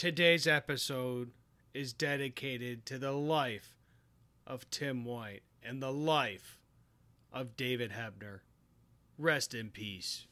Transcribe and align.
Today's 0.00 0.46
episode 0.46 1.32
is 1.74 1.92
dedicated 1.92 2.86
to 2.86 2.96
the 2.96 3.12
life 3.12 3.76
of 4.46 4.70
Tim 4.70 5.04
White 5.04 5.42
and 5.62 5.82
the 5.82 5.92
life 5.92 6.58
of 7.30 7.54
David 7.54 7.92
Hebner. 7.92 8.40
Rest 9.18 9.52
in 9.54 9.68
peace. 9.68 10.24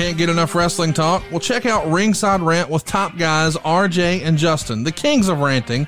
Can't 0.00 0.16
get 0.16 0.30
enough 0.30 0.54
wrestling 0.54 0.94
talk? 0.94 1.22
Well, 1.30 1.40
check 1.40 1.66
out 1.66 1.86
Ringside 1.86 2.40
Rant 2.40 2.70
with 2.70 2.86
top 2.86 3.18
guys 3.18 3.54
RJ 3.58 4.22
and 4.22 4.38
Justin, 4.38 4.82
the 4.82 4.90
kings 4.90 5.28
of 5.28 5.40
ranting. 5.40 5.86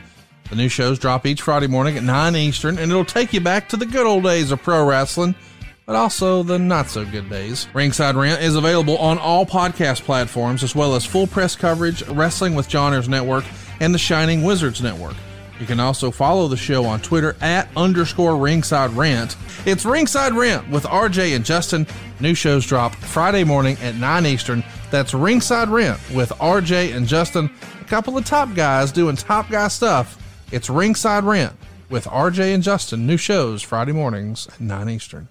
The 0.51 0.57
new 0.57 0.69
shows 0.69 0.99
drop 0.99 1.25
each 1.25 1.41
Friday 1.41 1.67
morning 1.67 1.97
at 1.97 2.03
9 2.03 2.37
Eastern, 2.37 2.77
and 2.77 2.93
it'll 2.93 3.07
take 3.07 3.33
you 3.33 3.41
back 3.41 3.71
to 3.71 3.79
the 3.79 3.87
good 3.87 4.07
old 4.07 4.25
days 4.25 4.51
of 4.51 4.63
pro 4.63 4.85
wrestling, 4.85 5.35
but 5.87 5.97
also 5.97 6.43
the 6.43 6.59
not 6.59 6.91
so 6.91 7.07
good 7.07 7.31
days. 7.31 7.67
Ringside 7.73 8.15
Rant 8.15 8.43
is 8.43 8.55
available 8.55 8.99
on 8.99 9.17
all 9.17 9.47
podcast 9.47 10.03
platforms, 10.03 10.63
as 10.63 10.75
well 10.75 10.95
as 10.95 11.07
full 11.07 11.27
press 11.27 11.57
coverage, 11.57 12.07
Wrestling 12.09 12.55
with 12.55 12.69
Johners 12.69 13.09
Network, 13.09 13.47
and 13.81 13.95
the 13.95 13.99
Shining 13.99 14.43
Wizards 14.43 14.83
Network. 14.83 15.17
You 15.61 15.67
can 15.67 15.81
also 15.81 16.11
follow 16.11 16.49
the 16.49 16.57
show 16.57 16.85
on 16.85 17.01
Twitter 17.01 17.37
at 17.41 17.69
underscore 17.77 18.37
ringside 18.37 18.91
rant. 18.91 19.37
It's 19.65 19.85
Ringside 19.85 20.33
Rant 20.33 20.69
with 20.71 20.85
RJ 20.85 21.37
and 21.37 21.45
Justin. 21.45 21.87
New 22.19 22.35
shows 22.35 22.67
drop 22.67 22.95
Friday 22.97 23.45
morning 23.45 23.77
at 23.81 23.95
9 23.95 24.27
Eastern. 24.27 24.65
That's 24.91 25.15
Ringside 25.15 25.69
Rant 25.69 26.01
with 26.13 26.31
RJ 26.31 26.95
and 26.97 27.07
Justin, 27.07 27.49
a 27.81 27.85
couple 27.85 28.19
of 28.19 28.25
top 28.25 28.55
guys 28.55 28.91
doing 28.91 29.15
top 29.15 29.49
guy 29.51 29.69
stuff. 29.69 30.19
It's 30.51 30.69
Ringside 30.69 31.25
Rant 31.25 31.55
with 31.91 32.07
RJ 32.07 32.55
and 32.55 32.63
Justin. 32.63 33.07
New 33.07 33.17
shows 33.17 33.63
Friday 33.63 33.93
mornings 33.93 34.49
at 34.49 34.61
9 34.61 34.89
Eastern. 34.89 35.29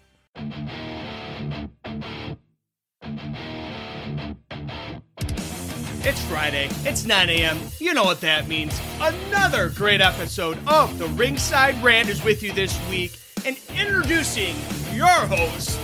It's 6.03 6.19
Friday. 6.25 6.67
It's 6.83 7.05
9 7.05 7.30
a.m. 7.30 7.59
You 7.77 7.94
know 7.94 8.03
what 8.03 8.21
that 8.21 8.47
means. 8.47 8.80
Another 8.99 9.69
great 9.69 10.02
episode 10.02 10.57
of 10.66 10.97
the 10.97 11.05
Ringside 11.09 11.81
Rant 11.83 12.09
is 12.09 12.23
with 12.23 12.41
you 12.41 12.52
this 12.53 12.75
week. 12.89 13.19
And 13.45 13.55
introducing 13.69 14.55
your 14.95 15.07
host, 15.07 15.79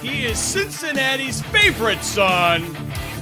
he 0.00 0.24
is 0.24 0.38
Cincinnati's 0.38 1.42
favorite 1.42 2.02
son, 2.02 2.74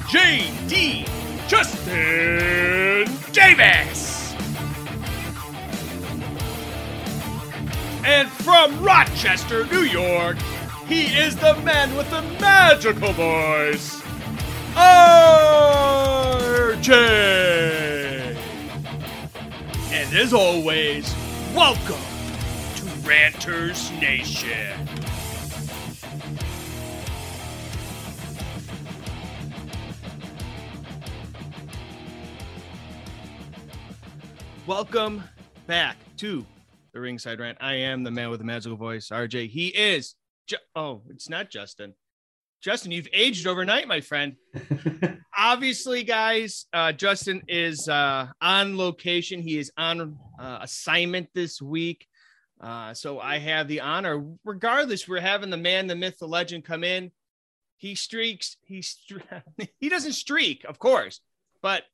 J.D. 0.09 1.07
Justin 1.49 3.11
Davis. 3.33 4.33
And 8.05 8.29
from 8.29 8.81
Rochester, 8.81 9.67
New 9.67 9.83
York, 9.83 10.37
he 10.87 11.07
is 11.07 11.35
the 11.35 11.57
man 11.63 11.97
with 11.97 12.09
the 12.11 12.23
magical 12.41 13.13
voice, 13.13 14.01
RJ. 14.77 16.37
And 19.91 20.15
as 20.15 20.33
always, 20.35 21.15
welcome 21.55 21.97
to 22.77 22.85
Ranters 23.09 23.91
Nation. 23.93 24.89
Welcome 34.67 35.23
back 35.67 35.97
to 36.19 36.45
the 36.93 37.01
Ringside 37.01 37.41
Rant. 37.41 37.57
I 37.61 37.75
am 37.75 38.03
the 38.03 38.11
man 38.11 38.31
with 38.31 38.41
the 38.41 38.45
magical 38.45 38.77
voice, 38.77 39.09
RJ. 39.09 39.49
He 39.49 39.69
is. 39.69 40.17
Ju- 40.47 40.57
oh, 40.75 41.03
it's 41.09 41.29
not 41.29 41.51
Justin. 41.51 41.95
Justin, 42.67 42.91
you've 42.91 43.07
aged 43.13 43.47
overnight, 43.47 43.87
my 43.87 44.01
friend. 44.01 44.35
Obviously, 45.39 46.03
guys, 46.03 46.67
uh, 46.73 46.91
Justin 46.91 47.41
is 47.47 47.89
uh, 47.89 48.27
on 48.41 48.77
location. 48.77 49.41
He 49.41 49.57
is 49.57 49.71
on 49.79 50.19
uh, 50.37 50.59
assignment 50.63 51.29
this 51.33 51.63
week. 51.63 52.09
Uh, 52.61 52.93
so 52.93 53.21
I 53.21 53.39
have 53.39 53.69
the 53.69 53.83
honor, 53.83 54.25
regardless, 54.45 55.07
we're 55.07 55.21
having 55.21 55.51
the 55.51 55.57
man, 55.57 55.87
the 55.87 55.95
myth, 55.95 56.19
the 56.19 56.27
legend 56.27 56.65
come 56.65 56.83
in. 56.83 57.13
He 57.77 57.95
streaks. 57.95 58.57
He 58.65 58.81
stre- 58.81 59.45
he 59.79 59.89
doesn't 59.89 60.15
streak, 60.15 60.65
of 60.65 60.81
course, 60.81 61.21
but 61.63 61.85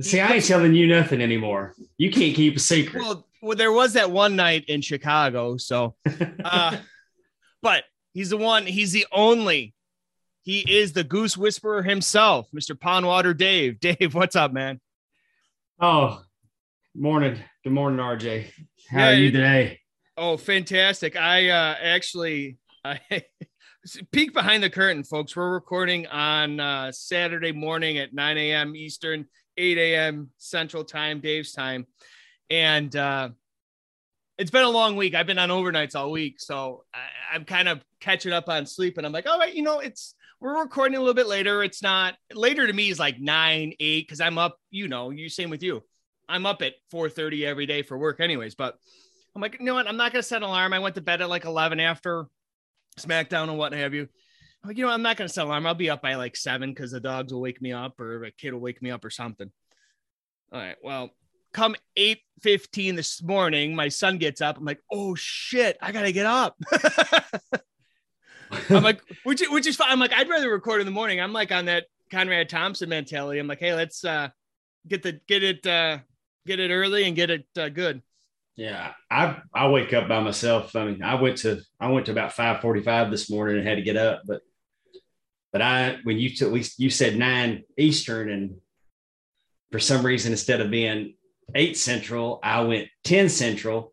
See, 0.00 0.20
I 0.20 0.32
ain't 0.32 0.46
telling 0.46 0.74
you 0.74 0.86
nothing 0.86 1.20
anymore. 1.20 1.74
You 1.98 2.10
can't 2.10 2.34
keep 2.34 2.56
a 2.56 2.60
secret. 2.60 3.02
well, 3.02 3.26
well, 3.42 3.58
there 3.58 3.72
was 3.72 3.92
that 3.92 4.10
one 4.10 4.36
night 4.36 4.64
in 4.68 4.80
Chicago. 4.80 5.58
So, 5.58 5.96
uh, 6.44 6.78
but 7.60 7.84
he's 8.14 8.30
the 8.30 8.38
one. 8.38 8.64
He's 8.64 8.92
the 8.92 9.04
only. 9.12 9.74
He 10.48 10.60
is 10.60 10.94
the 10.94 11.04
goose 11.04 11.36
whisperer 11.36 11.82
himself, 11.82 12.48
Mr. 12.56 12.70
Pondwater 12.74 13.36
Dave. 13.36 13.80
Dave, 13.80 14.14
what's 14.14 14.34
up, 14.34 14.50
man? 14.50 14.80
oh, 15.78 16.22
morning. 16.96 17.38
Good 17.62 17.74
morning, 17.74 18.00
RJ. 18.00 18.46
How 18.88 18.98
Yeah, 18.98 19.08
are 19.08 19.12
you 19.12 19.30
today? 19.30 19.80
Oh, 20.16 20.38
fantastic! 20.38 21.16
I 21.16 21.50
uh, 21.50 21.76
actually 21.82 22.56
I 22.82 22.98
peek 24.12 24.32
behind 24.32 24.62
the 24.62 24.70
curtain, 24.70 25.04
folks. 25.04 25.36
We're 25.36 25.52
recording 25.52 26.06
on 26.06 26.60
uh, 26.60 26.92
Saturday 26.92 27.52
morning 27.52 27.98
at 27.98 28.14
9 28.14 28.38
a.m. 28.38 28.74
Eastern, 28.74 29.26
8 29.58 29.76
a.m. 29.76 30.30
Central 30.38 30.82
Time, 30.82 31.20
Dave's 31.20 31.52
time, 31.52 31.86
and 32.48 32.96
uh, 32.96 33.28
it's 34.38 34.50
been 34.50 34.64
a 34.64 34.70
long 34.70 34.96
week. 34.96 35.14
I've 35.14 35.26
been 35.26 35.38
on 35.38 35.50
overnights 35.50 35.94
all 35.94 36.10
week, 36.10 36.40
so 36.40 36.84
I, 36.94 37.34
I'm 37.34 37.44
kind 37.44 37.68
of 37.68 37.84
catching 38.00 38.32
up 38.32 38.48
on 38.48 38.64
sleep. 38.64 38.96
And 38.96 39.04
I'm 39.06 39.12
like, 39.12 39.28
all 39.28 39.38
right, 39.38 39.52
you 39.54 39.62
know, 39.62 39.80
it's 39.80 40.14
we're 40.40 40.60
recording 40.62 40.96
a 40.96 41.00
little 41.00 41.14
bit 41.14 41.26
later. 41.26 41.62
It's 41.62 41.82
not 41.82 42.14
later 42.32 42.66
to 42.66 42.72
me 42.72 42.90
is 42.90 42.98
like 42.98 43.20
nine, 43.20 43.72
eight, 43.80 44.06
because 44.06 44.20
I'm 44.20 44.38
up. 44.38 44.58
You 44.70 44.88
know, 44.88 45.10
you 45.10 45.28
same 45.28 45.50
with 45.50 45.62
you. 45.62 45.82
I'm 46.28 46.46
up 46.46 46.62
at 46.62 46.74
4:30 46.92 47.44
every 47.44 47.66
day 47.66 47.82
for 47.82 47.98
work, 47.98 48.20
anyways. 48.20 48.54
But 48.54 48.76
I'm 49.34 49.42
like, 49.42 49.58
you 49.58 49.64
know 49.64 49.74
what? 49.74 49.88
I'm 49.88 49.96
not 49.96 50.12
gonna 50.12 50.22
set 50.22 50.38
an 50.38 50.48
alarm. 50.48 50.72
I 50.72 50.78
went 50.78 50.94
to 50.94 51.00
bed 51.00 51.20
at 51.22 51.28
like 51.28 51.44
11 51.44 51.80
after 51.80 52.26
SmackDown 52.98 53.44
and 53.44 53.58
what 53.58 53.72
have 53.72 53.94
you. 53.94 54.08
I'm 54.62 54.68
like, 54.68 54.76
you 54.76 54.84
know, 54.84 54.92
I'm 54.92 55.02
not 55.02 55.16
gonna 55.16 55.28
set 55.28 55.42
an 55.42 55.48
alarm. 55.48 55.66
I'll 55.66 55.74
be 55.74 55.90
up 55.90 56.02
by 56.02 56.14
like 56.14 56.36
seven 56.36 56.70
because 56.70 56.92
the 56.92 57.00
dogs 57.00 57.32
will 57.32 57.40
wake 57.40 57.60
me 57.60 57.72
up 57.72 57.98
or 58.00 58.24
a 58.24 58.30
kid 58.30 58.52
will 58.52 58.60
wake 58.60 58.82
me 58.82 58.90
up 58.90 59.04
or 59.04 59.10
something. 59.10 59.50
All 60.52 60.60
right. 60.60 60.76
Well, 60.82 61.10
come 61.52 61.74
8:15 61.96 62.94
this 62.94 63.22
morning, 63.22 63.74
my 63.74 63.88
son 63.88 64.18
gets 64.18 64.40
up. 64.40 64.58
I'm 64.58 64.64
like, 64.64 64.80
oh 64.92 65.14
shit, 65.16 65.76
I 65.80 65.90
gotta 65.90 66.12
get 66.12 66.26
up. 66.26 66.56
I'm 68.70 68.82
like, 68.82 69.00
which 69.24 69.42
which 69.50 69.66
is 69.66 69.76
fine. 69.76 69.90
I'm 69.90 70.00
like, 70.00 70.12
I'd 70.12 70.28
rather 70.28 70.50
record 70.50 70.80
in 70.80 70.86
the 70.86 70.92
morning. 70.92 71.20
I'm 71.20 71.32
like 71.32 71.52
on 71.52 71.66
that 71.66 71.86
Conrad 72.10 72.48
Thompson 72.48 72.88
mentality. 72.88 73.38
I'm 73.38 73.46
like, 73.46 73.60
hey, 73.60 73.74
let's 73.74 74.04
uh 74.04 74.28
get 74.86 75.02
the 75.02 75.20
get 75.26 75.42
it 75.42 75.66
uh 75.66 75.98
get 76.46 76.60
it 76.60 76.70
early 76.70 77.04
and 77.04 77.14
get 77.14 77.30
it 77.30 77.46
uh, 77.58 77.68
good. 77.68 78.02
yeah, 78.56 78.92
I 79.10 79.40
I 79.54 79.68
wake 79.68 79.92
up 79.92 80.08
by 80.08 80.20
myself. 80.20 80.74
I 80.74 80.84
mean, 80.86 81.02
I 81.02 81.14
went 81.14 81.38
to 81.38 81.60
I 81.78 81.90
went 81.90 82.06
to 82.06 82.12
about 82.12 82.32
five 82.32 82.60
forty 82.60 82.82
five 82.82 83.10
this 83.10 83.30
morning 83.30 83.58
and 83.58 83.66
had 83.66 83.76
to 83.76 83.82
get 83.82 83.96
up, 83.96 84.22
but 84.26 84.40
but 85.52 85.62
I 85.62 85.98
when 86.04 86.18
you 86.18 86.34
took 86.34 86.52
you 86.78 86.90
said 86.90 87.16
nine 87.16 87.64
Eastern 87.76 88.30
and 88.30 88.56
for 89.70 89.78
some 89.78 90.04
reason 90.04 90.32
instead 90.32 90.60
of 90.60 90.70
being 90.70 91.14
eight 91.54 91.76
Central, 91.76 92.40
I 92.42 92.62
went 92.62 92.88
ten 93.04 93.28
Central. 93.28 93.92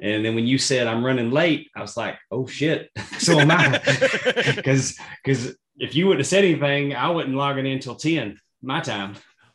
And 0.00 0.24
then 0.24 0.34
when 0.34 0.46
you 0.46 0.58
said 0.58 0.86
I'm 0.86 1.04
running 1.04 1.30
late, 1.30 1.70
I 1.74 1.80
was 1.80 1.96
like, 1.96 2.16
oh 2.30 2.46
shit. 2.46 2.90
so 3.18 3.38
am 3.40 3.50
I. 3.50 3.80
Because 4.56 4.98
because 5.24 5.56
if 5.78 5.94
you 5.94 6.06
wouldn't 6.06 6.20
have 6.20 6.26
said 6.26 6.44
anything, 6.44 6.94
I 6.94 7.08
wouldn't 7.10 7.34
log 7.34 7.58
in 7.58 7.66
until 7.66 7.94
10 7.94 8.38
my 8.62 8.80
time. 8.80 9.14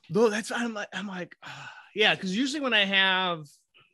No, 0.09 0.29
that's 0.29 0.51
I'm 0.51 0.73
like 0.73 0.87
I'm 0.93 1.07
like 1.07 1.35
ah, 1.43 1.71
yeah, 1.95 2.15
because 2.15 2.35
usually 2.35 2.61
when 2.61 2.73
I 2.73 2.85
have 2.85 3.45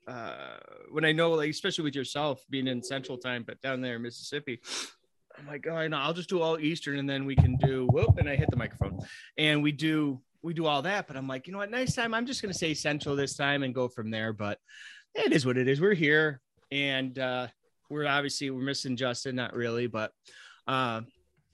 uh 0.08 0.58
when 0.92 1.06
I 1.06 1.12
know 1.12 1.32
like 1.32 1.50
especially 1.50 1.84
with 1.84 1.96
yourself 1.96 2.44
being 2.50 2.68
in 2.68 2.82
Central 2.84 3.18
Time, 3.18 3.44
but 3.46 3.62
down 3.62 3.82
there 3.82 3.98
in 3.98 4.02
Mississippi, 4.02 4.60
I'm 5.38 5.48
like, 5.48 5.68
oh 5.68 5.88
no, 5.88 5.98
I'll 5.98 6.14
just 6.14 6.30
do 6.30 6.42
all 6.42 6.60
Eastern 6.60 7.00
and 7.00 7.10
then 7.10 7.26
we 7.26 7.36
can 7.36 7.58
do 7.58 7.88
whoop 7.92 8.18
and 8.18 8.30
I 8.30 8.36
hit 8.36 8.50
the 8.50 8.58
microphone 8.58 9.00
and 9.38 9.62
we 9.62 9.72
do 9.72 10.22
we 10.42 10.54
do 10.54 10.66
all 10.66 10.82
that. 10.84 11.08
But 11.08 11.18
I'm 11.18 11.28
like, 11.28 11.48
you 11.48 11.54
know 11.54 11.60
what, 11.60 11.72
next 11.72 11.94
time 11.94 12.14
I'm 12.14 12.26
just 12.26 12.42
gonna 12.42 12.54
say 12.54 12.74
Central 12.74 13.16
this 13.16 13.36
time 13.36 13.64
and 13.64 13.74
go 13.74 13.88
from 13.88 14.10
there. 14.10 14.34
But 14.34 14.60
it 15.18 15.34
is 15.34 15.46
what 15.46 15.58
it 15.58 15.68
is. 15.68 15.82
We're 15.82 15.94
here 15.94 16.42
and 16.72 17.18
uh 17.20 17.48
we're 17.90 18.08
obviously 18.08 18.50
we're 18.50 18.62
missing 18.62 18.96
Justin, 18.96 19.36
not 19.36 19.56
really, 19.56 19.88
but 19.88 20.12
uh 20.68 21.02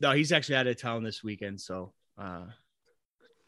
no, 0.04 0.12
he's 0.12 0.34
actually 0.34 0.56
out 0.56 0.68
of 0.68 0.80
town 0.80 1.04
this 1.04 1.24
weekend. 1.24 1.62
So 1.62 1.94
uh, 2.18 2.44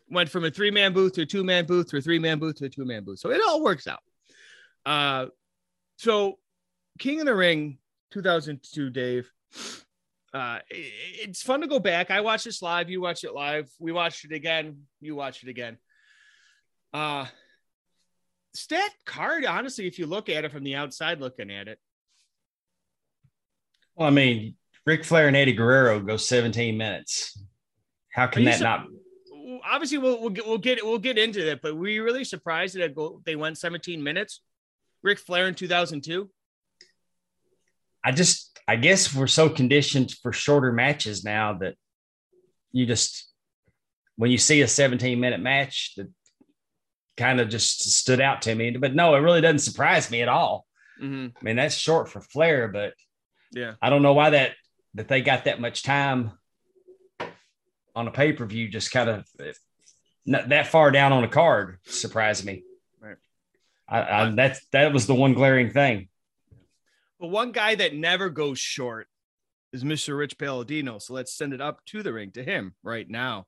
went 0.09 0.29
from 0.29 0.45
a 0.45 0.51
three 0.51 0.71
man 0.71 0.94
booth 0.94 1.13
to 1.13 1.23
a 1.23 1.25
two 1.25 1.44
man 1.44 1.65
booth 1.65 1.89
to 1.89 1.97
a 1.97 2.01
three 2.01 2.17
man 2.17 2.39
booth 2.39 2.56
to 2.56 2.65
a 2.65 2.69
two 2.69 2.85
man 2.85 3.03
booth. 3.03 3.19
So 3.19 3.31
it 3.31 3.41
all 3.45 3.62
works 3.62 3.88
out. 3.88 4.00
Uh, 4.85 5.27
so 5.97 6.39
King 6.97 7.19
of 7.19 7.25
the 7.25 7.35
Ring 7.35 7.77
2002, 8.11 8.89
Dave. 8.89 9.29
Uh, 10.33 10.59
it, 10.69 10.94
it's 11.29 11.41
fun 11.41 11.61
to 11.61 11.68
go 11.68 11.79
back. 11.79 12.09
I 12.09 12.21
watched 12.21 12.45
this 12.45 12.61
live. 12.61 12.89
You 12.89 13.01
watched 13.01 13.25
it 13.25 13.33
live. 13.33 13.69
We 13.79 13.91
watched 13.91 14.23
it 14.23 14.31
again. 14.31 14.83
You 15.01 15.15
watched 15.15 15.44
it 15.44 15.50
again. 15.50 15.77
Uh, 16.94 17.25
stat 18.56 18.92
card, 19.06 19.46
honestly, 19.46 19.88
if 19.88 20.00
you 20.00 20.06
look 20.06 20.30
at 20.30 20.46
it 20.46 20.52
from 20.52 20.63
the 20.63 20.75
outside 20.75 21.19
looking 21.19 21.52
at 21.52 21.68
it. 21.68 21.80
Well, 23.96 24.07
I 24.07 24.12
mean, 24.12 24.56
Ric 24.86 25.06
Flair 25.06 25.28
and 25.28 25.36
Eddie 25.36 25.54
Guerrero 25.54 26.00
go 26.00 26.18
17 26.18 26.78
minutes. 26.78 27.42
How 28.12 28.28
can 28.28 28.46
that 28.46 28.57
su- 28.57 28.63
not? 28.63 28.88
Obviously, 29.66 29.98
we'll, 29.98 30.19
we'll 30.22 30.30
get 30.30 30.46
we'll 30.46 30.57
get 30.57 30.84
we'll 30.84 31.00
get 31.00 31.18
into 31.18 31.46
that, 31.46 31.62
but 31.62 31.75
were 31.75 31.88
you 31.88 32.04
really 32.04 32.24
surprised 32.24 32.75
that 32.75 32.96
they 33.25 33.36
went 33.36 33.57
17 33.57 34.02
minutes? 34.02 34.42
Ric 35.02 35.19
Flair 35.19 35.48
in 35.48 35.54
2002. 35.54 36.30
I 38.04 38.12
just, 38.12 38.60
I 38.68 38.75
guess 38.75 39.13
we're 39.13 39.28
so 39.28 39.50
conditioned 39.50 40.12
for 40.22 40.31
shorter 40.31 40.72
matches 40.72 41.24
now 41.24 41.57
that 41.60 41.75
you 42.72 42.86
just, 42.86 43.31
when 44.16 44.31
you 44.31 44.38
see 44.38 44.62
a 44.62 44.68
17 44.68 45.19
minute 45.19 45.40
match, 45.40 45.94
that 45.98 46.07
kind 47.17 47.39
of 47.39 47.50
just 47.50 47.91
stood 47.91 48.21
out 48.21 48.44
to 48.44 48.56
me. 48.56 48.71
But 48.71 48.95
no, 48.95 49.15
it 49.15 49.19
really 49.19 49.41
doesn't 49.41 49.59
surprise 49.59 50.12
me 50.12 50.21
at 50.21 50.29
all. 50.29 50.65
Mm-hmm. 51.01 51.27
I 51.39 51.44
mean, 51.44 51.56
that's 51.56 51.75
short 51.75 52.09
for 52.09 52.21
Flair, 52.21 52.67
but 52.67 52.94
yeah, 53.51 53.73
I 53.81 53.89
don't 53.89 54.01
know 54.01 54.13
why 54.13 54.31
that 54.31 54.51
that 54.94 55.07
they 55.07 55.21
got 55.21 55.45
that 55.45 55.59
much 55.59 55.83
time 55.83 56.31
on 57.95 58.07
a 58.07 58.12
pay 58.12 58.33
per 58.33 58.45
view. 58.45 58.67
Just 58.69 58.91
kind 58.91 59.09
of 59.09 59.25
not 60.25 60.50
that 60.50 60.67
far 60.67 60.91
down 60.91 61.13
on 61.13 61.23
a 61.23 61.27
card 61.27 61.79
surprised 61.85 62.45
me. 62.45 62.63
Right. 63.00 63.18
I, 63.88 64.01
I, 64.01 64.29
that's 64.31 64.65
that 64.68 64.94
was 64.94 65.07
the 65.07 65.15
one 65.15 65.33
glaring 65.33 65.71
thing. 65.71 66.09
But 67.19 67.27
one 67.27 67.51
guy 67.51 67.75
that 67.75 67.95
never 67.95 68.29
goes 68.29 68.59
short 68.59 69.07
is 69.71 69.83
Mr. 69.83 70.18
Rich 70.18 70.38
Palladino. 70.38 71.00
So 71.00 71.13
let's 71.13 71.33
send 71.33 71.53
it 71.53 71.61
up 71.61 71.83
to 71.88 72.03
the 72.03 72.13
ring 72.13 72.31
to 72.31 72.44
him 72.44 72.75
right 72.83 73.09
now. 73.09 73.45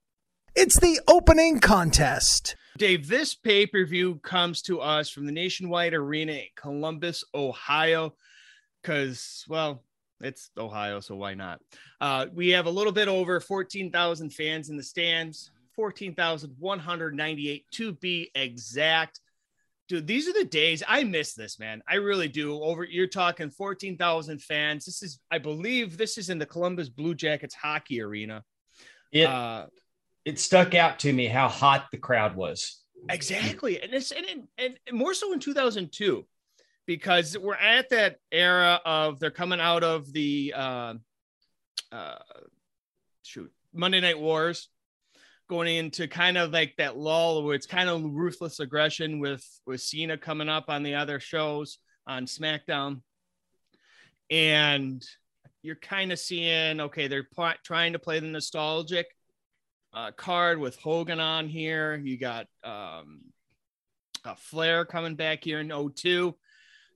It's 0.59 0.80
the 0.80 1.00
opening 1.07 1.59
contest. 1.59 2.56
Dave, 2.80 3.07
this 3.07 3.36
pay 3.36 3.68
per 3.68 3.86
view 3.86 4.15
comes 4.24 4.63
to 4.63 4.81
us 4.81 5.07
from 5.07 5.27
the 5.27 5.31
Nationwide 5.31 5.94
Arena 5.94 6.31
in 6.31 6.48
Columbus, 6.56 7.24
Ohio, 7.36 8.15
because, 8.81 9.45
well, 9.48 9.83
it's 10.19 10.50
Ohio, 10.57 11.00
so 11.00 11.15
why 11.15 11.36
not? 11.36 11.62
Uh, 12.01 12.25
we 12.33 12.50
have 12.50 12.65
a 12.65 12.71
little 12.71 12.92
bit 12.92 13.07
over 13.07 13.39
14,000 13.39 14.31
fans 14.31 14.71
in 14.71 14.77
the 14.77 14.83
stands, 14.83 15.51
14,198 15.75 17.65
to 17.74 17.92
be 17.92 18.31
exact 18.33 19.19
dude, 19.88 20.07
these 20.07 20.27
are 20.27 20.33
the 20.33 20.44
days 20.44 20.81
I 20.88 21.04
miss 21.04 21.36
this, 21.36 21.59
man. 21.59 21.83
I 21.88 21.98
really 21.98 22.30
do. 22.30 22.59
Over 22.63 22.83
you're 22.83 23.06
talking 23.06 23.51
14,000 23.51 24.42
fans. 24.42 24.86
This 24.86 25.04
is, 25.04 25.19
I 25.30 25.38
believe, 25.38 26.00
this 26.00 26.18
is 26.18 26.31
in 26.31 26.39
the 26.39 26.48
Columbus 26.48 26.89
Blue 26.89 27.13
Jackets 27.13 27.54
hockey 27.54 28.01
arena. 28.01 28.44
It 29.12 29.27
uh, 29.27 29.68
it 30.27 30.38
stuck 30.38 30.75
out 30.75 31.00
to 31.00 31.13
me 31.13 31.25
how 31.25 31.47
hot 31.47 31.85
the 31.89 31.97
crowd 31.97 32.35
was. 32.35 32.81
Exactly, 33.09 33.81
and 33.81 33.94
it's 33.94 34.12
and, 34.12 34.25
and, 34.57 34.77
and 34.85 34.97
more 34.97 35.13
so 35.13 35.31
in 35.31 35.39
2002 35.39 36.27
because 36.85 37.38
we're 37.38 37.56
at 37.56 37.89
that 37.91 38.18
era 38.29 38.81
of 38.83 39.21
they're 39.21 39.31
coming 39.31 39.62
out 39.62 39.85
of 39.85 40.12
the 40.12 40.53
uh, 40.53 40.94
uh, 41.94 42.18
shoot 43.24 43.50
Monday 43.74 44.01
Night 44.01 44.19
Wars 44.19 44.68
going 45.50 45.74
into 45.74 46.09
kind 46.09 46.38
of 46.38 46.51
like 46.51 46.73
that 46.77 46.97
lull 46.97 47.45
where 47.45 47.56
it's 47.56 47.65
kind 47.65 47.88
of 47.88 48.03
ruthless 48.03 48.59
aggression 48.59 49.19
with 49.19 49.45
with 49.65 49.80
Cena 49.80 50.18
coming 50.18 50.50
up 50.50 50.65
on 50.68 50.83
the 50.83 50.95
other 50.95 51.21
shows 51.21 51.77
on 52.06 52.25
SmackDown, 52.25 53.00
and 54.30 55.01
you're 55.62 55.75
kind 55.75 56.12
of 56.12 56.19
seeing 56.19 56.81
okay, 56.81 57.07
they're 57.07 57.30
trying 57.63 57.94
to 57.94 58.00
play 58.00 58.19
the 58.19 58.27
nostalgic 58.27 59.07
uh, 59.97 60.11
card 60.11 60.59
with 60.59 60.77
Hogan 60.77 61.19
on 61.19 61.49
here. 61.49 61.95
You 61.95 62.19
got 62.19 62.45
um, 62.63 63.21
a 64.25 64.35
Flair 64.35 64.85
coming 64.85 65.15
back 65.15 65.44
here 65.44 65.59
in 65.59 65.91
02. 65.95 66.35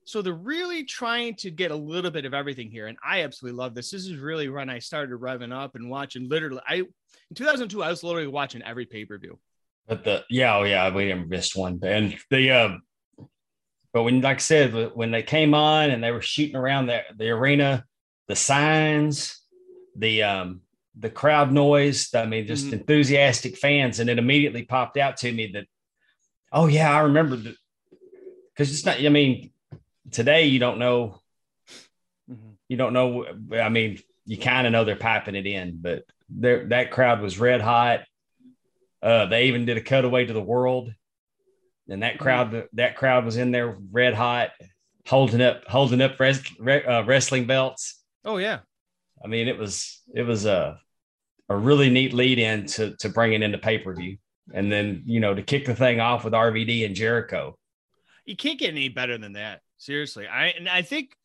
So 0.04 0.22
they're 0.22 0.32
really 0.32 0.84
trying 0.84 1.34
to 1.36 1.50
get 1.50 1.72
a 1.72 1.76
little 1.76 2.12
bit 2.12 2.24
of 2.24 2.34
everything 2.34 2.70
here. 2.70 2.86
And 2.86 2.96
I 3.04 3.22
absolutely 3.22 3.58
love 3.58 3.74
this. 3.74 3.90
This 3.90 4.06
is 4.06 4.18
really 4.18 4.48
when 4.48 4.70
I 4.70 4.78
started 4.78 5.18
revving 5.18 5.52
up 5.52 5.74
and 5.74 5.90
watching 5.90 6.28
literally. 6.28 6.60
I 6.66 6.74
in 6.76 7.34
2002, 7.34 7.82
I 7.82 7.88
was 7.88 8.04
literally 8.04 8.28
watching 8.28 8.62
every 8.62 8.86
pay-per-view. 8.86 9.38
But 9.88 10.04
the 10.04 10.24
yeah, 10.30 10.56
oh 10.56 10.62
yeah, 10.62 10.94
we 10.94 11.06
didn't 11.06 11.28
miss 11.28 11.56
one. 11.56 11.80
And 11.82 12.16
the 12.30 12.50
uh 12.50 12.76
but 13.92 14.04
when 14.04 14.20
like 14.20 14.36
I 14.36 14.40
said, 14.40 14.92
when 14.94 15.10
they 15.10 15.22
came 15.22 15.54
on 15.54 15.90
and 15.90 16.02
they 16.02 16.12
were 16.12 16.22
shooting 16.22 16.56
around 16.56 16.86
the, 16.86 17.02
the 17.16 17.30
arena, 17.30 17.84
the 18.28 18.36
signs, 18.36 19.40
the 19.96 20.22
um 20.22 20.60
the 20.98 21.10
crowd 21.10 21.52
noise, 21.52 22.14
I 22.14 22.26
mean, 22.26 22.46
just 22.46 22.66
mm-hmm. 22.66 22.74
enthusiastic 22.74 23.56
fans, 23.56 23.98
and 23.98 24.10
it 24.10 24.18
immediately 24.18 24.64
popped 24.64 24.96
out 24.96 25.18
to 25.18 25.32
me 25.32 25.52
that, 25.54 25.66
oh 26.52 26.66
yeah, 26.66 26.94
I 26.94 27.00
remember 27.00 27.36
that 27.36 27.56
because 28.52 28.70
it's 28.70 28.84
not, 28.84 29.00
I 29.00 29.08
mean, 29.08 29.52
today 30.10 30.46
you 30.46 30.58
don't 30.58 30.78
know 30.78 31.20
mm-hmm. 32.30 32.50
you 32.68 32.76
don't 32.76 32.92
know 32.92 33.24
i 33.60 33.68
mean 33.68 33.98
you 34.26 34.36
kind 34.36 34.66
of 34.66 34.72
know 34.72 34.84
they're 34.84 34.96
piping 34.96 35.34
it 35.34 35.46
in 35.46 35.78
but 35.80 36.04
there 36.28 36.66
that 36.66 36.90
crowd 36.90 37.20
was 37.20 37.38
red 37.38 37.60
hot 37.60 38.00
uh, 39.02 39.26
they 39.26 39.46
even 39.46 39.64
did 39.64 39.76
a 39.76 39.80
cutaway 39.80 40.24
to 40.24 40.32
the 40.32 40.40
world 40.40 40.92
and 41.88 42.02
that 42.02 42.14
mm-hmm. 42.14 42.22
crowd 42.22 42.52
mm-hmm. 42.52 42.66
that 42.74 42.96
crowd 42.96 43.24
was 43.24 43.36
in 43.36 43.50
there 43.50 43.76
red 43.90 44.14
hot 44.14 44.50
holding 45.06 45.42
up 45.42 45.64
holding 45.66 46.00
up 46.00 46.18
res, 46.18 46.40
uh, 46.64 47.02
wrestling 47.04 47.46
belts 47.46 48.00
oh 48.24 48.36
yeah 48.36 48.60
i 49.24 49.28
mean 49.28 49.48
it 49.48 49.58
was 49.58 50.02
it 50.14 50.22
was 50.22 50.46
a 50.46 50.78
a 51.48 51.56
really 51.56 51.90
neat 51.90 52.12
lead 52.12 52.38
in 52.38 52.66
to 52.66 52.96
to 52.96 53.08
bring 53.08 53.32
it 53.32 53.42
into 53.42 53.58
pay-per-view 53.58 54.16
and 54.54 54.70
then 54.70 55.02
you 55.04 55.20
know 55.20 55.34
to 55.34 55.42
kick 55.42 55.66
the 55.66 55.74
thing 55.74 56.00
off 56.00 56.24
with 56.24 56.32
rvd 56.32 56.86
and 56.86 56.94
jericho 56.94 57.56
you 58.24 58.36
can't 58.36 58.58
get 58.58 58.70
any 58.70 58.88
better 58.88 59.18
than 59.18 59.32
that 59.32 59.60
Seriously, 59.82 60.28
I 60.28 60.46
and 60.50 60.68
I 60.68 60.82
think 60.82 61.16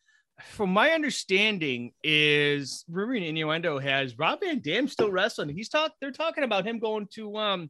from 0.41 0.71
my 0.71 0.89
understanding 0.89 1.91
is 2.03 2.83
rumor 2.89 3.13
and 3.13 3.23
innuendo 3.23 3.77
has 3.77 4.17
Rob 4.17 4.39
Van 4.39 4.61
Dam 4.61 4.87
still 4.87 5.11
wrestling. 5.11 5.49
He's 5.49 5.69
talk 5.69 5.91
they're 6.01 6.09
talking 6.09 6.43
about 6.43 6.65
him 6.65 6.79
going 6.79 7.05
to 7.13 7.37
um 7.37 7.69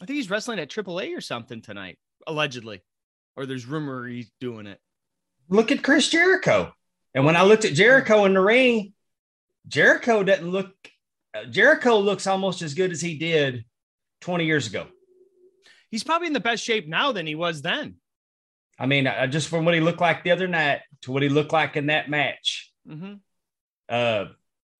I 0.00 0.06
think 0.06 0.16
he's 0.16 0.30
wrestling 0.30 0.60
at 0.60 0.70
AAA 0.70 1.14
or 1.14 1.20
something 1.20 1.60
tonight, 1.60 1.98
allegedly. 2.26 2.82
Or 3.36 3.44
there's 3.44 3.66
rumor 3.66 4.06
he's 4.06 4.30
doing 4.40 4.66
it. 4.66 4.80
Look 5.50 5.70
at 5.70 5.82
Chris 5.82 6.08
Jericho. 6.08 6.72
And 7.14 7.26
when 7.26 7.36
I 7.36 7.42
looked 7.42 7.66
at 7.66 7.74
Jericho 7.74 8.24
in 8.24 8.32
the 8.32 8.40
ring, 8.40 8.93
Jericho 9.66 10.22
doesn't 10.22 10.50
look 10.50 10.72
Jericho 11.50 11.98
looks 11.98 12.26
almost 12.26 12.62
as 12.62 12.74
good 12.74 12.92
as 12.92 13.00
he 13.00 13.16
did 13.16 13.64
20 14.20 14.44
years 14.44 14.66
ago. 14.66 14.86
He's 15.90 16.04
probably 16.04 16.28
in 16.28 16.32
the 16.32 16.40
best 16.40 16.62
shape 16.62 16.88
now 16.88 17.12
than 17.12 17.26
he 17.26 17.34
was 17.34 17.62
then. 17.62 17.96
I 18.78 18.86
mean, 18.86 19.08
just 19.30 19.48
from 19.48 19.64
what 19.64 19.74
he 19.74 19.80
looked 19.80 20.00
like 20.00 20.24
the 20.24 20.32
other 20.32 20.48
night 20.48 20.80
to 21.02 21.12
what 21.12 21.22
he 21.22 21.28
looked 21.28 21.52
like 21.52 21.76
in 21.76 21.86
that 21.86 22.10
match. 22.10 22.72
Mm-hmm. 22.88 23.14
Uh, 23.88 24.24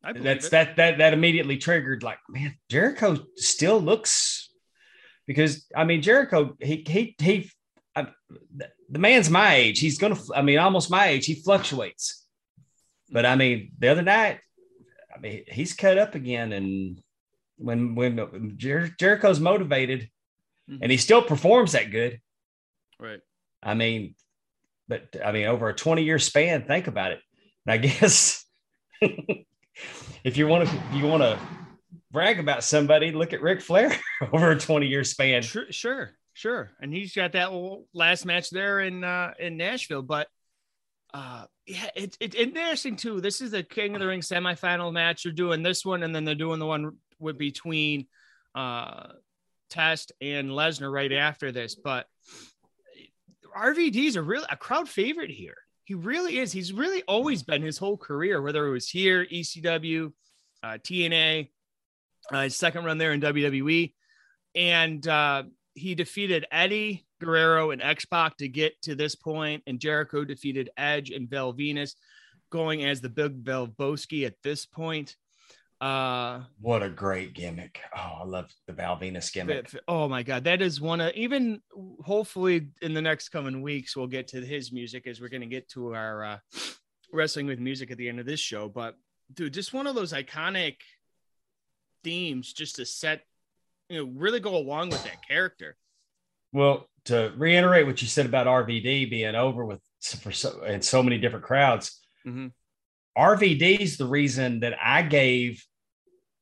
that's 0.03 0.47
it. 0.47 0.51
that 0.51 0.77
that 0.77 0.99
that 0.99 1.13
immediately 1.13 1.57
triggered 1.57 2.03
like, 2.03 2.19
man, 2.29 2.55
Jericho 2.69 3.17
still 3.37 3.81
looks 3.81 4.51
because 5.27 5.67
I 5.75 5.85
mean 5.85 6.03
Jericho 6.03 6.57
he 6.61 6.85
he 6.87 7.15
he 7.19 7.51
I, 7.97 8.09
the 8.91 8.99
man's 8.99 9.31
my 9.31 9.55
age. 9.55 9.79
He's 9.79 9.99
gonna 9.99 10.19
I 10.35 10.43
mean 10.43 10.59
almost 10.59 10.91
my 10.91 11.07
age. 11.07 11.27
He 11.27 11.37
fluctuates, 11.37 12.27
but 13.11 13.25
I 13.25 13.37
mean 13.37 13.73
the 13.79 13.89
other 13.89 14.03
night, 14.03 14.41
I 15.15 15.21
mean 15.21 15.45
he's 15.49 15.75
cut 15.75 15.99
up 15.99 16.15
again, 16.15 16.53
and 16.53 17.01
when 17.57 17.95
when 17.95 18.55
Jer- 18.57 18.95
Jericho's 18.99 19.41
motivated, 19.41 20.11
mm-hmm. 20.71 20.83
and 20.83 20.91
he 20.91 20.99
still 20.99 21.23
performs 21.23 21.73
that 21.73 21.91
good, 21.91 22.21
right? 22.99 23.21
I 23.63 23.75
mean, 23.75 24.15
but 24.89 25.17
I 25.25 25.33
mean, 25.33 25.47
over 25.47 25.69
a 25.69 25.75
20 25.75 26.03
year 26.03 26.19
span, 26.19 26.65
think 26.67 26.87
about 26.87 27.13
it. 27.13 27.21
And 27.67 27.73
I 27.73 27.77
guess 27.79 28.45
if 29.01 30.37
you 30.37 30.47
want 30.47 30.69
to, 30.69 30.83
you 30.93 31.07
want 31.07 31.23
to 31.23 31.39
brag 32.11 32.39
about 32.39 32.65
somebody, 32.65 33.13
look 33.13 33.33
at 33.33 33.43
Ric 33.43 33.61
Flair 33.61 33.93
over 34.33 34.51
a 34.51 34.59
20 34.59 34.87
year 34.87 35.05
span. 35.05 35.43
Sure, 35.43 35.67
sure, 35.71 36.11
sure. 36.33 36.73
And 36.81 36.93
he's 36.93 37.15
got 37.15 37.33
that 37.33 37.51
last 37.93 38.27
match 38.27 38.51
there 38.51 38.81
in, 38.81 39.03
uh, 39.03 39.33
in 39.39 39.57
Nashville, 39.57 40.03
but, 40.03 40.29
uh, 41.13 41.47
yeah, 41.67 41.89
it's 41.95 42.17
it, 42.21 42.35
interesting 42.35 42.97
too. 42.97 43.21
This 43.21 43.41
is 43.41 43.53
the 43.53 43.63
King 43.63 43.95
of 43.95 44.01
the 44.01 44.07
Ring 44.07 44.21
semifinal 44.21 44.93
match. 44.93 45.25
You're 45.25 45.33
doing 45.33 45.63
this 45.63 45.85
one, 45.85 46.03
and 46.03 46.15
then 46.15 46.25
they're 46.25 46.35
doing 46.35 46.59
the 46.59 46.67
one 46.67 46.97
with 47.19 47.39
between 47.39 48.07
uh, 48.55 49.09
Test 49.71 50.13
and 50.21 50.51
Lesnar 50.51 50.93
right 50.93 51.13
after 51.13 51.53
this. 51.53 51.75
But 51.75 52.07
RVD's 53.57 54.17
a 54.17 54.23
real 54.23 54.45
a 54.51 54.57
crowd 54.57 54.89
favorite 54.89 55.31
here. 55.31 55.57
He 55.85 55.95
really 55.95 56.39
is. 56.39 56.53
He's 56.53 56.73
really 56.73 57.03
always 57.03 57.43
been 57.43 57.63
his 57.63 57.79
whole 57.79 57.97
career, 57.97 58.41
whether 58.41 58.67
it 58.67 58.71
was 58.71 58.89
here, 58.89 59.27
ECW, 59.27 60.13
uh, 60.63 60.79
TNA, 60.83 61.51
uh, 62.33 62.43
his 62.43 62.57
second 62.57 62.85
run 62.85 62.99
there 62.99 63.13
in 63.13 63.21
WWE, 63.21 63.93
and 64.55 65.07
uh, 65.07 65.43
he 65.75 65.95
defeated 65.95 66.47
Eddie 66.51 67.07
Guerrero 67.25 67.71
and 67.71 67.83
X 67.83 68.05
Pac 68.05 68.37
to 68.39 68.49
get 68.49 68.81
to 68.83 68.95
this 68.95 69.15
point, 69.15 69.63
and 69.67 69.81
Jericho 69.81 70.25
defeated 70.25 70.71
Edge 70.77 71.11
and 71.11 71.29
Val 71.29 71.53
Venis, 71.53 71.95
going 72.51 72.85
as 72.85 73.01
the 73.01 73.09
Big 73.09 73.43
Valbowski 73.43 74.27
at 74.27 74.35
this 74.43 74.67
point. 74.67 75.17
Uh, 75.81 76.43
what 76.61 76.83
a 76.83 76.89
great 76.89 77.35
gimmick! 77.35 77.81
Oh, 77.95 78.19
I 78.21 78.25
love 78.25 78.51
the 78.67 78.73
Val 78.73 78.97
Venis 78.97 79.33
gimmick. 79.33 79.71
Oh 79.89 80.09
my 80.09 80.23
god, 80.23 80.45
that 80.45 80.63
is 80.63 80.81
one 80.81 81.01
of 81.01 81.13
even 81.15 81.61
hopefully 82.03 82.69
in 82.81 82.95
the 82.95 83.03
next 83.03 83.31
coming 83.31 83.61
weeks 83.61 83.97
we'll 83.97 84.07
get 84.07 84.29
to 84.29 84.41
his 84.41 84.73
music 84.73 85.07
as 85.07 85.21
we're 85.21 85.29
going 85.29 85.41
to 85.43 85.47
get 85.47 85.69
to 85.71 85.95
our 85.95 86.25
uh, 86.25 86.39
wrestling 87.13 87.47
with 87.47 87.59
music 87.59 87.91
at 87.91 87.99
the 87.99 88.09
end 88.09 88.21
of 88.21 88.27
this 88.27 88.41
show. 88.41 88.69
But 88.69 88.97
dude, 89.33 89.53
just 89.53 89.73
one 89.73 89.87
of 89.87 89.95
those 89.95 90.13
iconic 90.13 90.77
themes 92.03 92.53
just 92.53 92.77
to 92.77 92.87
set, 92.87 93.23
you 93.89 93.99
know, 93.99 94.13
really 94.15 94.41
go 94.41 94.57
along 94.57 94.91
with 94.91 95.03
that 95.05 95.27
character. 95.27 95.77
Well, 96.55 96.89
to 97.07 97.33
reiterate 97.37 97.85
what 97.85 98.01
you 98.01 98.07
said 98.09 98.27
about 98.27 98.47
RVD 98.47 99.11
being 99.11 99.35
over 99.35 99.65
with 99.65 99.81
for 100.21 100.31
so 100.31 100.63
and 100.63 100.83
so 100.83 101.03
many 101.03 101.19
different 101.19 101.45
crowds, 101.45 102.01
mm-hmm. 102.25 102.47
RVD 103.19 103.81
is 103.81 103.97
the 103.97 104.07
reason 104.07 104.61
that 104.61 104.79
I 104.81 105.03
gave 105.03 105.63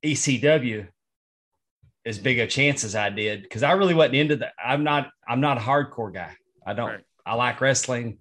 ECW 0.05 0.87
as 2.05 2.19
big 2.19 2.39
a 2.39 2.47
chance 2.47 2.85
as 2.85 2.95
I 2.95 3.09
did 3.09 3.43
because 3.43 3.63
I 3.63 3.73
really 3.73 3.95
wasn't 3.95 4.17
into 4.17 4.37
that. 4.37 4.53
I'm 4.63 4.85
not. 4.85 5.09
I'm 5.27 5.41
not 5.41 5.57
a 5.57 5.61
hardcore 5.61 6.13
guy. 6.13 6.37
I 6.67 6.75
don't. 6.75 6.91
Right. 6.91 7.05
I 7.25 7.35
like 7.35 7.61
wrestling. 7.63 8.19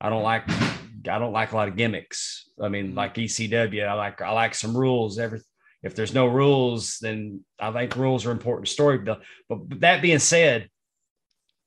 I 0.00 0.08
don't 0.08 0.22
like. 0.22 0.48
I 0.48 1.18
don't 1.18 1.32
like 1.32 1.52
a 1.52 1.56
lot 1.56 1.68
of 1.68 1.76
gimmicks. 1.76 2.48
I 2.60 2.68
mean, 2.68 2.88
mm-hmm. 2.88 2.96
like 2.96 3.14
ECW. 3.14 3.86
I 3.86 3.92
like. 3.92 4.22
I 4.22 4.30
like 4.32 4.54
some 4.54 4.74
rules. 4.74 5.18
Every 5.18 5.40
if 5.82 5.94
there's 5.94 6.14
no 6.14 6.26
rules, 6.26 6.98
then 7.00 7.44
I 7.60 7.70
think 7.72 7.94
rules 7.94 8.24
are 8.24 8.32
important 8.32 8.68
story. 8.68 8.98
But, 8.98 9.20
but 9.48 9.80
that 9.80 10.02
being 10.02 10.18
said, 10.18 10.70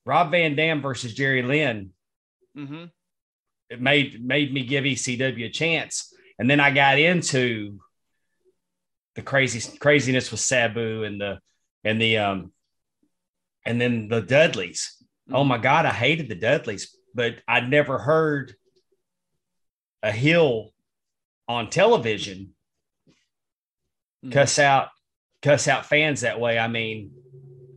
Rob 0.04 0.30
Van 0.30 0.56
Dam 0.56 0.82
versus 0.82 1.14
Jerry 1.14 1.42
Lynn, 1.42 1.90
mm-hmm. 2.56 2.84
it 3.68 3.80
made 3.80 4.24
made 4.24 4.52
me 4.52 4.64
give 4.64 4.84
ECW 4.84 5.46
a 5.46 5.50
chance, 5.50 6.12
and 6.38 6.48
then 6.48 6.60
I 6.60 6.70
got 6.70 6.98
into 6.98 7.78
the 9.14 9.22
crazy 9.22 9.76
craziness 9.78 10.30
with 10.30 10.40
Sabu 10.40 11.04
and 11.04 11.20
the 11.20 11.38
and 11.84 12.00
the 12.00 12.18
um 12.18 12.52
and 13.64 13.80
then 13.80 14.08
the 14.08 14.20
Dudleys. 14.20 14.96
Mm-hmm. 15.28 15.36
Oh 15.36 15.44
my 15.44 15.58
God, 15.58 15.86
I 15.86 15.90
hated 15.90 16.28
the 16.28 16.34
Dudleys, 16.34 16.96
but 17.14 17.36
I'd 17.46 17.68
never 17.68 17.98
heard 17.98 18.54
a 20.02 20.12
heel 20.12 20.70
on 21.48 21.68
television 21.68 22.54
mm-hmm. 24.24 24.32
cuss 24.32 24.58
out 24.58 24.88
cuss 25.42 25.68
out 25.68 25.86
fans 25.86 26.22
that 26.22 26.40
way. 26.40 26.58
I 26.58 26.68
mean, 26.68 27.12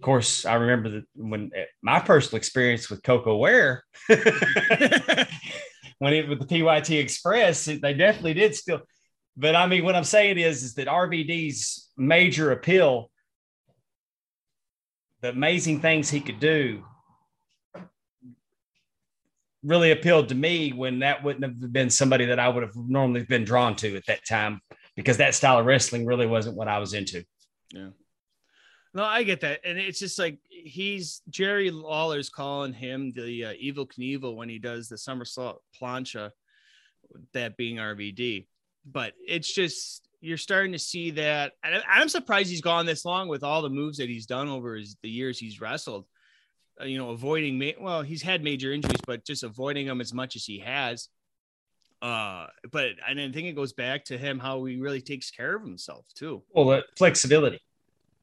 course, 0.03 0.45
I 0.45 0.55
remember 0.55 0.89
that 0.89 1.03
when 1.15 1.51
eh, 1.55 1.65
my 1.81 1.99
personal 1.99 2.37
experience 2.37 2.89
with 2.89 3.03
Koko 3.03 3.37
Ware 3.37 3.83
when 4.07 4.19
it 6.13 6.29
with 6.29 6.39
the 6.39 6.45
PYT 6.45 6.91
Express, 6.91 7.65
they 7.65 7.93
definitely 7.93 8.35
did 8.35 8.55
still 8.55 8.81
but 9.35 9.55
I 9.55 9.65
mean, 9.67 9.83
what 9.83 9.95
I'm 9.95 10.03
saying 10.03 10.37
is, 10.37 10.63
is 10.63 10.75
that 10.75 10.87
RVD's 10.87 11.89
major 11.97 12.51
appeal, 12.51 13.09
the 15.21 15.29
amazing 15.29 15.79
things 15.79 16.09
he 16.09 16.19
could 16.19 16.39
do, 16.39 16.83
really 19.63 19.91
appealed 19.91 20.29
to 20.29 20.35
me 20.35 20.71
when 20.71 20.99
that 20.99 21.23
wouldn't 21.23 21.43
have 21.43 21.73
been 21.73 21.89
somebody 21.89 22.25
that 22.25 22.39
I 22.39 22.49
would 22.49 22.63
have 22.63 22.75
normally 22.75 23.23
been 23.23 23.45
drawn 23.45 23.75
to 23.77 23.95
at 23.95 24.05
that 24.07 24.25
time 24.27 24.61
because 24.95 25.17
that 25.17 25.33
style 25.33 25.57
of 25.57 25.65
wrestling 25.65 26.05
really 26.05 26.27
wasn't 26.27 26.57
what 26.57 26.67
I 26.67 26.79
was 26.79 26.93
into. 26.93 27.23
Yeah. 27.71 27.89
No, 28.93 29.03
I 29.03 29.23
get 29.23 29.41
that. 29.41 29.61
And 29.65 29.79
it's 29.79 29.99
just 29.99 30.19
like 30.19 30.39
he's 30.49 31.21
Jerry 31.29 31.71
Lawler's 31.71 32.29
calling 32.29 32.73
him 32.73 33.11
the 33.15 33.45
uh, 33.45 33.53
Evel 33.53 33.89
Knievel 33.91 34.35
when 34.35 34.49
he 34.49 34.59
does 34.59 34.87
the 34.87 34.97
somersault 34.97 35.61
plancha, 35.79 36.31
that 37.33 37.57
being 37.57 37.77
RVD 37.77 38.45
but 38.85 39.13
it's 39.25 39.51
just 39.53 40.07
you're 40.21 40.37
starting 40.37 40.71
to 40.71 40.79
see 40.79 41.11
that. 41.11 41.53
and 41.63 41.83
I'm 41.89 42.09
surprised 42.09 42.49
he's 42.49 42.61
gone 42.61 42.85
this 42.85 43.03
long 43.03 43.27
with 43.27 43.43
all 43.43 43.61
the 43.61 43.69
moves 43.69 43.97
that 43.97 44.07
he's 44.07 44.25
done 44.25 44.47
over 44.47 44.75
his, 44.75 44.95
the 45.03 45.09
years 45.09 45.37
he's 45.37 45.59
wrestled. 45.59 46.05
Uh, 46.79 46.85
you 46.85 46.97
know, 46.97 47.09
avoiding 47.09 47.59
ma- 47.59 47.79
well, 47.79 48.01
he's 48.01 48.21
had 48.21 48.43
major 48.43 48.71
injuries, 48.71 49.01
but 49.05 49.25
just 49.25 49.43
avoiding 49.43 49.85
them 49.85 50.01
as 50.01 50.13
much 50.13 50.35
as 50.35 50.45
he 50.45 50.59
has. 50.59 51.09
Uh, 52.01 52.47
but 52.71 52.91
and 53.07 53.19
I 53.19 53.31
think 53.31 53.47
it 53.47 53.55
goes 53.55 53.73
back 53.73 54.05
to 54.05 54.17
him 54.17 54.39
how 54.39 54.63
he 54.65 54.77
really 54.77 55.01
takes 55.01 55.29
care 55.29 55.55
of 55.55 55.61
himself 55.61 56.05
too. 56.15 56.41
Well, 56.53 56.65
the 56.65 56.83
flexibility. 56.97 57.61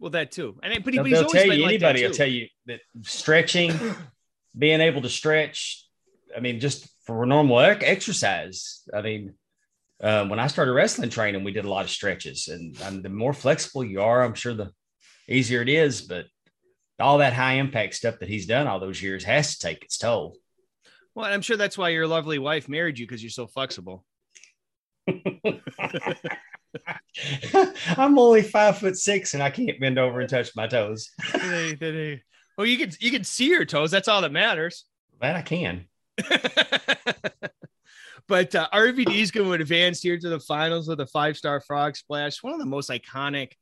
Well, 0.01 0.11
that 0.11 0.33
too. 0.33 0.59
And 0.63 0.83
but 0.83 0.95
he, 0.95 0.99
they'll, 0.99 1.29
tell 1.29 1.47
you 1.47 1.65
anybody 1.65 2.05
will 2.07 2.15
tell 2.15 2.27
you 2.27 2.49
that 2.67 2.81
stretching, 3.03 3.79
being 4.59 4.81
able 4.81 5.03
to 5.03 5.11
stretch. 5.11 5.87
I 6.35 6.41
mean, 6.41 6.59
just 6.59 6.89
for 7.05 7.27
normal 7.27 7.61
exercise. 7.61 8.83
I 8.95 9.03
mean, 9.03 9.35
um, 10.03 10.31
when 10.31 10.41
I 10.41 10.47
started 10.47 10.73
wrestling 10.73 11.11
training, 11.11 11.45
we 11.45 11.53
did 11.53 11.67
a 11.67 11.71
lot 11.71 11.85
of 11.85 11.91
stretches, 11.91 12.49
and, 12.49 12.81
and, 12.81 13.03
the 13.03 13.11
more 13.11 13.35
flexible 13.35 13.85
you 13.85 14.01
are, 14.01 14.25
I'm 14.25 14.33
sure 14.35 14.55
the 14.55 14.73
easier 15.29 15.61
it 15.61 15.69
is. 15.69 16.01
But 16.01 16.25
all 16.99 17.19
that 17.19 17.35
high 17.35 17.55
impact 17.55 17.95
stuff 17.95 18.21
that 18.21 18.29
he's 18.29 18.47
done 18.47 18.67
all 18.67 18.81
those 18.81 19.03
years 19.03 19.25
has 19.25 19.59
to 19.59 19.67
take 19.67 19.85
its 19.85 19.99
toll. 19.99 20.39
Well, 21.15 21.27
I'm 21.27 21.43
sure 21.43 21.59
that's 21.59 21.77
why 21.77 21.91
your 21.91 22.07
lovely 22.07 22.39
wife 22.39 22.71
married 22.71 22.99
you 22.99 23.07
because 23.07 23.23
you're 23.23 23.31
so 23.31 23.47
flexible. 23.47 24.07
I'm 27.97 28.19
only 28.19 28.43
five 28.43 28.79
foot 28.79 28.97
six, 28.97 29.35
and 29.35 29.43
I 29.43 29.51
can't 29.51 29.81
bend 29.81 29.99
over 29.99 30.21
and 30.21 30.29
touch 30.29 30.51
my 30.55 30.67
toes. 30.67 31.11
well, 31.43 32.67
you 32.67 32.79
can 32.79 32.93
you 33.01 33.11
can 33.11 33.25
see 33.25 33.49
your 33.49 33.65
toes. 33.65 33.91
That's 33.91 34.09
all 34.09 34.23
that 34.23 34.33
matters. 34.33 34.85
That 35.21 35.37
I 35.37 35.43
can. 35.43 35.87
But 38.31 38.55
uh, 38.55 38.69
RVD 38.73 39.17
is 39.17 39.33
going 39.33 39.49
to 39.49 39.55
advance 39.55 40.01
here 40.01 40.17
to 40.17 40.29
the 40.29 40.39
finals 40.39 40.87
with 40.87 41.01
a 41.01 41.07
five 41.07 41.37
star 41.37 41.61
frog 41.61 41.97
splash, 41.97 42.45
one 42.45 42.53
of 42.53 42.61
the 42.61 42.65
most 42.65 42.89
iconic 42.89 43.55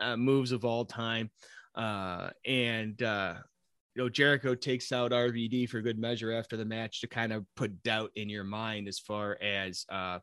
uh, 0.00 0.16
moves 0.16 0.50
of 0.50 0.64
all 0.64 0.84
time. 0.84 1.30
Uh, 1.76 2.30
and, 2.44 3.00
uh, 3.00 3.34
you 3.94 4.02
know, 4.02 4.08
Jericho 4.08 4.56
takes 4.56 4.90
out 4.90 5.12
RVD 5.12 5.68
for 5.68 5.80
good 5.80 6.00
measure 6.00 6.32
after 6.32 6.56
the 6.56 6.64
match 6.64 7.00
to 7.02 7.06
kind 7.06 7.32
of 7.32 7.46
put 7.54 7.80
doubt 7.84 8.10
in 8.16 8.28
your 8.28 8.42
mind 8.42 8.88
as 8.88 8.98
far 8.98 9.38
as 9.40 9.86
uh, 9.88 10.18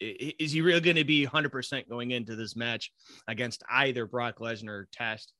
is 0.00 0.52
he 0.52 0.62
really 0.62 0.80
going 0.80 0.96
to 0.96 1.04
be 1.04 1.26
100% 1.26 1.88
going 1.88 2.10
into 2.10 2.34
this 2.34 2.56
match 2.56 2.90
against 3.28 3.62
either 3.70 4.06
Brock 4.06 4.38
Lesnar 4.38 4.68
or 4.68 4.88
Test? 4.92 5.32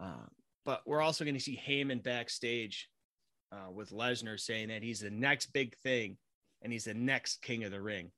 Uh, 0.00 0.26
but 0.64 0.82
we're 0.86 1.02
also 1.02 1.24
going 1.24 1.34
to 1.34 1.40
see 1.40 1.60
Heyman 1.66 2.02
backstage 2.02 2.88
uh, 3.52 3.70
with 3.72 3.90
Lesnar 3.90 4.38
saying 4.38 4.68
that 4.68 4.82
he's 4.82 5.00
the 5.00 5.10
next 5.10 5.52
big 5.52 5.76
thing 5.78 6.16
and 6.62 6.72
he's 6.72 6.84
the 6.84 6.94
next 6.94 7.42
king 7.42 7.64
of 7.64 7.70
the 7.70 7.80
ring. 7.80 8.10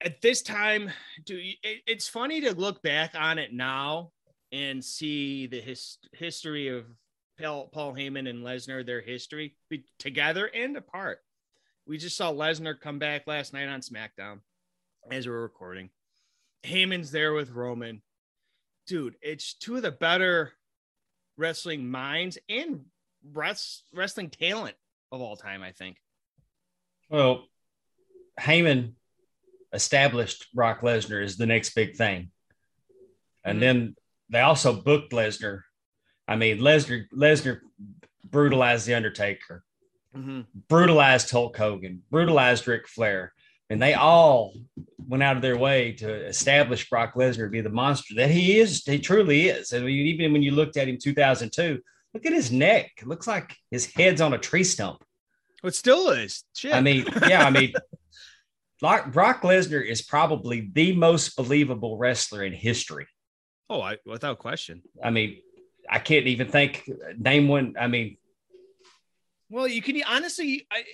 At 0.00 0.20
this 0.20 0.42
time, 0.42 0.90
do 1.24 1.38
it, 1.40 1.82
it's 1.86 2.08
funny 2.08 2.40
to 2.42 2.54
look 2.54 2.82
back 2.82 3.14
on 3.14 3.38
it 3.38 3.52
now 3.52 4.10
and 4.52 4.84
see 4.84 5.46
the 5.46 5.60
his, 5.60 5.98
history 6.12 6.68
of 6.68 6.84
Paul, 7.40 7.68
Paul 7.72 7.94
Heyman 7.94 8.28
and 8.28 8.44
Lesnar, 8.44 8.84
their 8.84 9.00
history 9.00 9.56
together 9.98 10.46
and 10.46 10.76
apart. 10.76 11.20
We 11.86 11.98
just 11.98 12.16
saw 12.16 12.32
Lesnar 12.32 12.78
come 12.78 12.98
back 12.98 13.26
last 13.26 13.52
night 13.52 13.68
on 13.68 13.80
SmackDown 13.80 14.40
as 15.10 15.26
we're 15.26 15.40
recording. 15.40 15.90
Heyman's 16.64 17.10
there 17.10 17.32
with 17.32 17.50
Roman. 17.50 18.02
Dude, 18.86 19.16
it's 19.22 19.54
two 19.54 19.76
of 19.76 19.82
the 19.82 19.90
better 19.90 20.52
wrestling 21.36 21.88
minds 21.88 22.38
and 22.48 22.84
wrestling 23.32 24.30
talent 24.30 24.76
of 25.10 25.20
all 25.20 25.36
time, 25.36 25.62
I 25.62 25.72
think. 25.72 25.96
Well, 27.08 27.44
Heyman 28.40 28.92
established 29.72 30.46
Brock 30.54 30.80
Lesnar 30.80 31.22
as 31.22 31.36
the 31.36 31.46
next 31.46 31.74
big 31.74 31.96
thing. 31.96 32.30
And 33.44 33.56
mm-hmm. 33.56 33.60
then 33.60 33.96
they 34.30 34.40
also 34.40 34.72
booked 34.72 35.12
Lesnar. 35.12 35.60
I 36.26 36.36
mean, 36.36 36.58
Lesnar 36.58 37.04
Lesnar 37.14 37.60
brutalized 38.24 38.86
the 38.86 38.94
Undertaker, 38.94 39.62
mm-hmm. 40.16 40.42
brutalized 40.68 41.30
Hulk 41.30 41.56
Hogan, 41.56 42.02
brutalized 42.10 42.66
Ric 42.66 42.88
Flair, 42.88 43.32
and 43.70 43.80
they 43.80 43.94
all 43.94 44.54
went 44.98 45.22
out 45.22 45.36
of 45.36 45.42
their 45.42 45.56
way 45.56 45.92
to 45.92 46.26
establish 46.26 46.88
Brock 46.88 47.14
Lesnar 47.14 47.46
to 47.46 47.50
be 47.50 47.60
the 47.60 47.70
monster 47.70 48.14
that 48.16 48.30
he 48.30 48.58
is. 48.58 48.84
He 48.84 48.98
truly 48.98 49.48
is. 49.48 49.72
And 49.72 49.88
even 49.88 50.32
when 50.32 50.42
you 50.42 50.52
looked 50.52 50.76
at 50.76 50.88
him 50.88 50.98
2002, 51.00 51.80
look 52.12 52.26
at 52.26 52.32
his 52.32 52.52
neck. 52.52 52.92
It 52.98 53.08
looks 53.08 53.26
like 53.26 53.56
his 53.70 53.86
head's 53.86 54.20
on 54.20 54.34
a 54.34 54.38
tree 54.38 54.64
stump. 54.64 55.02
It 55.62 55.74
still 55.74 56.10
is. 56.10 56.44
Shit. 56.54 56.74
I 56.74 56.80
mean, 56.80 57.06
yeah, 57.26 57.44
I 57.44 57.50
mean, 57.50 57.72
Brock 58.80 59.42
Lesnar 59.42 59.84
is 59.84 60.02
probably 60.02 60.70
the 60.72 60.94
most 60.94 61.36
believable 61.36 61.96
wrestler 61.96 62.44
in 62.44 62.52
history. 62.52 63.06
Oh, 63.70 63.80
I, 63.80 63.96
without 64.04 64.38
question. 64.38 64.82
I 65.02 65.10
mean, 65.10 65.38
I 65.88 65.98
can't 65.98 66.26
even 66.26 66.48
think 66.48 66.88
name 67.18 67.48
one. 67.48 67.76
I 67.80 67.86
mean, 67.86 68.18
well, 69.48 69.68
you 69.68 69.80
can 69.80 70.02
honestly, 70.06 70.66
I, 70.70 70.84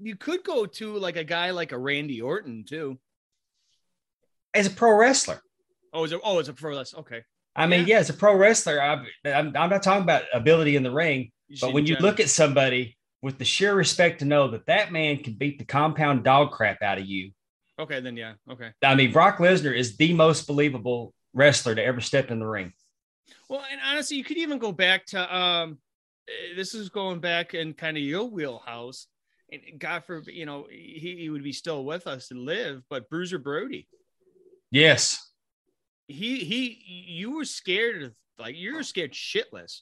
you 0.00 0.16
could 0.16 0.44
go 0.44 0.66
to 0.66 0.96
like 0.98 1.16
a 1.16 1.24
guy 1.24 1.50
like 1.50 1.72
a 1.72 1.78
Randy 1.78 2.20
Orton 2.20 2.64
too, 2.64 2.98
as 4.54 4.66
a 4.66 4.70
pro 4.70 4.96
wrestler. 4.96 5.40
Oh, 5.92 6.04
is 6.04 6.12
it? 6.12 6.20
Oh, 6.22 6.38
it's 6.38 6.48
a 6.48 6.52
pro 6.52 6.76
wrestler. 6.76 7.00
Okay. 7.00 7.22
I 7.56 7.66
mean, 7.66 7.86
yeah, 7.88 7.98
as 7.98 8.08
a 8.08 8.14
pro 8.14 8.36
wrestler, 8.36 8.80
I, 8.80 9.04
I'm, 9.24 9.56
I'm 9.56 9.70
not 9.70 9.82
talking 9.82 10.04
about 10.04 10.22
ability 10.32 10.76
in 10.76 10.84
the 10.84 10.92
ring, 10.92 11.32
but 11.60 11.72
when 11.72 11.86
you 11.86 11.96
look 11.96 12.20
at 12.20 12.28
somebody 12.28 12.96
with 13.20 13.38
the 13.38 13.44
sheer 13.44 13.74
respect 13.74 14.20
to 14.20 14.24
know 14.24 14.48
that 14.48 14.66
that 14.66 14.92
man 14.92 15.18
can 15.18 15.34
beat 15.34 15.58
the 15.58 15.64
compound 15.64 16.22
dog 16.22 16.52
crap 16.52 16.82
out 16.82 16.98
of 16.98 17.06
you. 17.06 17.32
Okay, 17.80 18.00
then 18.00 18.16
yeah, 18.16 18.34
okay. 18.50 18.70
I 18.82 18.94
mean, 18.94 19.12
Brock 19.12 19.38
Lesnar 19.38 19.76
is 19.76 19.96
the 19.96 20.12
most 20.12 20.46
believable 20.46 21.12
wrestler 21.32 21.74
to 21.74 21.84
ever 21.84 22.00
step 22.00 22.30
in 22.30 22.38
the 22.38 22.46
ring. 22.46 22.72
Well, 23.48 23.64
and 23.70 23.80
honestly, 23.84 24.16
you 24.16 24.24
could 24.24 24.36
even 24.36 24.58
go 24.58 24.72
back 24.72 25.06
to 25.06 25.36
um, 25.36 25.78
eh, 26.28 26.54
this 26.54 26.74
is 26.74 26.88
going 26.88 27.20
back 27.20 27.54
in 27.54 27.72
kind 27.72 27.96
of 27.96 28.02
your 28.02 28.24
wheelhouse. 28.24 29.06
And 29.50 29.62
God 29.78 30.04
forbid, 30.04 30.34
you 30.34 30.46
know, 30.46 30.66
he, 30.70 31.16
he 31.18 31.30
would 31.30 31.42
be 31.42 31.52
still 31.52 31.84
with 31.84 32.06
us 32.06 32.30
and 32.30 32.40
live, 32.40 32.82
but 32.90 33.08
Bruiser 33.08 33.38
Brody. 33.38 33.88
Yes. 34.70 35.24
He 36.06 36.38
he 36.44 37.06
you 37.08 37.36
were 37.36 37.44
scared 37.44 38.02
of 38.02 38.14
like 38.38 38.56
you 38.56 38.74
were 38.74 38.82
scared 38.82 39.12
shitless. 39.12 39.80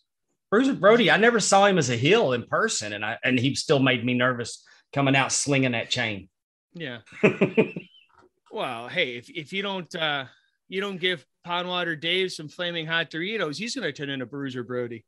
Bruiser 0.50 0.74
Brody, 0.74 1.10
I 1.10 1.16
never 1.16 1.40
saw 1.40 1.66
him 1.66 1.78
as 1.78 1.90
a 1.90 1.96
heel 1.96 2.32
in 2.32 2.44
person, 2.44 2.92
and 2.92 3.04
I 3.04 3.18
and 3.24 3.38
he 3.38 3.54
still 3.54 3.80
made 3.80 4.04
me 4.04 4.14
nervous 4.14 4.64
coming 4.92 5.16
out 5.16 5.32
slinging 5.32 5.72
that 5.72 5.90
chain. 5.90 6.28
Yeah. 6.74 6.98
well, 8.52 8.88
hey, 8.88 9.16
if, 9.16 9.30
if 9.30 9.52
you 9.52 9.62
don't 9.62 9.92
uh 9.94 10.26
you 10.68 10.80
don't 10.80 11.00
give 11.00 11.24
Pondwater 11.46 11.98
Dave 12.00 12.32
some 12.32 12.48
flaming 12.48 12.86
hot 12.86 13.10
Doritos, 13.10 13.56
he's 13.56 13.74
going 13.74 13.84
to 13.84 13.92
turn 13.92 14.10
into 14.10 14.26
Bruiser 14.26 14.64
Brody 14.64 15.04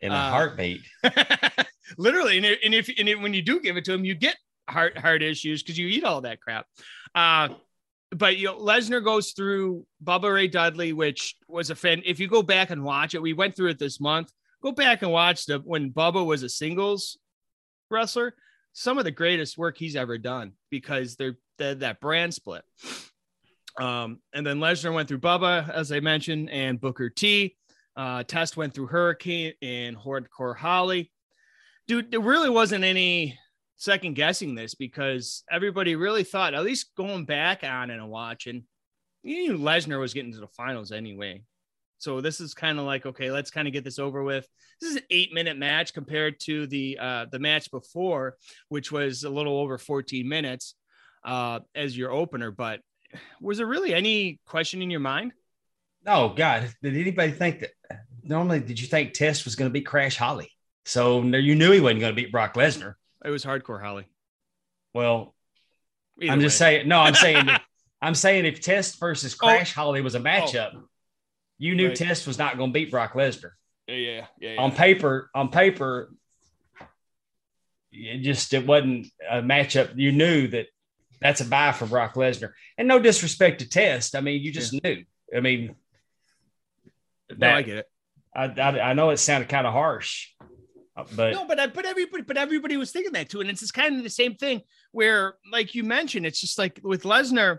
in 0.00 0.10
a 0.10 0.14
uh, 0.14 0.30
heartbeat. 0.30 0.80
literally, 1.98 2.36
and, 2.36 2.46
and 2.46 2.74
if 2.74 2.88
and 2.98 3.08
if, 3.08 3.20
when 3.20 3.34
you 3.34 3.42
do 3.42 3.60
give 3.60 3.76
it 3.76 3.84
to 3.86 3.92
him, 3.92 4.04
you 4.04 4.14
get 4.14 4.36
heart 4.68 4.96
heart 4.98 5.22
issues 5.22 5.62
because 5.62 5.78
you 5.78 5.88
eat 5.88 6.04
all 6.04 6.20
that 6.22 6.40
crap. 6.40 6.66
Uh, 7.14 7.48
but 8.10 8.36
you 8.36 8.46
know, 8.46 8.58
Lesnar 8.58 9.02
goes 9.02 9.32
through 9.32 9.86
Bubba 10.04 10.34
Ray 10.34 10.48
Dudley, 10.48 10.92
which 10.92 11.36
was 11.48 11.70
a 11.70 11.74
fan. 11.74 12.02
If 12.04 12.20
you 12.20 12.28
go 12.28 12.42
back 12.42 12.70
and 12.70 12.84
watch 12.84 13.14
it, 13.14 13.22
we 13.22 13.32
went 13.32 13.56
through 13.56 13.70
it 13.70 13.78
this 13.78 14.00
month. 14.00 14.30
Go 14.62 14.72
back 14.72 15.02
and 15.02 15.10
watch 15.10 15.46
the 15.46 15.58
when 15.58 15.90
Bubba 15.90 16.24
was 16.24 16.42
a 16.42 16.48
singles 16.48 17.18
wrestler. 17.90 18.34
Some 18.74 18.98
of 18.98 19.04
the 19.04 19.10
greatest 19.10 19.58
work 19.58 19.76
he's 19.76 19.96
ever 19.96 20.16
done 20.16 20.52
because 20.70 21.16
they're, 21.16 21.36
they're 21.58 21.74
that 21.76 22.00
brand 22.00 22.32
split. 22.32 22.62
Um, 23.78 24.20
and 24.34 24.46
then 24.46 24.58
Lesnar 24.58 24.94
went 24.94 25.08
through 25.08 25.20
Bubba, 25.20 25.68
as 25.68 25.92
I 25.92 26.00
mentioned, 26.00 26.48
and 26.50 26.80
Booker 26.80 27.10
T. 27.10 27.56
Uh, 27.96 28.22
Test 28.22 28.56
went 28.56 28.74
through 28.74 28.86
Hurricane 28.86 29.52
and 29.60 29.96
Hardcore 29.96 30.56
Holly. 30.56 31.11
Dude, 31.88 32.10
there 32.10 32.20
really 32.20 32.50
wasn't 32.50 32.84
any 32.84 33.38
second 33.76 34.14
guessing 34.14 34.54
this 34.54 34.74
because 34.74 35.42
everybody 35.50 35.96
really 35.96 36.24
thought, 36.24 36.54
at 36.54 36.64
least 36.64 36.94
going 36.96 37.24
back 37.24 37.64
on 37.64 37.90
and 37.90 38.08
watching, 38.08 38.64
you 39.22 39.52
knew 39.52 39.58
Lesnar 39.58 40.00
was 40.00 40.14
getting 40.14 40.32
to 40.32 40.40
the 40.40 40.46
finals 40.46 40.92
anyway. 40.92 41.42
So 41.98 42.20
this 42.20 42.40
is 42.40 42.54
kind 42.54 42.78
of 42.78 42.84
like, 42.84 43.06
okay, 43.06 43.30
let's 43.30 43.50
kind 43.50 43.68
of 43.68 43.72
get 43.72 43.84
this 43.84 44.00
over 44.00 44.24
with. 44.24 44.46
This 44.80 44.90
is 44.90 44.96
an 44.96 45.04
eight 45.10 45.32
minute 45.32 45.56
match 45.56 45.94
compared 45.94 46.40
to 46.40 46.66
the 46.66 46.98
uh, 47.00 47.26
the 47.30 47.38
match 47.38 47.70
before, 47.70 48.36
which 48.68 48.90
was 48.90 49.22
a 49.22 49.30
little 49.30 49.56
over 49.56 49.78
14 49.78 50.28
minutes 50.28 50.74
uh, 51.24 51.60
as 51.74 51.96
your 51.96 52.10
opener. 52.10 52.50
But 52.50 52.80
was 53.40 53.58
there 53.58 53.66
really 53.66 53.94
any 53.94 54.40
question 54.46 54.82
in 54.82 54.90
your 54.90 55.00
mind? 55.00 55.32
Oh 56.06 56.30
God, 56.30 56.68
did 56.82 56.96
anybody 56.96 57.32
think 57.32 57.60
that? 57.60 57.70
Normally, 58.24 58.60
did 58.60 58.80
you 58.80 58.86
think 58.86 59.14
Test 59.14 59.44
was 59.44 59.56
going 59.56 59.68
to 59.68 59.72
be 59.72 59.80
Crash 59.80 60.16
Holly? 60.16 60.51
So 60.84 61.22
you 61.22 61.54
knew 61.54 61.70
he 61.70 61.80
wasn't 61.80 62.00
going 62.00 62.14
to 62.14 62.20
beat 62.20 62.32
Brock 62.32 62.54
Lesnar. 62.54 62.94
It 63.24 63.30
was 63.30 63.44
hardcore 63.44 63.80
Holly. 63.82 64.06
Well, 64.94 65.34
Either 66.20 66.32
I'm 66.32 66.38
way. 66.38 66.44
just 66.44 66.58
saying. 66.58 66.88
No, 66.88 67.00
I'm 67.00 67.14
saying. 67.14 67.48
I'm 68.02 68.16
saying 68.16 68.46
if 68.46 68.60
Test 68.60 68.98
versus 68.98 69.34
oh. 69.34 69.46
Crash 69.46 69.72
oh. 69.76 69.80
Holly 69.80 70.00
was 70.00 70.16
a 70.16 70.18
oh. 70.18 70.22
matchup, 70.22 70.70
oh. 70.74 70.88
you 71.58 71.74
knew 71.74 71.88
right. 71.88 71.96
Test 71.96 72.26
was 72.26 72.38
not 72.38 72.58
going 72.58 72.70
to 72.70 72.74
beat 72.74 72.90
Brock 72.90 73.12
Lesnar. 73.12 73.52
Yeah, 73.86 73.96
yeah, 73.96 74.26
yeah, 74.40 74.56
On 74.58 74.72
paper, 74.72 75.30
on 75.34 75.48
paper, 75.48 76.12
it 77.90 78.18
just 78.18 78.52
it 78.54 78.66
wasn't 78.66 79.06
a 79.28 79.40
matchup. 79.40 79.96
You 79.96 80.12
knew 80.12 80.48
that 80.48 80.66
that's 81.20 81.40
a 81.40 81.44
buy 81.44 81.72
for 81.72 81.86
Brock 81.86 82.14
Lesnar. 82.14 82.52
And 82.76 82.88
no 82.88 82.98
disrespect 82.98 83.60
to 83.60 83.68
Test. 83.68 84.16
I 84.16 84.20
mean, 84.20 84.42
you 84.42 84.52
just 84.52 84.72
yeah. 84.72 84.80
knew. 84.82 85.04
I 85.34 85.40
mean, 85.40 85.76
that, 87.28 87.38
no, 87.38 87.50
I 87.50 87.62
get 87.62 87.76
it. 87.78 87.86
I, 88.34 88.44
I, 88.44 88.90
I 88.90 88.92
know 88.94 89.10
it 89.10 89.18
sounded 89.18 89.48
kind 89.48 89.66
of 89.66 89.72
harsh, 89.72 90.31
but 91.14 91.32
no, 91.32 91.46
but 91.46 91.74
but 91.74 91.84
everybody 91.84 92.22
but 92.22 92.36
everybody 92.36 92.76
was 92.76 92.90
thinking 92.92 93.12
that 93.12 93.28
too, 93.28 93.40
and 93.40 93.50
it's 93.50 93.60
just 93.60 93.74
kind 93.74 93.96
of 93.96 94.02
the 94.02 94.10
same 94.10 94.34
thing 94.34 94.62
where, 94.92 95.34
like 95.50 95.74
you 95.74 95.84
mentioned, 95.84 96.26
it's 96.26 96.40
just 96.40 96.58
like 96.58 96.80
with 96.82 97.04
Lesnar, 97.04 97.58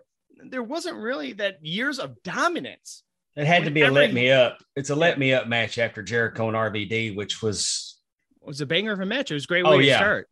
there 0.49 0.63
wasn't 0.63 0.97
really 0.97 1.33
that 1.33 1.63
years 1.65 1.99
of 1.99 2.21
dominance. 2.23 3.03
It 3.35 3.47
had 3.47 3.65
to 3.65 3.71
be 3.71 3.81
every, 3.81 3.95
a 3.95 4.05
let 4.05 4.13
me 4.13 4.31
up. 4.31 4.59
It's 4.75 4.89
a 4.89 4.95
let 4.95 5.17
me 5.17 5.33
up 5.33 5.47
match 5.47 5.77
after 5.77 6.03
Jericho 6.03 6.47
and 6.47 6.57
RVD, 6.57 7.15
which 7.15 7.41
was 7.41 7.99
was 8.41 8.61
a 8.61 8.65
banger 8.65 8.91
of 8.91 8.99
a 8.99 9.05
match. 9.05 9.31
It 9.31 9.35
was 9.35 9.45
a 9.45 9.47
great 9.47 9.65
way 9.65 9.71
oh, 9.71 9.77
to 9.79 9.83
yeah. 9.83 9.97
start. 9.97 10.27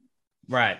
Right. 0.47 0.77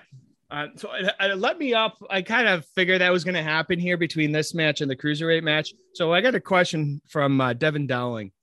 Uh, 0.52 0.67
so 0.76 0.89
uh, 0.89 1.36
let 1.36 1.58
me 1.58 1.74
up. 1.74 1.98
I 2.10 2.22
kind 2.22 2.48
of 2.48 2.65
figured 2.76 3.00
that 3.00 3.12
was 3.12 3.24
going 3.24 3.36
to 3.36 3.44
happen 3.44 3.80
here 3.80 3.96
between 3.96 4.34
this 4.34 4.54
match 4.54 4.82
and 4.82 4.91
the 4.91 4.98
cruiserweight 4.98 5.44
match. 5.44 5.74
So 5.94 6.13
I 6.13 6.20
got 6.20 6.36
a 6.36 6.41
question 6.41 7.02
from 7.08 7.39
uh, 7.39 7.54
Devin 7.54 7.88
Dowling. 7.88 8.34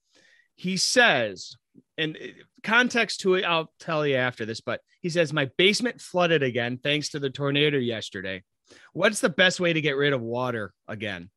He 0.57 0.79
says, 0.79 1.55
and 1.99 2.17
uh, 2.17 2.27
context 2.63 3.21
to 3.21 3.35
it, 3.35 3.45
I'll 3.45 3.71
tell 3.81 4.07
you 4.07 4.17
after 4.17 4.47
this, 4.47 4.61
but 4.61 4.81
he 5.03 5.11
says, 5.11 5.33
My 5.33 5.51
basement 5.59 6.01
flooded 6.01 6.43
again 6.43 6.79
thanks 6.83 7.11
to 7.11 7.19
the 7.19 7.29
tornado 7.29 7.77
yesterday. 7.77 8.45
What's 8.93 9.21
the 9.21 9.29
best 9.29 9.61
way 9.61 9.73
to 9.73 9.81
get 9.81 9.97
rid 9.97 10.13
of 10.13 10.23
water 10.23 10.73
again? 10.87 11.31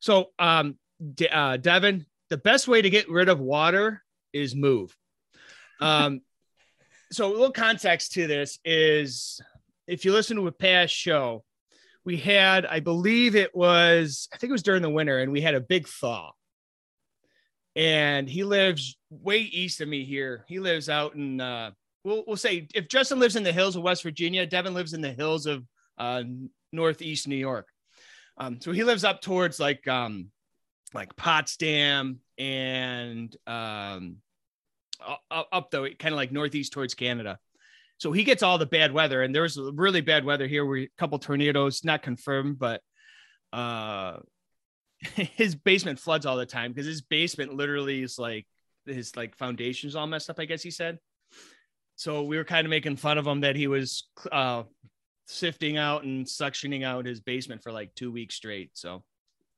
So, 0.00 0.30
um, 0.38 0.78
De- 1.14 1.34
uh, 1.34 1.56
Devin, 1.56 2.06
the 2.30 2.36
best 2.36 2.68
way 2.68 2.80
to 2.80 2.90
get 2.90 3.10
rid 3.10 3.28
of 3.28 3.40
water 3.40 4.02
is 4.32 4.54
move. 4.54 4.96
Um, 5.80 6.20
so, 7.12 7.28
a 7.28 7.32
little 7.32 7.52
context 7.52 8.12
to 8.12 8.26
this 8.26 8.58
is 8.64 9.40
if 9.86 10.04
you 10.04 10.12
listen 10.12 10.36
to 10.36 10.46
a 10.46 10.52
past 10.52 10.94
show, 10.94 11.44
we 12.04 12.16
had, 12.16 12.64
I 12.64 12.80
believe 12.80 13.34
it 13.34 13.54
was, 13.54 14.28
I 14.32 14.36
think 14.36 14.50
it 14.50 14.52
was 14.52 14.62
during 14.62 14.82
the 14.82 14.90
winter, 14.90 15.18
and 15.18 15.32
we 15.32 15.40
had 15.40 15.54
a 15.54 15.60
big 15.60 15.88
thaw. 15.88 16.32
And 17.74 18.28
he 18.28 18.44
lives 18.44 18.97
way 19.10 19.38
east 19.38 19.80
of 19.80 19.88
me 19.88 20.04
here. 20.04 20.44
He 20.48 20.58
lives 20.58 20.88
out 20.88 21.14
in, 21.14 21.40
uh, 21.40 21.72
we'll, 22.04 22.24
we'll 22.26 22.36
say, 22.36 22.68
if 22.74 22.88
Justin 22.88 23.18
lives 23.18 23.36
in 23.36 23.42
the 23.42 23.52
hills 23.52 23.76
of 23.76 23.82
West 23.82 24.02
Virginia, 24.02 24.46
Devin 24.46 24.74
lives 24.74 24.92
in 24.92 25.00
the 25.00 25.12
hills 25.12 25.46
of 25.46 25.64
uh, 25.98 26.22
Northeast 26.72 27.28
New 27.28 27.36
York. 27.36 27.68
Um, 28.36 28.60
so 28.60 28.72
he 28.72 28.84
lives 28.84 29.04
up 29.04 29.20
towards 29.20 29.58
like, 29.58 29.86
um, 29.88 30.30
like 30.94 31.16
Potsdam 31.16 32.20
and 32.38 33.34
um, 33.46 34.16
up, 35.30 35.70
though, 35.70 35.88
kind 35.98 36.12
of 36.12 36.16
like 36.16 36.32
Northeast 36.32 36.72
towards 36.72 36.94
Canada. 36.94 37.38
So 37.98 38.12
he 38.12 38.22
gets 38.22 38.42
all 38.42 38.58
the 38.58 38.66
bad 38.66 38.92
weather, 38.92 39.22
and 39.22 39.34
there's 39.34 39.58
really 39.58 40.00
bad 40.00 40.24
weather 40.24 40.46
here. 40.46 40.64
Where 40.64 40.78
a 40.78 40.88
couple 40.98 41.18
tornadoes, 41.18 41.84
not 41.84 42.02
confirmed, 42.02 42.58
but 42.58 42.80
uh, 43.52 44.18
his 45.14 45.56
basement 45.56 45.98
floods 45.98 46.24
all 46.24 46.36
the 46.36 46.46
time 46.46 46.72
because 46.72 46.86
his 46.86 47.02
basement 47.02 47.54
literally 47.54 48.02
is 48.02 48.18
like 48.18 48.46
his 48.88 49.16
like 49.16 49.36
foundation's 49.36 49.94
all 49.96 50.06
messed 50.06 50.30
up. 50.30 50.40
I 50.40 50.44
guess 50.44 50.62
he 50.62 50.70
said. 50.70 50.98
So 51.96 52.22
we 52.22 52.36
were 52.36 52.44
kind 52.44 52.64
of 52.64 52.70
making 52.70 52.96
fun 52.96 53.18
of 53.18 53.26
him 53.26 53.40
that 53.40 53.56
he 53.56 53.66
was 53.66 54.08
uh, 54.30 54.62
sifting 55.26 55.76
out 55.76 56.04
and 56.04 56.24
suctioning 56.26 56.84
out 56.84 57.06
his 57.06 57.20
basement 57.20 57.62
for 57.62 57.72
like 57.72 57.94
two 57.94 58.12
weeks 58.12 58.36
straight. 58.36 58.70
So 58.74 59.02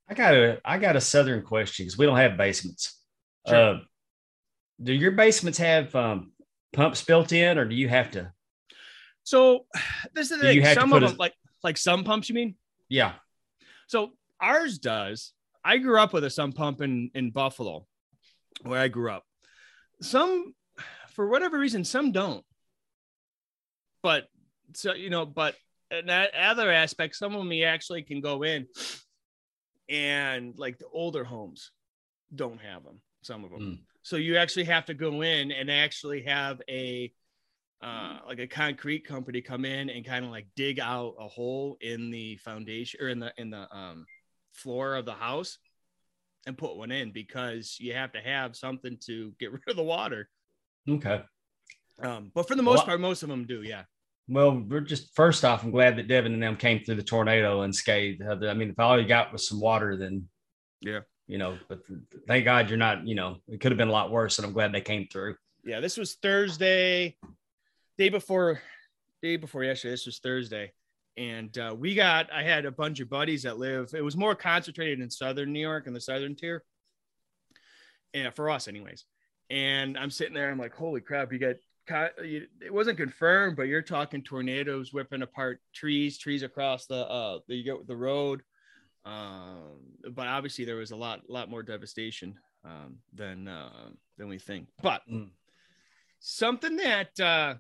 I 0.09 0.15
got 0.15 0.35
a 0.35 0.61
I 0.65 0.79
got 0.79 0.97
a 0.97 1.01
southern 1.01 1.43
question 1.43 1.85
because 1.85 1.99
we 1.99 2.07
don't 2.07 2.17
have 2.17 2.37
basements. 2.37 2.99
Sure. 3.47 3.75
Uh, 3.75 3.79
do 4.83 4.93
your 4.93 5.13
basements 5.13 5.59
have 5.59 5.95
um, 5.95 6.33
pumps 6.73 7.03
built 7.05 7.33
in, 7.33 7.59
or 7.59 7.65
do 7.65 7.75
you 7.75 7.89
have 7.89 8.11
to? 8.13 8.33
So 9.23 9.67
this 10.15 10.31
is 10.31 10.41
the 10.41 10.47
thing. 10.47 10.65
Some 10.75 10.93
of 10.93 11.03
them, 11.03 11.13
a... 11.13 11.17
like 11.17 11.35
like 11.63 11.77
some 11.77 12.05
pumps, 12.05 12.29
you 12.29 12.35
mean? 12.35 12.57
Yeah. 12.89 13.13
So 13.87 14.13
ours 14.41 14.79
does. 14.79 15.33
I 15.65 15.77
grew 15.77 16.01
up 16.01 16.13
with 16.13 16.25
a 16.25 16.31
sump 16.31 16.57
pump 16.57 16.81
in 16.81 17.11
in 17.15 17.31
Buffalo, 17.31 17.87
where 18.63 18.81
I 18.81 18.89
grew 18.89 19.11
up. 19.11 19.25
Some, 20.03 20.55
for 21.15 21.29
whatever 21.29 21.59
reason, 21.59 21.85
some 21.85 22.13
don't. 22.13 22.45
But 24.03 24.29
so 24.75 24.95
you 24.95 25.11
know, 25.11 25.27
but 25.27 25.57
in 25.91 26.07
that 26.07 26.35
other 26.35 26.71
aspect, 26.71 27.17
some 27.17 27.35
of 27.35 27.39
them 27.41 27.53
you 27.53 27.65
actually 27.65 28.03
can 28.03 28.21
go 28.21 28.43
in, 28.43 28.67
and 29.89 30.55
like 30.57 30.79
the 30.79 30.87
older 30.93 31.25
homes 31.25 31.73
don't 32.35 32.61
have 32.61 32.85
them. 32.85 33.01
Some 33.23 33.45
of 33.45 33.51
them. 33.51 33.61
Mm. 33.61 33.79
So 34.03 34.17
you 34.17 34.37
actually 34.37 34.65
have 34.65 34.87
to 34.87 34.95
go 34.95 35.23
in 35.23 35.53
and 35.53 35.71
actually 35.71 36.23
have 36.23 36.63
a 36.69 37.13
uh, 37.83 38.19
like 38.27 38.39
a 38.39 38.47
concrete 38.47 39.07
company 39.07 39.41
come 39.41 39.65
in 39.65 39.89
and 39.91 40.05
kind 40.05 40.25
of 40.25 40.31
like 40.31 40.47
dig 40.55 40.81
out 40.81 41.15
a 41.19 41.27
hole 41.27 41.79
in 41.81 42.11
the 42.11 42.37
foundation 42.37 43.01
or 43.03 43.09
in 43.09 43.19
the 43.19 43.33
in 43.37 43.51
the 43.51 43.75
um, 43.75 44.07
floor 44.53 44.97
of 44.97 45.05
the 45.05 45.13
house 45.13 45.59
and 46.47 46.57
put 46.57 46.77
one 46.77 46.91
in 46.91 47.13
because 47.13 47.77
you 47.79 47.95
have 47.95 48.13
to 48.13 48.21
have 48.21 48.57
something 48.57 48.97
to 49.07 49.33
get 49.39 49.53
rid 49.53 49.63
of 49.69 49.77
the 49.77 49.83
water. 49.83 50.29
Okay. 50.89 51.23
Um, 52.03 52.31
but 52.35 52.49
for 52.49 52.55
the 52.55 52.63
most 52.63 52.79
well, 52.79 52.87
part, 52.87 53.01
most 53.01 53.23
of 53.23 53.29
them 53.29 53.45
do. 53.47 53.63
Yeah. 53.63 53.83
Well, 54.29 54.63
we're 54.69 54.81
just 54.81 55.15
first 55.15 55.45
off, 55.45 55.65
I'm 55.65 55.73
glad 55.73 55.97
that 55.97 56.09
Devin 56.09 56.33
and 56.33 56.43
them 56.43 56.57
came 56.57 56.85
through 56.85 56.95
the 56.95 57.03
tornado 57.03 57.63
unscathed. 57.63 58.23
I 58.23 58.55
mean, 58.55 58.71
if 58.71 58.79
all 58.79 59.01
you 59.01 59.07
got 59.07 59.33
was 59.33 59.47
some 59.47 59.61
water, 59.61 59.97
then 59.97 60.29
yeah, 60.81 61.01
you 61.27 61.37
know, 61.37 61.59
but 61.69 61.81
thank 62.27 62.45
God 62.45 62.69
you're 62.69 62.79
not, 62.79 63.07
you 63.07 63.15
know, 63.15 63.39
it 63.49 63.61
could 63.61 63.73
have 63.73 63.79
been 63.79 63.89
a 63.89 63.93
lot 63.93 64.11
worse. 64.11 64.39
And 64.39 64.47
I'm 64.47 64.53
glad 64.53 64.73
they 64.73 64.81
came 64.81 65.09
through. 65.13 65.37
Yeah, 65.65 65.81
this 65.81 65.97
was 65.97 66.15
Thursday, 66.15 67.17
day 67.99 68.09
before, 68.09 68.61
day 69.23 69.37
before 69.37 69.65
yesterday. 69.65 69.93
This 69.93 70.07
was 70.07 70.19
Thursday, 70.19 70.73
and 71.17 71.57
uh, 71.59 71.75
we 71.77 71.95
got. 71.95 72.33
I 72.33 72.43
had 72.43 72.65
a 72.65 72.71
bunch 72.71 73.01
of 73.01 73.11
buddies 73.11 73.43
that 73.43 73.59
live. 73.59 73.93
It 73.95 74.03
was 74.03 74.17
more 74.17 74.35
concentrated 74.35 75.01
in 75.01 75.11
southern 75.11 75.53
New 75.53 75.61
York 75.61 75.87
and 75.87 75.95
the 75.95 76.01
southern 76.01 76.35
tier. 76.35 76.65
Yeah, 78.13 78.31
for 78.31 78.51
us, 78.51 78.69
anyways. 78.69 79.05
And 79.51 79.99
I'm 79.99 80.11
sitting 80.11 80.35
there. 80.35 80.51
I'm 80.51 80.59
like, 80.59 80.75
holy 80.75 81.01
crap! 81.01 81.33
You 81.33 81.39
got. 81.39 82.13
It 82.19 82.73
wasn't 82.73 82.99
confirmed, 82.99 83.57
but 83.57 83.65
you're 83.65 83.83
talking 83.83 84.23
tornadoes 84.23 84.93
whipping 84.93 85.23
apart 85.23 85.61
trees, 85.75 86.19
trees 86.19 86.43
across 86.43 86.87
the 86.87 87.07
uh 87.07 87.41
the 87.49 87.65
the 87.87 87.97
road. 87.97 88.43
Um, 89.05 89.81
but 90.13 90.27
obviously 90.27 90.65
there 90.65 90.77
was 90.77 90.91
a 90.91 90.97
lot, 90.97 91.29
lot 91.29 91.51
more 91.51 91.63
devastation 91.63 92.39
um, 92.65 92.99
than 93.15 93.49
uh, 93.49 93.91
than 94.19 94.29
we 94.29 94.39
think. 94.39 94.69
But 94.83 95.03
mm. 95.11 95.31
something 96.21 96.77
that 96.77 97.19
uh, 97.19 97.55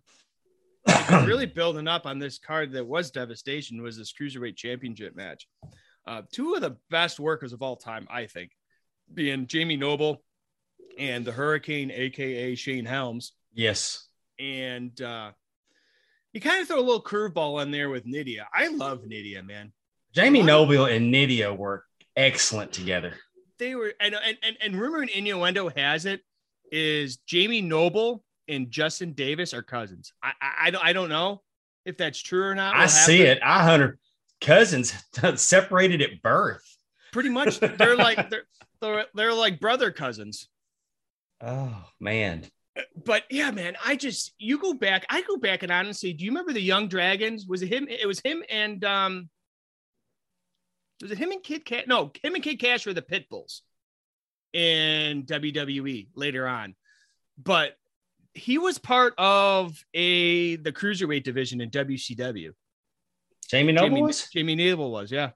really 0.86 1.46
building 1.54 1.88
up 1.88 2.06
on 2.06 2.18
this 2.18 2.38
card 2.38 2.72
that 2.72 2.86
was 2.86 3.10
devastation 3.10 3.82
was 3.82 3.96
this 3.96 4.12
cruiserweight 4.12 4.56
championship 4.56 5.14
match. 5.16 5.46
Uh, 6.06 6.22
two 6.32 6.54
of 6.54 6.60
the 6.60 6.76
best 6.90 7.20
workers 7.20 7.52
of 7.52 7.62
all 7.62 7.76
time, 7.76 8.06
I 8.10 8.26
think, 8.26 8.52
being 9.12 9.46
Jamie 9.46 9.76
Noble 9.76 10.22
and 10.98 11.24
the 11.24 11.32
Hurricane, 11.32 11.90
aka 11.90 12.54
Shane 12.54 12.86
Helms. 12.86 13.32
Yes, 13.52 14.06
and 14.38 14.98
uh, 15.00 15.32
you 16.32 16.40
kind 16.40 16.62
of 16.62 16.68
throw 16.68 16.78
a 16.78 16.80
little 16.80 17.02
curveball 17.02 17.62
in 17.62 17.70
there 17.70 17.90
with 17.90 18.06
Nidia. 18.06 18.44
I 18.54 18.68
love 18.68 19.02
Nidia, 19.02 19.46
man. 19.46 19.72
Jamie 20.14 20.42
Noble 20.42 20.86
and 20.86 21.12
Nidia 21.12 21.56
work 21.56 21.84
excellent 22.16 22.72
together. 22.72 23.14
They 23.58 23.74
were, 23.74 23.92
and 24.00 24.14
and 24.14 24.38
and, 24.42 24.56
and 24.60 24.80
rumor 24.80 25.00
and 25.00 25.10
innuendo 25.10 25.68
has 25.68 26.06
it 26.06 26.22
is 26.72 27.18
Jamie 27.18 27.62
Noble 27.62 28.24
and 28.50 28.70
Justin 28.70 29.12
Davis 29.12 29.54
are 29.54 29.62
cousins. 29.62 30.12
I 30.22 30.32
I, 30.40 30.72
I 30.82 30.92
don't 30.92 31.08
know 31.08 31.42
if 31.84 31.96
that's 31.96 32.20
true 32.20 32.44
or 32.44 32.54
not. 32.54 32.74
We'll 32.74 32.82
I 32.82 32.86
see 32.86 33.18
to, 33.18 33.24
it. 33.24 33.38
I 33.42 33.62
hundred 33.62 33.98
cousins 34.40 34.92
separated 35.36 36.02
at 36.02 36.22
birth. 36.22 36.64
Pretty 37.12 37.30
much, 37.30 37.60
they're 37.60 37.96
like 37.96 38.30
they're, 38.30 38.44
they're 38.80 39.06
they're 39.14 39.34
like 39.34 39.60
brother 39.60 39.90
cousins. 39.90 40.48
Oh 41.40 41.84
man. 41.98 42.44
But 43.04 43.24
yeah, 43.30 43.50
man, 43.50 43.76
I 43.84 43.96
just 43.96 44.32
you 44.38 44.58
go 44.58 44.74
back. 44.74 45.04
I 45.10 45.22
go 45.22 45.36
back 45.36 45.62
and 45.62 45.72
honestly, 45.72 46.12
do 46.12 46.24
you 46.24 46.30
remember 46.30 46.52
the 46.52 46.62
Young 46.62 46.88
Dragons? 46.88 47.46
Was 47.46 47.62
it 47.62 47.68
him? 47.68 47.88
It 47.88 48.06
was 48.06 48.20
him 48.20 48.42
and 48.48 48.84
um 48.84 49.28
was 51.00 51.10
it 51.10 51.18
him 51.18 51.30
and 51.30 51.42
Kid 51.42 51.64
Cat? 51.64 51.88
No, 51.88 52.12
him 52.22 52.34
and 52.34 52.44
Kid 52.44 52.58
Kash 52.58 52.86
were 52.86 52.92
the 52.92 53.02
Pitbulls 53.02 53.60
in 54.52 55.24
WWE 55.24 56.08
later 56.14 56.46
on. 56.46 56.74
But 57.42 57.76
he 58.34 58.58
was 58.58 58.78
part 58.78 59.14
of 59.18 59.82
a 59.94 60.56
the 60.56 60.72
cruiserweight 60.72 61.24
division 61.24 61.60
in 61.60 61.70
WCW. 61.70 62.52
Jamie 63.48 63.72
Noble 63.72 63.88
Jamie, 63.88 64.02
was? 64.02 64.28
Jamie 64.32 64.54
Noble 64.54 64.90
was, 64.90 65.10
yeah. 65.10 65.30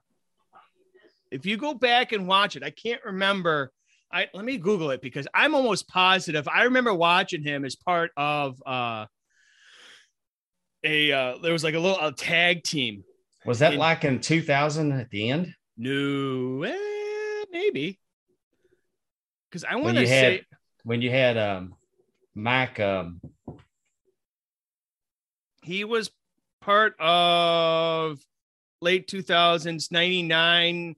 If 1.31 1.45
you 1.45 1.57
go 1.57 1.73
back 1.73 2.13
and 2.13 2.27
watch 2.27 2.55
it, 2.55 2.63
I 2.63 2.69
can't 2.69 3.03
remember. 3.03 3.71
I 4.11 4.27
let 4.33 4.45
me 4.45 4.57
Google 4.57 4.91
it 4.91 5.01
because 5.01 5.27
I'm 5.33 5.53
almost 5.55 5.87
positive. 5.89 6.47
I 6.47 6.63
remember 6.63 6.93
watching 6.93 7.43
him 7.43 7.65
as 7.65 7.75
part 7.75 8.11
of 8.15 8.61
uh 8.65 9.05
a 10.83 11.11
uh 11.11 11.37
there 11.41 11.51
was 11.51 11.63
like 11.63 11.73
a 11.73 11.79
little 11.79 11.99
a 11.99 12.13
tag 12.13 12.63
team 12.63 13.03
was 13.45 13.59
that 13.59 13.73
in, 13.73 13.79
like 13.79 14.03
in 14.03 14.19
2000 14.19 14.91
at 14.91 15.09
the 15.11 15.29
end? 15.29 15.53
No, 15.77 16.63
eh, 16.63 17.45
maybe. 17.51 17.99
Because 19.49 19.63
I 19.63 19.75
want 19.75 19.97
to 19.97 20.07
say 20.07 20.41
when 20.83 21.01
you 21.01 21.11
had 21.11 21.37
um 21.37 21.75
Mac 22.35 22.79
um 22.79 23.21
he 25.63 25.83
was 25.83 26.11
part 26.61 26.95
of 26.99 28.19
late 28.81 29.07
2000s 29.07 29.91
99 29.91 30.95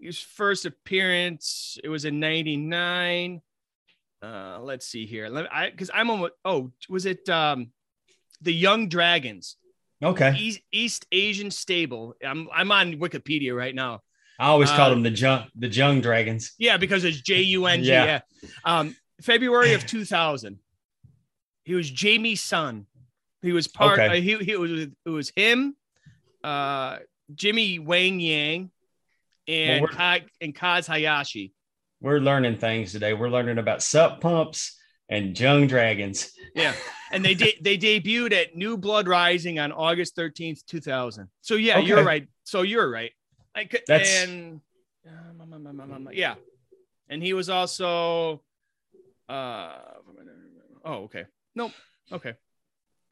his 0.00 0.18
first 0.18 0.66
appearance 0.66 1.78
it 1.84 1.88
was 1.88 2.04
in 2.04 2.18
99 2.20 3.40
uh 4.22 4.58
let's 4.60 4.86
see 4.86 5.06
here 5.06 5.28
let 5.28 5.52
i 5.54 5.70
because 5.70 5.90
i'm 5.94 6.10
almost 6.10 6.32
oh 6.44 6.72
was 6.88 7.06
it 7.06 7.28
um 7.28 7.70
the 8.42 8.52
young 8.52 8.88
dragons 8.88 9.56
Okay. 10.02 10.34
East, 10.38 10.60
East 10.72 11.06
Asian 11.12 11.50
stable. 11.50 12.14
I'm 12.24 12.48
I'm 12.52 12.72
on 12.72 12.94
Wikipedia 12.94 13.54
right 13.54 13.74
now. 13.74 14.00
I 14.38 14.46
always 14.46 14.70
uh, 14.70 14.76
call 14.76 14.90
them 14.90 15.02
the 15.02 15.10
Jung 15.10 15.44
the 15.54 15.68
Jung 15.68 16.00
Dragons. 16.00 16.52
Yeah, 16.58 16.78
because 16.78 17.04
it's 17.04 17.20
J 17.20 17.42
U 17.42 17.66
N 17.66 17.82
G. 17.82 17.90
Yeah. 17.90 18.20
Um, 18.64 18.96
February 19.20 19.74
of 19.74 19.84
2000. 19.84 20.58
He 21.64 21.74
was 21.74 21.90
Jamie's 21.90 22.42
son. 22.42 22.86
He 23.42 23.52
was 23.52 23.68
part. 23.68 23.98
Okay. 23.98 24.18
Uh, 24.18 24.20
he 24.20 24.36
he 24.44 24.56
was 24.56 24.70
it 24.70 25.08
was 25.08 25.30
him, 25.34 25.76
uh, 26.44 26.98
Jimmy 27.34 27.78
Wang 27.78 28.20
Yang, 28.20 28.70
and 29.48 29.82
well, 29.82 29.92
Ka, 29.92 30.18
and 30.40 30.54
Kaz 30.54 30.86
Hayashi. 30.86 31.52
We're 32.00 32.18
learning 32.18 32.58
things 32.58 32.92
today. 32.92 33.12
We're 33.14 33.28
learning 33.28 33.58
about 33.58 33.82
sump 33.82 34.20
pumps 34.20 34.78
and 35.08 35.38
Jung 35.38 35.66
Dragons. 35.66 36.32
Yeah. 36.54 36.72
And 37.12 37.24
they 37.24 37.34
de- 37.34 37.58
they 37.60 37.76
debuted 37.76 38.32
at 38.32 38.56
New 38.56 38.78
Blood 38.78 39.08
Rising 39.08 39.58
on 39.58 39.72
August 39.72 40.16
13th, 40.16 40.64
2000. 40.66 41.28
So 41.40 41.56
yeah, 41.56 41.78
okay. 41.78 41.86
you're 41.86 42.04
right. 42.04 42.28
So 42.44 42.62
you're 42.62 42.88
right. 42.88 43.12
I 43.54 43.64
could, 43.64 43.82
That's... 43.86 44.22
and 44.22 44.60
uh, 45.06 46.10
yeah. 46.12 46.36
And 47.08 47.22
he 47.22 47.32
was 47.32 47.50
also 47.50 48.42
uh 49.28 49.72
oh, 50.84 50.94
okay. 51.04 51.24
Nope. 51.54 51.72
Okay. 52.12 52.34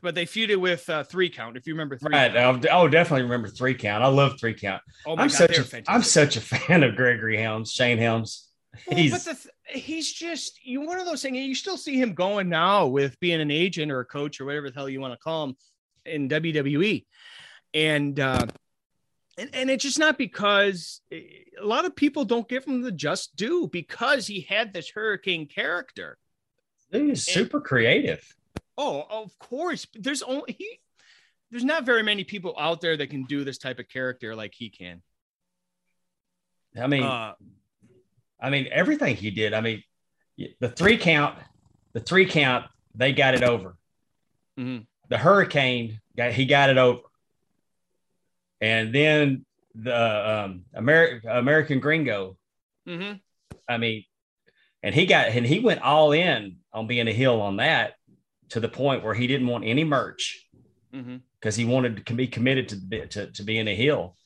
But 0.00 0.14
they 0.14 0.26
feuded 0.26 0.58
with 0.58 0.88
uh, 0.88 1.02
three 1.02 1.28
count. 1.28 1.56
If 1.56 1.66
you 1.66 1.74
remember 1.74 1.96
three, 1.98 2.12
right? 2.12 2.32
Count. 2.32 2.66
Oh, 2.70 2.86
definitely 2.86 3.22
remember 3.22 3.48
three 3.48 3.74
count. 3.74 4.04
I 4.04 4.06
love 4.06 4.38
three 4.38 4.54
count. 4.54 4.80
Oh 5.04 5.16
my 5.16 5.22
I'm 5.22 5.28
God, 5.28 5.36
such 5.36 5.74
a 5.74 5.90
am 5.90 6.02
such 6.02 6.36
a 6.36 6.40
fan 6.40 6.84
of 6.84 6.94
Gregory 6.94 7.36
Helms, 7.36 7.72
Shane 7.72 7.98
Helms. 7.98 8.48
Well, 8.86 8.96
he's 8.96 9.12
but 9.12 9.24
the 9.24 9.34
th- 9.34 9.82
he's 9.84 10.12
just 10.12 10.64
you 10.64 10.82
one 10.82 11.00
of 11.00 11.06
those 11.06 11.22
things. 11.22 11.36
You 11.36 11.54
still 11.54 11.76
see 11.76 12.00
him 12.00 12.14
going 12.14 12.48
now 12.48 12.86
with 12.86 13.18
being 13.18 13.40
an 13.40 13.50
agent 13.50 13.90
or 13.90 14.00
a 14.00 14.04
coach 14.04 14.40
or 14.40 14.44
whatever 14.44 14.70
the 14.70 14.74
hell 14.74 14.88
you 14.88 15.00
want 15.00 15.14
to 15.14 15.18
call 15.18 15.44
him 15.44 15.56
in 16.04 16.28
WWE, 16.28 17.04
and 17.74 18.20
uh, 18.20 18.46
and 19.36 19.50
and 19.52 19.70
it's 19.70 19.82
just 19.82 19.98
not 19.98 20.16
because 20.16 21.00
eh, 21.10 21.22
a 21.60 21.64
lot 21.64 21.86
of 21.86 21.96
people 21.96 22.24
don't 22.24 22.48
give 22.48 22.64
him 22.64 22.82
the 22.82 22.92
just 22.92 23.34
due 23.36 23.68
because 23.72 24.26
he 24.26 24.42
had 24.42 24.72
this 24.72 24.90
hurricane 24.90 25.46
character. 25.46 26.18
He's 26.90 27.24
super 27.24 27.60
creative. 27.60 28.24
Oh, 28.76 29.04
of 29.10 29.38
course. 29.38 29.86
There's 29.94 30.22
only 30.22 30.54
he. 30.56 30.80
There's 31.50 31.64
not 31.64 31.84
very 31.84 32.02
many 32.02 32.24
people 32.24 32.54
out 32.58 32.80
there 32.80 32.96
that 32.96 33.08
can 33.08 33.24
do 33.24 33.44
this 33.44 33.58
type 33.58 33.78
of 33.78 33.88
character 33.88 34.34
like 34.36 34.54
he 34.54 34.68
can. 34.68 35.02
I 36.78 36.86
mean, 36.86 37.02
uh, 37.02 37.32
I 38.40 38.50
mean, 38.50 38.68
everything 38.70 39.16
he 39.16 39.30
did. 39.30 39.54
I 39.54 39.60
mean, 39.60 39.82
the 40.60 40.68
three 40.68 40.98
count, 40.98 41.38
the 41.92 42.00
three 42.00 42.26
count, 42.26 42.66
they 42.94 43.12
got 43.12 43.34
it 43.34 43.42
over. 43.42 43.76
Mm-hmm. 44.58 44.84
The 45.08 45.18
hurricane, 45.18 46.00
got, 46.16 46.32
he 46.32 46.44
got 46.44 46.70
it 46.70 46.78
over. 46.78 47.00
And 48.60 48.94
then 48.94 49.46
the 49.74 50.44
um, 50.44 50.64
Ameri- 50.76 51.24
American 51.24 51.80
Gringo. 51.80 52.36
Mm-hmm. 52.86 53.14
I 53.68 53.78
mean, 53.78 54.04
and 54.82 54.94
he 54.94 55.06
got 55.06 55.28
and 55.28 55.46
he 55.46 55.60
went 55.60 55.82
all 55.82 56.12
in 56.12 56.56
on 56.72 56.86
being 56.86 57.08
a 57.08 57.12
heel 57.12 57.40
on 57.40 57.56
that 57.56 57.94
to 58.50 58.60
the 58.60 58.68
point 58.68 59.04
where 59.04 59.14
he 59.14 59.26
didn't 59.26 59.46
want 59.46 59.64
any 59.64 59.84
merch 59.84 60.46
because 60.90 61.04
mm-hmm. 61.04 61.50
he 61.54 61.64
wanted 61.64 62.06
to 62.06 62.14
be 62.14 62.26
committed 62.26 62.68
to, 62.68 63.06
to 63.06 63.32
to 63.32 63.42
being 63.42 63.68
a 63.68 63.74
heel. 63.74 64.16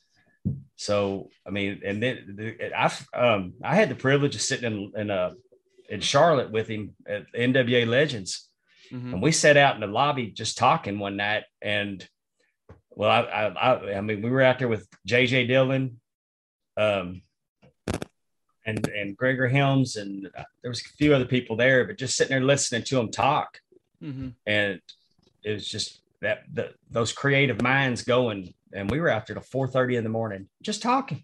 So 0.75 1.29
I 1.47 1.51
mean, 1.51 1.81
and 1.85 2.01
then 2.01 2.71
I 2.75 2.91
um 3.13 3.53
I 3.63 3.75
had 3.75 3.89
the 3.89 3.95
privilege 3.95 4.35
of 4.35 4.41
sitting 4.41 4.91
in 4.93 5.01
in 5.01 5.11
uh 5.11 5.31
in 5.89 6.01
Charlotte 6.01 6.51
with 6.51 6.67
him 6.67 6.95
at 7.07 7.31
NWA 7.33 7.87
Legends, 7.87 8.49
mm-hmm. 8.91 9.13
and 9.13 9.21
we 9.21 9.31
sat 9.31 9.57
out 9.57 9.75
in 9.75 9.81
the 9.81 9.87
lobby 9.87 10.27
just 10.27 10.57
talking 10.57 10.99
one 10.99 11.17
night. 11.17 11.43
And 11.61 12.07
well, 12.91 13.09
I 13.09 13.21
I 13.21 13.97
I 13.97 14.01
mean, 14.01 14.21
we 14.21 14.29
were 14.29 14.41
out 14.41 14.59
there 14.59 14.67
with 14.67 14.87
JJ 15.07 15.47
Dillon, 15.47 15.99
um, 16.77 17.21
and 18.65 18.87
and 18.89 19.17
Gregory 19.17 19.51
Helms, 19.51 19.95
and 19.95 20.29
uh, 20.37 20.43
there 20.61 20.69
was 20.69 20.81
a 20.81 20.89
few 20.97 21.13
other 21.13 21.25
people 21.25 21.55
there, 21.55 21.85
but 21.85 21.97
just 21.97 22.15
sitting 22.15 22.31
there 22.31 22.43
listening 22.43 22.83
to 22.83 22.95
them 22.95 23.11
talk, 23.11 23.59
mm-hmm. 24.01 24.29
and 24.45 24.81
it 25.43 25.51
was 25.51 25.67
just 25.67 26.01
that 26.21 26.43
the, 26.53 26.73
those 26.89 27.11
creative 27.11 27.61
minds 27.61 28.03
going 28.03 28.53
and 28.73 28.89
we 28.89 28.99
were 28.99 29.09
out 29.09 29.27
there 29.27 29.35
till 29.35 29.67
4:30 29.67 29.97
in 29.97 30.03
the 30.03 30.09
morning 30.09 30.47
just 30.61 30.81
talking. 30.81 31.23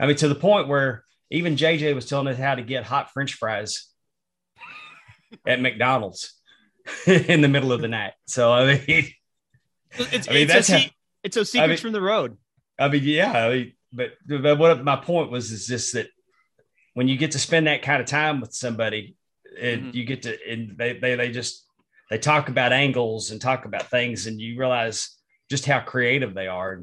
I 0.00 0.06
mean, 0.06 0.16
to 0.16 0.28
the 0.28 0.34
point 0.34 0.68
where 0.68 1.04
even 1.30 1.56
JJ 1.56 1.94
was 1.94 2.06
telling 2.06 2.28
us 2.28 2.38
how 2.38 2.54
to 2.54 2.62
get 2.62 2.84
hot 2.84 3.12
French 3.12 3.34
fries 3.34 3.88
at 5.46 5.60
McDonald's 5.60 6.34
in 7.06 7.40
the 7.40 7.48
middle 7.48 7.72
of 7.72 7.80
the 7.80 7.88
night. 7.88 8.14
So 8.26 8.52
I 8.52 8.80
mean, 8.86 9.08
it's, 9.92 10.28
I 10.28 10.32
mean, 10.32 10.42
it's 10.42 10.52
that's 10.52 10.70
a, 10.70 10.78
how, 10.78 10.86
it's 11.22 11.36
those 11.36 11.50
secrets 11.50 11.64
I 11.64 11.68
mean, 11.68 11.78
from 11.78 11.92
the 11.92 12.00
road. 12.00 12.36
I 12.78 12.88
mean, 12.88 13.02
yeah, 13.04 13.32
I 13.32 13.48
mean, 13.50 13.72
but, 13.92 14.12
but 14.26 14.58
what 14.58 14.84
my 14.84 14.96
point 14.96 15.30
was 15.30 15.50
is 15.50 15.66
just 15.66 15.94
that 15.94 16.08
when 16.98 17.06
you 17.06 17.16
get 17.16 17.30
to 17.30 17.38
spend 17.38 17.68
that 17.68 17.80
kind 17.82 18.00
of 18.02 18.08
time 18.08 18.40
with 18.40 18.52
somebody, 18.52 19.14
and 19.62 19.86
Mhm. 19.86 19.94
you 19.94 20.04
get 20.04 20.22
to 20.22 20.36
and 20.50 20.76
they, 20.76 20.98
they 20.98 21.14
they 21.14 21.30
just 21.30 21.64
they 22.10 22.18
talk 22.18 22.48
about 22.48 22.72
angles 22.72 23.30
and 23.30 23.40
talk 23.40 23.66
about 23.66 23.88
things, 23.88 24.26
and 24.26 24.40
you 24.40 24.58
realize 24.58 25.16
just 25.48 25.64
how 25.64 25.78
creative 25.78 26.34
they 26.34 26.48
are. 26.48 26.82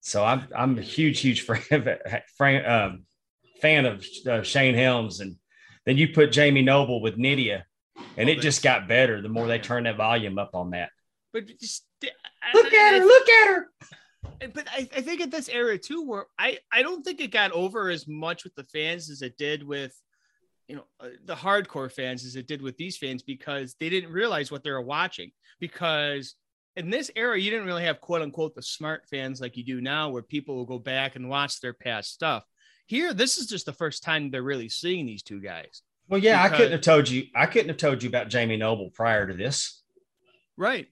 So 0.00 0.24
I'm 0.24 0.48
I'm 0.52 0.76
a 0.78 0.82
huge 0.82 1.20
huge 1.20 1.42
fan 1.46 1.88
of 1.88 1.88
fan, 2.36 2.66
um, 2.66 3.04
fan 3.62 3.86
of 3.86 4.04
uh, 4.26 4.42
Shane 4.42 4.74
Helms, 4.74 5.20
and 5.20 5.36
then 5.86 5.96
you 5.96 6.08
put 6.08 6.32
Jamie 6.32 6.62
Noble 6.62 7.00
with 7.00 7.16
Nidia, 7.16 7.62
and 8.16 8.28
Oh, 8.28 8.32
it 8.32 8.40
just 8.40 8.64
got 8.64 8.88
better 8.88 9.22
the 9.22 9.28
more 9.28 9.46
they 9.46 9.60
turn 9.60 9.84
that 9.84 9.96
volume 9.96 10.40
up 10.40 10.56
on 10.56 10.70
that. 10.70 10.90
But 11.32 11.46
just 11.60 11.86
Look 12.52 12.72
at 12.74 12.94
her! 12.94 13.04
Look 13.06 13.28
at 13.28 13.46
her! 13.46 13.68
But 14.22 14.66
I, 14.70 14.88
I 14.96 15.00
think 15.00 15.20
at 15.20 15.30
this 15.30 15.48
era 15.48 15.78
too, 15.78 16.02
where 16.02 16.26
I 16.38 16.58
I 16.72 16.82
don't 16.82 17.04
think 17.04 17.20
it 17.20 17.30
got 17.30 17.52
over 17.52 17.90
as 17.90 18.06
much 18.06 18.44
with 18.44 18.54
the 18.54 18.64
fans 18.64 19.10
as 19.10 19.22
it 19.22 19.36
did 19.36 19.62
with, 19.62 19.94
you 20.68 20.76
know, 20.76 20.84
uh, 21.00 21.08
the 21.24 21.34
hardcore 21.34 21.90
fans 21.90 22.24
as 22.24 22.36
it 22.36 22.46
did 22.46 22.62
with 22.62 22.76
these 22.76 22.96
fans 22.96 23.22
because 23.22 23.74
they 23.80 23.88
didn't 23.88 24.12
realize 24.12 24.50
what 24.50 24.62
they 24.62 24.70
were 24.70 24.82
watching. 24.82 25.30
Because 25.58 26.34
in 26.76 26.90
this 26.90 27.10
era, 27.16 27.38
you 27.38 27.50
didn't 27.50 27.66
really 27.66 27.84
have 27.84 28.00
quote 28.00 28.22
unquote 28.22 28.54
the 28.54 28.62
smart 28.62 29.04
fans 29.10 29.40
like 29.40 29.56
you 29.56 29.64
do 29.64 29.80
now, 29.80 30.10
where 30.10 30.22
people 30.22 30.54
will 30.54 30.66
go 30.66 30.78
back 30.78 31.16
and 31.16 31.28
watch 31.28 31.60
their 31.60 31.74
past 31.74 32.12
stuff. 32.12 32.44
Here, 32.86 33.14
this 33.14 33.38
is 33.38 33.46
just 33.46 33.66
the 33.66 33.72
first 33.72 34.02
time 34.02 34.30
they're 34.30 34.42
really 34.42 34.68
seeing 34.68 35.06
these 35.06 35.22
two 35.22 35.40
guys. 35.40 35.82
Well, 36.08 36.20
yeah, 36.20 36.42
I 36.42 36.48
couldn't 36.48 36.72
have 36.72 36.80
told 36.80 37.08
you. 37.08 37.26
I 37.36 37.46
couldn't 37.46 37.68
have 37.68 37.76
told 37.76 38.02
you 38.02 38.08
about 38.08 38.28
Jamie 38.28 38.56
Noble 38.56 38.90
prior 38.90 39.28
to 39.28 39.34
this. 39.34 39.80
Right. 40.56 40.88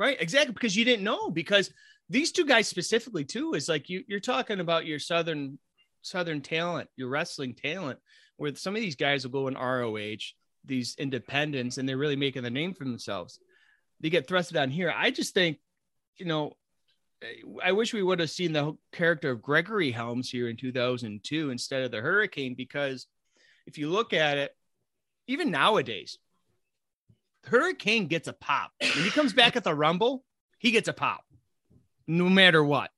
Right. 0.00 0.20
Exactly. 0.20 0.52
Because 0.52 0.76
you 0.76 0.84
didn't 0.84 1.04
know 1.04 1.30
because 1.30 1.70
these 2.08 2.32
two 2.32 2.46
guys 2.46 2.68
specifically 2.68 3.24
too 3.24 3.54
is 3.54 3.68
like 3.68 3.88
you 3.88 4.02
you're 4.08 4.20
talking 4.20 4.60
about 4.60 4.86
your 4.86 4.98
southern 4.98 5.58
southern 6.02 6.40
talent, 6.40 6.88
your 6.96 7.08
wrestling 7.08 7.54
talent, 7.54 7.98
where 8.36 8.54
some 8.54 8.74
of 8.74 8.80
these 8.80 8.96
guys 8.96 9.24
will 9.24 9.32
go 9.32 9.48
in 9.48 9.54
ROH, 9.54 10.32
these 10.64 10.94
independents, 10.98 11.78
and 11.78 11.88
they're 11.88 11.96
really 11.96 12.16
making 12.16 12.42
the 12.42 12.50
name 12.50 12.74
for 12.74 12.84
themselves. 12.84 13.38
They 14.00 14.10
get 14.10 14.28
thrusted 14.28 14.60
on 14.60 14.70
here. 14.70 14.92
I 14.94 15.10
just 15.10 15.34
think, 15.34 15.58
you 16.16 16.26
know, 16.26 16.56
I 17.62 17.72
wish 17.72 17.92
we 17.92 18.02
would 18.02 18.20
have 18.20 18.30
seen 18.30 18.52
the 18.52 18.76
character 18.92 19.30
of 19.30 19.42
Gregory 19.42 19.90
Helms 19.90 20.30
here 20.30 20.48
in 20.48 20.56
2002 20.56 21.50
instead 21.50 21.82
of 21.82 21.90
the 21.90 22.00
Hurricane, 22.00 22.54
because 22.54 23.06
if 23.66 23.76
you 23.76 23.90
look 23.90 24.12
at 24.12 24.38
it, 24.38 24.54
even 25.26 25.50
nowadays, 25.50 26.18
Hurricane 27.44 28.06
gets 28.06 28.28
a 28.28 28.32
pop. 28.32 28.70
When 28.80 29.04
he 29.04 29.10
comes 29.10 29.32
back 29.32 29.56
at 29.56 29.64
the 29.64 29.74
Rumble, 29.74 30.24
he 30.58 30.70
gets 30.70 30.88
a 30.88 30.92
pop, 30.92 31.24
no 32.08 32.28
matter 32.28 32.64
what. 32.64 32.90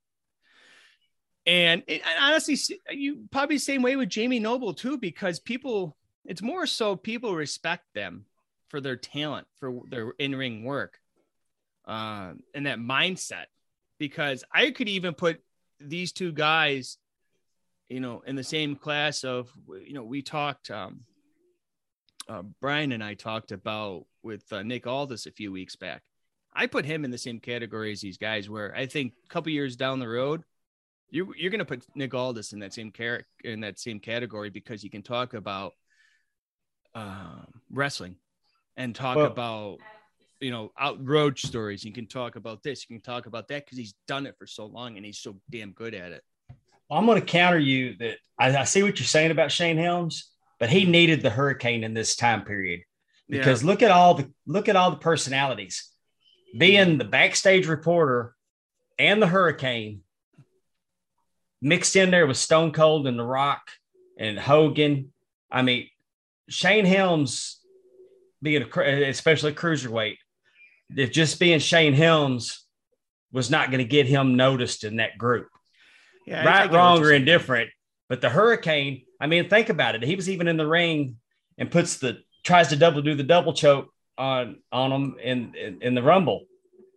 And, 1.45 1.83
it, 1.87 2.01
and 2.07 2.19
honestly, 2.19 2.57
you 2.91 3.25
probably 3.31 3.59
same 3.59 3.83
way 3.83 3.97
with 3.97 4.09
Jamie 4.09 4.39
Noble 4.39 4.73
too, 4.73 4.97
because 4.97 5.41
people, 5.41 5.97
it's 6.25 6.41
more 6.41 6.67
so 6.67 6.97
people 6.97 7.35
respect 7.35 7.85
them 7.95 8.25
for 8.69 8.81
their 8.81 8.97
talent, 8.97 9.47
for 9.57 9.81
their 9.91 10.13
in-ring 10.19 10.65
work, 10.65 10.99
uh, 11.87 12.33
and 12.55 12.67
that 12.67 12.79
mindset. 12.79 13.47
Because 13.99 14.45
I 14.51 14.71
could 14.71 14.89
even 14.89 15.13
put 15.13 15.43
these 15.79 16.13
two 16.13 16.33
guys, 16.33 16.97
you 17.89 18.01
know, 18.01 18.23
in 18.27 18.37
the 18.37 18.45
same 18.45 18.77
class 18.77 19.25
of, 19.25 19.53
you 19.85 19.93
know, 19.93 20.05
we 20.05 20.23
talked. 20.23 20.71
Um, 20.71 21.01
uh, 22.29 22.43
Brian 22.61 22.93
and 22.93 23.03
I 23.03 23.15
talked 23.15 23.51
about 23.51 24.07
with 24.23 24.51
uh, 24.53 24.63
Nick 24.63 24.87
Aldis 24.87 25.27
a 25.27 25.33
few 25.33 25.51
weeks 25.51 25.75
back. 25.75 26.03
I 26.53 26.67
put 26.67 26.85
him 26.85 27.05
in 27.05 27.11
the 27.11 27.19
same 27.19 27.41
category 27.41 27.93
as 27.93 28.01
these 28.01 28.19
guys, 28.19 28.51
where 28.51 28.75
I 28.75 28.87
think 28.87 29.15
a 29.25 29.29
couple 29.29 29.53
years 29.53 29.77
down 29.77 29.99
the 29.99 30.09
road, 30.09 30.43
you 31.11 31.33
you're 31.37 31.51
going 31.51 31.61
to 31.61 31.65
put 31.65 31.85
Nick 31.95 32.15
Aldis 32.15 32.53
in 32.53 32.61
that 32.61 32.73
same 32.73 32.91
character 32.91 33.27
in 33.45 33.61
that 33.61 33.79
same 33.79 34.01
category 34.01 34.51
because 34.51 34.83
you 34.83 34.91
can 34.91 35.03
talk 35.03 35.35
about 35.35 35.73
um, 36.95 37.47
wrestling 37.71 38.17
and 38.77 38.95
talk 38.95 39.17
Well- 39.17 39.27
about 39.27 39.79
you 40.41 40.51
know 40.51 40.73
out 40.79 41.07
road 41.07 41.39
stories. 41.39 41.85
You 41.85 41.93
can 41.93 42.07
talk 42.07 42.37
about 42.37 42.63
this. 42.63 42.89
You 42.89 42.97
can 42.97 43.03
talk 43.03 43.27
about 43.27 43.49
that 43.49 43.65
because 43.65 43.79
he's 43.79 43.95
done 44.09 44.27
it 44.27 44.37
for 44.39 44.47
so 44.47 44.67
long 44.67 44.97
and 44.97 45.05
he's 45.05 45.19
so 45.19 45.37
damn 45.51 45.73
good 45.73 45.95
at 45.95 46.13
it. 46.13 46.23
Well, 46.89 46.99
I'm 46.99 47.07
going 47.07 47.21
to 47.21 47.27
counter 47.27 47.59
you 47.59 47.97
that 47.99 48.17
I, 48.39 48.57
I 48.57 48.65
see 48.65 48.83
what 48.83 48.99
you're 48.99 49.07
saying 49.07 49.31
about 49.31 49.53
Shane 49.53 49.77
Helms, 49.77 50.31
but 50.59 50.71
he 50.71 50.85
needed 50.85 51.23
the 51.23 51.31
Hurricane 51.31 51.85
in 51.85 51.95
this 51.95 52.17
time 52.17 52.45
period 52.45 52.81
because 53.29 53.63
look 53.63 53.83
at 53.83 53.91
all 53.91 54.15
the 54.15 54.31
look 54.47 54.69
at 54.69 54.77
all 54.77 54.91
the 54.91 54.97
personalities, 54.97 55.90
being 56.57 56.99
the 56.99 57.05
backstage 57.05 57.67
reporter 57.67 58.35
and 58.99 59.21
the 59.23 59.27
Hurricane 59.27 60.03
mixed 61.63 61.97
in 61.97 62.11
there 62.11 62.27
with 62.27 62.37
Stone 62.37 62.73
Cold 62.73 63.07
and 63.07 63.19
The 63.19 63.25
Rock 63.25 63.63
and 64.19 64.39
Hogan. 64.39 65.13
I 65.51 65.63
mean, 65.63 65.89
Shane 66.49 66.85
Helms 66.85 67.61
being 68.43 68.63
a 68.63 69.09
especially 69.09 69.53
cruiserweight, 69.53 70.17
if 70.97 71.13
just 71.13 71.39
being 71.39 71.59
Shane 71.59 71.95
Helms 71.95 72.65
was 73.33 73.51
not 73.51 73.71
going 73.71 73.79
to 73.79 73.85
get 73.85 74.07
him 74.07 74.37
noticed 74.37 74.85
in 74.85 74.97
that 74.97 75.19
group 75.19 75.49
yeah, 76.27 76.45
right, 76.45 76.73
wrong, 76.73 77.03
or 77.03 77.13
indifferent. 77.13 77.71
But 78.09 78.21
the 78.21 78.29
Hurricane, 78.29 79.03
I 79.21 79.27
mean, 79.27 79.49
think 79.49 79.69
about 79.69 79.95
it. 79.95 80.03
He 80.03 80.17
was 80.17 80.29
even 80.29 80.49
in 80.49 80.57
the 80.57 80.67
ring 80.67 81.17
and 81.59 81.71
puts 81.71 81.99
the 81.99 82.19
tries 82.43 82.69
to 82.69 82.77
double 82.77 83.03
do 83.03 83.15
the 83.15 83.23
double 83.23 83.53
choke 83.53 83.93
on 84.21 84.57
on 84.71 84.93
him 84.93 85.17
in 85.23 85.55
in, 85.55 85.83
in 85.83 85.95
the 85.95 86.03
Rumble. 86.03 86.45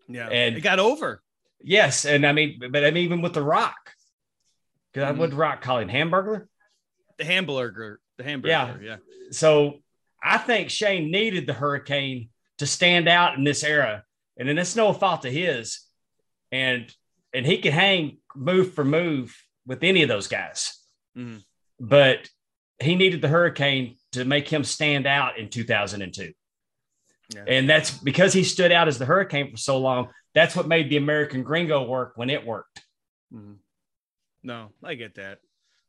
Yeah, 0.08 0.28
and- 0.30 0.58
it 0.58 0.62
got 0.62 0.80
over. 0.80 1.22
Yes, 1.66 2.04
and 2.06 2.26
I 2.28 2.34
mean, 2.34 2.60
but 2.72 2.84
I 2.84 2.92
mean, 2.92 3.06
even 3.06 3.22
with 3.22 3.34
the 3.34 3.42
Rock, 3.42 3.94
because 4.92 5.08
Mhm. 5.08 5.16
I 5.16 5.20
would 5.20 5.34
Rock 5.34 5.62
call 5.62 5.78
him 5.80 5.88
Hamburger. 5.88 6.50
The 7.18 7.24
hamburger, 7.26 8.02
the 8.18 8.24
hamburger. 8.24 8.50
Yeah. 8.52 8.76
yeah. 8.82 8.98
So 9.32 9.82
I 10.22 10.38
think 10.40 10.70
Shane 10.70 11.10
needed 11.12 11.48
the 11.48 11.54
Hurricane 11.54 12.30
to 12.58 12.66
stand 12.68 13.08
out 13.08 13.38
in 13.38 13.44
this 13.46 13.64
era, 13.64 14.04
and 14.36 14.50
then 14.50 14.58
it's 14.58 14.76
no 14.76 14.92
fault 14.92 15.24
of 15.26 15.32
his, 15.32 15.80
and 16.52 16.94
and 17.34 17.46
he 17.46 17.60
could 17.60 17.72
hang 17.74 18.18
move 18.36 18.74
for 18.74 18.84
move 18.84 19.36
with 19.66 19.84
any 19.84 20.02
of 20.04 20.10
those 20.10 20.28
guys. 20.28 20.78
Mhm. 21.18 21.44
but 21.80 22.30
he 22.80 22.96
needed 22.96 23.22
the 23.22 23.28
hurricane 23.28 23.98
to 24.12 24.26
make 24.26 24.48
him 24.50 24.64
stand 24.64 25.06
out 25.06 25.38
in 25.38 25.50
2002 25.50 26.34
Yeah. 27.30 27.44
and 27.48 27.70
that's 27.70 27.92
because 27.92 28.34
he 28.34 28.44
stood 28.44 28.72
out 28.72 28.88
as 28.88 29.00
the 29.00 29.06
hurricane 29.06 29.50
for 29.52 29.58
so 29.58 29.78
long 29.80 30.10
that's 30.36 30.56
what 30.56 30.68
made 30.68 30.90
the 30.90 30.98
american 30.98 31.42
gringo 31.44 31.84
work 31.88 32.14
when 32.16 32.30
it 32.30 32.46
worked 32.46 32.84
Mhm. 33.34 33.58
No, 34.44 34.70
I 34.84 34.96
get 34.96 35.16
that. 35.16 35.40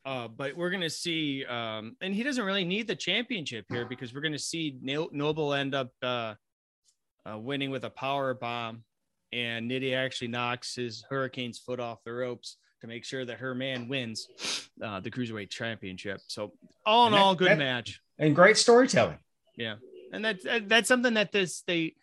Uh, 0.07 0.29
but 0.29 0.55
we're 0.57 0.71
gonna 0.71 0.89
see, 0.89 1.45
um, 1.45 1.97
and 2.01 2.15
he 2.15 2.23
doesn't 2.23 2.45
really 2.45 2.65
need 2.65 2.87
the 2.87 2.95
championship 2.95 3.65
here 3.69 3.85
because 3.85 4.15
we're 4.15 4.21
gonna 4.21 4.39
see 4.39 4.79
No- 4.81 5.09
Noble 5.13 5.53
end 5.55 5.75
up 5.75 5.91
uh, 6.03 6.35
uh, 7.29 7.37
winning 7.39 7.71
with 7.71 7.85
a 7.85 7.91
power 7.91 8.33
bomb, 8.33 8.85
and 9.33 9.69
Nidia 9.71 9.97
actually 9.97 10.29
knocks 10.29 10.75
his 10.77 11.05
Hurricane's 11.11 11.59
foot 11.59 11.81
off 11.81 11.99
the 12.05 12.13
ropes 12.13 12.59
to 12.83 12.87
make 12.87 13.05
sure 13.05 13.25
that 13.25 13.39
her 13.41 13.55
man 13.55 13.89
wins 13.89 14.29
uh, 14.81 15.01
the 15.01 15.11
cruiserweight 15.11 15.51
championship. 15.51 16.21
So 16.29 16.53
all 16.87 17.07
in 17.09 17.13
that- 17.15 17.19
all, 17.19 17.35
good 17.35 17.49
that- 17.51 17.59
match. 17.59 18.01
and 18.19 18.37
great 18.37 18.57
storytelling 18.57 19.19
Yeah, 19.57 19.77
and 20.15 20.25
that's 20.25 20.47
that's 20.67 20.89
something 20.89 21.15
that 21.15 21.33
this 21.33 21.63
they 21.63 21.95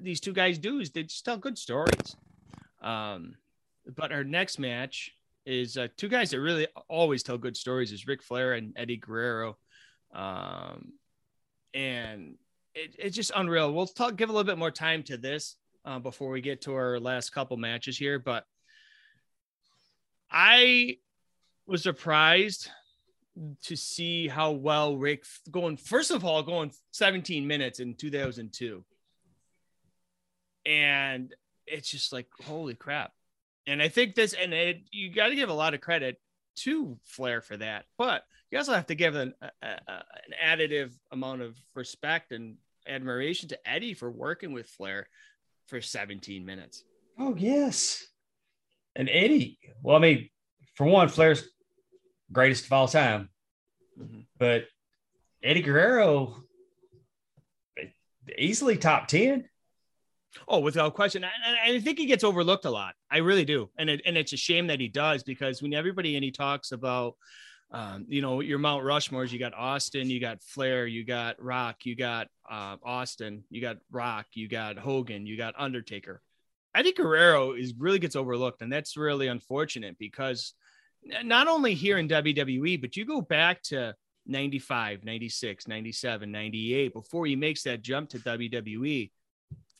these 0.00 0.20
two 0.20 0.32
guys 0.32 0.58
do 0.58 0.80
is 0.80 0.90
they 0.90 1.04
just 1.04 1.24
tell 1.24 1.38
good 1.38 1.56
stories. 1.56 2.16
Um, 2.82 3.36
but 3.96 4.12
our 4.12 4.24
next 4.24 4.58
match 4.58 5.12
is 5.46 5.76
uh, 5.76 5.88
two 5.96 6.08
guys 6.08 6.30
that 6.30 6.40
really 6.40 6.66
always 6.88 7.22
tell 7.22 7.38
good 7.38 7.56
stories 7.56 7.92
is 7.92 8.06
Ric 8.06 8.22
Flair 8.22 8.52
and 8.52 8.74
Eddie 8.76 8.98
Guerrero, 8.98 9.56
um, 10.14 10.92
and 11.72 12.34
it, 12.74 12.94
it's 12.98 13.16
just 13.16 13.32
unreal. 13.34 13.72
We'll 13.72 13.86
talk 13.86 14.16
give 14.16 14.28
a 14.28 14.32
little 14.32 14.46
bit 14.46 14.58
more 14.58 14.70
time 14.70 15.02
to 15.04 15.16
this 15.16 15.56
uh, 15.86 15.98
before 15.98 16.30
we 16.30 16.42
get 16.42 16.62
to 16.62 16.74
our 16.74 17.00
last 17.00 17.30
couple 17.30 17.56
matches 17.56 17.96
here, 17.96 18.18
but 18.18 18.44
I 20.30 20.98
was 21.66 21.82
surprised 21.82 22.68
to 23.62 23.76
see 23.76 24.28
how 24.28 24.52
well 24.52 24.96
Ric 24.96 25.24
going 25.50 25.76
first 25.76 26.10
of 26.10 26.24
all 26.24 26.42
going 26.42 26.72
17 26.92 27.46
minutes 27.46 27.80
in 27.80 27.94
2002 27.94 28.84
and 30.66 31.34
it's 31.66 31.90
just 31.90 32.12
like 32.12 32.26
holy 32.44 32.74
crap. 32.74 33.12
And 33.66 33.82
I 33.82 33.88
think 33.88 34.14
this 34.14 34.34
and 34.34 34.52
it, 34.52 34.82
you 34.92 35.10
got 35.10 35.28
to 35.28 35.34
give 35.34 35.48
a 35.48 35.54
lot 35.54 35.74
of 35.74 35.80
credit 35.80 36.20
to 36.56 36.96
Flair 37.04 37.40
for 37.40 37.56
that 37.56 37.86
but 37.98 38.24
you 38.50 38.58
also 38.58 38.74
have 38.74 38.86
to 38.86 38.94
give 38.94 39.16
an, 39.16 39.34
a, 39.42 39.50
a, 39.62 39.70
an 39.88 40.34
additive 40.44 40.92
amount 41.10 41.42
of 41.42 41.56
respect 41.74 42.30
and 42.30 42.56
admiration 42.86 43.48
to 43.48 43.68
Eddie 43.68 43.94
for 43.94 44.10
working 44.10 44.52
with 44.52 44.66
Flair 44.66 45.08
for 45.66 45.80
17 45.80 46.44
minutes. 46.44 46.84
Oh 47.18 47.34
yes. 47.34 48.06
And 48.96 49.08
eddie 49.10 49.58
well 49.82 49.96
i 49.96 49.98
mean 49.98 50.28
for 50.76 50.86
one 50.86 51.08
flair's 51.08 51.48
greatest 52.32 52.66
of 52.66 52.72
all 52.72 52.88
time 52.88 53.28
Mhm. 53.98 54.26
but 54.38 54.64
eddie 55.42 55.62
guerrero 55.62 56.42
easily 58.38 58.76
top 58.76 59.08
10 59.08 59.48
Oh, 60.48 60.58
without 60.58 60.94
question. 60.94 61.22
And 61.22 61.32
I, 61.72 61.76
I 61.76 61.80
think 61.80 61.96
he 61.96 62.06
gets 62.06 62.24
overlooked 62.24 62.64
a 62.64 62.70
lot. 62.70 62.96
I 63.08 63.18
really 63.18 63.44
do. 63.44 63.70
And 63.78 63.88
it, 63.88 64.02
and 64.04 64.16
it's 64.16 64.32
a 64.32 64.36
shame 64.36 64.66
that 64.66 64.80
he 64.80 64.88
does 64.88 65.22
because 65.22 65.62
when 65.62 65.72
everybody 65.72 66.16
and 66.16 66.24
he 66.24 66.32
talks 66.32 66.72
about 66.72 67.14
um, 67.70 68.06
you 68.08 68.20
know, 68.20 68.40
your 68.40 68.58
Mount 68.58 68.84
Rushmores, 68.84 69.30
you 69.32 69.38
got 69.38 69.54
Austin, 69.54 70.10
you 70.10 70.20
got 70.20 70.42
Flair, 70.42 70.86
you 70.86 71.04
got 71.04 71.40
Rock, 71.42 71.86
you 71.86 71.96
got 71.96 72.28
uh, 72.48 72.76
Austin, 72.84 73.42
you 73.50 73.60
got 73.60 73.78
Rock, 73.90 74.26
you 74.34 74.48
got 74.48 74.76
Hogan, 74.76 75.26
you 75.26 75.36
got 75.36 75.54
Undertaker. 75.58 76.20
Eddie 76.74 76.92
Guerrero 76.92 77.52
is 77.52 77.74
really 77.76 77.98
gets 77.98 78.16
overlooked, 78.16 78.62
and 78.62 78.72
that's 78.72 78.96
really 78.96 79.28
unfortunate 79.28 79.96
because 79.98 80.54
not 81.22 81.48
only 81.48 81.74
here 81.74 81.98
in 81.98 82.08
WWE, 82.08 82.80
but 82.80 82.96
you 82.96 83.04
go 83.04 83.20
back 83.20 83.62
to 83.64 83.94
95, 84.26 85.04
96, 85.04 85.68
97, 85.68 86.30
98 86.30 86.92
before 86.92 87.26
he 87.26 87.36
makes 87.36 87.62
that 87.64 87.82
jump 87.82 88.10
to 88.10 88.18
WWE 88.18 89.10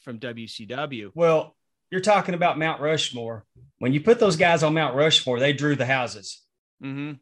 from 0.01 0.19
WCW. 0.19 1.11
Well, 1.15 1.57
you're 1.91 2.01
talking 2.01 2.35
about 2.35 2.59
Mount 2.59 2.81
Rushmore. 2.81 3.45
When 3.79 3.93
you 3.93 4.01
put 4.01 4.21
those 4.21 4.37
guys 4.37 4.63
on 4.63 4.75
Mount 4.75 4.95
Rushmore, 4.95 5.41
they 5.41 5.53
drew 5.53 5.77
the 5.77 5.87
houses. 5.87 6.43
Mm-hmm. 6.83 7.13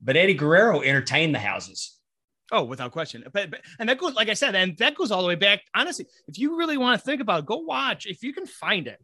But 0.00 0.16
Eddie 0.16 0.34
Guerrero 0.34 0.82
entertained 0.82 1.34
the 1.34 1.40
houses. 1.40 1.96
Oh, 2.52 2.64
without 2.64 2.92
question. 2.92 3.24
But, 3.32 3.50
but, 3.50 3.60
and 3.78 3.88
that 3.88 3.98
goes, 3.98 4.14
like 4.14 4.28
I 4.28 4.34
said, 4.34 4.54
and 4.54 4.76
that 4.78 4.94
goes 4.94 5.10
all 5.10 5.22
the 5.22 5.28
way 5.28 5.36
back. 5.36 5.62
Honestly, 5.74 6.06
if 6.26 6.38
you 6.38 6.56
really 6.56 6.76
want 6.76 6.98
to 6.98 7.04
think 7.04 7.20
about, 7.20 7.40
it, 7.40 7.46
go 7.46 7.58
watch 7.58 8.06
if 8.06 8.22
you 8.22 8.32
can 8.32 8.46
find 8.46 8.86
it. 8.88 9.00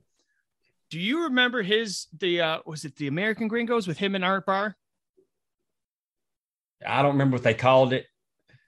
Do 0.90 1.01
you 1.01 1.25
remember 1.25 1.62
his 1.62 2.07
the 2.16 2.40
uh 2.40 2.59
was 2.66 2.85
it 2.85 2.96
the 2.96 3.09
American 3.09 3.49
Gringos 3.49 3.87
with 3.88 3.99
him 3.99 4.14
and 4.14 4.25
Art 4.25 4.46
Barr? 4.46 4.77
I 6.87 7.03
don't 7.03 7.12
remember 7.12 7.37
what 7.37 7.42
they 7.44 7.55
called 7.55 7.92
it. 7.92 8.07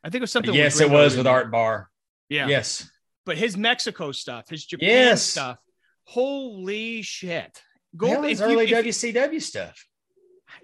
I 0.02 0.09
think 0.11 0.16
it 0.16 0.22
was 0.22 0.33
something. 0.33 0.54
Yes, 0.54 0.81
it 0.81 0.90
was 0.90 1.16
with 1.16 1.26
Art 1.26 1.50
Barr. 1.50 1.88
Yeah. 2.28 2.46
Yes. 2.48 2.88
But 3.26 3.37
his 3.37 3.57
Mexico 3.57 4.12
stuff, 4.12 4.48
his 4.48 4.64
Japan 4.64 4.88
Yes. 4.88 5.22
stuff. 5.22 5.59
Holy 6.04 7.02
shit! 7.02 7.62
Go 7.96 8.22
his 8.22 8.40
if 8.40 8.46
you- 8.48 8.52
early 8.54 8.64
if- 8.64 8.85
WCW 8.85 9.40
stuff. 9.42 9.85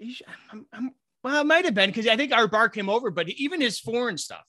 I'm- 0.01 0.65
I'm- 0.73 0.95
well, 1.23 1.41
it 1.41 1.45
might 1.45 1.65
have 1.65 1.75
been 1.75 1.89
because 1.89 2.07
I 2.07 2.17
think 2.17 2.31
Art 2.33 2.51
Barr 2.51 2.69
came 2.69 2.89
over, 2.89 3.11
but 3.11 3.29
even 3.29 3.61
his 3.61 3.79
foreign 3.79 4.17
stuff. 4.17 4.45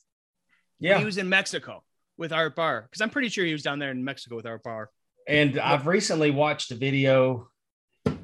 Yeah. 0.78 0.98
he 0.98 1.04
was 1.06 1.16
in 1.16 1.28
Mexico 1.30 1.82
with 2.18 2.32
Art 2.34 2.54
Barr 2.54 2.82
because 2.82 3.00
I'm 3.00 3.08
pretty 3.10 3.30
sure 3.30 3.44
he 3.46 3.52
was 3.52 3.62
down 3.62 3.78
there 3.78 3.90
in 3.90 4.04
Mexico 4.04 4.36
with 4.36 4.44
Art 4.46 4.62
Barr. 4.62 4.90
And 5.26 5.58
I've 5.58 5.86
recently 5.86 6.30
watched 6.30 6.70
a 6.70 6.74
video, 6.76 7.48
and 8.04 8.16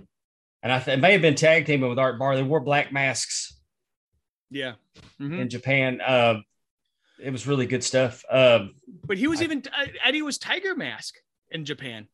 I 0.73 0.79
th- 0.79 0.97
it 0.97 1.01
may 1.01 1.12
have 1.12 1.23
been 1.23 1.35
tag 1.35 1.67
teaming 1.67 1.88
with 1.88 1.99
Art 1.99 2.19
Barr. 2.19 2.37
They 2.37 2.43
wore 2.43 2.61
black 2.61 2.93
masks 2.93 3.59
Yeah, 4.51 4.75
Mhm. 5.21 5.41
in 5.41 5.49
Japan. 5.49 6.01
Um, 6.07 6.45
it 7.19 7.31
was 7.31 7.47
really 7.47 7.67
good 7.67 7.83
stuff. 7.83 8.25
Um, 8.31 8.75
but 9.07 9.17
he 9.19 9.27
was 9.27 9.41
I- 9.41 9.45
even 9.45 9.62
uh, 9.73 9.87
Eddie 10.05 10.23
was 10.23 10.38
Tiger 10.38 10.75
Mask 10.77 11.15
in 11.51 11.65
Japan. 11.65 12.07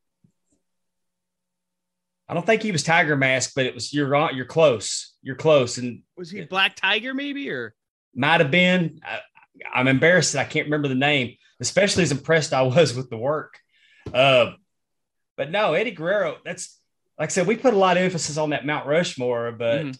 I 2.28 2.34
don't 2.34 2.44
think 2.46 2.62
he 2.62 2.72
was 2.72 2.82
Tiger 2.82 3.16
Mask, 3.16 3.52
but 3.56 3.66
it 3.66 3.74
was 3.74 3.92
you're 3.92 4.14
on, 4.14 4.36
you're 4.36 4.44
close, 4.46 5.14
you're 5.22 5.34
close, 5.36 5.78
and 5.78 6.02
Was 6.16 6.30
he. 6.30 6.42
Black 6.44 6.76
Tiger 6.76 7.12
maybe 7.14 7.50
or? 7.50 7.74
might 8.14 8.40
have 8.40 8.50
been. 8.50 9.00
I, 9.04 9.20
I'm 9.74 9.88
embarrassed 9.88 10.34
that 10.34 10.46
I 10.46 10.48
can't 10.48 10.66
remember 10.66 10.88
the 10.88 10.94
name, 10.94 11.36
especially 11.60 12.02
as 12.04 12.12
impressed 12.12 12.52
I 12.52 12.62
was 12.62 12.94
with 12.96 13.10
the 13.10 13.16
work. 13.18 13.58
Uh, 14.12 14.52
but 15.38 15.50
no, 15.50 15.72
Eddie 15.72 15.92
Guerrero. 15.92 16.36
That's 16.44 16.78
like 17.18 17.30
I 17.30 17.32
said, 17.32 17.46
we 17.46 17.56
put 17.56 17.72
a 17.74 17.78
lot 17.78 17.96
of 17.96 18.02
emphasis 18.02 18.36
on 18.36 18.50
that 18.50 18.66
Mount 18.66 18.86
Rushmore, 18.86 19.50
but 19.52 19.86
Mhm. 19.86 19.98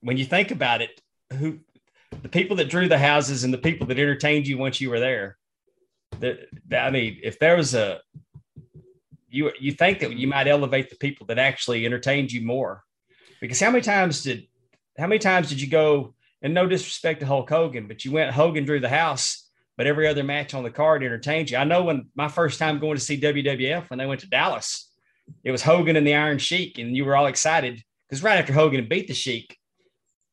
when 0.00 0.16
you 0.16 0.24
think 0.24 0.50
about 0.50 0.80
it, 0.82 1.00
who 1.32 1.58
the 2.22 2.28
people 2.28 2.56
that 2.56 2.68
drew 2.70 2.86
the 2.88 2.98
houses 2.98 3.42
and 3.44 3.52
the 3.52 3.58
people 3.58 3.86
that 3.88 3.98
entertained 3.98 4.46
you 4.46 4.56
once 4.56 4.80
you 4.80 4.88
were 4.88 5.00
there. 5.00 5.36
That, 6.20 6.46
that 6.68 6.86
I 6.86 6.90
mean, 6.90 7.18
if 7.24 7.38
there 7.40 7.56
was 7.56 7.74
a 7.74 8.00
you 9.28 9.50
you 9.58 9.72
think 9.72 9.98
that 10.00 10.12
you 10.16 10.28
might 10.28 10.46
elevate 10.46 10.90
the 10.90 10.96
people 10.96 11.26
that 11.26 11.38
actually 11.38 11.84
entertained 11.84 12.30
you 12.30 12.42
more, 12.42 12.84
because 13.40 13.58
how 13.58 13.70
many 13.70 13.82
times 13.82 14.22
did 14.22 14.46
how 14.96 15.06
many 15.08 15.18
times 15.18 15.48
did 15.48 15.60
you 15.60 15.66
go? 15.68 16.14
And 16.42 16.52
no 16.52 16.66
disrespect 16.68 17.20
to 17.20 17.26
Hulk 17.26 17.48
Hogan, 17.48 17.88
but 17.88 18.04
you 18.04 18.12
went 18.12 18.30
Hogan 18.30 18.64
drew 18.66 18.78
the 18.78 18.88
house, 18.90 19.43
but 19.76 19.86
every 19.86 20.06
other 20.06 20.22
match 20.22 20.54
on 20.54 20.62
the 20.62 20.70
card 20.70 21.02
entertained 21.02 21.50
you. 21.50 21.56
I 21.56 21.64
know 21.64 21.82
when 21.84 22.06
my 22.14 22.28
first 22.28 22.58
time 22.58 22.78
going 22.78 22.96
to 22.96 23.02
see 23.02 23.20
WWF 23.20 23.90
when 23.90 23.98
they 23.98 24.06
went 24.06 24.20
to 24.20 24.28
Dallas, 24.28 24.90
it 25.42 25.50
was 25.50 25.62
Hogan 25.62 25.96
and 25.96 26.06
the 26.06 26.14
Iron 26.14 26.38
Sheik, 26.38 26.78
and 26.78 26.96
you 26.96 27.04
were 27.04 27.16
all 27.16 27.26
excited 27.26 27.82
because 28.08 28.22
right 28.22 28.38
after 28.38 28.52
Hogan 28.52 28.86
beat 28.88 29.08
the 29.08 29.14
Sheik, 29.14 29.56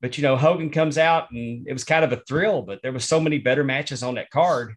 but 0.02 0.18
you 0.18 0.22
know 0.24 0.36
Hogan 0.38 0.70
comes 0.70 0.98
out 0.98 1.32
and 1.32 1.66
it 1.68 1.74
was 1.74 1.84
kind 1.84 2.04
of 2.04 2.12
a 2.12 2.22
thrill. 2.28 2.62
But 2.62 2.82
there 2.84 2.92
was 2.92 3.06
so 3.06 3.20
many 3.20 3.38
better 3.40 3.64
matches 3.64 4.04
on 4.04 4.16
that 4.16 4.30
card. 4.30 4.76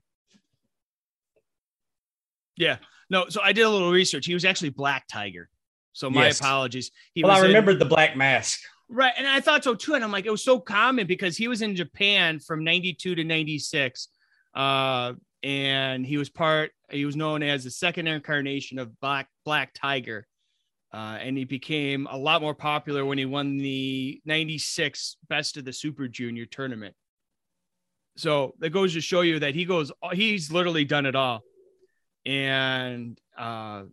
Yeah, 2.57 2.77
no. 3.11 3.29
So 3.29 3.41
I 3.43 3.53
did 3.53 3.63
a 3.63 3.69
little 3.69 3.91
research. 3.91 4.27
He 4.27 4.35
was 4.35 4.45
actually 4.45 4.71
Black 4.71 5.07
Tiger. 5.09 5.49
So 5.93 6.11
my 6.11 6.27
Yes. 6.27 6.41
apologies. 6.41 6.91
He 7.15 7.23
well, 7.23 7.33
I 7.33 7.37
was 7.37 7.45
in- 7.45 7.49
remembered 7.49 7.79
the 7.79 7.85
black 7.85 8.17
mask. 8.17 8.61
Right. 8.89 9.13
And 9.17 9.27
I 9.27 9.41
thought 9.41 9.65
so 9.65 9.75
too. 9.75 9.95
And 9.95 10.05
I'm 10.05 10.13
like, 10.13 10.27
it 10.27 10.31
was 10.31 10.45
so 10.45 10.61
common 10.61 11.07
because 11.07 11.37
he 11.37 11.49
was 11.49 11.63
in 11.63 11.75
Japan 11.75 12.39
from 12.39 12.63
92 12.65 13.15
to 13.15 13.25
96. 13.25 14.09
Uh, 14.55 15.15
and 15.43 16.07
he 16.07 16.17
was 16.17 16.31
part, 16.31 16.73
he 16.91 17.05
was 17.05 17.17
known 17.17 17.43
as 17.43 17.65
the 17.65 17.71
second 17.71 18.07
incarnation 18.07 18.79
of 18.79 18.99
Black 19.01 19.29
Black 19.45 19.73
Tiger. 19.75 20.27
Uh, 20.93 21.19
and 21.21 21.37
he 21.37 21.45
became 21.45 22.07
a 22.09 22.17
lot 22.17 22.41
more 22.41 22.55
popular 22.55 23.05
when 23.05 23.19
he 23.19 23.27
won 23.27 23.59
the 23.59 24.21
96 24.25 25.17
Best 25.29 25.57
of 25.57 25.65
the 25.65 25.73
Super 25.73 26.07
Junior 26.07 26.47
tournament. 26.47 26.95
So 28.17 28.55
that 28.61 28.71
goes 28.71 28.95
to 28.95 29.01
show 29.01 29.23
you 29.23 29.41
that 29.41 29.57
he 29.57 29.65
goes, 29.65 29.91
he's 30.13 30.53
literally 30.53 30.85
done 30.85 31.05
it 31.05 31.17
all. 31.17 31.43
And 32.25 33.19
uh, 33.37 33.85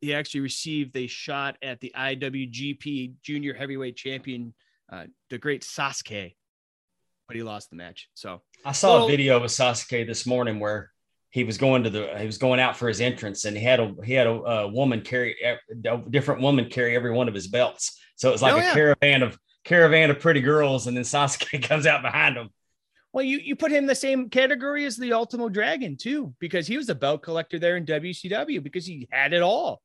he 0.00 0.14
actually 0.14 0.40
received 0.40 0.96
a 0.96 1.06
shot 1.06 1.56
at 1.62 1.80
the 1.80 1.92
IWGP 1.94 3.14
Junior 3.22 3.52
Heavyweight 3.52 3.96
Champion, 3.96 4.54
uh, 4.90 5.04
the 5.28 5.36
great 5.36 5.62
Sasuke, 5.62 6.34
but 7.28 7.36
he 7.36 7.42
lost 7.42 7.70
the 7.70 7.76
match. 7.76 8.08
So 8.14 8.40
I 8.64 8.72
saw 8.72 8.94
Well- 8.96 9.04
a 9.04 9.08
video 9.10 9.36
of 9.36 9.42
Sasuke 9.44 10.06
this 10.06 10.26
morning 10.26 10.58
where 10.58 10.90
he 11.30 11.44
was 11.44 11.58
going 11.58 11.84
to 11.84 11.90
the 11.90 12.18
he 12.18 12.24
was 12.26 12.38
going 12.38 12.58
out 12.58 12.74
for 12.76 12.88
his 12.88 13.02
entrance 13.02 13.44
and 13.44 13.54
he 13.56 13.62
had 13.62 13.78
a 13.80 13.94
he 14.02 14.14
had 14.14 14.26
a, 14.26 14.30
a 14.30 14.68
woman 14.68 15.02
carry 15.02 15.36
a 15.84 15.98
different 16.08 16.40
woman 16.40 16.70
carry 16.70 16.96
every 16.96 17.12
one 17.12 17.28
of 17.28 17.34
his 17.34 17.46
belts. 17.46 18.00
So 18.16 18.30
it 18.30 18.32
was 18.32 18.42
like 18.42 18.54
Oh, 18.54 18.56
a 18.56 18.60
yeah. 18.62 18.72
caravan 18.72 19.22
of 19.22 19.38
caravan 19.64 20.10
of 20.10 20.18
pretty 20.18 20.40
girls, 20.40 20.86
and 20.86 20.96
then 20.96 21.04
Sasuke 21.04 21.62
comes 21.68 21.86
out 21.86 22.00
behind 22.02 22.36
him. 22.38 22.48
Well, 23.12 23.24
you, 23.24 23.38
you 23.38 23.56
put 23.56 23.70
him 23.70 23.78
in 23.78 23.86
the 23.86 23.94
same 23.94 24.28
category 24.30 24.84
as 24.86 24.96
the 24.96 25.12
Ultimo 25.12 25.48
Dragon 25.50 25.96
too, 25.96 26.34
because 26.40 26.66
he 26.66 26.76
was 26.78 26.88
a 26.88 26.94
belt 26.94 27.22
collector 27.22 27.58
there 27.58 27.76
in 27.76 27.84
WCW 27.84 28.62
because 28.62 28.86
he 28.86 29.06
had 29.10 29.32
it 29.34 29.42
all. 29.42 29.82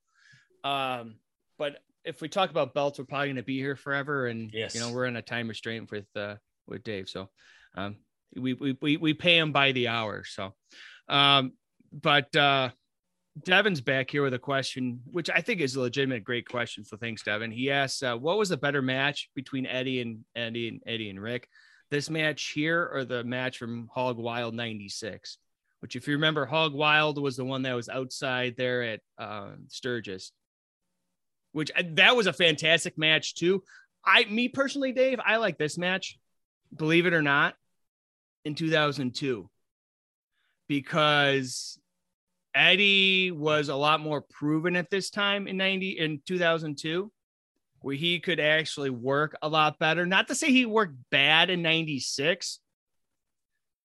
Um, 0.64 1.16
but 1.58 1.78
if 2.06 2.22
we 2.22 2.30
talk 2.30 2.50
about 2.52 2.74
belts, 2.74 3.00
we're 3.00 3.06
probably 3.06 3.28
going 3.28 3.36
to 3.38 3.44
be 3.44 3.58
here 3.58 3.76
forever, 3.76 4.28
and 4.28 4.50
Yes. 4.54 4.74
you 4.76 4.80
know 4.82 4.92
we're 4.92 5.06
in 5.06 5.16
a 5.18 5.22
time 5.22 5.48
restraint 5.50 5.92
with 5.92 6.06
uh, 6.16 6.36
with 6.68 6.84
Dave, 6.84 7.10
so 7.10 7.30
um, 7.76 7.98
we, 8.36 8.54
we 8.54 8.98
we 8.98 9.14
pay 9.14 9.38
him 9.38 9.52
by 9.52 9.72
the 9.72 9.88
hour. 9.88 10.24
So, 10.26 10.54
um, 11.10 11.54
but 11.92 12.36
uh, 12.36 12.70
Devin's 13.44 13.82
back 13.82 14.12
here 14.12 14.24
with 14.24 14.34
a 14.34 14.40
question, 14.40 15.02
which 15.06 15.30
I 15.30 15.42
think 15.42 15.62
is 15.62 15.76
a 15.76 15.82
legitimate, 15.82 16.24
great 16.24 16.48
question. 16.48 16.86
So 16.86 16.98
thanks, 16.98 17.24
Devin. 17.24 17.52
He 17.52 17.72
asks, 17.72 18.04
uh, 18.04 18.16
"What 18.16 18.38
was 18.38 18.50
the 18.50 18.58
better 18.58 18.82
match 18.82 19.30
between 19.36 19.66
Eddie 19.66 20.02
and 20.02 20.24
Eddie 20.36 20.68
and 20.68 20.82
Eddie 20.86 21.10
and 21.10 21.22
Ric? 21.22 21.48
This 21.92 22.10
match 22.10 22.52
here, 22.56 22.90
or 22.92 23.06
the 23.06 23.24
match 23.24 23.58
from 23.58 23.90
Hog 23.94 24.18
Wild 24.18 24.54
'96?" 24.54 25.38
Which, 25.80 25.98
if 25.98 26.08
you 26.08 26.14
remember, 26.14 26.46
Hog 26.46 26.74
Wild 26.74 27.22
was 27.22 27.36
the 27.36 27.44
one 27.44 27.64
that 27.64 27.76
was 27.76 27.90
outside 27.90 28.56
there 28.58 28.84
at 28.84 29.02
uh, 29.18 29.50
Sturgis. 29.68 30.32
Which 31.52 31.72
uh, 31.76 31.84
that 31.96 32.16
was 32.16 32.26
a 32.26 32.34
fantastic 32.34 32.98
match 32.98 33.36
too. 33.36 33.64
I, 34.06 34.26
me 34.26 34.48
personally, 34.48 34.94
Dave, 34.94 35.20
I 35.26 35.38
like 35.38 35.58
this 35.58 35.78
match. 35.78 36.18
Believe 36.76 37.06
it 37.06 37.14
or 37.14 37.22
not, 37.22 37.56
in 38.46 38.56
2002, 38.56 39.50
because 40.68 41.80
Eddie 42.56 43.32
was 43.32 43.70
a 43.70 43.76
lot 43.76 44.00
more 44.00 44.22
proven 44.22 44.76
at 44.76 44.90
this 44.90 45.10
time 45.10 45.48
in 45.48 45.58
90 45.58 45.92
in 45.92 46.22
2002 46.26 47.12
where 47.84 47.96
he 47.96 48.20
could 48.20 48.40
actually 48.40 48.90
work 48.90 49.36
a 49.42 49.50
lot 49.50 49.78
better. 49.78 50.06
Not 50.06 50.30
to 50.30 50.36
say 50.36 50.50
he 50.52 50.66
worked 50.66 50.96
bad 51.12 51.50
in 51.50 51.62
96, 51.62 52.60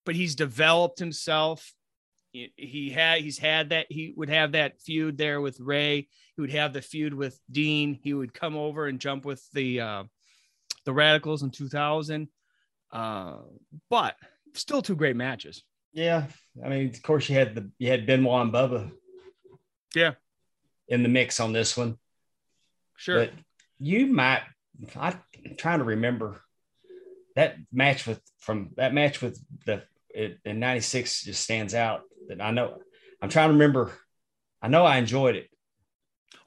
but 0.07 0.15
he's 0.15 0.37
developed 0.37 1.01
himself. 1.01 1.75
He 2.31 2.91
had 2.91 3.23
he's 3.23 3.39
had 3.39 3.71
that 3.71 3.87
he 3.91 4.15
would 4.17 4.29
have 4.29 4.53
that 4.53 4.81
feud 4.81 5.19
there 5.19 5.41
with 5.41 5.59
Rey. 5.59 6.07
He 6.37 6.41
would 6.41 6.53
have 6.53 6.73
the 6.73 6.83
feud 6.83 7.13
with 7.13 7.41
Dean. 7.51 7.99
He 8.01 8.15
would 8.15 8.33
come 8.33 8.57
over 8.57 8.87
and 8.87 9.01
jump 9.01 9.25
with 9.25 9.45
the 9.53 9.81
uh, 9.81 10.05
the 10.85 10.93
Radicals 10.93 11.43
in 11.43 11.51
2000. 11.51 12.29
Uh, 12.93 13.39
but 13.91 14.17
still 14.55 14.83
two 14.83 14.97
great 14.97 15.17
matches. 15.17 15.63
Yeah, 15.93 16.27
I 16.65 16.69
mean, 16.69 16.89
of 16.89 17.03
course 17.03 17.29
you 17.29 17.35
had 17.35 17.55
the 17.55 17.71
you 17.79 17.91
had 17.91 18.07
Benoit 18.07 18.43
and 18.43 18.53
Bubba. 18.53 18.91
Yeah. 19.95 20.15
in 20.89 21.03
the 21.03 21.09
mix 21.09 21.41
on 21.41 21.53
this 21.53 21.77
one. 21.77 21.97
Sure. 22.97 23.21
But 23.21 23.33
you 23.79 24.07
might. 24.07 24.43
I'm 24.97 25.19
trying 25.57 25.79
to 25.79 25.85
remember 25.85 26.41
that 27.37 27.57
match 27.73 28.07
with 28.07 28.21
from 28.39 28.71
that 28.77 28.95
match 28.95 29.21
with 29.21 29.43
the 29.67 29.83
it, 30.11 30.39
in 30.45 30.61
'96 30.61 31.25
just 31.25 31.43
stands 31.43 31.75
out. 31.75 32.03
That 32.29 32.41
I 32.41 32.51
know. 32.51 32.79
I'm 33.21 33.29
trying 33.29 33.49
to 33.49 33.55
remember. 33.55 33.93
I 34.61 34.69
know 34.69 34.85
I 34.85 34.99
enjoyed 34.99 35.37
it, 35.37 35.49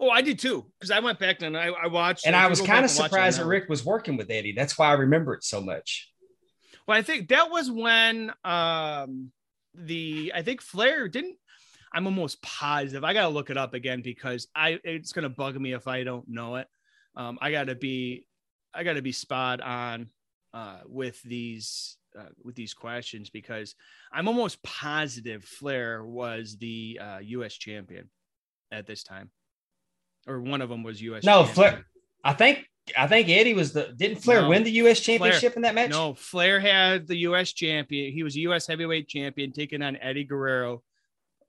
Oh, 0.02 0.10
I 0.10 0.22
did 0.22 0.40
too, 0.40 0.66
because 0.80 0.90
I 0.90 1.00
went 1.00 1.20
back 1.20 1.44
and 1.44 1.56
I, 1.56 1.68
I 1.68 1.86
watched, 1.86 2.26
and 2.26 2.36
I 2.36 2.48
was 2.48 2.60
kind 2.60 2.84
of 2.84 2.90
and 2.90 3.00
watch 3.00 3.06
it 3.06 3.10
surprised 3.10 3.40
that 3.40 3.46
Ric 3.46 3.70
was 3.70 3.86
working 3.86 4.18
with 4.18 4.32
Eddie. 4.32 4.54
That's 4.54 4.76
why 4.76 4.88
I 4.88 4.94
remember 4.94 5.36
it 5.36 5.44
so 5.44 5.62
much. 5.62 6.11
But 6.92 6.98
I 6.98 7.04
think 7.04 7.30
that 7.30 7.50
was 7.50 7.72
when 7.72 8.34
um 8.44 9.32
the 9.74 10.34
I 10.36 10.42
think 10.42 10.60
Flair 10.62 11.08
didn't. 11.08 11.38
I'm 11.94 12.06
almost 12.06 12.42
positive. 12.42 13.06
I 13.06 13.14
gotta 13.14 13.30
look 13.30 13.50
it 13.50 13.56
up 13.56 13.74
again 13.74 14.02
because 14.02 14.50
I 14.54 14.78
it's 14.84 15.14
gonna 15.14 15.30
bug 15.30 15.56
me 15.56 15.72
if 15.72 15.88
I 15.88 16.04
don't 16.04 16.28
know 16.28 16.58
it. 16.58 16.68
Um, 17.16 17.40
I 17.42 17.50
gotta 17.54 17.76
be 17.76 18.26
I 18.74 18.84
gotta 18.84 19.02
be 19.02 19.14
spot 19.14 19.62
on 19.62 20.10
uh, 20.54 20.80
with 20.86 21.22
these 21.22 21.96
uh, 22.20 22.26
with 22.44 22.56
these 22.56 22.74
questions 22.74 23.30
because 23.30 23.74
I'm 24.12 24.28
almost 24.28 24.62
positive 24.62 25.46
Flair 25.46 26.04
was 26.04 26.58
the 26.58 27.00
uh, 27.02 27.20
U.S. 27.22 27.54
champion 27.54 28.10
at 28.70 28.86
this 28.86 29.02
time, 29.02 29.30
or 30.28 30.42
one 30.42 30.62
of 30.62 30.68
them 30.68 30.84
was 30.84 31.02
U.S. 31.04 31.24
No, 31.24 31.46
champion. 31.46 31.56
Flair. 31.56 31.86
I 32.26 32.34
think 32.34 32.68
I 32.98 33.08
think 33.08 33.30
Eddie 33.30 33.54
was 33.54 33.74
the. 33.74 33.94
Didn't 33.96 34.18
Flair 34.18 34.42
No. 34.42 34.50
win 34.50 34.64
the 34.64 34.72
U.S. 34.72 35.00
championship 35.00 35.54
Flair- 35.54 35.58
in 35.58 35.62
that 35.64 35.76
match? 35.76 35.92
No, 35.92 36.14
Flair 36.16 36.60
had 36.60 37.08
the 37.08 37.16
U.S. 37.18 37.54
champion. 37.54 38.12
He 38.12 38.24
was 38.24 38.36
a 38.36 38.40
U.S. 38.42 38.66
heavyweight 38.68 39.08
champion, 39.08 39.52
taking 39.52 39.82
on 39.82 39.96
Eddie 39.98 40.24
Guerrero. 40.24 40.82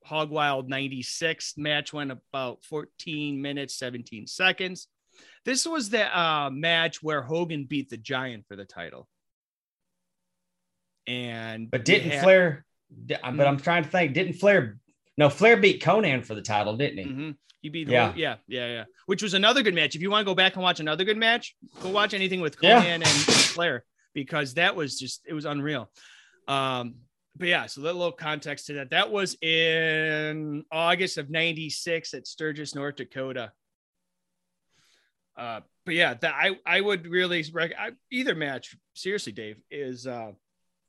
Hog 0.04 0.30
Wild 0.30 0.68
96 0.68 1.56
match 1.56 1.92
went 1.92 2.10
about 2.10 2.64
14 2.64 3.40
minutes, 3.40 3.74
17 3.76 4.26
seconds. 4.26 4.88
This 5.44 5.66
was 5.66 5.90
the 5.90 6.16
uh, 6.18 6.50
match 6.50 7.02
where 7.02 7.22
Hogan 7.22 7.64
beat 7.64 7.88
the 7.88 7.96
Giant 7.96 8.46
for 8.46 8.56
the 8.56 8.64
title. 8.64 9.08
And 11.06 11.70
But 11.70 11.84
didn't 11.84 12.10
had- 12.10 12.22
Flair? 12.24 12.64
But 13.06 13.24
I'm 13.24 13.56
trying 13.58 13.84
to 13.84 13.88
think. 13.88 14.12
Didn't 14.12 14.34
Flair? 14.34 14.78
No, 15.18 15.28
Flair 15.28 15.56
beat 15.56 15.82
Konnan 15.82 16.24
for 16.24 16.34
the 16.34 16.42
title, 16.42 16.76
didn't 16.76 16.98
he? 16.98 17.04
Mhm. 17.04 17.36
He 17.60 17.68
beat 17.68 17.88
Yeah. 17.88 18.12
yeah. 18.16 18.36
yeah, 18.48 18.66
yeah, 18.66 18.72
yeah. 18.72 18.84
Which 19.06 19.22
was 19.22 19.34
another 19.34 19.62
good 19.62 19.74
match. 19.74 19.94
If 19.94 20.02
you 20.02 20.10
want 20.10 20.24
to 20.26 20.30
go 20.30 20.34
back 20.34 20.54
and 20.54 20.62
watch 20.62 20.80
another 20.80 21.04
good 21.04 21.16
match, 21.18 21.54
go 21.80 21.90
watch 21.90 22.12
anything 22.14 22.40
with 22.40 22.56
Yeah. 22.62 22.82
Konnan 22.82 22.94
and 22.96 23.06
Flair 23.06 23.84
because 24.14 24.54
that 24.54 24.74
was 24.74 24.98
just 24.98 25.22
it 25.26 25.32
was 25.34 25.44
unreal. 25.44 25.90
Um, 26.48 26.96
but 27.36 27.48
yeah, 27.48 27.66
so 27.66 27.82
that 27.82 27.92
little 27.94 28.10
context 28.12 28.66
to 28.66 28.72
that. 28.74 28.90
That 28.90 29.10
was 29.12 29.36
in 29.42 30.64
August 30.72 31.18
of 31.18 31.30
'96 31.30 32.14
at 32.14 32.26
Sturgis, 32.26 32.74
North 32.74 32.96
Dakota. 32.96 33.52
Uh, 35.36 35.60
but 35.86 35.94
yeah, 35.94 36.14
that 36.14 36.34
I 36.34 36.58
I 36.66 36.80
would 36.80 37.06
really 37.06 37.44
rec- 37.52 37.78
I, 37.78 37.92
either 38.10 38.34
match. 38.34 38.76
Seriously, 38.94 39.32
Dave 39.32 39.56
is 39.70 40.06
uh, 40.06 40.32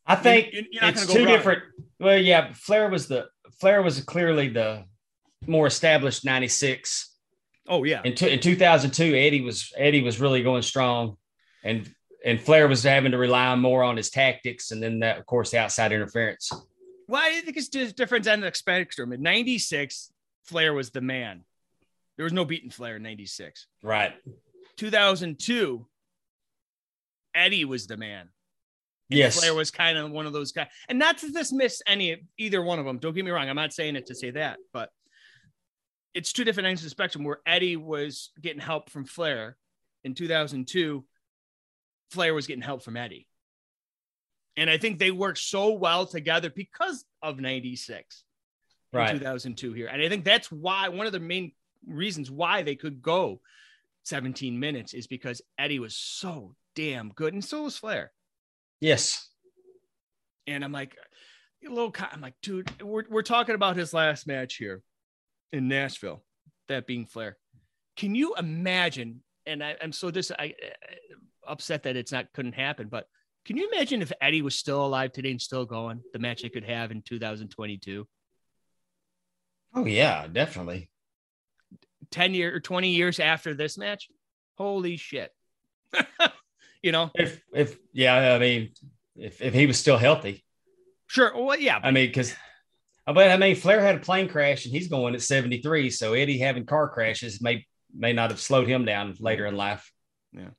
I 0.05 0.15
think 0.15 0.53
you- 0.53 0.65
you're 0.71 0.81
not 0.81 0.93
it's 0.93 1.05
gonna 1.05 1.13
go 1.13 1.19
two 1.19 1.25
wrong. 1.29 1.37
different. 1.37 1.63
Well, 1.99 2.17
yeah, 2.19 2.51
Flair 2.53 2.89
was 2.89 3.07
the 3.07 3.29
Flair 3.59 3.81
was 3.81 4.01
clearly 4.01 4.49
the 4.49 4.85
more 5.47 5.67
established 5.67 6.25
'96. 6.25 7.09
oh 7.67 7.83
yeah, 7.83 8.01
In, 8.03 8.15
two, 8.15 8.27
in 8.27 8.39
2002, 8.39 9.15
Eddie 9.15 9.41
was 9.41 9.71
Eddie 9.77 10.01
was 10.01 10.19
really 10.19 10.43
going 10.43 10.61
strong, 10.61 11.17
and 11.63 11.91
and 12.25 12.39
Flair 12.39 12.67
was 12.67 12.83
having 12.83 13.11
to 13.11 13.17
rely 13.17 13.53
more 13.55 13.83
on 13.83 13.97
his 13.97 14.09
tactics, 14.09 14.71
and 14.71 14.81
then 14.81 14.99
that, 14.99 15.17
of 15.17 15.25
course, 15.25 15.51
the 15.51 15.57
outside 15.57 15.91
interference. 15.91 16.51
Well, 17.07 17.21
I 17.21 17.41
think 17.41 17.57
it's 17.57 17.67
just 17.67 17.97
different 17.97 18.27
end 18.27 18.45
of 18.45 18.51
the 18.51 18.57
spectrum. 18.57 19.11
In 19.11 19.21
'96, 19.21 20.11
Flair 20.43 20.73
was 20.73 20.91
the 20.91 21.01
man. 21.01 21.43
There 22.15 22.23
was 22.23 22.33
no 22.33 22.45
beating 22.45 22.69
Flair 22.69 22.95
in 22.97 23.03
'96. 23.03 23.67
Right. 23.81 24.13
2002, 24.77 25.85
Eddie 27.35 27.65
was 27.65 27.87
the 27.87 27.97
man. 27.97 28.29
Yes. 29.17 29.39
Flair 29.39 29.53
was 29.53 29.71
kind 29.71 29.97
of 29.97 30.11
one 30.11 30.25
of 30.25 30.33
those 30.33 30.51
guys. 30.51 30.67
And 30.89 30.99
not 30.99 31.17
to 31.19 31.31
dismiss 31.31 31.81
any 31.87 32.23
either 32.37 32.61
one 32.61 32.79
of 32.79 32.85
them. 32.85 32.99
Don't 32.99 33.13
get 33.13 33.25
me 33.25 33.31
wrong. 33.31 33.49
I'm 33.49 33.55
not 33.55 33.73
saying 33.73 33.95
it 33.95 34.07
to 34.07 34.15
say 34.15 34.31
that, 34.31 34.57
but 34.71 34.89
it's 36.13 36.31
two 36.31 36.43
different 36.43 36.67
ends 36.67 36.81
of 36.81 36.85
the 36.85 36.89
spectrum 36.91 37.23
where 37.23 37.39
Eddie 37.45 37.75
was 37.77 38.31
getting 38.41 38.61
help 38.61 38.89
from 38.89 39.05
Flair 39.05 39.57
in 40.03 40.13
2002. 40.13 41.03
Flair 42.11 42.33
was 42.33 42.47
getting 42.47 42.61
help 42.61 42.83
from 42.83 42.97
Eddie. 42.97 43.27
And 44.55 44.69
I 44.69 44.77
think 44.77 44.99
they 44.99 45.09
worked 45.11 45.39
so 45.39 45.71
well 45.71 46.05
together 46.05 46.49
because 46.49 47.05
of 47.21 47.39
96 47.39 48.23
in 48.91 48.99
Right. 48.99 49.13
2002 49.13 49.73
here. 49.73 49.87
And 49.87 50.01
I 50.01 50.09
think 50.09 50.23
that's 50.23 50.51
why 50.51 50.89
one 50.89 51.07
of 51.07 51.11
the 51.11 51.19
main 51.19 51.53
reasons 51.87 52.29
why 52.29 52.61
they 52.61 52.75
could 52.75 53.01
go 53.01 53.41
17 54.03 54.59
minutes 54.59 54.93
is 54.93 55.07
because 55.07 55.41
Eddie 55.57 55.79
was 55.79 55.95
so 55.95 56.55
damn 56.75 57.09
good. 57.09 57.33
And 57.33 57.43
so 57.43 57.63
was 57.63 57.77
Flair. 57.77 58.11
Yes. 58.83 59.29
And 60.45 60.61
I'm 60.61 60.73
like, 60.73 60.97
a 61.65 61.69
little, 61.69 61.95
I'm 62.11 62.19
like, 62.19 62.33
dude, 62.41 62.69
we're, 62.83 63.05
we're 63.09 63.21
talking 63.21 63.55
about 63.55 63.77
his 63.77 63.93
last 63.93 64.27
match 64.27 64.55
here 64.55 64.81
in 65.53 65.69
Nashville, 65.69 66.21
that 66.67 66.85
being 66.85 67.05
Flair. 67.05 67.37
Can 67.95 68.13
you 68.13 68.35
imagine? 68.35 69.23
And 69.45 69.63
I, 69.63 69.77
I'm 69.81 69.93
so 69.93 70.11
dis, 70.11 70.33
I, 70.37 70.53
uh, 70.61 71.15
upset 71.47 71.83
that 71.83 71.95
it's 71.95 72.11
not 72.11 72.33
couldn't 72.33 72.55
happen, 72.55 72.89
but 72.89 73.07
can 73.45 73.55
you 73.55 73.69
imagine 73.71 74.01
if 74.01 74.11
Eddie 74.19 74.41
was 74.41 74.55
still 74.55 74.85
alive 74.85 75.13
today 75.13 75.31
and 75.31 75.41
still 75.41 75.65
going, 75.65 76.01
the 76.11 76.19
match 76.19 76.41
they 76.41 76.49
could 76.49 76.65
have 76.65 76.91
in 76.91 77.01
2022? 77.03 78.05
Oh 79.75 79.85
yeah, 79.85 80.27
definitely. 80.27 80.89
10 82.11 82.33
year 82.33 82.53
or 82.53 82.59
20 82.59 82.89
years 82.89 83.21
after 83.21 83.53
this 83.53 83.77
match 83.77 84.09
holy 84.57 84.97
shit 84.97 85.31
you 86.83 86.91
know 86.91 87.09
If 87.15 87.41
if 87.53 87.77
yeah, 87.91 88.35
I 88.35 88.39
mean, 88.39 88.71
if 89.15 89.41
if 89.41 89.53
he 89.53 89.65
was 89.65 89.79
still 89.79 89.97
healthy, 89.97 90.43
sure 91.07 91.31
well 91.35 91.57
yeah 91.57 91.79
I 91.81 91.91
mean, 91.91 92.07
because. 92.07 92.35
But 93.05 93.31
I 93.31 93.35
mean, 93.35 93.57
Flair 93.57 93.81
had 93.81 93.95
a 93.95 93.99
plane 93.99 94.29
crash 94.29 94.63
and 94.63 94.73
he's 94.73 94.87
going 94.87 95.13
at 95.13 95.21
73. 95.21 95.89
So 95.89 96.13
Eddie 96.13 96.37
having 96.37 96.65
car 96.65 96.87
crashes 96.87 97.41
may 97.41 97.65
may 97.93 98.13
not 98.13 98.29
have 98.29 98.39
slowed 98.39 98.65
him 98.65 98.85
down 98.85 99.13
later 99.19 99.45
in 99.45 99.57
life. 99.57 99.91
Yeah. 100.31 100.51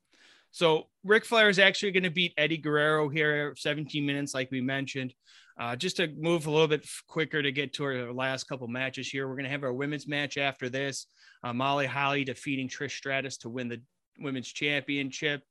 So 0.51 0.89
Ric 1.05 1.25
Flair 1.25 1.49
is 1.49 1.59
actually 1.59 1.93
going 1.93 2.05
to 2.05 2.11
beat 2.11 2.33
Eddie 2.37 2.59
Guerrero 2.59 3.09
here 3.09 3.55
17 3.57 4.07
minutes 4.07 4.35
like 4.35 4.51
we 4.51 4.61
mentioned 4.61 5.12
uh, 5.59 5.75
just 5.75 5.97
to 5.97 6.09
move 6.16 6.47
a 6.47 6.51
little 6.51 6.68
bit 6.68 6.87
quicker 7.09 7.43
to 7.43 7.51
get 7.51 7.72
to 7.75 7.85
our 7.85 8.12
last 8.12 8.45
couple 8.45 8.68
matches 8.68 9.09
here 9.09 9.27
we're 9.27 9.35
going 9.35 9.45
to 9.45 9.51
have 9.51 9.64
our 9.64 9.72
women's 9.72 10.07
match 10.07 10.39
after 10.39 10.68
this 10.68 11.07
uh, 11.43 11.53
Molly 11.53 11.87
Holly 11.87 12.25
defeating 12.25 12.68
Trish 12.68 12.93
Stratus 12.93 13.37
to 13.39 13.49
win 13.49 13.68
the 13.68 13.83
women's 14.20 14.49
championship 14.49 15.43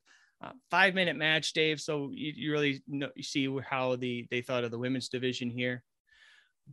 uh, 0.44 0.52
five 0.70 0.94
minute 0.94 1.16
match 1.16 1.54
Dave 1.54 1.80
so 1.80 2.10
you, 2.14 2.34
you 2.36 2.52
really 2.52 2.84
know 2.88 3.10
you 3.16 3.24
see 3.24 3.48
how 3.70 3.96
the 3.96 4.28
they 4.30 4.42
thought 4.42 4.64
of 4.66 4.72
the 4.72 4.78
women's 4.78 5.08
division 5.10 5.50
here 5.50 5.84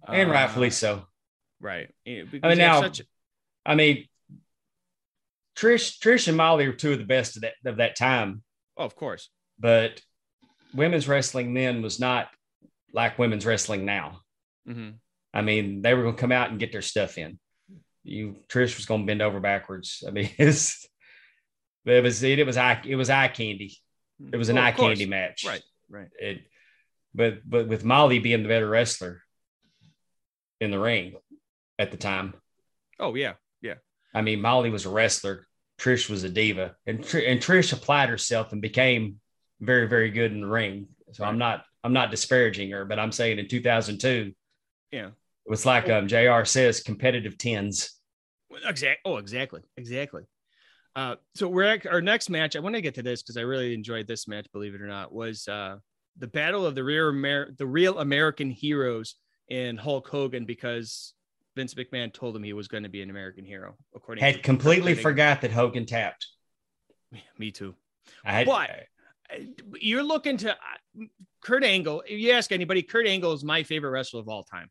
And 0.09 0.29
Uh, 0.31 0.33
rightfully 0.33 0.71
so. 0.71 1.07
Right. 1.61 1.95
Yeah, 2.05 2.23
I 2.43 2.49
mean, 2.49 2.59
now, 2.59 2.81
such- 2.81 3.03
I 3.67 3.75
mean, 3.75 4.07
Trish, 5.57 5.99
Trish 5.99 6.27
and 6.29 6.37
Molly 6.37 6.67
are 6.67 6.73
two 6.73 6.93
of 6.93 6.99
the 6.99 7.05
best 7.05 7.37
of 7.37 7.43
that 7.43 7.55
of 7.67 7.77
that 7.79 7.97
time, 7.97 8.43
oh, 8.77 8.85
of 8.85 8.97
course. 8.97 9.29
but 9.59 10.01
women's 10.73 11.09
wrestling 11.09 11.53
then 11.53 11.83
was 11.83 11.99
not 12.01 12.29
like 12.93 13.19
women's 13.19 13.45
wrestling 13.45 13.85
now. 13.85 14.21
Mhm. 14.69 14.95
I 15.35 15.43
mean, 15.43 15.83
they 15.83 15.95
were 15.95 16.03
going 16.03 16.15
to 16.15 16.21
come 16.21 16.33
out 16.33 16.51
and 16.51 16.59
get 16.59 16.73
their 16.73 16.83
stuff 16.83 17.19
in. 17.19 17.39
You 18.05 18.37
Trish 18.49 18.77
was 18.77 18.87
going 18.87 19.03
to 19.03 19.07
bend 19.07 19.21
over 19.23 19.39
backwards. 19.41 20.03
I 20.07 20.11
mean, 20.13 20.31
it's 20.39 20.89
it 21.87 22.03
was 22.03 22.23
it, 22.23 22.39
it 22.39 22.47
was 22.47 22.57
eye 22.57 22.81
it 22.87 22.97
was 22.97 23.11
eye 23.11 23.29
candy. 23.29 23.77
It 24.33 24.37
was 24.37 24.49
an 24.51 24.59
of 24.59 24.65
eye 24.65 24.73
course. 24.73 24.91
candy 24.99 25.07
match. 25.07 25.45
Right. 25.47 25.63
Right. 25.89 26.09
It, 26.19 26.43
but 27.15 27.49
but 27.49 27.69
with 27.69 27.85
Molly 27.85 28.19
being 28.19 28.43
the 28.43 28.49
better 28.49 28.69
wrestler 28.69 29.23
in 30.61 30.71
the 30.71 30.79
ring 30.79 31.15
at 31.79 31.91
the 31.91 31.97
time. 31.97 32.35
Oh 32.99 33.15
yeah. 33.15 33.35
Yeah. 33.63 33.75
I 34.15 34.23
mean, 34.23 34.41
Molly 34.41 34.71
was 34.71 34.87
a 34.87 34.91
wrestler. 34.91 35.47
Trish 35.81 36.11
was 36.11 36.25
a 36.25 36.29
diva, 36.29 36.77
and 36.87 37.03
Tr- 37.03 37.21
and 37.21 37.41
Trish 37.41 37.73
applied 37.73 38.11
herself 38.11 38.53
and 38.53 38.61
became 38.61 39.19
very 39.61 39.89
very 39.89 40.11
good 40.11 40.31
in 40.33 40.43
the 40.43 40.47
ring. 40.47 40.89
So 41.13 41.25
I'm 41.25 41.39
not 41.39 41.65
I'm 41.83 41.95
not 41.95 42.11
disparaging 42.11 42.71
her, 42.73 42.85
but 42.85 42.99
I'm 42.99 43.13
saying 43.13 43.39
in 43.39 43.49
2002 43.49 44.33
Yeah. 44.93 45.07
it 45.07 45.13
was 45.47 45.65
like 45.65 45.89
um, 45.89 46.07
Jr. 46.09 46.45
says 46.45 46.83
competitive 46.83 47.39
tens. 47.39 47.93
Exactly. 48.67 49.01
Oh, 49.11 49.17
exactly. 49.17 49.63
Exactly. 49.79 50.23
Uh, 50.97 51.17
so 51.35 51.49
we're 51.49 51.63
at 51.63 51.87
our 51.87 52.01
next 52.01 52.31
match. 52.31 52.57
I 52.57 52.61
want 52.61 52.75
to 52.75 52.81
get 52.81 52.95
to 52.97 53.03
this 53.03 53.23
because 53.23 53.37
I 53.37 53.43
really 53.43 53.75
enjoyed 53.75 54.07
this 54.07 54.27
match, 54.27 54.47
believe 54.53 54.75
it 54.75 54.81
or 54.83 54.89
not, 54.89 55.13
was 55.13 55.47
uh, 55.49 55.77
the 56.19 56.27
battle 56.27 56.67
of 56.67 56.75
the 56.75 56.83
real 56.85 57.11
Amer- 57.11 57.53
the 57.57 57.67
real 57.67 57.99
American 57.99 58.51
heroes 58.51 59.15
in 59.49 59.77
Hulk 59.77 60.09
Hogan 60.09 60.45
because 60.45 61.15
Vince 61.57 61.75
McMahon 61.75 62.13
told 62.13 62.35
him 62.37 62.43
he 62.43 62.53
was 62.53 62.69
going 62.69 62.83
to 62.83 62.89
be 62.89 63.03
an 63.03 63.11
American 63.11 63.45
hero. 63.45 63.77
According 63.95 64.23
Had 64.25 64.35
to 64.37 64.41
completely 64.43 64.95
forgot 64.95 65.41
that 65.43 65.53
Hogan 65.53 65.87
tapped. 65.87 66.27
Angle. 67.13 67.27
Me 67.39 67.51
too. 67.51 67.75
I 68.25 68.33
had 68.33 68.47
But- 68.47 68.71
You're 69.81 70.03
looking 70.03 70.37
to 70.39 70.53
uh, 70.53 71.05
Kurt 71.43 71.65
Angle. 71.65 72.03
If 72.07 72.19
you 72.19 72.33
ask 72.33 72.51
anybody, 72.53 72.83
Kurt 72.83 73.07
Angle 73.07 73.33
is 73.33 73.45
my 73.45 73.63
favorite 73.63 73.91
wrestler 73.91 74.21
of 74.21 74.29
all 74.29 74.43
time. 74.43 74.71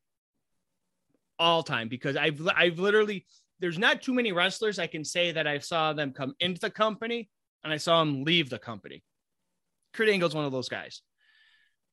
All 1.38 1.64
time 1.64 1.88
because 1.88 2.18
I've 2.18 2.46
I've 2.54 2.80
literally 2.80 3.26
there's 3.60 3.80
not 3.80 4.02
too 4.02 4.14
many 4.14 4.32
wrestlers 4.32 4.80
I 4.80 4.88
can 4.88 5.04
say 5.04 5.32
that 5.32 5.48
I 5.48 5.60
saw 5.60 5.94
them 5.94 6.14
come 6.14 6.34
into 6.40 6.62
the 6.62 6.70
company 6.70 7.30
and 7.64 7.74
I 7.74 7.78
saw 7.78 8.02
him 8.02 8.24
leave 8.24 8.50
the 8.50 8.60
company. 8.60 9.04
Kurt 9.94 10.10
Angle's 10.10 10.36
one 10.36 10.46
of 10.46 10.52
those 10.52 10.70
guys. 10.70 11.02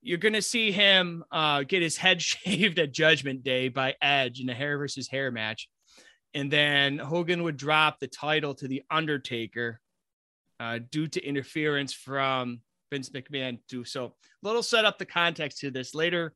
You're 0.03 0.19
gonna 0.19 0.43
see 0.43 0.71
him 0.71 1.25
uh, 1.33 1.63
get 1.65 1.83
his 1.83 1.97
head 1.97 2.23
shaved 2.23 2.79
at 2.79 2.93
Judgment 2.93 3.43
Day 3.43 3.69
by 3.69 3.95
Edge 4.01 4.41
in 4.41 4.49
a 4.49 4.55
hair 4.55 4.79
versus 4.79 5.09
hair 5.09 5.31
match, 5.31 5.69
and 6.35 6.51
then 6.51 6.99
Hogan 6.99 7.43
would 7.43 7.57
drop 7.57 7.99
the 7.99 8.07
title 8.07 8.55
to 8.55 8.69
the 8.69 8.83
Undertaker 8.91 9.81
uh, 10.61 10.79
due 10.91 11.09
to 11.09 11.25
interference 11.25 11.93
from 11.93 12.61
Vince 12.91 13.11
McMahon 13.11 13.59
too. 13.69 13.85
So 13.85 14.15
little 14.43 14.63
set 14.63 14.85
up 14.85 14.99
the 14.99 15.07
context 15.07 15.59
to 15.59 15.71
this 15.71 15.95
later 15.95 16.35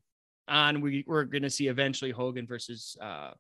on. 0.49 0.81
We 0.81 1.05
we're 1.07 1.25
going 1.25 1.43
to 1.43 1.51
see 1.51 1.69
eventually 1.69 2.11
Hogan 2.11 2.47
versus 2.47 2.97
uh, 3.01 3.33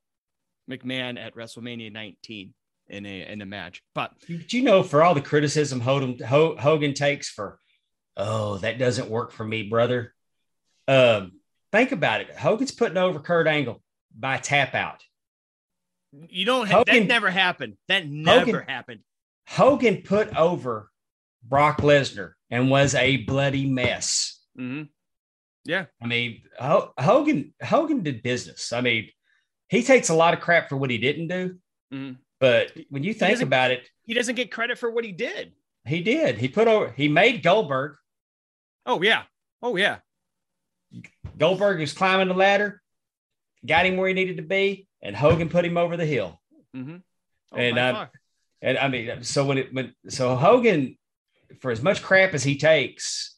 McMahon 0.70 1.18
at 1.18 1.34
WrestleMania 1.34 1.92
19 1.92 2.54
in 2.88 3.06
a 3.06 3.32
in 3.32 3.40
a 3.42 3.46
match. 3.46 3.82
But 3.94 4.12
do 4.26 4.56
you 4.56 4.62
know 4.62 4.82
for 4.82 5.02
all 5.02 5.14
the 5.14 5.20
criticism 5.20 5.80
Hogan 5.80 6.18
Hogan 6.24 6.94
takes 6.94 7.28
for, 7.28 7.58
oh 8.16 8.58
that 8.58 8.78
doesn't 8.78 9.10
work 9.10 9.32
for 9.32 9.44
me, 9.44 9.64
brother. 9.64 10.14
Um, 10.88 11.32
think 11.72 11.92
about 11.92 12.20
it. 12.20 12.34
Hogan's 12.34 12.72
putting 12.72 12.98
over 12.98 13.20
Kurt 13.20 13.46
Angle 13.46 13.82
by 14.16 14.38
tap 14.38 14.74
out. 14.74 15.02
You 16.12 16.44
don't 16.44 16.68
Hogan, 16.68 16.94
that 16.94 17.06
never 17.06 17.30
happened. 17.30 17.74
That 17.88 18.08
never 18.08 18.46
Hogan, 18.46 18.68
happened. 18.68 19.00
Hogan 19.46 20.02
put 20.02 20.34
over 20.36 20.90
Brock 21.42 21.78
Lesnar 21.78 22.32
and 22.50 22.70
was 22.70 22.94
a 22.94 23.18
bloody 23.18 23.66
mess. 23.66 24.40
Mm-hmm. 24.58 24.84
Yeah. 25.64 25.86
I 26.02 26.06
mean, 26.06 26.42
Hogan 26.58 27.54
Hogan 27.62 28.02
did 28.02 28.22
business. 28.22 28.72
I 28.72 28.80
mean, 28.80 29.10
he 29.70 29.82
takes 29.82 30.10
a 30.10 30.14
lot 30.14 30.34
of 30.34 30.40
crap 30.40 30.68
for 30.68 30.76
what 30.76 30.90
he 30.90 30.98
didn't 30.98 31.28
do. 31.28 31.56
Mm-hmm. 31.92 32.14
But 32.40 32.72
when 32.90 33.04
you 33.04 33.14
think 33.14 33.40
about 33.40 33.70
it, 33.70 33.88
he 34.04 34.14
doesn't 34.14 34.34
get 34.34 34.50
credit 34.50 34.78
for 34.78 34.90
what 34.90 35.04
he 35.04 35.12
did. 35.12 35.52
He 35.86 36.02
did. 36.02 36.36
He 36.38 36.48
put 36.48 36.68
over, 36.68 36.90
he 36.90 37.08
made 37.08 37.42
Goldberg. 37.42 37.96
Oh, 38.84 39.00
yeah. 39.00 39.22
Oh, 39.62 39.76
yeah. 39.76 39.98
Goldberg 41.38 41.78
was 41.78 41.92
climbing 41.92 42.28
the 42.28 42.34
ladder, 42.34 42.82
got 43.64 43.86
him 43.86 43.96
where 43.96 44.08
he 44.08 44.14
needed 44.14 44.38
to 44.38 44.42
be, 44.42 44.88
and 45.00 45.14
Hogan 45.14 45.48
put 45.48 45.64
him 45.64 45.76
over 45.76 45.96
the 45.96 46.04
hill. 46.04 46.40
Mm-hmm. 46.76 46.96
Oh, 47.52 47.56
and 47.56 47.78
um, 47.78 48.08
and 48.60 48.76
I 48.78 48.88
mean, 48.88 49.22
so 49.22 49.44
when 49.44 49.58
it 49.58 49.72
when 49.72 49.94
so 50.08 50.34
Hogan, 50.34 50.98
for 51.60 51.70
as 51.70 51.82
much 51.82 52.02
crap 52.02 52.34
as 52.34 52.42
he 52.42 52.56
takes, 52.56 53.36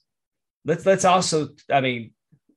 let's 0.65 0.87
let's 0.87 1.05
also, 1.05 1.51
I 1.71 1.81
mean, 1.81 2.13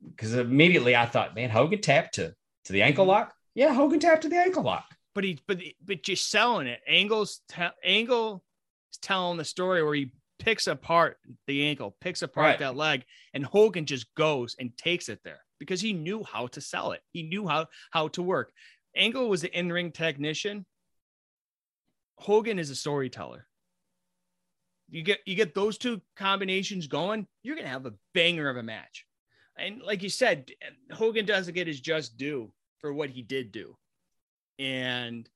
because 0.10 0.34
immediately 0.34 0.96
I 0.96 1.06
thought, 1.06 1.36
man, 1.36 1.50
Hogan 1.50 1.82
tapped 1.82 2.16
to 2.16 2.34
to 2.66 2.74
the 2.74 2.84
ankle 2.84 3.06
lock. 3.06 3.35
Yeah, 3.56 3.74
Hogan 3.74 4.00
tapped 4.00 4.24
to 4.24 4.30
the 4.30 4.38
ankle 4.38 4.64
lock. 4.64 4.86
But 5.16 5.24
he, 5.24 5.40
but 5.48 5.60
but 5.84 6.04
just 6.04 6.30
selling 6.30 6.68
it. 6.68 6.82
Angle's 6.88 7.42
te- 7.48 7.70
Angle 7.84 8.44
is 8.92 9.00
telling 9.00 9.38
the 9.38 9.46
story 9.46 9.82
where 9.82 9.96
he 9.96 10.12
picks 10.40 10.68
apart 10.68 11.18
the 11.48 11.66
ankle, 11.66 11.96
picks 12.02 12.22
apart 12.22 12.46
right. 12.46 12.60
that 12.60 12.76
leg, 12.76 13.06
and 13.34 13.46
Hogan 13.46 13.86
just 13.86 14.14
goes 14.16 14.58
and 14.60 14.78
takes 14.78 15.08
it 15.08 15.22
there 15.24 15.40
because 15.58 15.80
he 15.80 15.94
knew 15.94 16.24
how 16.24 16.48
to 16.48 16.60
sell 16.60 16.92
it. 16.92 17.02
He 17.14 17.24
knew 17.24 17.48
how 17.48 17.68
how 17.92 18.10
to 18.10 18.22
work. 18.22 18.52
Angle 18.96 19.30
was 19.30 19.42
the 19.42 19.58
in-ring 19.58 19.92
technician. 19.92 20.66
Hogan 22.18 22.60
is 22.60 22.70
a 22.70 22.76
storyteller. 22.76 23.48
You 24.90 25.02
get 25.02 25.20
you 25.26 25.36
get 25.36 25.56
those 25.56 25.78
two 25.78 26.02
combinations 26.18 26.88
going, 26.88 27.26
you're 27.42 27.56
gonna 27.56 27.70
have 27.70 27.86
a 27.86 27.94
banger 28.14 28.50
of 28.50 28.58
a 28.58 28.64
match. 28.64 29.06
And 29.58 29.82
like 29.82 30.04
you 30.04 30.10
said, 30.10 30.52
Hogan 30.92 31.26
doesn't 31.26 31.54
get 31.54 31.68
his 31.68 31.80
just 31.80 32.18
due 32.18 32.52
for 32.86 32.94
what 32.94 33.10
he 33.10 33.24
did 33.24 33.52
do. 33.52 33.76
And 34.60 35.28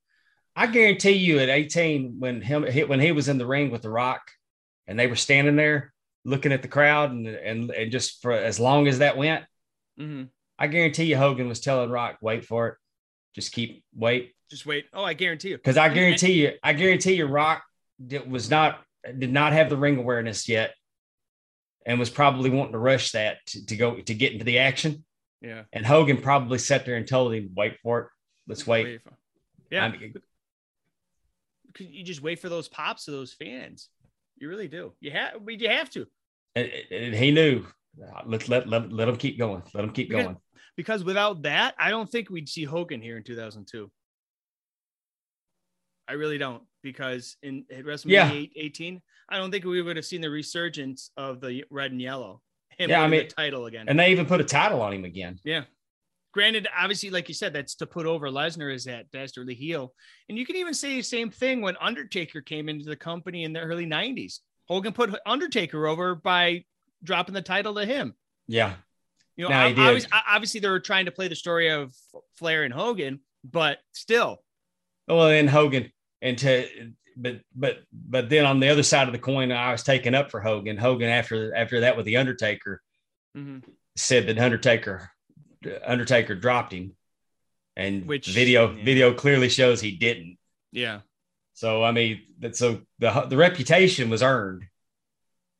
I 0.54 0.68
guarantee 0.68 1.14
you 1.14 1.40
at 1.40 1.48
18, 1.48 2.20
when 2.20 2.40
him 2.40 2.62
when 2.62 3.00
he 3.00 3.10
was 3.10 3.28
in 3.28 3.38
the 3.38 3.46
ring 3.46 3.72
with 3.72 3.82
the 3.82 3.90
rock 3.90 4.20
and 4.86 4.96
they 4.96 5.08
were 5.08 5.16
standing 5.16 5.56
there 5.56 5.92
looking 6.24 6.52
at 6.52 6.62
the 6.62 6.68
crowd 6.68 7.10
and 7.10 7.26
and, 7.26 7.72
and 7.72 7.90
just 7.90 8.22
for 8.22 8.30
as 8.30 8.60
long 8.60 8.86
as 8.86 9.00
that 9.00 9.16
went, 9.16 9.44
mm-hmm. 9.98 10.26
I 10.60 10.68
guarantee 10.68 11.06
you 11.06 11.16
Hogan 11.16 11.48
was 11.48 11.58
telling 11.58 11.90
Rock, 11.90 12.18
wait 12.22 12.44
for 12.44 12.68
it. 12.68 12.74
Just 13.34 13.50
keep 13.50 13.82
wait. 13.96 14.32
Just 14.48 14.64
wait. 14.64 14.84
Oh, 14.92 15.02
I 15.02 15.14
guarantee 15.14 15.48
you. 15.48 15.56
Because 15.56 15.76
I 15.76 15.88
guarantee 15.88 16.34
you, 16.34 16.52
I 16.62 16.72
guarantee 16.72 17.14
you, 17.14 17.26
Rock 17.26 17.64
did, 18.06 18.30
was 18.30 18.48
not 18.48 18.78
did 19.18 19.32
not 19.32 19.54
have 19.54 19.70
the 19.70 19.76
ring 19.76 19.96
awareness 19.96 20.48
yet, 20.48 20.72
and 21.84 21.98
was 21.98 22.10
probably 22.10 22.50
wanting 22.50 22.74
to 22.74 22.78
rush 22.78 23.10
that 23.10 23.38
to, 23.46 23.66
to 23.66 23.76
go 23.76 23.96
to 23.96 24.14
get 24.14 24.34
into 24.34 24.44
the 24.44 24.60
action. 24.60 25.04
Yeah. 25.40 25.62
And 25.72 25.86
Hogan 25.86 26.18
probably 26.18 26.58
sat 26.58 26.84
there 26.84 26.96
and 26.96 27.06
told 27.06 27.34
him, 27.34 27.50
"Wait 27.56 27.78
for 27.82 28.00
it. 28.00 28.06
Let's 28.46 28.66
wait." 28.66 28.84
wait 28.84 29.02
for, 29.02 29.12
yeah. 29.70 29.84
I 29.84 29.90
mean, 29.90 30.14
you 31.78 32.04
just 32.04 32.22
wait 32.22 32.40
for 32.40 32.48
those 32.48 32.68
pops 32.68 33.08
of 33.08 33.14
those 33.14 33.32
fans. 33.32 33.88
You 34.36 34.48
really 34.48 34.68
do. 34.68 34.92
You 35.00 35.12
have. 35.12 35.34
You 35.46 35.68
have 35.68 35.90
to. 35.90 36.06
And, 36.56 36.70
and 36.90 37.14
he 37.14 37.30
knew. 37.30 37.64
Let 38.26 38.48
let 38.48 38.68
let 38.68 38.92
let 38.92 39.08
him 39.08 39.16
keep 39.16 39.38
going. 39.38 39.62
Let 39.74 39.84
him 39.84 39.90
keep 39.90 40.08
because, 40.08 40.24
going 40.24 40.36
because 40.76 41.04
without 41.04 41.42
that, 41.42 41.74
I 41.78 41.90
don't 41.90 42.08
think 42.08 42.30
we'd 42.30 42.48
see 42.48 42.64
Hogan 42.64 43.02
here 43.02 43.16
in 43.16 43.22
2002. 43.22 43.90
I 46.08 46.12
really 46.14 46.38
don't 46.38 46.62
because 46.82 47.36
in 47.42 47.64
WrestleMania 47.70 48.50
yeah. 48.54 48.62
18, 48.62 49.02
I 49.28 49.36
don't 49.36 49.50
think 49.50 49.64
we 49.64 49.82
would 49.82 49.96
have 49.96 50.04
seen 50.04 50.20
the 50.20 50.30
resurgence 50.30 51.10
of 51.16 51.40
the 51.40 51.64
red 51.70 51.92
and 51.92 52.00
yellow. 52.00 52.40
Him 52.80 52.90
yeah, 52.90 53.02
I 53.02 53.08
mean, 53.08 53.28
the 53.28 53.34
title 53.34 53.66
again, 53.66 53.88
and 53.88 53.98
they 53.98 54.10
even 54.10 54.24
put 54.24 54.40
a 54.40 54.44
title 54.44 54.80
on 54.80 54.94
him 54.94 55.04
again. 55.04 55.38
Yeah. 55.44 55.64
Granted, 56.32 56.68
obviously, 56.78 57.10
like 57.10 57.28
you 57.28 57.34
said, 57.34 57.52
that's 57.52 57.74
to 57.74 57.86
put 57.86 58.06
over 58.06 58.28
Lesnar 58.28 58.72
as 58.72 58.84
that 58.84 59.10
dastardly 59.10 59.54
heel. 59.54 59.92
And 60.28 60.38
you 60.38 60.46
can 60.46 60.56
even 60.56 60.74
say 60.74 60.96
the 60.96 61.02
same 61.02 61.28
thing 61.28 61.60
when 61.60 61.76
Undertaker 61.80 62.40
came 62.40 62.68
into 62.68 62.84
the 62.84 62.96
company 62.96 63.42
in 63.42 63.52
the 63.52 63.60
early 63.60 63.84
90s. 63.84 64.38
Hogan 64.68 64.92
put 64.92 65.14
Undertaker 65.26 65.88
over 65.88 66.14
by 66.14 66.64
dropping 67.02 67.34
the 67.34 67.42
title 67.42 67.74
to 67.74 67.84
him. 67.84 68.14
Yeah. 68.46 68.74
You 69.36 69.48
know, 69.48 69.54
obviously, 69.54 70.10
obviously, 70.28 70.60
they 70.60 70.68
were 70.68 70.80
trying 70.80 71.06
to 71.06 71.10
play 71.10 71.28
the 71.28 71.34
story 71.34 71.68
of 71.70 71.92
Flair 72.36 72.62
and 72.62 72.72
Hogan, 72.72 73.20
but 73.42 73.78
still. 73.92 74.42
Well, 75.08 75.28
and 75.28 75.50
Hogan 75.50 75.90
and 76.22 76.38
to 76.38 76.92
but 77.16 77.40
but 77.54 77.78
but 77.92 78.28
then 78.28 78.44
on 78.44 78.60
the 78.60 78.68
other 78.68 78.82
side 78.82 79.06
of 79.06 79.12
the 79.12 79.18
coin, 79.18 79.52
I 79.52 79.72
was 79.72 79.82
taken 79.82 80.14
up 80.14 80.30
for 80.30 80.40
Hogan. 80.40 80.76
Hogan 80.76 81.08
after 81.08 81.54
after 81.54 81.80
that 81.80 81.96
with 81.96 82.06
the 82.06 82.16
Undertaker 82.16 82.82
mm-hmm. 83.36 83.58
said 83.96 84.26
that 84.26 84.38
Undertaker 84.38 85.10
Undertaker 85.84 86.34
dropped 86.34 86.72
him, 86.72 86.94
and 87.76 88.06
which 88.06 88.28
video 88.28 88.72
yeah. 88.72 88.84
video 88.84 89.14
clearly 89.14 89.48
shows 89.48 89.80
he 89.80 89.96
didn't. 89.96 90.38
Yeah. 90.72 91.00
So 91.54 91.82
I 91.82 91.92
mean 91.92 92.22
that 92.38 92.56
so 92.56 92.80
the 92.98 93.26
the 93.28 93.36
reputation 93.36 94.10
was 94.10 94.22
earned, 94.22 94.64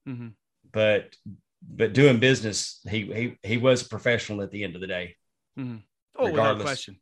mm-hmm. 0.08 0.28
but 0.72 1.14
but 1.62 1.92
doing 1.92 2.18
business, 2.18 2.80
he 2.88 3.02
he 3.02 3.38
he 3.42 3.56
was 3.58 3.82
a 3.82 3.88
professional 3.88 4.42
at 4.42 4.50
the 4.50 4.64
end 4.64 4.74
of 4.74 4.80
the 4.80 4.86
day. 4.86 5.16
Mm-hmm. 5.58 5.76
Oh, 6.16 6.26
regardless. 6.26 6.54
without 6.54 6.64
question. 6.64 7.00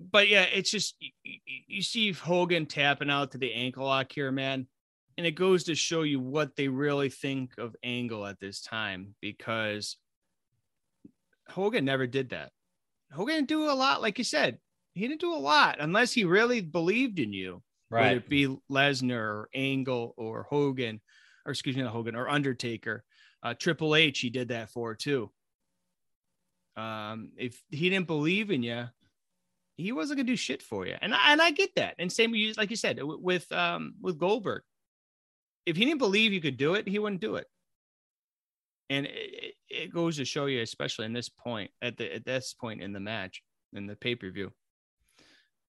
But 0.00 0.28
yeah, 0.28 0.42
it's 0.42 0.70
just 0.70 0.94
you, 1.00 1.10
you 1.66 1.82
see 1.82 2.12
Hogan 2.12 2.66
tapping 2.66 3.10
out 3.10 3.32
to 3.32 3.38
the 3.38 3.52
ankle 3.52 3.84
lock 3.84 4.12
here, 4.12 4.30
man, 4.30 4.66
and 5.16 5.26
it 5.26 5.32
goes 5.32 5.64
to 5.64 5.74
show 5.74 6.02
you 6.02 6.20
what 6.20 6.54
they 6.54 6.68
really 6.68 7.08
think 7.08 7.58
of 7.58 7.74
Angle 7.82 8.24
at 8.24 8.38
this 8.38 8.60
time 8.60 9.14
because 9.20 9.96
Hogan 11.48 11.84
never 11.84 12.06
did 12.06 12.30
that. 12.30 12.52
Hogan 13.12 13.34
didn't 13.36 13.48
do 13.48 13.70
a 13.70 13.72
lot, 13.72 14.00
like 14.00 14.18
you 14.18 14.24
said. 14.24 14.58
He 14.94 15.08
didn't 15.08 15.20
do 15.20 15.34
a 15.34 15.36
lot 15.36 15.78
unless 15.80 16.12
he 16.12 16.24
really 16.24 16.60
believed 16.60 17.18
in 17.18 17.32
you. 17.32 17.62
Right. 17.90 18.02
Whether 18.02 18.16
it 18.16 18.28
be 18.28 18.58
Lesnar 18.70 19.18
or 19.18 19.48
Angle 19.54 20.14
or 20.16 20.44
Hogan, 20.44 21.00
or 21.46 21.52
excuse 21.52 21.74
me, 21.74 21.82
not 21.82 21.92
Hogan 21.92 22.14
or 22.14 22.28
Undertaker. 22.28 23.02
Uh, 23.42 23.54
Triple 23.54 23.96
H, 23.96 24.20
he 24.20 24.30
did 24.30 24.48
that 24.48 24.70
for 24.70 24.94
too. 24.94 25.30
Um, 26.76 27.30
if 27.36 27.60
he 27.70 27.88
didn't 27.88 28.06
believe 28.06 28.50
in 28.50 28.62
you, 28.62 28.88
he 29.78 29.92
wasn't 29.92 30.18
gonna 30.18 30.26
do 30.26 30.36
shit 30.36 30.62
for 30.62 30.86
you, 30.86 30.96
and 31.00 31.14
I, 31.14 31.32
and 31.32 31.40
I 31.40 31.52
get 31.52 31.74
that. 31.76 31.94
And 31.98 32.12
same 32.12 32.32
with 32.32 32.58
like 32.58 32.70
you 32.70 32.76
said 32.76 32.98
with 33.00 33.50
um 33.52 33.94
with 34.02 34.18
Goldberg, 34.18 34.62
if 35.64 35.76
he 35.76 35.84
didn't 35.84 35.98
believe 35.98 36.32
you 36.32 36.40
could 36.40 36.56
do 36.56 36.74
it, 36.74 36.86
he 36.86 36.98
wouldn't 36.98 37.20
do 37.20 37.36
it. 37.36 37.46
And 38.90 39.06
it, 39.06 39.54
it 39.68 39.92
goes 39.94 40.16
to 40.16 40.24
show 40.24 40.46
you, 40.46 40.60
especially 40.62 41.06
in 41.06 41.12
this 41.12 41.28
point 41.28 41.70
at 41.80 41.96
the 41.96 42.12
at 42.12 42.24
this 42.24 42.54
point 42.60 42.82
in 42.82 42.92
the 42.92 43.00
match 43.00 43.42
in 43.72 43.86
the 43.86 43.94
pay 43.94 44.16
per 44.16 44.30
view. 44.30 44.52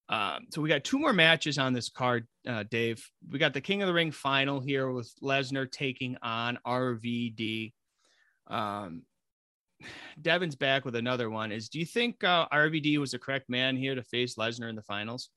Um, 0.08 0.46
so 0.50 0.60
we 0.60 0.68
got 0.68 0.82
two 0.82 0.98
more 0.98 1.12
matches 1.12 1.56
on 1.56 1.72
this 1.72 1.88
card, 1.88 2.26
uh, 2.48 2.64
Dave. 2.68 3.08
We 3.30 3.38
got 3.38 3.54
the 3.54 3.60
King 3.60 3.82
of 3.82 3.86
the 3.86 3.94
Ring 3.94 4.10
final 4.10 4.58
here 4.58 4.90
with 4.90 5.14
Lesnar 5.22 5.70
taking 5.70 6.16
on 6.20 6.58
RVD. 6.66 7.72
Um, 8.48 9.02
Devin's 10.20 10.56
back 10.56 10.84
with 10.84 10.96
another 10.96 11.30
one. 11.30 11.52
Is 11.52 11.68
do 11.68 11.78
you 11.78 11.86
think 11.86 12.22
uh, 12.24 12.46
RVD 12.52 12.98
was 12.98 13.12
the 13.12 13.18
correct 13.18 13.48
man 13.48 13.76
here 13.76 13.94
to 13.94 14.02
face 14.02 14.36
Lesnar 14.36 14.68
in 14.68 14.76
the 14.76 14.82
finals? 14.82 15.30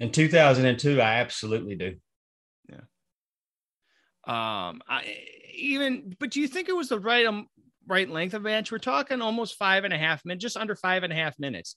In 0.00 0.12
2002, 0.12 1.00
I 1.00 1.14
absolutely 1.20 1.74
do. 1.76 1.96
Yeah. 2.68 2.80
Um, 4.26 4.82
I 4.88 5.16
even, 5.54 6.14
but 6.18 6.30
do 6.30 6.40
you 6.40 6.48
think 6.48 6.68
it 6.68 6.76
was 6.76 6.88
the 6.88 6.98
right 6.98 7.26
um, 7.26 7.46
right 7.86 8.08
length 8.08 8.34
of 8.34 8.42
match? 8.42 8.72
We're 8.72 8.78
talking 8.78 9.22
almost 9.22 9.56
five 9.56 9.84
and 9.84 9.94
a 9.94 9.98
half 9.98 10.24
minutes, 10.24 10.42
just 10.42 10.56
under 10.56 10.74
five 10.74 11.02
and 11.02 11.12
a 11.12 11.16
half 11.16 11.38
minutes. 11.38 11.76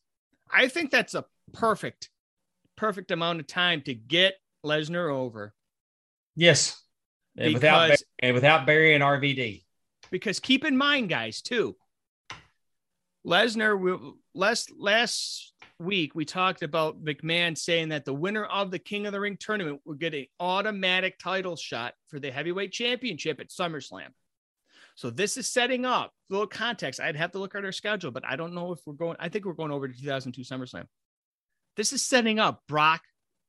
I 0.52 0.68
think 0.68 0.92
that's 0.92 1.14
a 1.14 1.26
perfect 1.54 2.10
perfect 2.76 3.12
amount 3.12 3.40
of 3.40 3.48
time 3.48 3.82
to 3.84 3.94
get 3.94 4.36
Lesnar 4.66 5.12
over. 5.14 5.54
Yes. 6.36 6.82
And 7.38 7.54
without 7.54 7.92
and 8.20 8.34
without 8.34 8.66
burying 8.66 9.02
RVD. 9.02 9.64
Because 10.12 10.40
keep 10.40 10.66
in 10.66 10.76
mind, 10.76 11.10
guys, 11.10 11.42
too, 11.42 11.76
Lesnar 13.26 14.14
last 14.34 14.72
last 14.78 15.54
week 15.80 16.14
we 16.16 16.26
talked 16.26 16.62
about 16.62 17.04
McMahon 17.04 17.58
saying 17.58 17.90
that 17.90 18.06
the 18.06 18.14
winner 18.14 18.46
of 18.46 18.72
the 18.72 18.80
King 18.80 19.06
of 19.06 19.14
the 19.14 19.20
Ring 19.20 19.38
tournament 19.38 19.82
would 19.86 20.00
get 20.00 20.14
an 20.14 20.26
automatic 20.40 21.18
title 21.20 21.56
shot 21.56 21.94
for 22.08 22.20
the 22.20 22.32
heavyweight 22.32 22.72
championship 22.72 23.40
at 23.40 23.50
SummerSlam. 23.50 24.10
So 24.96 25.10
this 25.10 25.38
is 25.38 25.48
setting 25.48 25.86
up 25.86 26.12
a 26.30 26.34
little 26.34 26.48
context. 26.48 27.00
I'd 27.00 27.16
have 27.16 27.32
to 27.32 27.40
look 27.40 27.56
at 27.56 27.64
our 27.64 27.72
schedule, 27.72 28.12
but 28.12 28.26
I 28.26 28.36
don't 28.36 28.54
know 28.54 28.74
if 28.74 28.80
we're 28.86 28.94
going. 28.94 29.16
I 29.20 29.30
think 29.30 29.46
we're 29.46 29.54
going 29.54 29.72
over 29.72 29.88
to 29.88 29.94
2002 29.94 30.42
SummerSlam. 30.42 30.86
This 31.78 31.94
is 31.94 32.06
setting 32.06 32.40
up 32.40 32.64
Brock 32.68 33.02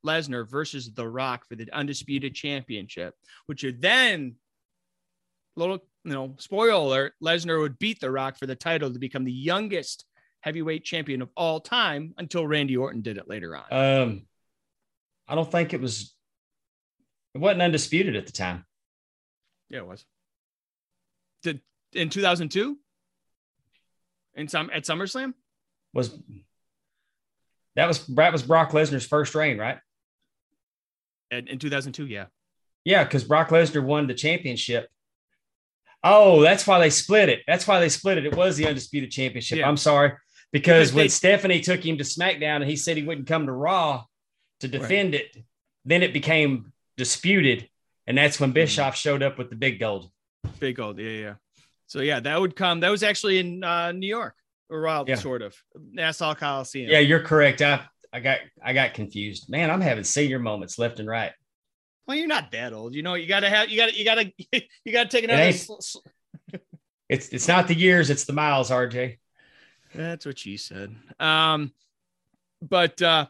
Lesnar 0.05 0.49
versus 0.49 0.93
The 0.93 1.07
Rock 1.07 1.45
for 1.47 1.55
the 1.55 1.69
undisputed 1.73 2.33
championship, 2.35 3.15
which 3.47 3.63
are 3.65 3.71
then 3.73 4.35
little, 5.57 5.79
you 6.03 6.13
know, 6.13 6.35
spoiler 6.39 6.71
alert, 6.71 7.13
Lesnar 7.23 7.59
would 7.59 7.79
beat 7.79 7.99
The 7.99 8.11
Rock 8.11 8.37
for 8.37 8.47
the 8.47 8.55
title 8.55 8.91
to 8.91 8.99
become 8.99 9.23
the 9.23 9.31
youngest 9.31 10.05
heavyweight 10.41 10.83
champion 10.83 11.21
of 11.21 11.29
all 11.37 11.59
time 11.59 12.13
until 12.17 12.47
Randy 12.47 12.75
Orton 12.75 13.01
did 13.01 13.17
it 13.17 13.29
later 13.29 13.55
on. 13.55 13.65
Um, 13.71 14.21
I 15.27 15.35
don't 15.35 15.51
think 15.51 15.73
it 15.73 15.81
was. 15.81 16.13
It 17.33 17.37
wasn't 17.37 17.61
undisputed 17.61 18.15
at 18.15 18.25
the 18.25 18.33
time. 18.33 18.65
yeah, 19.69 19.79
it 19.79 19.87
was. 19.87 20.03
Did 21.43 21.61
in 21.93 22.09
2002? 22.09 22.77
In 24.35 24.47
some 24.47 24.69
at 24.73 24.83
SummerSlam? 24.83 25.33
Was 25.93 26.17
that 27.75 27.87
was 27.87 28.05
that 28.07 28.33
was 28.33 28.43
Brock 28.43 28.71
Lesnar's 28.71 29.05
first 29.05 29.35
reign, 29.35 29.57
right? 29.57 29.77
In, 31.29 31.47
in 31.47 31.59
2002, 31.59 32.07
yeah. 32.07 32.25
Yeah, 32.83 33.03
because 33.03 33.23
Brock 33.23 33.49
Lesnar 33.49 33.83
won 33.83 34.07
the 34.07 34.13
championship. 34.13 34.89
Oh, 36.03 36.41
that's 36.41 36.65
why 36.65 36.79
they 36.79 36.89
split 36.89 37.29
it. 37.29 37.41
That's 37.47 37.67
why 37.67 37.79
they 37.79 37.89
split 37.89 38.17
it. 38.17 38.25
It 38.25 38.35
was 38.35 38.57
the 38.57 38.67
undisputed 38.67 39.11
championship. 39.11 39.59
Yeah. 39.59 39.67
I'm 39.67 39.77
sorry. 39.77 40.13
Because, 40.51 40.89
Because 40.89 40.93
when 40.93 41.03
they- 41.05 41.09
Stephanie 41.09 41.61
took 41.61 41.85
him 41.85 41.97
to 41.97 42.03
SmackDown 42.03 42.57
and 42.57 42.65
he 42.65 42.75
said 42.75 42.97
he 42.97 43.03
wouldn't 43.03 43.27
come 43.27 43.45
to 43.45 43.51
Raw 43.51 44.03
to 44.61 44.67
defend 44.67 45.15
it, 45.15 45.35
then 45.85 46.03
it 46.03 46.11
became 46.13 46.73
disputed. 46.97 47.69
And 48.07 48.17
that's 48.17 48.39
when 48.39 48.51
Bischoff 48.51 48.95
showed 48.95 49.23
up 49.23 49.37
with 49.37 49.49
the 49.49 49.55
big 49.55 49.79
gold. 49.79 50.09
Big 50.59 50.75
gold. 50.75 50.97
Yeah, 50.99 51.09
yeah. 51.09 51.33
So 51.87 51.99
yeah, 52.01 52.19
that 52.19 52.39
would 52.39 52.55
come. 52.55 52.79
That 52.79 52.89
was 52.89 53.03
actually 53.03 53.39
in 53.39 53.63
uh, 53.63 53.91
New 53.91 54.07
York, 54.07 54.35
or 54.69 54.81
well, 54.81 55.05
Yeah. 55.07 55.15
sort 55.15 55.41
of 55.41 55.55
Nassau 55.91 56.33
Coliseum. 56.33 56.89
Yeah, 56.89 56.99
you're 56.99 57.19
correct. 57.21 57.61
I 57.61 57.81
I 58.13 58.19
got 58.19 58.39
I 58.63 58.73
got 58.73 58.93
confused. 58.93 59.49
Man, 59.49 59.69
I'm 59.69 59.81
having 59.81 60.03
senior 60.03 60.39
moments 60.39 60.79
left 60.79 60.99
and 60.99 61.07
right. 61.07 61.31
Well, 62.07 62.17
you're 62.17 62.27
not 62.27 62.51
that 62.51 62.73
old. 62.73 62.93
You 62.95 63.03
know, 63.03 63.13
you 63.13 63.27
gotta 63.27 63.49
have. 63.49 63.69
You 63.69 63.77
gotta. 63.77 63.97
You 63.97 64.05
gotta. 64.05 64.33
You 64.85 64.91
gotta 64.91 65.09
take 65.09 65.23
another. 65.23 65.51
sl- 65.53 65.99
It's 67.07 67.29
it's 67.29 67.47
not 67.47 67.67
the 67.67 67.75
years, 67.75 68.09
it's 68.09 68.25
the 68.25 68.33
miles, 68.33 68.69
RJ. 68.69 69.17
That's 69.93 70.25
what 70.25 70.39
she 70.39 70.57
said. 70.57 70.95
Um, 71.19 71.71
but 72.61 73.01
uh, 73.01 73.27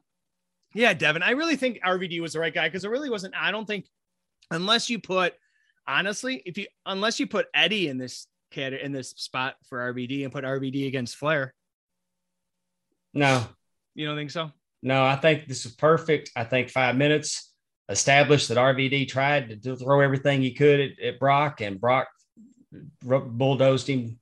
yeah, 0.74 0.94
Devin, 0.94 1.24
I 1.24 1.32
really 1.32 1.56
think 1.56 1.80
RVD 1.84 2.22
was 2.22 2.34
the 2.34 2.40
right 2.40 2.54
guy 2.54 2.68
because 2.68 2.86
it 2.86 2.90
really 2.90 3.10
wasn't. 3.10 3.34
I 3.36 3.52
don't 3.52 3.66
think 3.66 3.86
unless 4.52 4.90
you 4.90 5.00
put 5.00 5.34
honestly, 5.88 6.42
if 6.46 6.58
you 6.58 6.68
unless 6.86 7.20
you 7.20 7.28
put 7.28 7.48
Eddie 7.54 7.88
in 7.90 7.98
this 7.98 8.28
cat 8.52 8.74
in 8.74 8.92
this 8.92 9.10
spot 9.12 9.56
for 9.68 9.94
RVD 9.94 10.24
and 10.24 10.32
put 10.32 10.44
RVD 10.46 10.88
against 10.88 11.16
Flair, 11.18 11.54
No, 13.14 13.46
you 13.96 14.06
don't 14.08 14.16
think 14.18 14.32
so? 14.32 14.52
no, 14.84 15.04
I 15.04 15.16
think 15.16 15.48
this 15.48 15.66
is 15.66 15.74
perfect. 15.74 16.32
I 16.36 16.44
think 16.44 16.70
five 16.70 16.96
minutes 16.96 17.51
established 17.92 18.48
that 18.50 18.58
RVD 18.58 19.08
tried 19.08 19.62
to 19.64 19.76
throw 19.76 20.02
everything 20.02 20.42
he 20.42 20.54
could 20.54 20.80
at, 20.80 21.00
at 21.00 21.20
Brock, 21.20 21.62
and 21.62 21.80
Brock 21.80 22.08
bulldozed 23.04 23.88
him. 23.88 24.20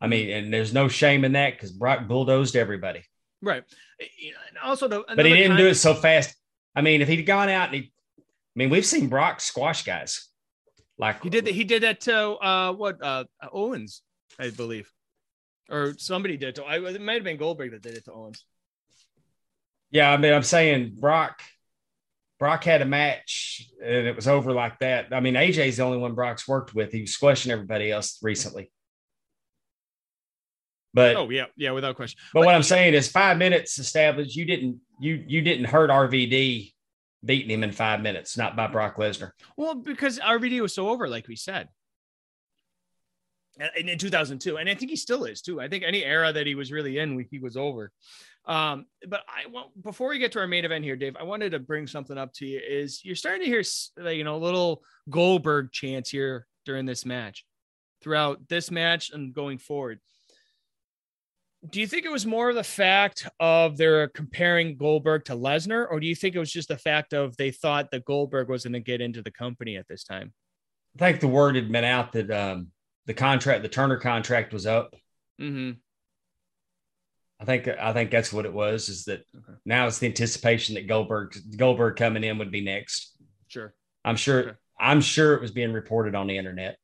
I 0.00 0.08
mean, 0.08 0.30
and 0.30 0.52
there's 0.52 0.74
no 0.74 0.88
shame 0.88 1.24
in 1.24 1.32
that 1.32 1.54
because 1.54 1.72
Brock 1.72 2.06
bulldozed 2.06 2.56
everybody, 2.56 3.02
Right. 3.42 3.64
And 4.00 4.58
Also, 4.62 4.88
the, 4.88 5.04
but 5.14 5.24
he 5.24 5.34
didn't 5.34 5.56
do 5.56 5.66
it 5.66 5.76
so 5.76 5.94
fast. 5.94 6.34
I 6.74 6.82
mean, 6.82 7.00
if 7.00 7.08
he'd 7.08 7.22
gone 7.22 7.48
out 7.48 7.68
and 7.68 7.76
he, 7.76 7.92
I 8.18 8.22
mean, 8.54 8.70
we've 8.70 8.84
seen 8.84 9.08
Brock 9.08 9.40
squash 9.40 9.84
guys. 9.84 10.28
Like 10.98 11.22
He 11.22 11.30
did 11.30 11.44
that. 11.44 11.54
He 11.54 11.64
did 11.64 11.82
that 11.82 12.00
to 12.02 12.36
uh, 12.36 12.72
what 12.72 13.02
uh, 13.02 13.24
Owens, 13.52 14.02
I 14.38 14.50
believe, 14.50 14.90
or 15.70 15.94
somebody 15.98 16.36
did 16.36 16.54
to. 16.56 16.64
I, 16.64 16.76
it 16.76 17.00
might 17.00 17.14
have 17.14 17.24
been 17.24 17.36
Goldberg 17.36 17.72
that 17.72 17.82
did 17.82 17.94
it 17.94 18.04
to 18.06 18.12
Owens. 18.12 18.44
Yeah, 19.90 20.10
I 20.10 20.16
mean, 20.16 20.32
I'm 20.32 20.42
saying 20.42 20.96
Brock. 20.98 21.42
Brock 22.38 22.64
had 22.64 22.82
a 22.82 22.84
match 22.84 23.66
and 23.82 24.06
it 24.06 24.14
was 24.14 24.28
over 24.28 24.52
like 24.52 24.78
that. 24.80 25.06
I 25.12 25.20
mean, 25.20 25.34
AJ's 25.34 25.78
the 25.78 25.82
only 25.84 25.98
one 25.98 26.14
Brock's 26.14 26.46
worked 26.46 26.74
with. 26.74 26.92
He 26.92 27.00
was 27.02 27.12
squashing 27.12 27.50
everybody 27.50 27.90
else 27.90 28.18
recently. 28.22 28.70
But 30.92 31.16
Oh 31.16 31.28
yeah, 31.28 31.46
yeah, 31.56 31.72
without 31.72 31.96
question. 31.96 32.18
but 32.32 32.44
what 32.44 32.54
I'm 32.54 32.62
saying 32.62 32.94
is 32.94 33.08
five 33.08 33.36
minutes 33.36 33.78
established. 33.78 34.34
You 34.34 34.46
didn't 34.46 34.80
you 34.98 35.22
you 35.26 35.42
didn't 35.42 35.66
hurt 35.66 35.90
RVD 35.90 36.72
beating 37.24 37.50
him 37.50 37.64
in 37.64 37.72
five 37.72 38.00
minutes, 38.00 38.38
not 38.38 38.56
by 38.56 38.66
Brock 38.66 38.96
Lesnar. 38.96 39.32
Well, 39.56 39.74
because 39.74 40.18
RVD 40.18 40.60
was 40.60 40.74
so 40.74 40.88
over, 40.88 41.08
like 41.08 41.28
we 41.28 41.36
said. 41.36 41.68
And 43.58 43.88
in 43.88 43.98
2002, 43.98 44.58
and 44.58 44.68
I 44.68 44.74
think 44.74 44.90
he 44.90 44.96
still 44.96 45.24
is 45.24 45.40
too. 45.40 45.60
I 45.60 45.68
think 45.68 45.82
any 45.84 46.04
era 46.04 46.32
that 46.32 46.46
he 46.46 46.54
was 46.54 46.70
really 46.70 46.98
in, 46.98 47.26
he 47.30 47.38
was 47.38 47.56
over. 47.56 47.90
Um, 48.44 48.86
but 49.08 49.22
I 49.28 49.48
want 49.48 49.82
before 49.82 50.10
we 50.10 50.18
get 50.18 50.32
to 50.32 50.40
our 50.40 50.46
main 50.46 50.64
event 50.64 50.84
here, 50.84 50.96
Dave, 50.96 51.16
I 51.16 51.24
wanted 51.24 51.50
to 51.50 51.58
bring 51.58 51.86
something 51.86 52.16
up 52.16 52.32
to 52.34 52.46
you. 52.46 52.60
Is 52.66 53.04
you're 53.04 53.16
starting 53.16 53.42
to 53.42 53.46
hear, 53.46 53.62
you 54.12 54.24
know, 54.24 54.36
a 54.36 54.38
little 54.38 54.82
Goldberg 55.10 55.72
chants 55.72 56.10
here 56.10 56.46
during 56.64 56.86
this 56.86 57.04
match, 57.04 57.44
throughout 58.02 58.48
this 58.48 58.70
match 58.70 59.10
and 59.10 59.34
going 59.34 59.58
forward. 59.58 60.00
Do 61.68 61.80
you 61.80 61.86
think 61.88 62.04
it 62.04 62.12
was 62.12 62.26
more 62.26 62.48
of 62.48 62.54
the 62.54 62.62
fact 62.62 63.28
of 63.40 63.76
they're 63.76 64.08
comparing 64.08 64.76
Goldberg 64.76 65.24
to 65.24 65.32
Lesnar, 65.32 65.86
or 65.90 65.98
do 65.98 66.06
you 66.06 66.14
think 66.14 66.36
it 66.36 66.38
was 66.38 66.52
just 66.52 66.68
the 66.68 66.78
fact 66.78 67.12
of 67.12 67.36
they 67.36 67.50
thought 67.50 67.90
that 67.90 68.04
Goldberg 68.04 68.48
was 68.48 68.64
going 68.64 68.74
to 68.74 68.80
get 68.80 69.00
into 69.00 69.22
the 69.22 69.32
company 69.32 69.76
at 69.76 69.88
this 69.88 70.04
time? 70.04 70.32
I 70.94 70.98
think 70.98 71.20
the 71.20 71.28
word 71.28 71.56
had 71.56 71.72
been 71.72 71.84
out 71.84 72.12
that 72.12 72.30
um, 72.30 72.68
the 73.06 73.14
contract, 73.14 73.62
the 73.62 73.68
Turner 73.68 73.96
contract, 73.98 74.52
was 74.52 74.66
up. 74.66 74.94
Mm-hmm. 75.40 75.78
I 77.38 77.44
think 77.44 77.68
I 77.68 77.92
think 77.92 78.10
that's 78.10 78.32
what 78.32 78.46
it 78.46 78.52
was. 78.52 78.88
Is 78.88 79.04
that 79.04 79.24
Okay. 79.36 79.58
now 79.64 79.86
it's 79.86 79.98
the 79.98 80.06
anticipation 80.06 80.74
that 80.76 80.86
Goldberg 80.88 81.36
Goldberg 81.56 81.96
coming 81.96 82.24
in 82.24 82.38
would 82.38 82.50
be 82.50 82.62
next. 82.62 83.14
Sure. 83.48 83.74
I'm 84.04 84.16
sure. 84.16 84.40
Okay. 84.40 84.52
I'm 84.80 85.00
sure 85.00 85.34
it 85.34 85.40
was 85.40 85.50
being 85.50 85.72
reported 85.72 86.14
on 86.14 86.26
the 86.26 86.36
internet 86.38 86.78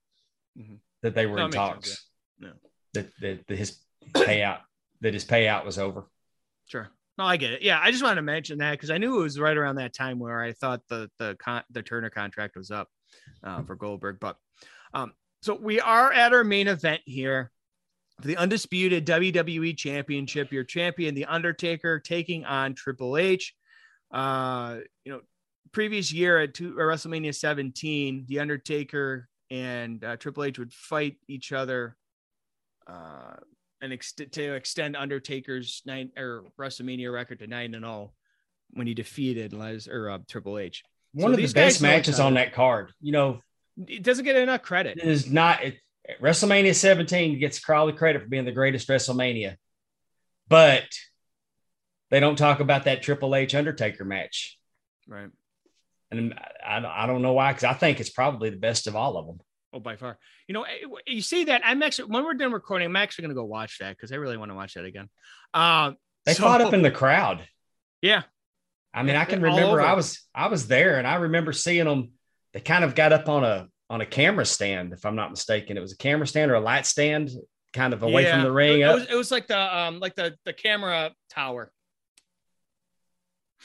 Mhm. 0.58 0.78
that 1.02 1.14
they 1.14 1.26
were 1.26 1.36
No, 1.36 1.44
in 1.46 1.50
talks. 1.50 1.88
sense, 1.88 2.06
yeah. 2.38 2.48
No. 2.48 2.54
That, 2.94 3.10
that, 3.20 3.46
that 3.46 3.56
his 3.58 3.78
payout 4.12 4.60
that 5.00 5.14
his 5.14 5.24
payout 5.24 5.64
was 5.64 5.78
over. 5.78 6.04
Sure. 6.66 6.88
No, 7.18 7.24
I 7.24 7.36
get 7.38 7.52
it. 7.52 7.62
Yeah, 7.62 7.78
I 7.82 7.90
just 7.90 8.02
wanted 8.02 8.16
to 8.16 8.22
mention 8.22 8.58
that 8.58 8.72
because 8.72 8.90
I 8.90 8.98
knew 8.98 9.18
it 9.20 9.22
was 9.22 9.38
right 9.40 9.56
around 9.56 9.76
that 9.76 9.94
time 9.94 10.18
where 10.18 10.42
I 10.42 10.52
thought 10.52 10.82
the 10.88 11.10
the 11.18 11.34
con- 11.38 11.64
the 11.70 11.82
Turner 11.82 12.10
contract 12.10 12.56
was 12.56 12.70
up 12.70 12.88
uh, 13.42 13.62
for 13.62 13.74
Goldberg. 13.74 14.18
But 14.20 14.36
um, 14.94 15.12
so 15.42 15.54
we 15.54 15.80
are 15.80 16.12
at 16.12 16.32
our 16.32 16.44
main 16.44 16.68
event 16.68 17.02
here, 17.04 17.50
the 18.22 18.36
undisputed 18.36 19.04
WWE 19.06 19.76
Championship. 19.76 20.52
Your 20.52 20.62
champion, 20.62 21.16
the 21.16 21.24
Undertaker, 21.24 21.98
taking 21.98 22.44
on 22.44 22.74
Triple 22.74 23.16
H. 23.16 23.52
Uh, 24.12 24.78
you 25.04 25.12
know, 25.12 25.20
previous 25.72 26.12
year 26.12 26.38
at 26.38 26.54
two, 26.54 26.74
WrestleMania 26.74 27.34
17, 27.34 28.26
the 28.28 28.38
Undertaker 28.38 29.28
and 29.50 30.02
uh, 30.04 30.16
Triple 30.16 30.44
H 30.44 30.58
would 30.60 30.72
fight 30.72 31.16
each 31.28 31.52
other. 31.52 31.96
Uh, 32.86 33.34
and 33.80 33.92
ex- 33.92 34.12
to 34.12 34.54
extend 34.54 34.96
Undertaker's 34.96 35.82
nine 35.84 36.10
or 36.16 36.44
WrestleMania 36.58 37.12
record 37.12 37.40
to 37.40 37.48
nine 37.48 37.74
and 37.74 37.84
all 37.84 38.14
when 38.70 38.86
he 38.86 38.94
defeated 38.94 39.52
Les 39.52 39.88
or 39.88 40.08
uh, 40.08 40.18
Triple 40.28 40.58
H. 40.58 40.84
One 41.14 41.34
So 41.34 41.42
of 41.42 41.48
the 41.48 41.52
best 41.52 41.82
matches 41.82 42.20
on 42.20 42.34
that 42.34 42.54
card. 42.54 42.92
You 43.00 43.10
know, 43.10 43.40
It 43.86 44.02
doesn't 44.02 44.24
get 44.24 44.36
enough 44.36 44.62
credit. 44.62 44.98
it 44.98 45.04
is 45.04 45.30
not 45.30 45.62
it, 45.64 45.78
WrestleMania 46.20 46.74
17 46.74 47.38
gets 47.38 47.60
the 47.64 47.94
credit 47.96 48.22
for 48.22 48.28
being 48.28 48.44
the 48.44 48.52
greatest 48.52 48.88
WrestleMania, 48.88 49.56
but 50.48 50.84
they 52.10 52.20
don't 52.20 52.36
talk 52.36 52.60
about 52.60 52.84
that 52.84 53.02
Triple 53.02 53.34
H 53.34 53.54
Undertaker 53.54 54.04
match. 54.04 54.58
Right. 55.06 55.30
And 56.10 56.34
I, 56.64 57.04
I 57.04 57.06
don't 57.06 57.22
know 57.22 57.32
why, 57.32 57.52
because 57.52 57.64
I 57.64 57.72
think 57.72 58.00
it's 58.00 58.10
probably 58.10 58.50
the 58.50 58.58
best 58.58 58.86
of 58.86 58.94
all 58.96 59.16
of 59.16 59.26
them. 59.26 59.40
Oh, 59.72 59.80
by 59.80 59.96
far. 59.96 60.18
You 60.46 60.52
know, 60.52 60.64
eh, 60.64 60.86
you 61.06 61.22
see 61.22 61.44
that 61.44 61.62
I'm 61.64 61.82
actually 61.82 62.10
when 62.10 62.24
we're 62.24 62.34
done 62.34 62.52
recording, 62.52 62.86
I'm 62.86 62.96
actually 62.96 63.22
gonna 63.22 63.34
go 63.34 63.44
watch 63.44 63.78
that 63.78 63.96
because 63.96 64.12
I 64.12 64.16
really 64.16 64.36
want 64.36 64.50
to 64.50 64.54
watch 64.54 64.74
that 64.74 64.84
again. 64.84 65.08
Um, 65.54 65.96
They 66.26 66.34
so- 66.34 66.42
fought 66.42 66.60
up 66.60 66.74
in 66.74 66.82
the 66.82 66.90
crowd. 66.90 67.46
yeah, 68.02 68.24
I 68.92 69.02
mean, 69.02 69.16
I 69.16 69.24
can 69.24 69.40
remember. 69.40 69.80
I 69.80 69.94
was 69.94 70.20
I 70.34 70.48
was 70.48 70.68
there 70.68 70.98
and 70.98 71.06
I 71.06 71.14
remember 71.14 71.52
seeing 71.52 71.86
them. 71.86 72.10
They 72.52 72.60
kind 72.60 72.84
of 72.84 72.94
got 72.94 73.12
up 73.12 73.28
on 73.28 73.44
a 73.44 73.68
on 73.88 74.00
a 74.00 74.06
camera 74.06 74.46
stand, 74.46 74.92
if 74.92 75.04
I'm 75.04 75.16
not 75.16 75.30
mistaken. 75.30 75.76
It 75.76 75.80
was 75.80 75.92
a 75.92 75.96
camera 75.96 76.26
stand 76.26 76.50
or 76.50 76.54
a 76.54 76.60
light 76.60 76.86
stand, 76.86 77.30
kind 77.72 77.92
of 77.92 78.02
away 78.02 78.30
from 78.30 78.42
the 78.42 78.52
ring. 78.52 78.80
It, 78.80 78.84
up. 78.84 78.94
was, 78.94 79.06
it 79.10 79.14
was 79.14 79.30
like 79.30 79.46
the 79.46 79.78
um 79.78 80.00
like 80.00 80.14
the 80.14 80.34
the 80.44 80.52
camera 80.52 81.12
tower. 81.30 81.72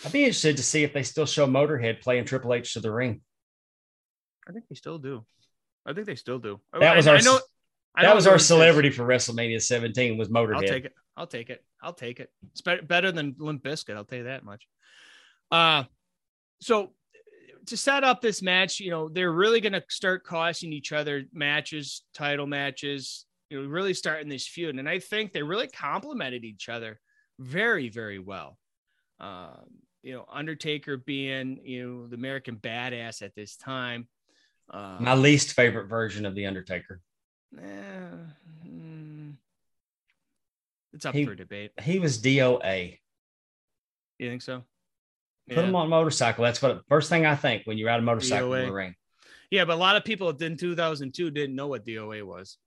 I'd 0.05 0.11
be 0.11 0.23
interested 0.23 0.57
to 0.57 0.63
see 0.63 0.83
if 0.83 0.93
they 0.93 1.03
still 1.03 1.25
show 1.25 1.47
Motorhead 1.47 2.01
playing 2.01 2.25
Triple 2.25 2.53
H 2.53 2.73
to 2.73 2.79
the 2.79 2.91
ring. 2.91 3.21
I 4.47 4.51
think 4.51 4.65
they 4.69 4.75
still 4.75 4.99
do. 4.99 5.25
I 5.85 5.93
think 5.93 6.05
they 6.05 6.15
still 6.15 6.39
do. 6.39 6.59
That 6.79 6.95
was 6.95 7.07
I, 7.07 7.11
our 7.11 7.17
I 7.17 7.21
know. 7.21 7.39
I 7.95 8.03
that 8.03 8.09
know 8.09 8.15
was 8.15 8.27
our 8.27 8.37
celebrity 8.37 8.91
for 8.91 9.03
WrestleMania 9.03 9.61
17 9.61 10.17
was 10.17 10.29
Motorhead. 10.29 10.55
I'll 10.55 10.61
take 10.61 10.85
it. 10.85 10.93
I'll 11.15 11.27
take 11.27 11.49
it. 11.49 11.63
I'll 11.81 11.93
take 11.93 12.19
it. 12.19 12.29
It's 12.51 12.61
better, 12.61 12.83
better 12.83 13.11
than 13.11 13.35
Limp 13.39 13.63
Bizkit. 13.63 13.95
I'll 13.95 14.05
tell 14.05 14.19
you 14.19 14.25
that 14.25 14.43
much. 14.43 14.67
Uh, 15.49 15.85
so 16.61 16.91
to 17.67 17.77
set 17.77 18.03
up 18.03 18.21
this 18.21 18.41
match, 18.41 18.79
you 18.79 18.89
know, 18.89 19.09
they're 19.09 19.31
really 19.31 19.61
going 19.61 19.73
to 19.73 19.83
start 19.89 20.23
costing 20.23 20.73
each 20.73 20.91
other 20.91 21.23
matches, 21.33 22.03
title 22.13 22.47
matches, 22.47 23.25
you 23.49 23.61
know, 23.61 23.67
really 23.67 23.93
starting 23.93 24.29
this 24.29 24.47
feud. 24.47 24.77
And 24.77 24.89
I 24.89 24.99
think 24.99 25.33
they 25.33 25.43
really 25.43 25.67
complemented 25.67 26.43
each 26.43 26.69
other 26.69 26.99
very, 27.39 27.89
very 27.89 28.19
well. 28.19 28.57
Um, 29.19 29.65
you 30.03 30.13
know, 30.13 30.25
Undertaker 30.31 30.97
being, 30.97 31.59
you 31.63 31.85
know, 31.85 32.07
the 32.07 32.15
American 32.15 32.55
badass 32.57 33.21
at 33.21 33.35
this 33.35 33.55
time. 33.57 34.07
Um, 34.69 35.03
My 35.03 35.15
least 35.15 35.53
favorite 35.53 35.87
version 35.87 36.25
of 36.25 36.35
the 36.35 36.45
Undertaker. 36.45 37.01
Eh, 37.57 37.63
mm, 38.67 39.33
it's 40.93 41.05
up 41.05 41.15
he, 41.15 41.25
for 41.25 41.35
debate. 41.35 41.71
He 41.81 41.99
was 41.99 42.21
DOA. 42.21 42.99
You 44.19 44.29
think 44.29 44.41
so? 44.41 44.63
Put 45.49 45.57
yeah. 45.57 45.63
him 45.63 45.75
on 45.75 45.89
motorcycle. 45.89 46.43
That's 46.43 46.61
what 46.61 46.81
first 46.89 47.09
thing 47.09 47.25
I 47.25 47.35
think 47.35 47.63
when 47.65 47.77
you 47.77 47.87
ride 47.87 47.99
a 47.99 48.03
motorcycle 48.03 48.49
DOA. 48.49 48.59
in 48.59 48.65
the 48.67 48.73
ring. 48.73 48.95
Yeah, 49.49 49.65
but 49.65 49.73
a 49.73 49.77
lot 49.77 49.95
of 49.95 50.03
people 50.03 50.29
in 50.29 50.57
2002 50.57 51.31
didn't 51.31 51.55
know 51.55 51.67
what 51.67 51.85
DOA 51.85 52.23
was, 52.23 52.57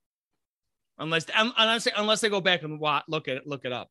unless 0.98 1.26
unless 1.36 1.86
unless 1.94 2.20
they 2.22 2.30
go 2.30 2.40
back 2.40 2.62
and 2.62 2.80
look 2.80 3.28
at 3.28 3.36
it, 3.36 3.46
look 3.46 3.64
it 3.64 3.72
up. 3.72 3.88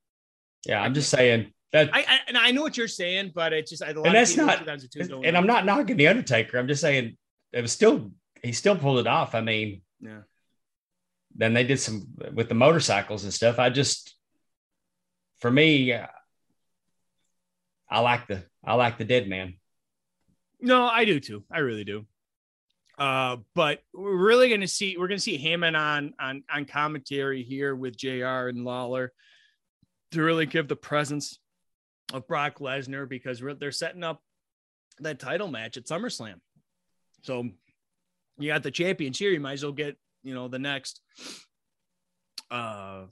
Yeah, 0.65 0.81
I'm 0.81 0.95
just 0.95 1.09
saying 1.09 1.53
that. 1.71 1.91
I, 1.93 1.99
I 1.99 2.19
and 2.27 2.37
I 2.37 2.51
know 2.51 2.63
what 2.63 2.77
you're 2.77 2.87
saying, 2.87 3.33
but 3.35 3.53
it's 3.53 3.69
just 3.69 3.83
and 3.83 4.03
that's 4.05 4.35
not. 4.35 4.67
And 4.67 5.37
I'm 5.37 5.45
not 5.45 5.65
knocking 5.65 5.97
the 5.97 6.07
Undertaker. 6.07 6.57
I'm 6.57 6.67
just 6.67 6.81
saying 6.81 7.15
it 7.53 7.61
was 7.61 7.71
still 7.71 8.11
he 8.41 8.53
still 8.53 8.75
pulled 8.75 8.99
it 8.99 9.07
off. 9.07 9.35
I 9.35 9.41
mean, 9.41 9.81
yeah. 10.01 10.21
Then 11.35 11.53
they 11.53 11.63
did 11.63 11.79
some 11.79 12.07
with 12.33 12.49
the 12.49 12.55
motorcycles 12.55 13.23
and 13.23 13.33
stuff. 13.33 13.59
I 13.59 13.69
just, 13.69 14.15
for 15.39 15.51
me, 15.51 15.93
I 17.89 17.99
like 17.99 18.27
the 18.27 18.43
I 18.63 18.75
like 18.75 18.97
the 18.97 19.05
dead 19.05 19.27
man. 19.27 19.55
No, 20.61 20.85
I 20.85 21.05
do 21.05 21.19
too. 21.19 21.43
I 21.51 21.59
really 21.59 21.83
do. 21.83 22.05
Uh, 22.97 23.37
but 23.55 23.81
we're 23.93 24.27
really 24.27 24.49
going 24.49 24.59
to 24.61 24.67
see 24.67 24.97
we're 24.97 25.07
going 25.07 25.17
to 25.17 25.23
see 25.23 25.41
Heyman 25.41 25.77
on 25.79 26.13
on 26.19 26.43
on 26.53 26.65
commentary 26.65 27.43
here 27.43 27.73
with 27.73 27.95
Jr. 27.95 28.49
and 28.49 28.65
Lawler 28.65 29.13
to 30.11 30.21
really 30.21 30.45
give 30.45 30.67
the 30.67 30.75
presence 30.75 31.39
of 32.13 32.27
Brock 32.27 32.59
Lesnar 32.59 33.07
because 33.07 33.41
they're 33.59 33.71
setting 33.71 34.03
up 34.03 34.21
that 34.99 35.19
title 35.19 35.47
match 35.47 35.77
at 35.77 35.85
SummerSlam. 35.85 36.41
So 37.23 37.47
you 38.37 38.47
got 38.51 38.63
the 38.63 38.71
champions 38.71 39.17
here. 39.17 39.31
You 39.31 39.39
might 39.39 39.53
as 39.53 39.63
well 39.63 39.71
get 39.71 39.97
you 40.23 40.33
know 40.33 40.49
the 40.49 40.59
next 40.59 40.99
uh 42.51 43.03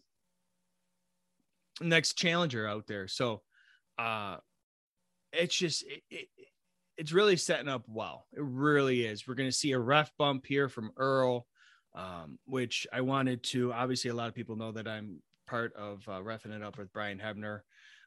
next 1.79 2.13
challenger 2.13 2.67
out 2.67 2.87
there. 2.87 3.07
So 3.07 3.41
uh 3.97 4.37
it's 5.32 5.55
just 5.55 5.84
it, 5.84 6.03
it, 6.09 6.28
it's 6.97 7.11
really 7.11 7.38
setting 7.38 7.67
up 7.67 7.84
well. 7.88 8.25
It 8.34 8.43
really 8.43 9.05
is. 9.05 9.28
We're 9.28 9.36
going 9.36 9.49
to 9.49 9.55
see 9.55 9.71
a 9.71 9.80
ref 9.80 10.11
bump 10.17 10.45
here 10.45 10.67
from 10.67 10.91
Earl, 10.97 11.45
um, 11.93 12.39
which 12.45 12.88
I 12.91 13.01
wanted 13.01 13.43
to. 13.43 13.71
Obviously, 13.73 14.09
a 14.09 14.15
lot 14.15 14.30
of 14.30 14.36
people 14.36 14.55
know 14.55 14.71
that 14.71 14.88
I'm 14.88 15.21
part 15.47 15.73
of 15.75 16.03
uh, 16.07 16.19
refing 16.21 16.55
it 16.55 16.63
up 16.63 16.78
with 16.78 16.91
Brian 16.91 17.19
Hebner. 17.19 17.61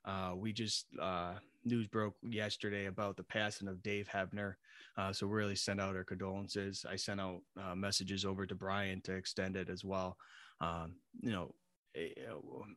Uh, 0.04 0.32
we 0.34 0.52
just 0.52 0.86
uh, 1.00 1.34
news 1.64 1.86
broke 1.86 2.16
yesterday 2.22 2.86
about 2.86 3.16
the 3.16 3.22
passing 3.22 3.68
of 3.68 3.82
Dave 3.82 4.08
Hebner. 4.08 4.54
Uh, 4.96 5.12
so 5.12 5.26
really 5.26 5.56
send 5.56 5.80
out 5.80 5.96
our 5.96 6.04
condolences. 6.04 6.84
I 6.88 6.96
sent 6.96 7.20
out 7.20 7.40
uh, 7.60 7.74
messages 7.74 8.24
over 8.24 8.46
to 8.46 8.54
Brian 8.54 9.00
to 9.02 9.14
extend 9.14 9.56
it 9.56 9.68
as 9.68 9.84
well. 9.84 10.16
Um, 10.60 10.96
you 11.20 11.30
know, 11.32 11.54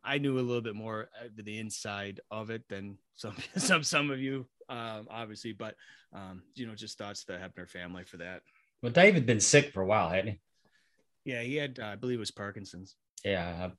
I 0.03 0.17
knew 0.17 0.39
a 0.39 0.41
little 0.41 0.61
bit 0.61 0.75
more 0.75 1.09
of 1.23 1.35
the 1.35 1.59
inside 1.59 2.19
of 2.31 2.49
it 2.49 2.67
than 2.69 2.97
some 3.15 3.35
some 3.57 3.83
some 3.83 4.11
of 4.11 4.19
you, 4.19 4.47
um, 4.69 5.07
obviously. 5.09 5.53
But 5.53 5.75
um, 6.13 6.43
you 6.55 6.65
know, 6.65 6.75
just 6.75 6.97
thoughts 6.97 7.23
to 7.25 7.33
the 7.33 7.37
Hebner 7.37 7.69
family 7.69 8.03
for 8.03 8.17
that. 8.17 8.41
Well, 8.81 8.91
David 8.91 9.25
been 9.25 9.39
sick 9.39 9.71
for 9.71 9.81
a 9.81 9.85
while, 9.85 10.09
hadn't 10.09 10.31
he? 10.31 10.39
Yeah, 11.25 11.41
he 11.41 11.55
had, 11.55 11.79
uh, 11.79 11.85
I 11.85 11.95
believe, 11.95 12.17
it 12.17 12.19
was 12.19 12.31
Parkinson's. 12.31 12.95
Yeah, 13.23 13.69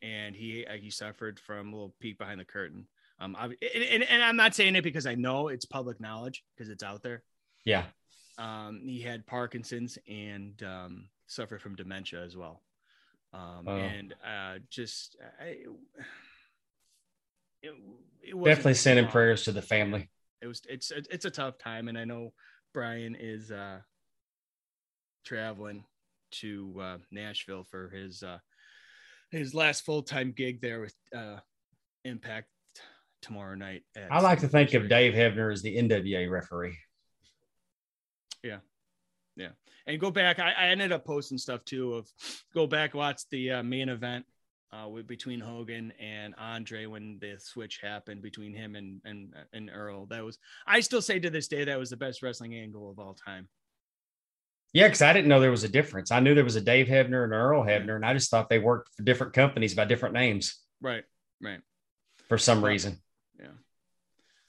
and 0.00 0.34
he 0.34 0.64
uh, 0.66 0.74
he 0.74 0.90
suffered 0.90 1.38
from 1.38 1.68
a 1.68 1.72
little 1.72 1.94
peek 2.00 2.18
behind 2.18 2.40
the 2.40 2.44
curtain. 2.44 2.86
Um, 3.20 3.36
I, 3.38 3.44
and, 3.44 3.84
and, 3.90 4.02
and 4.02 4.22
I'm 4.22 4.36
not 4.36 4.54
saying 4.54 4.74
it 4.74 4.82
because 4.82 5.06
I 5.06 5.14
know 5.14 5.48
it's 5.48 5.64
public 5.64 6.00
knowledge 6.00 6.42
because 6.56 6.70
it's 6.70 6.82
out 6.82 7.02
there. 7.02 7.22
Yeah. 7.64 7.84
Um, 8.38 8.82
he 8.84 9.00
had 9.00 9.24
Parkinson's 9.26 9.96
and 10.08 10.60
um, 10.64 11.08
suffered 11.28 11.62
from 11.62 11.76
dementia 11.76 12.24
as 12.24 12.36
well 12.36 12.63
um, 13.34 13.68
and 13.68 14.14
uh, 14.24 14.58
just 14.70 15.16
I, 15.40 15.56
it, 17.62 17.74
it 18.22 18.44
definitely 18.44 18.74
sending 18.74 19.08
prayers 19.08 19.44
to 19.44 19.52
the 19.52 19.62
family. 19.62 20.08
It 20.40 20.46
was 20.46 20.62
it's 20.68 20.92
it's 20.92 21.24
a 21.24 21.30
tough 21.30 21.58
time, 21.58 21.88
and 21.88 21.98
I 21.98 22.04
know 22.04 22.32
Brian 22.72 23.16
is 23.18 23.50
uh, 23.50 23.78
traveling 25.24 25.84
to 26.32 26.74
uh, 26.80 26.98
Nashville 27.10 27.64
for 27.64 27.88
his 27.88 28.22
uh, 28.22 28.38
his 29.30 29.54
last 29.54 29.84
full 29.84 30.02
time 30.02 30.32
gig 30.36 30.60
there 30.60 30.80
with 30.80 30.94
uh, 31.16 31.36
Impact 32.04 32.48
tomorrow 33.22 33.54
night. 33.54 33.82
I 34.10 34.20
like 34.20 34.40
to 34.40 34.48
think 34.48 34.74
of 34.74 34.88
Dave 34.88 35.14
Hebner 35.14 35.52
as 35.52 35.62
the 35.62 35.76
NWA 35.76 36.30
referee. 36.30 36.76
Yeah, 38.42 38.58
yeah 39.36 39.48
and 39.86 40.00
go 40.00 40.10
back. 40.10 40.38
I, 40.38 40.52
I 40.52 40.66
ended 40.68 40.92
up 40.92 41.04
posting 41.04 41.38
stuff 41.38 41.64
too 41.64 41.94
of 41.94 42.08
go 42.54 42.66
back 42.66 42.94
watch 42.94 43.22
the 43.30 43.52
uh, 43.52 43.62
main 43.62 43.88
event 43.88 44.24
uh, 44.72 44.88
with, 44.88 45.06
between 45.06 45.40
Hogan 45.40 45.92
and 46.00 46.34
Andre 46.38 46.86
when 46.86 47.18
the 47.20 47.36
switch 47.38 47.80
happened 47.82 48.22
between 48.22 48.54
him 48.54 48.76
and 48.76 49.00
and 49.04 49.34
and 49.52 49.70
Earl. 49.72 50.06
That 50.06 50.24
was 50.24 50.38
I 50.66 50.80
still 50.80 51.02
say 51.02 51.18
to 51.18 51.30
this 51.30 51.48
day 51.48 51.64
that 51.64 51.78
was 51.78 51.90
the 51.90 51.96
best 51.96 52.22
wrestling 52.22 52.54
angle 52.54 52.90
of 52.90 52.98
all 52.98 53.14
time. 53.14 53.48
Yeah, 54.72 54.88
because 54.88 55.02
I 55.02 55.12
didn't 55.12 55.28
know 55.28 55.38
there 55.38 55.52
was 55.52 55.62
a 55.62 55.68
difference. 55.68 56.10
I 56.10 56.18
knew 56.18 56.34
there 56.34 56.42
was 56.42 56.56
a 56.56 56.60
Dave 56.60 56.88
Hebner 56.88 57.22
and 57.22 57.32
Earl 57.32 57.62
Hebner, 57.62 57.94
and 57.94 58.04
I 58.04 58.12
just 58.12 58.28
thought 58.28 58.48
they 58.48 58.58
worked 58.58 58.90
for 58.96 59.04
different 59.04 59.32
companies 59.32 59.74
by 59.74 59.84
different 59.84 60.14
names. 60.14 60.58
Right, 60.80 61.04
right. 61.40 61.60
For 62.28 62.38
some 62.38 62.64
reason. 62.64 62.98
Yeah. 63.38 63.52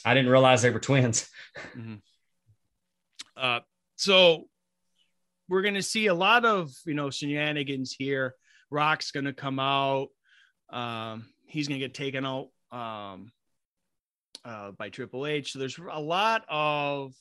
I 0.04 0.16
didn't 0.16 0.32
realize 0.32 0.62
they 0.62 0.72
were 0.72 0.80
twins. 0.80 1.30
Mm-hmm. 1.78 1.96
Uh, 3.38 3.60
so 3.98 4.48
we're 5.48 5.62
going 5.62 5.76
to 5.76 5.84
see 5.84 6.08
a 6.08 6.14
lot 6.14 6.46
of 6.46 6.72
you 6.86 6.94
know 6.94 7.10
shenanigans 7.10 7.96
here. 7.98 8.36
Rock's 8.72 9.12
going 9.12 9.26
to 9.26 9.34
come 9.34 9.60
out. 9.60 10.08
Um, 10.70 11.28
he's 11.46 11.68
going 11.68 11.80
to 11.80 11.86
get 11.86 11.94
taken 11.94 12.26
out 12.26 12.50
um, 12.72 13.32
uh, 14.44 14.72
by 14.72 14.90
Triple 14.90 15.26
H. 15.26 15.52
So 15.52 15.60
there's 15.60 15.78
a 15.78 16.02
lot 16.02 16.44
of, 16.50 17.14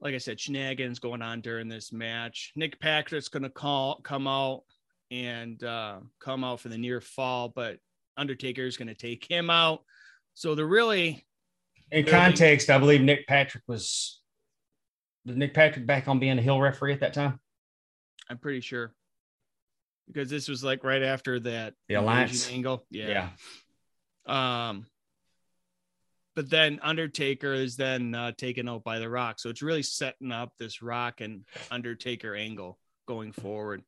like 0.00 0.14
I 0.14 0.18
said, 0.18 0.40
shenanigans 0.40 1.00
going 1.00 1.22
on 1.22 1.40
during 1.40 1.68
this 1.68 1.92
match. 1.92 2.52
Nick 2.56 2.80
Patrick's 2.80 3.28
going 3.28 3.42
to 3.42 3.50
call 3.50 4.00
come 4.02 4.26
out 4.26 4.62
and 5.10 5.62
uh, 5.62 5.98
come 6.20 6.44
out 6.44 6.60
for 6.60 6.68
the 6.68 6.78
near 6.78 7.00
fall, 7.00 7.48
but 7.48 7.78
Undertaker 8.16 8.62
is 8.62 8.76
going 8.76 8.88
to 8.88 8.94
take 8.94 9.26
him 9.28 9.50
out. 9.50 9.82
So 10.34 10.54
they're 10.54 10.66
really. 10.66 11.26
In 11.90 12.04
context, 12.04 12.68
I 12.68 12.78
believe 12.78 13.00
Nick 13.00 13.26
Patrick 13.26 13.64
was 13.66 14.20
was 15.28 15.36
Nick 15.36 15.54
Patrick 15.54 15.86
back 15.86 16.08
on 16.08 16.18
being 16.18 16.38
a 16.38 16.42
hill 16.42 16.60
referee 16.60 16.92
at 16.92 17.00
that 17.00 17.14
time? 17.14 17.38
I'm 18.28 18.38
pretty 18.38 18.60
sure 18.60 18.92
because 20.06 20.30
this 20.30 20.48
was 20.48 20.64
like 20.64 20.84
right 20.84 21.02
after 21.02 21.38
that 21.40 21.74
the 21.88 21.94
alliance 21.94 22.50
angle. 22.50 22.84
Yeah. 22.90 23.30
yeah. 24.26 24.68
Um, 24.68 24.86
but 26.34 26.50
then 26.50 26.80
Undertaker 26.82 27.52
is 27.52 27.76
then 27.76 28.14
uh, 28.14 28.32
taken 28.32 28.68
out 28.68 28.84
by 28.84 28.98
The 28.98 29.08
Rock, 29.08 29.38
so 29.38 29.50
it's 29.50 29.62
really 29.62 29.82
setting 29.82 30.32
up 30.32 30.52
this 30.58 30.82
Rock 30.82 31.20
and 31.20 31.44
Undertaker 31.70 32.34
angle 32.34 32.78
going 33.06 33.32
forward. 33.32 33.82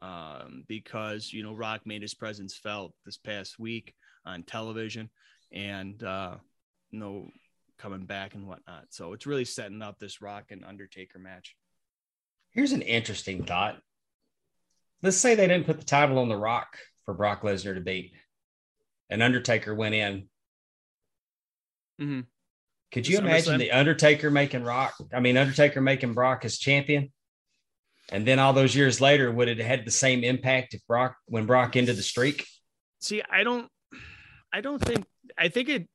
Um, 0.00 0.64
because 0.66 1.32
you 1.32 1.44
know 1.44 1.54
Rock 1.54 1.82
made 1.86 2.02
his 2.02 2.14
presence 2.14 2.56
felt 2.56 2.92
this 3.04 3.16
past 3.16 3.58
week 3.58 3.94
on 4.26 4.42
television, 4.42 5.10
and 5.52 6.02
uh, 6.02 6.36
you 6.90 6.98
know 6.98 7.28
coming 7.82 8.06
back 8.06 8.34
and 8.34 8.46
whatnot. 8.46 8.84
So 8.90 9.12
it's 9.12 9.26
really 9.26 9.44
setting 9.44 9.82
up 9.82 9.98
this 9.98 10.22
Rock 10.22 10.52
and 10.52 10.64
Undertaker 10.64 11.18
match. 11.18 11.56
Here's 12.52 12.72
an 12.72 12.82
interesting 12.82 13.44
thought. 13.44 13.80
Let's 15.02 15.16
say 15.16 15.34
they 15.34 15.48
didn't 15.48 15.66
put 15.66 15.80
the 15.80 15.84
title 15.84 16.18
on 16.18 16.28
the 16.28 16.36
Rock 16.36 16.78
for 17.04 17.12
Brock 17.12 17.42
Lesnar 17.42 17.74
to 17.74 17.80
beat, 17.80 18.12
and 19.10 19.20
Undertaker 19.20 19.74
went 19.74 19.96
in. 19.96 20.28
Mm-hmm. 22.00 22.20
Could 22.92 23.08
you 23.08 23.18
imagine 23.18 23.58
the 23.58 23.72
Undertaker 23.72 24.30
making 24.30 24.62
Rock? 24.62 24.94
I 25.12 25.18
mean, 25.18 25.36
Undertaker 25.36 25.80
making 25.80 26.14
Brock 26.14 26.44
as 26.44 26.58
champion, 26.58 27.10
and 28.12 28.24
then 28.24 28.38
all 28.38 28.52
those 28.52 28.76
years 28.76 29.00
later, 29.00 29.32
would 29.32 29.48
it 29.48 29.58
have 29.58 29.66
had 29.66 29.84
the 29.84 29.90
same 29.90 30.22
impact 30.22 30.74
if 30.74 30.86
Brock 30.86 31.16
when 31.26 31.46
Brock 31.46 31.74
ended 31.74 31.96
the 31.96 32.02
streak? 32.02 32.46
See, 33.00 33.22
I 33.28 33.42
don't, 33.42 33.68
I 34.52 34.60
don't 34.60 34.80
think. 34.80 35.04
I 35.36 35.48
think 35.48 35.68
it 35.68 35.88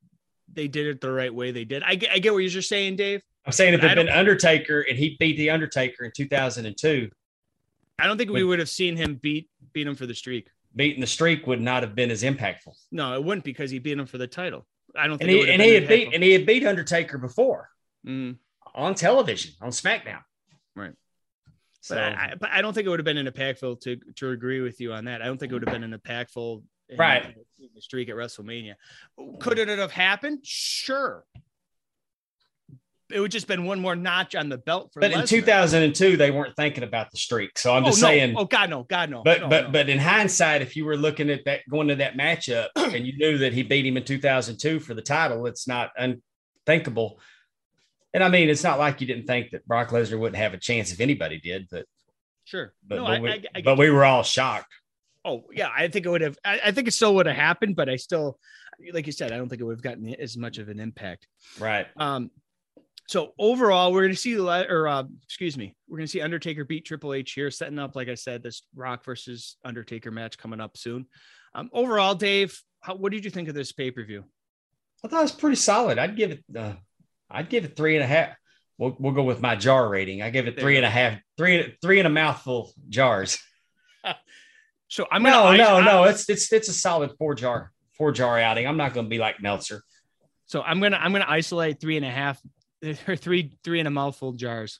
they 0.58 0.68
did 0.68 0.88
it 0.88 1.00
the 1.00 1.12
right 1.12 1.34
way. 1.34 1.52
They 1.52 1.64
did. 1.64 1.84
I 1.84 1.96
get, 1.96 2.12
I 2.12 2.20
get 2.20 2.34
what 2.34 2.40
you're 2.40 2.62
saying, 2.62 2.98
Dave. 2.98 3.22
I'm 3.46 3.54
saying 3.54 3.76
if 3.76 3.84
it 3.84 3.88
had 3.88 3.96
been 3.96 4.10
Undertaker 4.10 4.82
and 4.82 4.98
he 4.98 5.16
beat 5.20 5.38
the 5.38 5.52
Undertaker 5.52 6.04
in 6.04 6.12
2002, 6.14 7.10
I 8.00 8.06
don't 8.06 8.18
think 8.18 8.32
we 8.32 8.44
would 8.44 8.60
have 8.60 8.68
seen 8.68 8.98
him 8.98 9.16
beat 9.16 9.50
beat 9.72 9.88
him 9.88 9.96
for 9.96 10.06
the 10.06 10.14
streak. 10.14 10.50
Beating 10.76 11.00
the 11.00 11.08
streak 11.08 11.48
would 11.48 11.62
not 11.62 11.84
have 11.84 11.96
been 11.96 12.12
as 12.12 12.24
impactful. 12.24 12.76
No, 12.92 13.14
it 13.14 13.24
wouldn't 13.24 13.46
because 13.46 13.72
he 13.72 13.80
beat 13.80 13.98
him 13.98 14.06
for 14.06 14.18
the 14.18 14.28
title. 14.28 14.68
I 14.96 15.08
don't 15.08 15.18
think. 15.18 15.30
And 15.30 15.40
he, 15.40 15.52
and 15.52 15.62
he 15.62 15.74
had 15.76 15.88
beat 15.88 16.14
and 16.14 16.24
he 16.24 16.34
had 16.34 16.46
beat 16.46 16.66
Undertaker 16.66 17.18
before. 17.18 17.70
Mm. 18.06 18.38
on 18.74 18.96
television 18.96 19.54
on 19.62 19.70
SmackDown. 19.70 20.22
Right. 20.76 20.94
So 21.82 21.96
But 21.96 22.04
I, 22.04 22.10
I, 22.10 22.34
but 22.40 22.50
I 22.52 22.62
don't 22.62 22.74
think 22.74 22.86
it 22.86 22.90
would 22.90 23.00
have 23.00 23.06
been 23.06 23.18
an 23.18 23.28
impactful 23.28 23.82
to 23.82 23.98
to 24.16 24.32
agree 24.32 24.62
with 24.62 24.82
you 24.82 24.94
on 24.94 25.06
that. 25.06 25.22
I 25.22 25.26
don't 25.26 25.38
think 25.38 25.52
it 25.52 25.56
would 25.56 25.68
have 25.68 25.74
been 25.74 25.84
an 25.84 25.98
impactful 25.98 26.64
Right. 26.96 27.36
the 27.76 27.82
streak 27.82 28.10
at 28.10 28.16
WrestleMania. 28.16 28.76
Could 29.40 29.60
it 29.60 29.68
have 29.68 29.92
happened? 29.92 30.40
Sure. 30.44 31.26
It 33.10 33.22
would 33.22 33.32
just 33.32 33.48
been 33.48 33.64
one 33.64 33.80
more 33.80 33.96
notch 33.96 34.36
on 34.36 34.50
the 34.50 34.58
belt 34.58 34.92
for. 34.94 35.00
but 35.00 35.12
in 35.12 35.26
2002 35.26 36.18
they 36.18 36.30
weren't 36.30 36.56
thinking 36.58 36.84
about 36.84 37.10
the 37.12 37.18
streak. 37.18 37.58
So 37.58 37.74
I'm 37.74 37.84
oh, 37.84 37.88
just 37.88 38.02
no. 38.02 38.08
saying. 38.08 38.36
Oh 38.38 38.44
God, 38.46 38.70
no, 38.70 38.84
God, 38.84 39.10
no. 39.10 39.24
But 39.24 39.42
No, 39.42 39.48
but 39.48 39.66
no. 39.66 39.72
but 39.72 39.90
in 39.90 39.98
hindsight, 39.98 40.62
if 40.62 40.76
you 40.76 40.84
were 40.84 40.98
looking 40.98 41.30
at 41.30 41.46
that 41.46 41.62
going 41.70 41.88
to 41.88 41.96
that 41.96 42.18
matchup 42.18 42.68
and 42.76 43.08
you 43.08 43.18
knew 43.18 43.38
that 43.40 43.54
he 43.54 43.64
beat 43.64 43.86
him 43.86 43.96
in 43.96 44.04
2002 44.04 44.82
for 44.82 44.94
the 44.94 45.02
title, 45.02 45.46
it's 45.46 45.68
not 45.68 45.92
unthinkable. 45.98 47.20
And 48.14 48.24
I 48.24 48.30
mean, 48.30 48.50
it's 48.50 48.64
not 48.64 48.78
like 48.78 49.00
you 49.00 49.08
didn't 49.08 49.28
think 49.28 49.52
that 49.52 49.66
Brock 49.66 49.90
Lesnar 49.90 50.20
wouldn't 50.20 50.38
have 50.38 50.54
a 50.54 50.58
chance 50.58 50.92
if 50.92 51.00
anybody 51.00 51.40
did, 51.40 51.68
but 51.72 51.86
sure. 52.44 52.74
but, 52.86 52.96
no, 52.96 53.04
but, 53.06 53.12
I, 53.12 53.20
we, 53.20 53.30
I, 53.30 53.44
I, 53.56 53.62
but 53.62 53.78
we 53.78 53.90
were 53.90 54.04
all 54.04 54.24
shocked. 54.24 54.74
Oh 55.26 55.44
yeah, 55.52 55.70
I 55.76 55.88
think 55.88 56.06
it 56.06 56.10
would 56.10 56.22
have. 56.22 56.38
I, 56.44 56.60
I 56.66 56.72
think 56.72 56.88
it 56.88 56.92
still 56.92 57.16
would 57.16 57.26
have 57.26 57.36
happened, 57.36 57.76
but 57.76 57.90
I 57.90 57.96
still, 57.96 58.40
like 58.94 59.06
you 59.06 59.12
said, 59.12 59.32
I 59.32 59.38
don't 59.38 59.50
think 59.50 59.62
it 59.62 59.66
would 59.66 59.78
have 59.78 59.84
gotten 59.84 60.14
as 60.16 60.38
much 60.38 60.58
of 60.58 60.70
an 60.70 60.80
impact. 60.80 61.28
Right. 61.60 61.88
Um, 61.98 62.32
so 63.08 63.34
overall, 63.40 63.94
we're 63.94 64.02
going 64.02 64.16
to 64.16 64.20
see 64.20 64.34
the 64.34 64.68
or 64.70 64.88
uh, 64.88 65.04
excuse 65.24 65.58
me, 65.58 65.76
we're 65.88 65.98
going 65.98 66.08
to 66.08 66.12
see 66.12 66.22
Undertaker 66.22 66.66
beat 66.66 66.86
Triple 66.86 67.14
H 67.14 67.32
here, 67.32 67.50
setting 67.50 67.80
up, 67.80 67.96
like 67.96 68.10
I 68.10 68.16
said, 68.16 68.44
this 68.44 68.64
Rock 68.76 69.06
versus 69.06 69.58
Undertaker 69.64 70.12
match 70.12 70.38
coming 70.38 70.60
up 70.60 70.78
soon. 70.78 71.06
Um, 71.56 71.70
overall, 71.74 72.16
Dave, 72.16 72.60
how, 72.82 72.96
what 72.96 73.12
did 73.12 73.24
you 73.24 73.32
think 73.32 73.48
of 73.48 73.56
this 73.56 73.72
pay 73.72 73.92
per 73.92 74.04
view? 74.04 74.26
I 75.04 75.08
thought 75.08 75.20
it 75.20 75.24
was 75.24 75.32
pretty 75.32 75.56
solid. 75.56 75.98
I'd 75.98 76.18
give 76.18 76.32
it 76.32 76.44
uh, 76.56 76.74
I'd 77.30 77.50
give 77.50 77.66
it 77.66 77.76
three 77.78 77.96
and 77.96 78.04
a 78.04 78.08
half. 78.08 78.36
We'll, 78.78 78.96
we'll 79.00 79.14
go 79.14 79.24
with 79.24 79.42
my 79.42 79.56
jar 79.56 79.88
rating. 79.90 80.22
I 80.22 80.30
give 80.30 80.48
it 80.48 80.60
three 80.60 80.76
and 80.78 80.86
a 80.86 80.90
half, 80.90 81.20
three 81.38 81.76
three 81.82 82.00
and 82.00 82.08
a 82.08 82.12
mouthful 82.12 82.74
jars. 82.90 83.40
So 84.90 85.06
I'm 85.12 85.24
no, 85.24 85.30
gonna 85.32 85.58
no, 85.58 85.76
I- 85.78 85.86
no. 85.86 86.04
It's 86.06 86.30
it's 86.30 86.52
it's 86.54 86.70
a 86.70 86.74
solid 86.74 87.12
four 87.18 87.36
jar 87.36 87.72
four 87.98 88.12
jar 88.12 88.40
outing. 88.40 88.68
I'm 88.68 88.78
not 88.78 88.94
going 88.94 89.06
to 89.06 89.10
be 89.10 89.18
like 89.18 89.42
Meltzer. 89.42 89.82
So 90.46 90.62
I'm 90.62 90.80
gonna 90.80 90.98
I'm 90.98 91.12
gonna 91.12 91.26
isolate 91.28 91.80
three 91.82 91.98
and 91.98 92.06
a 92.06 92.10
half 92.10 92.40
or 93.08 93.16
three 93.16 93.54
three 93.64 93.80
and 93.80 93.88
a 93.88 93.92
mouthful 93.92 94.34
jars. 94.34 94.80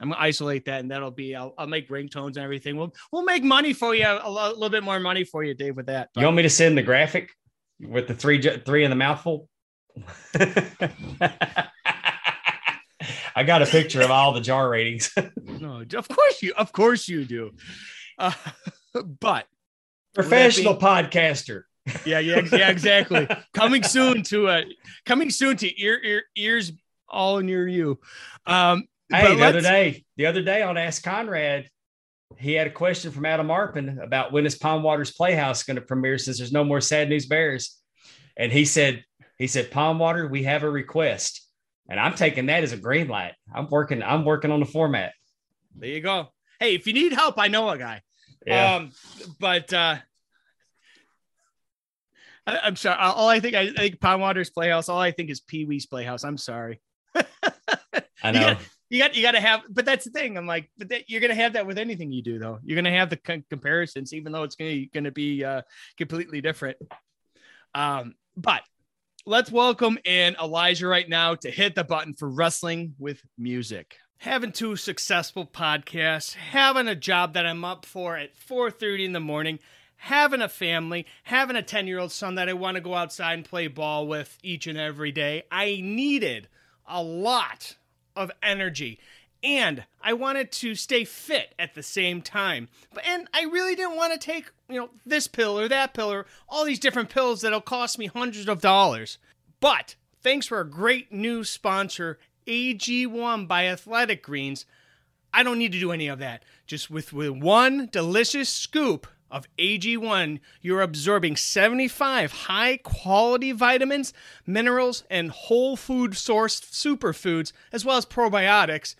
I'm 0.00 0.08
gonna 0.10 0.20
isolate 0.20 0.64
that, 0.64 0.80
and 0.80 0.90
that'll 0.90 1.10
be 1.10 1.36
I'll, 1.36 1.54
I'll 1.58 1.66
make 1.66 1.88
ringtones 1.90 2.28
and 2.28 2.38
everything. 2.38 2.76
We'll 2.76 2.94
we'll 3.12 3.24
make 3.24 3.44
money 3.44 3.72
for 3.72 3.94
you 3.94 4.06
a, 4.06 4.28
lo- 4.28 4.48
little 4.50 4.70
bit 4.70 4.82
more 4.82 4.98
money 4.98 5.22
for 5.22 5.44
you, 5.44 5.54
Dave, 5.54 5.76
with 5.76 5.86
that. 5.86 6.08
You 6.16 6.24
want 6.24 6.36
me 6.36 6.42
to 6.42 6.50
send 6.50 6.76
the 6.78 6.82
graphic 6.82 7.30
with 7.80 8.08
the 8.08 8.14
three 8.14 8.40
three 8.40 8.84
in 8.84 8.90
the 8.90 8.96
mouthful? 8.96 9.48
I 13.38 13.42
got 13.44 13.60
a 13.62 13.66
picture 13.66 14.00
of 14.00 14.10
all 14.10 14.32
the 14.32 14.40
jar 14.40 14.68
ratings. 14.70 15.12
no, 15.44 15.82
of 15.94 16.08
course 16.08 16.42
you 16.42 16.52
of 16.56 16.72
course 16.72 17.06
you 17.06 17.24
do. 17.24 17.52
Uh, 18.18 18.32
but 19.02 19.46
Professional 20.14 20.76
podcaster. 20.76 21.62
yeah, 22.04 22.18
yeah, 22.18 22.40
yeah, 22.50 22.70
exactly. 22.70 23.28
coming 23.54 23.82
soon 23.82 24.22
to 24.24 24.48
a 24.48 24.64
coming 25.04 25.30
soon 25.30 25.56
to 25.58 25.82
ear, 25.82 26.00
ear 26.02 26.22
ears 26.36 26.72
all 27.08 27.38
near 27.40 27.68
you. 27.68 27.98
Um 28.46 28.84
Hey, 29.08 29.36
the 29.36 29.44
other 29.44 29.60
day, 29.60 30.04
the 30.16 30.26
other 30.26 30.42
day 30.42 30.62
on 30.62 30.76
Ask 30.76 31.04
Conrad, 31.04 31.68
he 32.38 32.54
had 32.54 32.66
a 32.66 32.70
question 32.70 33.12
from 33.12 33.24
Adam 33.24 33.46
Arpin 33.48 34.02
about 34.02 34.32
when 34.32 34.44
is 34.46 34.56
Palm 34.56 34.82
Waters 34.82 35.12
Playhouse 35.12 35.62
going 35.62 35.76
to 35.76 35.80
premiere 35.80 36.18
since 36.18 36.38
there's 36.38 36.50
no 36.50 36.64
more 36.64 36.80
Sad 36.80 37.08
News 37.08 37.26
Bears, 37.26 37.78
and 38.36 38.50
he 38.50 38.64
said, 38.64 39.04
he 39.38 39.46
said, 39.46 39.70
Palm 39.70 40.00
Water, 40.00 40.26
we 40.26 40.42
have 40.42 40.64
a 40.64 40.70
request, 40.70 41.46
and 41.88 42.00
I'm 42.00 42.14
taking 42.14 42.46
that 42.46 42.64
as 42.64 42.72
a 42.72 42.76
green 42.76 43.06
light. 43.06 43.34
I'm 43.54 43.68
working, 43.68 44.02
I'm 44.02 44.24
working 44.24 44.50
on 44.50 44.58
the 44.58 44.66
format. 44.66 45.12
there 45.76 45.90
you 45.90 46.00
go. 46.00 46.30
Hey, 46.58 46.74
if 46.74 46.88
you 46.88 46.92
need 46.92 47.12
help, 47.12 47.38
I 47.38 47.46
know 47.46 47.68
a 47.70 47.78
guy. 47.78 48.02
Um, 48.48 48.92
but 49.40 49.72
uh, 49.72 49.96
I, 52.46 52.58
I'm 52.58 52.76
sorry. 52.76 52.96
All 53.00 53.28
I 53.28 53.40
think 53.40 53.54
I 53.54 53.72
think 53.72 54.00
Palm 54.00 54.20
Waters 54.20 54.50
Playhouse. 54.50 54.88
All 54.88 55.00
I 55.00 55.10
think 55.10 55.30
is 55.30 55.40
Pee 55.40 55.64
Wee's 55.64 55.86
Playhouse. 55.86 56.24
I'm 56.24 56.38
sorry. 56.38 56.80
I 57.14 57.22
you 58.26 58.32
know. 58.32 58.40
got- 58.54 58.58
You 58.88 59.00
got 59.00 59.16
you 59.16 59.22
got 59.22 59.32
to 59.32 59.40
have, 59.40 59.62
but 59.68 59.84
that's 59.84 60.04
the 60.04 60.12
thing. 60.12 60.36
I'm 60.38 60.46
like, 60.46 60.70
but 60.78 60.88
that, 60.90 61.10
you're 61.10 61.20
gonna 61.20 61.34
have 61.34 61.54
that 61.54 61.66
with 61.66 61.76
anything 61.76 62.12
you 62.12 62.22
do, 62.22 62.38
though. 62.38 62.60
You're 62.62 62.76
gonna 62.76 62.96
have 62.96 63.10
the 63.10 63.16
con- 63.16 63.42
comparisons, 63.50 64.12
even 64.14 64.30
though 64.30 64.44
it's 64.44 64.54
gonna 64.54 64.84
gonna 64.94 65.10
be 65.10 65.42
uh, 65.44 65.62
completely 65.98 66.40
different. 66.40 66.76
Um, 67.74 68.14
but 68.36 68.62
let's 69.26 69.50
welcome 69.50 69.98
in 70.04 70.36
Elijah 70.40 70.86
right 70.86 71.08
now 71.08 71.34
to 71.34 71.50
hit 71.50 71.74
the 71.74 71.82
button 71.82 72.14
for 72.14 72.28
wrestling 72.30 72.94
with 72.96 73.20
music. 73.36 73.96
Having 74.18 74.52
two 74.52 74.76
successful 74.76 75.46
podcasts, 75.46 76.34
having 76.34 76.88
a 76.88 76.94
job 76.94 77.34
that 77.34 77.46
I'm 77.46 77.64
up 77.64 77.84
for 77.84 78.16
at 78.16 78.36
4:30 78.36 79.04
in 79.04 79.12
the 79.12 79.20
morning, 79.20 79.58
having 79.96 80.42
a 80.42 80.48
family, 80.48 81.06
having 81.24 81.56
a 81.56 81.62
10-year-old 81.62 82.12
son 82.12 82.34
that 82.34 82.48
I 82.48 82.52
want 82.52 82.76
to 82.76 82.80
go 82.80 82.94
outside 82.94 83.34
and 83.34 83.44
play 83.44 83.66
ball 83.66 84.06
with 84.06 84.38
each 84.42 84.66
and 84.66 84.78
every 84.78 85.12
day. 85.12 85.44
I 85.50 85.80
needed 85.82 86.48
a 86.86 87.02
lot 87.02 87.76
of 88.14 88.30
energy 88.42 88.98
and 89.42 89.84
I 90.02 90.12
wanted 90.12 90.50
to 90.52 90.74
stay 90.74 91.04
fit 91.04 91.54
at 91.58 91.74
the 91.74 91.82
same 91.82 92.22
time. 92.22 92.68
But 92.92 93.06
and 93.06 93.28
I 93.32 93.44
really 93.44 93.74
didn't 93.74 93.96
want 93.96 94.12
to 94.12 94.18
take, 94.18 94.50
you 94.68 94.80
know, 94.80 94.90
this 95.04 95.28
pill 95.28 95.58
or 95.58 95.68
that 95.68 95.94
pill 95.94 96.10
or 96.10 96.26
all 96.48 96.64
these 96.64 96.78
different 96.78 97.10
pills 97.10 97.42
that'll 97.42 97.60
cost 97.60 97.98
me 97.98 98.06
hundreds 98.06 98.48
of 98.48 98.60
dollars. 98.60 99.18
But 99.60 99.94
thanks 100.22 100.46
for 100.46 100.60
a 100.60 100.68
great 100.68 101.12
new 101.12 101.44
sponsor, 101.44 102.18
AG1 102.46 103.48
by 103.48 103.66
Athletic 103.66 104.22
Greens, 104.22 104.66
I 105.32 105.42
don't 105.42 105.58
need 105.58 105.72
to 105.72 105.80
do 105.80 105.92
any 105.92 106.08
of 106.08 106.18
that. 106.18 106.44
Just 106.66 106.90
with, 106.90 107.12
with 107.12 107.30
one 107.30 107.88
delicious 107.92 108.48
scoop 108.48 109.06
of 109.30 109.46
AG1, 109.58 110.40
you're 110.62 110.80
absorbing 110.80 111.36
75 111.36 112.32
high 112.32 112.76
quality 112.78 113.52
vitamins, 113.52 114.12
minerals, 114.46 115.04
and 115.10 115.30
whole 115.30 115.76
food 115.76 116.12
sourced 116.12 116.62
superfoods, 116.62 117.52
as 117.72 117.84
well 117.84 117.96
as 117.96 118.06
probiotics, 118.06 118.94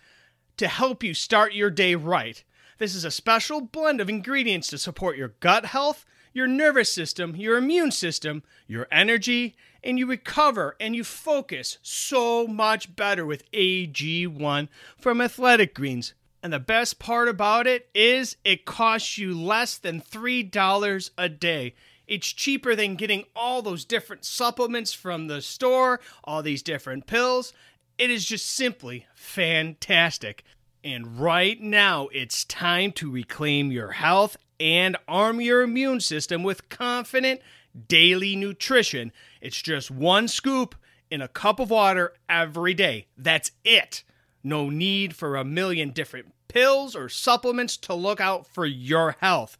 to 0.57 0.67
help 0.67 1.03
you 1.03 1.13
start 1.13 1.53
your 1.53 1.69
day 1.69 1.95
right. 1.95 2.43
This 2.77 2.93
is 2.93 3.05
a 3.05 3.11
special 3.11 3.61
blend 3.61 4.01
of 4.01 4.09
ingredients 4.09 4.67
to 4.69 4.77
support 4.77 5.17
your 5.17 5.33
gut 5.39 5.65
health, 5.65 6.05
your 6.37 6.47
nervous 6.47 6.93
system, 6.93 7.35
your 7.35 7.57
immune 7.57 7.89
system, 7.89 8.43
your 8.67 8.87
energy, 8.91 9.55
and 9.83 9.97
you 9.97 10.05
recover 10.05 10.75
and 10.79 10.95
you 10.95 11.03
focus 11.03 11.79
so 11.81 12.45
much 12.45 12.95
better 12.95 13.25
with 13.25 13.49
AG1 13.51 14.67
from 14.99 15.19
Athletic 15.19 15.73
Greens. 15.73 16.13
And 16.43 16.53
the 16.53 16.59
best 16.59 16.99
part 16.99 17.27
about 17.27 17.65
it 17.65 17.89
is 17.95 18.37
it 18.43 18.65
costs 18.65 19.17
you 19.17 19.37
less 19.37 19.79
than 19.79 19.99
$3 19.99 21.09
a 21.17 21.29
day. 21.29 21.73
It's 22.05 22.31
cheaper 22.31 22.75
than 22.75 22.95
getting 22.95 23.25
all 23.35 23.63
those 23.63 23.83
different 23.83 24.23
supplements 24.23 24.93
from 24.93 25.27
the 25.27 25.41
store, 25.41 25.99
all 26.23 26.43
these 26.43 26.61
different 26.61 27.07
pills. 27.07 27.51
It 27.97 28.11
is 28.11 28.25
just 28.25 28.45
simply 28.45 29.07
fantastic. 29.15 30.43
And 30.83 31.19
right 31.19 31.59
now, 31.59 32.07
it's 32.13 32.45
time 32.45 32.91
to 32.93 33.11
reclaim 33.11 33.71
your 33.71 33.93
health 33.93 34.37
and 34.59 34.97
arm 35.07 35.41
your 35.41 35.61
immune 35.61 35.99
system 35.99 36.43
with 36.43 36.69
confident 36.69 37.41
daily 37.87 38.35
nutrition. 38.35 39.11
It's 39.41 39.61
just 39.61 39.91
one 39.91 40.27
scoop 40.27 40.75
in 41.09 41.21
a 41.21 41.27
cup 41.27 41.59
of 41.59 41.69
water 41.69 42.13
every 42.27 42.73
day. 42.73 43.07
That's 43.17 43.51
it. 43.63 44.03
No 44.43 44.69
need 44.69 45.15
for 45.15 45.35
a 45.35 45.43
million 45.43 45.91
different 45.91 46.33
pills 46.47 46.95
or 46.95 47.09
supplements 47.09 47.77
to 47.77 47.93
look 47.93 48.21
out 48.21 48.47
for 48.47 48.65
your 48.65 49.15
health. 49.19 49.57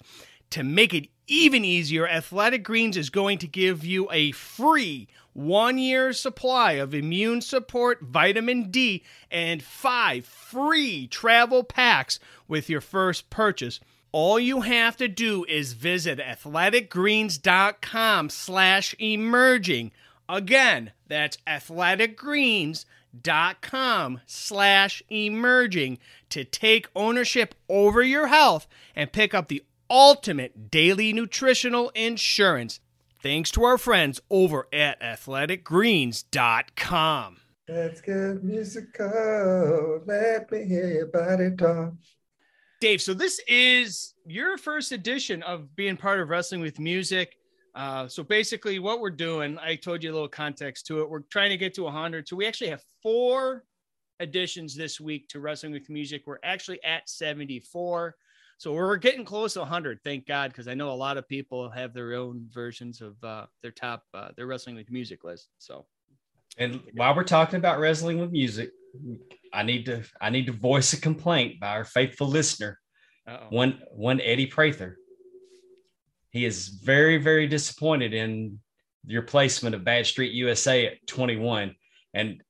To 0.51 0.63
make 0.63 0.93
it 0.93 1.09
even 1.27 1.65
easier, 1.65 2.07
Athletic 2.07 2.63
Greens 2.63 2.95
is 2.95 3.09
going 3.09 3.37
to 3.39 3.47
give 3.47 3.83
you 3.83 4.07
a 4.11 4.31
free 4.31 5.09
one 5.33 5.77
year 5.77 6.13
supply 6.13 6.73
of 6.73 6.95
immune 6.95 7.41
support, 7.41 8.01
vitamin 8.01 8.71
D, 8.71 9.03
and 9.29 9.61
five 9.61 10.25
free 10.25 11.05
travel 11.07 11.63
packs 11.63 12.19
with 12.47 12.69
your 12.69 12.81
first 12.81 13.29
purchase. 13.29 13.79
All 14.19 14.39
you 14.39 14.61
have 14.61 14.97
to 14.97 15.07
do 15.07 15.45
is 15.47 15.73
visit 15.73 16.17
athleticgreens.com 16.17 18.31
slash 18.31 18.95
emerging. 18.97 19.91
Again, 20.27 20.91
that's 21.05 21.37
athleticgreens.com 21.45 24.21
slash 24.25 25.03
emerging 25.07 25.99
to 26.29 26.43
take 26.43 26.89
ownership 26.95 27.53
over 27.69 28.01
your 28.01 28.25
health 28.25 28.65
and 28.95 29.11
pick 29.11 29.35
up 29.35 29.49
the 29.49 29.63
ultimate 29.87 30.71
daily 30.71 31.13
nutritional 31.13 31.89
insurance. 31.89 32.79
Thanks 33.21 33.51
to 33.51 33.65
our 33.65 33.77
friends 33.77 34.19
over 34.31 34.67
at 34.73 34.99
athleticgreens.com. 34.99 37.37
Let's 37.69 38.01
get 38.01 38.43
musical. 38.43 40.01
Let 40.07 40.51
me 40.51 40.65
hear 40.65 40.87
your 40.87 41.05
body 41.05 41.51
talk. 41.55 41.93
Dave, 42.79 43.01
so 43.01 43.15
this 43.15 43.41
is 43.47 44.13
your 44.27 44.55
first 44.55 44.91
edition 44.91 45.41
of 45.41 45.75
being 45.75 45.97
part 45.97 46.19
of 46.19 46.29
Wrestling 46.29 46.61
with 46.61 46.79
Music. 46.79 47.35
Uh, 47.73 48.07
so 48.07 48.21
basically, 48.21 48.77
what 48.77 48.99
we're 48.99 49.09
doing, 49.09 49.57
I 49.57 49.73
told 49.73 50.03
you 50.03 50.11
a 50.11 50.13
little 50.13 50.27
context 50.27 50.85
to 50.87 51.01
it. 51.01 51.09
We're 51.09 51.21
trying 51.21 51.49
to 51.49 51.57
get 51.57 51.73
to 51.75 51.83
100. 51.83 52.27
So 52.27 52.35
we 52.35 52.45
actually 52.45 52.69
have 52.69 52.83
four 53.01 53.63
additions 54.19 54.75
this 54.75 55.01
week 55.01 55.27
to 55.29 55.39
Wrestling 55.39 55.71
with 55.71 55.89
Music. 55.89 56.21
We're 56.27 56.37
actually 56.43 56.83
at 56.83 57.09
74. 57.09 58.15
So 58.59 58.73
we're 58.73 58.97
getting 58.97 59.25
close 59.25 59.53
to 59.53 59.59
100, 59.61 59.99
thank 60.03 60.27
God, 60.27 60.51
because 60.51 60.67
I 60.67 60.75
know 60.75 60.91
a 60.91 60.93
lot 60.93 61.17
of 61.17 61.27
people 61.27 61.71
have 61.71 61.95
their 61.95 62.13
own 62.13 62.47
versions 62.51 63.01
of 63.01 63.23
uh, 63.23 63.47
their 63.63 63.71
top, 63.71 64.03
uh, 64.13 64.29
their 64.37 64.45
Wrestling 64.45 64.75
with 64.75 64.91
Music 64.91 65.23
list. 65.23 65.49
So, 65.57 65.87
And 66.57 66.81
while 66.93 67.15
we're 67.15 67.23
talking 67.23 67.57
about 67.57 67.79
wrestling 67.79 68.19
with 68.19 68.31
music, 68.31 68.71
I 69.53 69.63
need 69.63 69.85
to 69.85 70.03
I 70.19 70.29
need 70.29 70.47
to 70.47 70.53
voice 70.53 70.93
a 70.93 71.01
complaint 71.01 71.59
by 71.59 71.69
our 71.69 71.85
faithful 71.85 72.27
listener, 72.27 72.79
uh-oh. 73.27 73.47
one 73.49 73.81
one 73.91 74.19
Eddie 74.21 74.47
Prather. 74.47 74.97
He 76.31 76.45
is 76.45 76.67
very 76.67 77.17
very 77.17 77.47
disappointed 77.47 78.13
in 78.13 78.59
your 79.05 79.21
placement 79.21 79.75
of 79.75 79.83
Bad 79.83 80.05
Street 80.05 80.33
USA 80.33 80.87
at 80.87 81.07
21, 81.07 81.75
and 82.13 82.41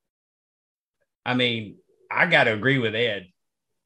I 1.26 1.34
mean 1.34 1.78
I 2.10 2.26
got 2.28 2.46
to 2.46 2.54
agree 2.54 2.80
with 2.80 2.96
Ed. 2.96 3.28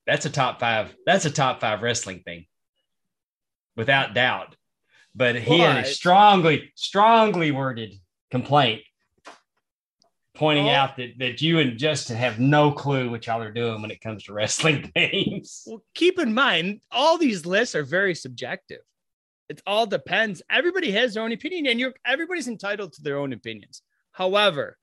That's 0.05 0.26
a 0.26 0.30
top 0.30 0.59
five. 0.59 0.95
That's 1.05 1.26
a 1.26 1.32
top 1.32 1.61
five 1.61 1.82
wrestling 1.82 2.22
thing, 2.24 2.45
without 3.76 4.13
doubt. 4.13 4.55
But 5.15 5.36
he 5.36 5.59
had 5.59 5.84
a 5.84 5.88
strongly 5.88 6.72
strongly 6.76 7.51
worded 7.51 7.95
complaint 8.30 8.82
pointing 10.42 10.68
Oh. 10.70 10.72
out 10.72 10.98
that 10.98 11.20
that 11.20 11.39
you 11.42 11.60
and 11.60 11.78
Justin 11.78 12.18
have 12.18 12.39
no 12.39 12.72
clue 12.72 13.12
what 13.12 13.28
y'all 13.28 13.42
are 13.44 13.52
doing 13.52 13.80
when 13.82 13.92
it 13.92 14.02
comes 14.02 14.24
to 14.24 14.34
wrestling 14.38 14.92
themes. 14.96 15.64
Well, 15.68 15.84
keep 15.94 16.18
in 16.20 16.34
mind, 16.34 16.82
all 16.92 17.18
these 17.20 17.46
lists 17.46 17.76
are 17.76 17.84
very 17.84 18.16
subjective. 18.16 18.82
It 19.50 19.62
all 19.68 19.86
depends. 19.86 20.42
Everybody 20.50 20.92
has 20.94 21.14
their 21.14 21.24
own 21.24 21.32
opinion, 21.32 21.68
and 21.68 21.80
you're 21.80 21.94
everybody's 22.06 22.48
entitled 22.48 22.94
to 22.94 23.04
their 23.04 23.18
own 23.20 23.34
opinions. 23.34 23.84
However, 24.14 24.78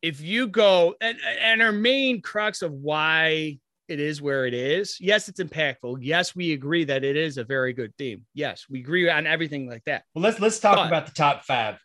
if 0.00 0.20
you 0.20 0.46
go 0.48 0.94
and, 1.00 1.18
and 1.40 1.60
our 1.60 1.72
main 1.72 2.22
crux 2.22 2.62
of 2.62 2.72
why 2.72 3.58
it 3.88 4.00
is 4.00 4.22
where 4.22 4.46
it 4.46 4.54
is, 4.54 4.96
yes, 5.00 5.28
it's 5.28 5.40
impactful. 5.40 5.98
Yes, 6.00 6.34
we 6.36 6.52
agree 6.52 6.84
that 6.84 7.04
it 7.04 7.16
is 7.16 7.36
a 7.38 7.44
very 7.44 7.72
good 7.72 7.92
theme. 7.98 8.24
Yes, 8.34 8.66
we 8.70 8.80
agree 8.80 9.08
on 9.10 9.26
everything 9.26 9.68
like 9.68 9.82
that. 9.86 10.04
Well, 10.14 10.22
let's 10.22 10.40
let's 10.40 10.60
talk 10.60 10.76
But- 10.76 10.86
about 10.88 11.06
the 11.06 11.12
top 11.12 11.44
five. 11.44 11.78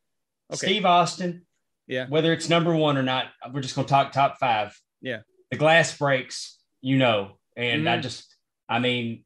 Okay. 0.52 0.68
Steve 0.68 0.86
Austin. 0.86 1.46
Yeah. 1.88 2.08
Whether 2.08 2.32
it's 2.34 2.50
number 2.50 2.76
one 2.76 2.98
or 2.98 3.04
not, 3.04 3.28
we're 3.52 3.62
just 3.62 3.76
gonna 3.76 3.88
talk 3.88 4.12
top 4.12 4.38
five. 4.40 4.78
Yeah. 5.02 5.20
The 5.52 5.58
glass 5.58 5.98
breaks, 5.98 6.60
you 6.82 6.98
know, 6.98 7.40
and 7.58 7.88
I 7.90 7.98
Mhm. 7.98 8.02
just, 8.04 8.36
I 8.70 8.80
mean, 8.80 9.26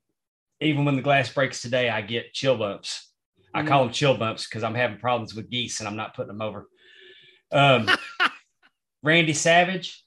even 0.60 0.86
when 0.86 0.96
the 0.96 1.02
glass 1.02 1.32
breaks 1.32 1.62
today, 1.62 1.90
I 1.90 2.02
get 2.02 2.34
chill 2.34 2.58
bumps. 2.58 3.12
I 3.54 3.62
Mhm. 3.62 3.68
call 3.68 3.84
them 3.86 3.94
chill 3.94 4.18
bumps 4.18 4.46
because 4.48 4.64
I'm 4.64 4.76
having 4.76 5.00
problems 5.00 5.34
with 5.36 5.50
geese 5.50 5.80
and 5.80 5.88
I'm 5.88 5.96
not 5.96 6.16
putting 6.16 6.30
them 6.30 6.42
over. 6.42 6.68
Um, 7.52 7.88
Randy 9.04 9.34
Savage, 9.34 10.04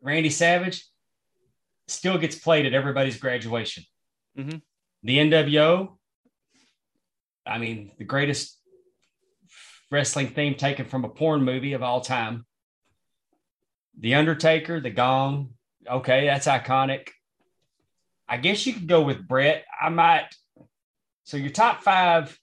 Randy 0.00 0.30
Savage 0.30 0.84
still 1.88 2.18
gets 2.18 2.38
played 2.38 2.64
at 2.66 2.72
everybody's 2.74 3.18
graduation. 3.18 3.84
Mhm. 4.38 4.62
The 5.02 5.18
NWO, 5.18 5.98
I 7.44 7.58
mean, 7.58 7.92
the 7.98 8.04
greatest 8.04 8.60
wrestling 9.90 10.28
theme 10.28 10.54
taken 10.54 10.86
from 10.86 11.04
a 11.04 11.08
porn 11.08 11.42
movie 11.42 11.72
of 11.72 11.82
all 11.82 12.00
time. 12.00 12.44
The 13.98 14.14
Undertaker, 14.14 14.80
the 14.80 14.90
Gong, 14.90 15.50
okay, 15.88 16.26
that's 16.26 16.46
iconic. 16.46 17.08
I 18.28 18.36
guess 18.36 18.66
you 18.66 18.74
could 18.74 18.88
go 18.88 19.02
with 19.02 19.26
Bret. 19.26 19.64
I 19.80 19.88
might. 19.88 20.26
So 21.24 21.36
your 21.36 21.50
top 21.50 21.82
five, 21.82 22.38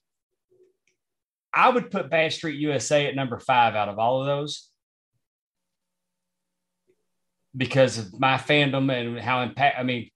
I 1.52 1.68
would 1.68 1.90
put 1.90 2.10
Bad 2.10 2.32
Street 2.32 2.58
USA 2.58 3.06
at 3.06 3.14
number 3.14 3.38
five 3.38 3.74
out 3.74 3.88
of 3.88 3.98
all 3.98 4.20
of 4.20 4.26
those 4.26 4.70
because 7.56 7.98
of 7.98 8.18
my 8.18 8.36
fandom 8.36 8.92
and 8.92 9.18
how 9.20 9.42
impact. 9.42 9.78
I 9.78 9.84
mean, 9.84 10.10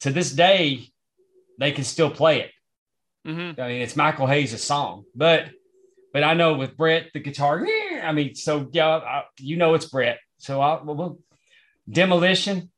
to 0.00 0.10
this 0.10 0.30
day, 0.30 0.88
they 1.58 1.72
can 1.72 1.84
still 1.84 2.10
play 2.10 2.42
it. 2.42 2.52
Mhm. 3.26 3.58
I 3.58 3.68
mean, 3.68 3.82
it's 3.82 3.96
Michael 3.96 4.26
Hayes' 4.28 4.62
song, 4.62 5.04
but 5.14 5.50
but 6.12 6.24
I 6.24 6.34
know 6.34 6.54
with 6.54 6.76
Bret 6.76 7.10
the 7.12 7.20
guitar. 7.20 7.64
I 8.02 8.12
mean, 8.12 8.34
so 8.34 8.68
yeah, 8.72 8.88
I, 8.88 9.24
you 9.38 9.56
know 9.56 9.74
it's 9.74 9.86
Bret. 9.86 10.18
So 10.38 10.60
I 10.60 10.82
well, 10.82 10.96
well, 10.96 11.18
demolition. 11.88 12.70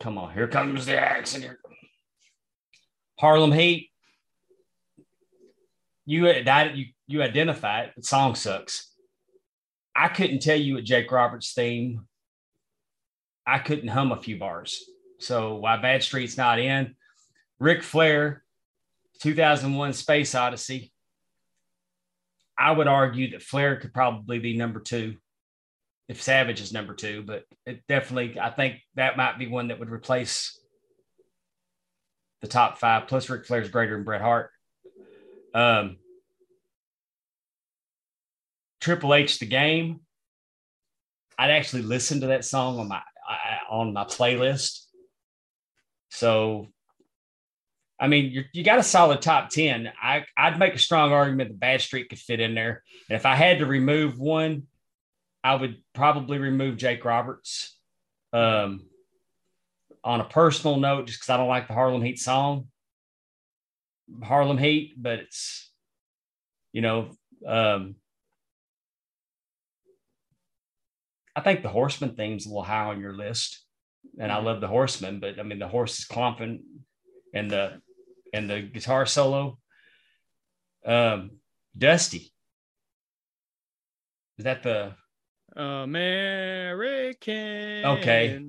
Come 0.00 0.18
on, 0.18 0.32
here 0.32 0.48
comes 0.48 0.86
the 0.86 0.98
action. 0.98 1.42
Here. 1.42 1.58
Harlem 3.18 3.52
Heat. 3.52 3.90
You 6.06 6.44
that 6.44 6.76
you 6.76 6.86
you 7.06 7.22
identify 7.22 7.82
it. 7.82 7.92
The 7.96 8.02
song 8.02 8.34
sucks. 8.34 8.90
I 9.96 10.08
couldn't 10.08 10.40
tell 10.40 10.58
you 10.58 10.76
a 10.76 10.82
Jake 10.82 11.10
Roberts 11.10 11.52
theme. 11.54 12.06
I 13.46 13.58
couldn't 13.58 13.88
hum 13.88 14.12
a 14.12 14.20
few 14.20 14.38
bars. 14.38 14.84
So 15.18 15.54
why 15.56 15.76
Bad 15.76 16.02
Street's 16.02 16.36
not 16.36 16.58
in? 16.58 16.96
Ric 17.58 17.82
Flair, 17.82 18.43
2001 19.20 19.92
Space 19.92 20.34
Odyssey. 20.34 20.92
I 22.56 22.72
would 22.72 22.86
argue 22.86 23.30
that 23.32 23.42
Flair 23.42 23.76
could 23.76 23.92
probably 23.92 24.38
be 24.38 24.56
number 24.56 24.80
two 24.80 25.16
if 26.08 26.22
Savage 26.22 26.60
is 26.60 26.72
number 26.72 26.94
two, 26.94 27.24
but 27.26 27.44
it 27.66 27.82
definitely, 27.88 28.38
I 28.38 28.50
think 28.50 28.80
that 28.94 29.16
might 29.16 29.38
be 29.38 29.46
one 29.46 29.68
that 29.68 29.80
would 29.80 29.90
replace 29.90 30.60
the 32.42 32.48
top 32.48 32.78
five. 32.78 33.08
Plus, 33.08 33.28
Ric 33.30 33.46
Flair's 33.46 33.70
greater 33.70 33.96
than 33.96 34.04
Bret 34.04 34.20
Hart. 34.20 34.50
Um, 35.54 35.96
Triple 38.80 39.14
H, 39.14 39.38
the 39.38 39.46
game. 39.46 40.00
I'd 41.38 41.50
actually 41.50 41.82
listen 41.82 42.20
to 42.20 42.28
that 42.28 42.44
song 42.44 42.78
on 42.78 42.88
my 42.88 43.00
on 43.70 43.92
my 43.94 44.04
playlist. 44.04 44.80
So 46.10 46.68
I 48.00 48.08
mean, 48.08 48.32
you 48.32 48.44
you 48.52 48.64
got 48.64 48.78
a 48.78 48.82
solid 48.82 49.22
top 49.22 49.50
10. 49.50 49.92
I, 50.02 50.24
I'd 50.36 50.58
make 50.58 50.74
a 50.74 50.78
strong 50.78 51.12
argument 51.12 51.50
that 51.50 51.60
Bad 51.60 51.80
Street 51.80 52.08
could 52.08 52.18
fit 52.18 52.40
in 52.40 52.54
there. 52.54 52.82
And 53.08 53.16
if 53.16 53.24
I 53.24 53.36
had 53.36 53.60
to 53.60 53.66
remove 53.66 54.18
one, 54.18 54.64
I 55.44 55.54
would 55.54 55.76
probably 55.92 56.38
remove 56.38 56.76
Jake 56.76 57.04
Roberts. 57.04 57.78
Um, 58.32 58.86
on 60.02 60.20
a 60.20 60.24
personal 60.24 60.76
note, 60.76 61.06
just 61.06 61.20
because 61.20 61.30
I 61.30 61.38
don't 61.38 61.48
like 61.48 61.66
the 61.66 61.74
Harlem 61.74 62.02
Heat 62.02 62.18
song, 62.18 62.66
Harlem 64.22 64.58
Heat, 64.58 64.92
but 64.96 65.20
it's, 65.20 65.70
you 66.72 66.82
know, 66.82 67.10
um, 67.46 67.96
I 71.34 71.40
think 71.40 71.62
the 71.62 71.68
Horseman 71.68 72.14
theme's 72.14 72.44
a 72.44 72.50
little 72.50 72.62
high 72.62 72.84
on 72.84 73.00
your 73.00 73.14
list. 73.14 73.64
And 74.20 74.30
I 74.30 74.40
love 74.40 74.60
the 74.60 74.68
Horseman, 74.68 75.18
but 75.18 75.40
I 75.40 75.42
mean, 75.42 75.58
the 75.58 75.66
horse 75.66 75.98
is 75.98 76.04
clomping 76.04 76.62
and 77.32 77.50
the 77.50 77.80
and 78.34 78.50
the 78.50 78.60
guitar 78.62 79.06
solo. 79.06 79.58
Um, 80.84 81.30
Dusty. 81.76 82.32
Is 84.38 84.44
that 84.44 84.62
the 84.64 84.94
American. 85.56 87.32
Okay. 87.84 88.40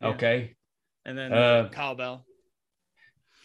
Yeah. 0.00 0.08
okay? 0.08 0.54
And 1.04 1.18
then 1.18 1.32
Uh, 1.32 1.68
cowbell. 1.72 2.24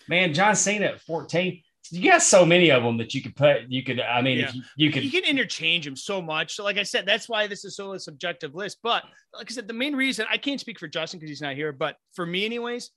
Man, 0.07 0.33
John 0.33 0.55
Cena 0.55 0.85
at 0.87 1.01
14. 1.01 1.61
You 1.91 2.11
got 2.11 2.21
so 2.21 2.45
many 2.45 2.71
of 2.71 2.81
them 2.83 2.97
that 2.97 3.13
you 3.13 3.21
could 3.21 3.35
put, 3.35 3.63
you 3.67 3.83
could, 3.83 3.99
I 3.99 4.21
mean, 4.21 4.39
if 4.39 4.55
you, 4.55 4.61
you 4.77 4.89
could, 4.91 5.03
you 5.03 5.11
can 5.11 5.25
interchange 5.25 5.83
them 5.85 5.97
so 5.97 6.21
much. 6.21 6.55
So, 6.55 6.63
like 6.63 6.77
I 6.77 6.83
said, 6.83 7.05
that's 7.05 7.27
why 7.27 7.45
this 7.47 7.65
is 7.65 7.75
so 7.75 7.91
a 7.93 7.99
subjective 7.99 8.55
list. 8.55 8.77
But 8.83 9.03
like 9.33 9.51
I 9.51 9.53
said, 9.53 9.67
the 9.67 9.73
main 9.73 9.93
reason 9.95 10.25
I 10.29 10.37
can't 10.37 10.61
speak 10.61 10.79
for 10.79 10.87
Justin 10.87 11.19
because 11.19 11.29
he's 11.29 11.41
not 11.41 11.55
here, 11.55 11.73
but 11.73 11.97
for 12.13 12.25
me, 12.25 12.45
anyways, 12.45 12.91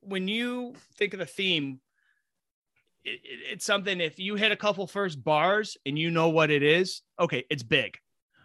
when 0.00 0.28
you 0.28 0.74
think 0.96 1.12
of 1.14 1.20
the 1.20 1.26
theme, 1.26 1.80
it, 3.04 3.20
it- 3.24 3.52
it's 3.52 3.64
something. 3.64 4.00
If 4.00 4.18
you 4.18 4.34
hit 4.36 4.52
a 4.52 4.56
couple 4.56 4.86
first 4.86 5.22
bars 5.22 5.76
and 5.86 5.98
you 5.98 6.10
know 6.10 6.28
what 6.30 6.50
it 6.50 6.62
is, 6.62 7.02
okay, 7.18 7.44
it's 7.50 7.62
big. 7.62 7.96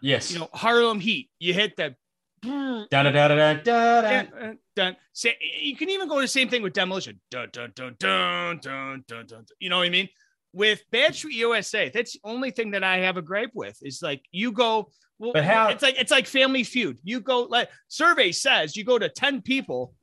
yes. 0.02 0.32
You 0.32 0.40
know, 0.40 0.50
Harlem 0.54 1.00
Heat, 1.00 1.30
you 1.40 1.54
hit 1.54 1.76
that. 1.78 1.96
da 2.44 2.86
da 2.92 3.04
da 3.04 3.12
da 3.12 3.28
da 3.28 3.54
da. 3.54 3.62
Dun, 3.64 4.28
dun, 4.40 4.60
dun. 4.76 4.96
Sa- 5.14 5.30
you 5.62 5.76
can 5.76 5.90
even 5.90 6.08
go 6.08 6.22
the 6.22 6.28
same 6.28 6.50
thing 6.50 6.62
with 6.62 6.74
demolition. 6.74 7.20
Dun, 7.32 7.50
dun, 7.52 7.72
dun, 7.76 7.96
dun, 8.00 8.60
dun, 8.62 9.04
dun, 9.08 9.26
dun. 9.26 9.46
You 9.60 9.70
know 9.70 9.78
what 9.80 9.88
I 9.88 9.90
mean? 9.90 10.08
With 10.54 10.82
Bad 10.92 11.16
Street 11.16 11.36
USA, 11.36 11.90
that's 11.90 12.14
the 12.14 12.20
only 12.24 12.52
thing 12.52 12.72
that 12.72 12.84
I 12.84 12.98
have 13.00 13.18
a 13.18 13.22
gripe 13.22 13.52
with. 13.54 13.78
Is 13.82 14.02
like 14.02 14.24
you 14.32 14.52
go. 14.52 14.90
Well, 15.20 15.34
But 15.34 15.46
how- 15.46 15.70
it's 15.70 15.82
like 15.82 16.00
it's 16.00 16.12
like 16.12 16.28
Family 16.28 16.64
Feud. 16.64 17.00
You 17.04 17.20
go 17.22 17.42
like 17.44 17.70
survey 17.88 18.32
says 18.32 18.76
you 18.76 18.84
go 18.84 18.98
to 19.00 19.10
ten 19.10 19.42
people. 19.42 19.94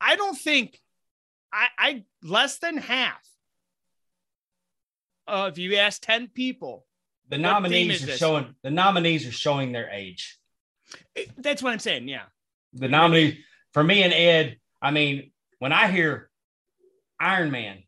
I 0.00 0.16
don't 0.16 0.36
think 0.38 0.80
I 1.52 1.66
I 1.78 2.04
less 2.22 2.58
than 2.58 2.76
half. 2.76 3.20
Uh, 5.26 5.48
if 5.52 5.58
you 5.58 5.76
ask 5.76 6.02
ten 6.02 6.28
people, 6.28 6.86
The 7.28 7.38
nominees 7.38 8.02
are 8.02 8.06
this? 8.06 8.18
showing, 8.18 8.54
the 8.62 8.70
nominees 8.70 9.26
are 9.26 9.32
showing 9.32 9.72
their 9.72 9.88
age. 9.90 10.38
that's 11.38 11.62
what 11.62 11.72
I'm 11.72 11.78
saying. 11.78 12.08
Yeah. 12.08 12.24
The 12.72 12.88
nominee 12.88 13.38
for 13.72 13.82
me 13.84 14.02
and 14.02 14.12
Ed, 14.12 14.58
I 14.82 14.90
mean, 14.90 15.30
when 15.60 15.72
I 15.72 15.88
hear 15.88 16.30
Iron 17.20 17.50
Man, 17.50 17.82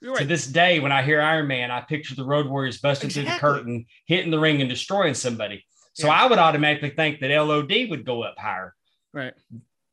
You're 0.00 0.16
To 0.16 0.24
this 0.24 0.46
day, 0.46 0.80
when 0.80 0.90
I 0.92 1.02
hear 1.02 1.20
Iron 1.20 1.46
Man, 1.46 1.70
I 1.70 1.80
picture 1.82 2.14
the 2.14 2.24
Road 2.24 2.46
Warriors 2.46 2.78
busting 2.80 3.10
through 3.10 3.24
the 3.24 3.38
curtain, 3.38 3.86
hitting 4.06 4.30
the 4.30 4.38
ring, 4.40 4.60
and 4.60 4.68
destroying 4.70 5.14
somebody. 5.14 5.64
So 5.94 6.08
Yeah. 6.08 6.14
I 6.14 6.26
would 6.26 6.38
automatically 6.38 6.90
think 6.90 7.20
that 7.20 7.30
LOD 7.30 7.88
would 7.90 8.04
go 8.04 8.22
up 8.24 8.36
higher. 8.38 8.74
Right. 9.12 9.34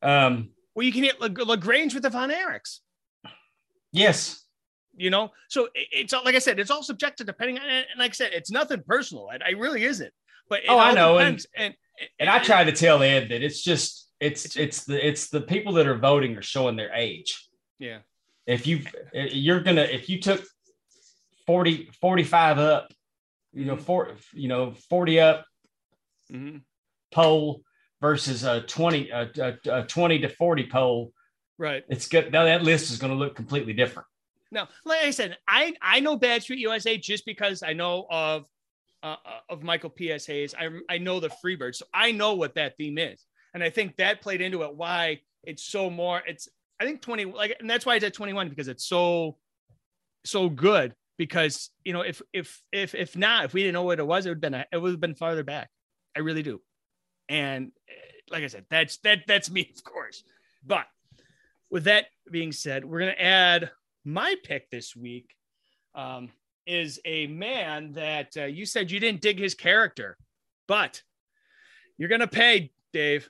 Um, 0.02 0.50
Well, 0.74 0.84
you 0.86 0.92
can 0.92 1.02
hit 1.04 1.20
Lag- 1.20 1.38
La 1.38 1.56
Grange 1.56 1.94
with 1.94 2.02
the 2.02 2.10
Von 2.10 2.30
Erichs. 2.30 2.78
yes. 3.92 4.38
You 4.94 5.08
know, 5.08 5.30
so 5.48 5.68
it's 5.74 6.12
all 6.12 6.22
like 6.22 6.34
I 6.34 6.38
said, 6.38 6.60
it's 6.60 6.70
all 6.70 6.82
subjective 6.82 7.26
depending 7.26 7.58
on. 7.58 7.64
And 7.66 7.86
like 7.98 8.10
I 8.10 8.12
said, 8.12 8.32
it's 8.34 8.50
nothing 8.50 8.82
personal. 8.86 9.30
It, 9.30 9.40
it 9.48 9.56
really 9.58 9.84
isn't. 9.84 10.12
But 10.50 10.60
it 10.60 10.66
Oh, 10.68 10.78
I 10.78 10.92
know, 10.92 11.16
and- 11.18 11.38
depends. 11.38 11.46
And, 11.56 11.74
And 12.20 12.28
I 12.28 12.38
try 12.40 12.62
to 12.64 12.72
tell 12.72 13.02
Ed 13.02 13.30
that 13.30 13.42
it's 13.42 13.62
just 13.62 14.10
it's 14.20 14.54
it's 14.54 14.84
the 14.84 15.04
it's 15.06 15.30
the 15.30 15.40
people 15.40 15.72
that 15.74 15.86
are 15.86 15.96
voting 15.96 16.36
are 16.36 16.42
showing 16.42 16.76
their 16.76 16.92
age. 16.92 17.48
Yeah. 17.78 17.98
If 18.46 18.66
you 18.66 18.82
you're 19.14 19.60
gonna 19.60 19.82
if 19.82 20.10
you 20.10 20.20
took 20.20 20.44
40 21.46 21.90
45 22.00 22.58
up, 22.58 22.92
you 23.54 23.64
know, 23.64 23.76
four 23.78 24.14
you 24.34 24.48
know 24.48 24.72
40 24.90 25.20
up 25.20 25.46
hmm 26.30 26.58
poll 27.12 27.62
versus 28.02 28.42
a 28.44 28.60
20 28.62 29.08
a, 29.10 29.30
a, 29.38 29.78
a 29.78 29.82
20 29.84 30.18
to 30.18 30.28
40 30.28 30.68
poll, 30.70 31.12
Right. 31.56 31.84
it's 31.88 32.08
good. 32.08 32.32
Now 32.32 32.44
that 32.44 32.64
list 32.64 32.90
is 32.90 32.98
going 32.98 33.12
to 33.12 33.18
look 33.18 33.34
completely 33.36 33.72
different. 33.72 34.06
Now, 34.50 34.68
like 34.84 35.00
I 35.02 35.10
said, 35.12 35.38
I 35.48 35.74
I 35.80 36.00
know 36.00 36.16
Bad 36.16 36.42
Street 36.42 36.58
USA 36.58 36.98
just 36.98 37.24
because 37.24 37.62
I 37.62 37.72
know 37.72 38.06
of 38.10 38.46
uh, 39.02 39.16
uh, 39.24 39.38
of 39.48 39.62
Michael 39.62 39.88
P.S. 39.88 40.26
Hayes. 40.26 40.54
I 40.58 40.68
I 40.90 40.98
know 40.98 41.20
the 41.20 41.30
Freebirds, 41.30 41.76
so 41.76 41.86
I 41.94 42.12
know 42.12 42.34
what 42.34 42.56
that 42.56 42.76
theme 42.76 42.98
is, 42.98 43.24
and 43.54 43.62
I 43.62 43.70
think 43.70 43.96
that 43.96 44.20
played 44.20 44.42
into 44.42 44.62
it. 44.62 44.74
Why 44.76 45.20
it's 45.42 45.64
so 45.64 45.88
more. 45.88 46.22
It's 46.26 46.48
I 46.78 46.84
think 46.84 47.00
twenty 47.00 47.24
like, 47.24 47.56
and 47.60 47.70
that's 47.70 47.86
why 47.86 47.94
it's 47.94 48.04
at 48.04 48.12
twenty 48.12 48.34
one 48.34 48.50
because 48.50 48.68
it's 48.68 48.84
so 48.84 49.38
so 50.24 50.50
good. 50.50 50.94
Because 51.16 51.70
you 51.84 51.92
know, 51.94 52.02
if 52.02 52.20
if 52.34 52.60
if 52.72 52.94
if 52.94 53.16
not, 53.16 53.46
if 53.46 53.54
we 53.54 53.62
didn't 53.62 53.74
know 53.74 53.84
what 53.84 54.00
it 54.00 54.06
was, 54.06 54.26
it 54.26 54.30
would 54.30 54.44
have 54.44 54.52
been 54.52 54.64
it 54.70 54.76
would 54.76 54.90
have 54.90 55.00
been 55.00 55.14
farther 55.14 55.44
back. 55.44 55.70
I 56.14 56.20
really 56.20 56.42
do, 56.42 56.60
and 57.28 57.72
eh, 57.88 57.92
like 58.30 58.44
I 58.44 58.48
said, 58.48 58.66
that's 58.70 58.98
that 58.98 59.20
that's 59.26 59.50
me, 59.50 59.70
of 59.76 59.84
course. 59.84 60.24
But 60.64 60.86
with 61.70 61.84
that 61.84 62.06
being 62.30 62.52
said, 62.52 62.84
we're 62.84 63.00
gonna 63.00 63.12
add 63.12 63.70
my 64.04 64.34
pick 64.42 64.70
this 64.70 64.96
week 64.96 65.34
um, 65.94 66.30
is 66.66 67.00
a 67.04 67.26
man 67.26 67.92
that 67.92 68.36
uh, 68.36 68.44
you 68.44 68.66
said 68.66 68.90
you 68.90 69.00
didn't 69.00 69.20
dig 69.20 69.38
his 69.38 69.54
character, 69.54 70.16
but 70.68 71.02
you're 71.98 72.08
gonna 72.08 72.26
pay, 72.26 72.70
Dave. 72.92 73.28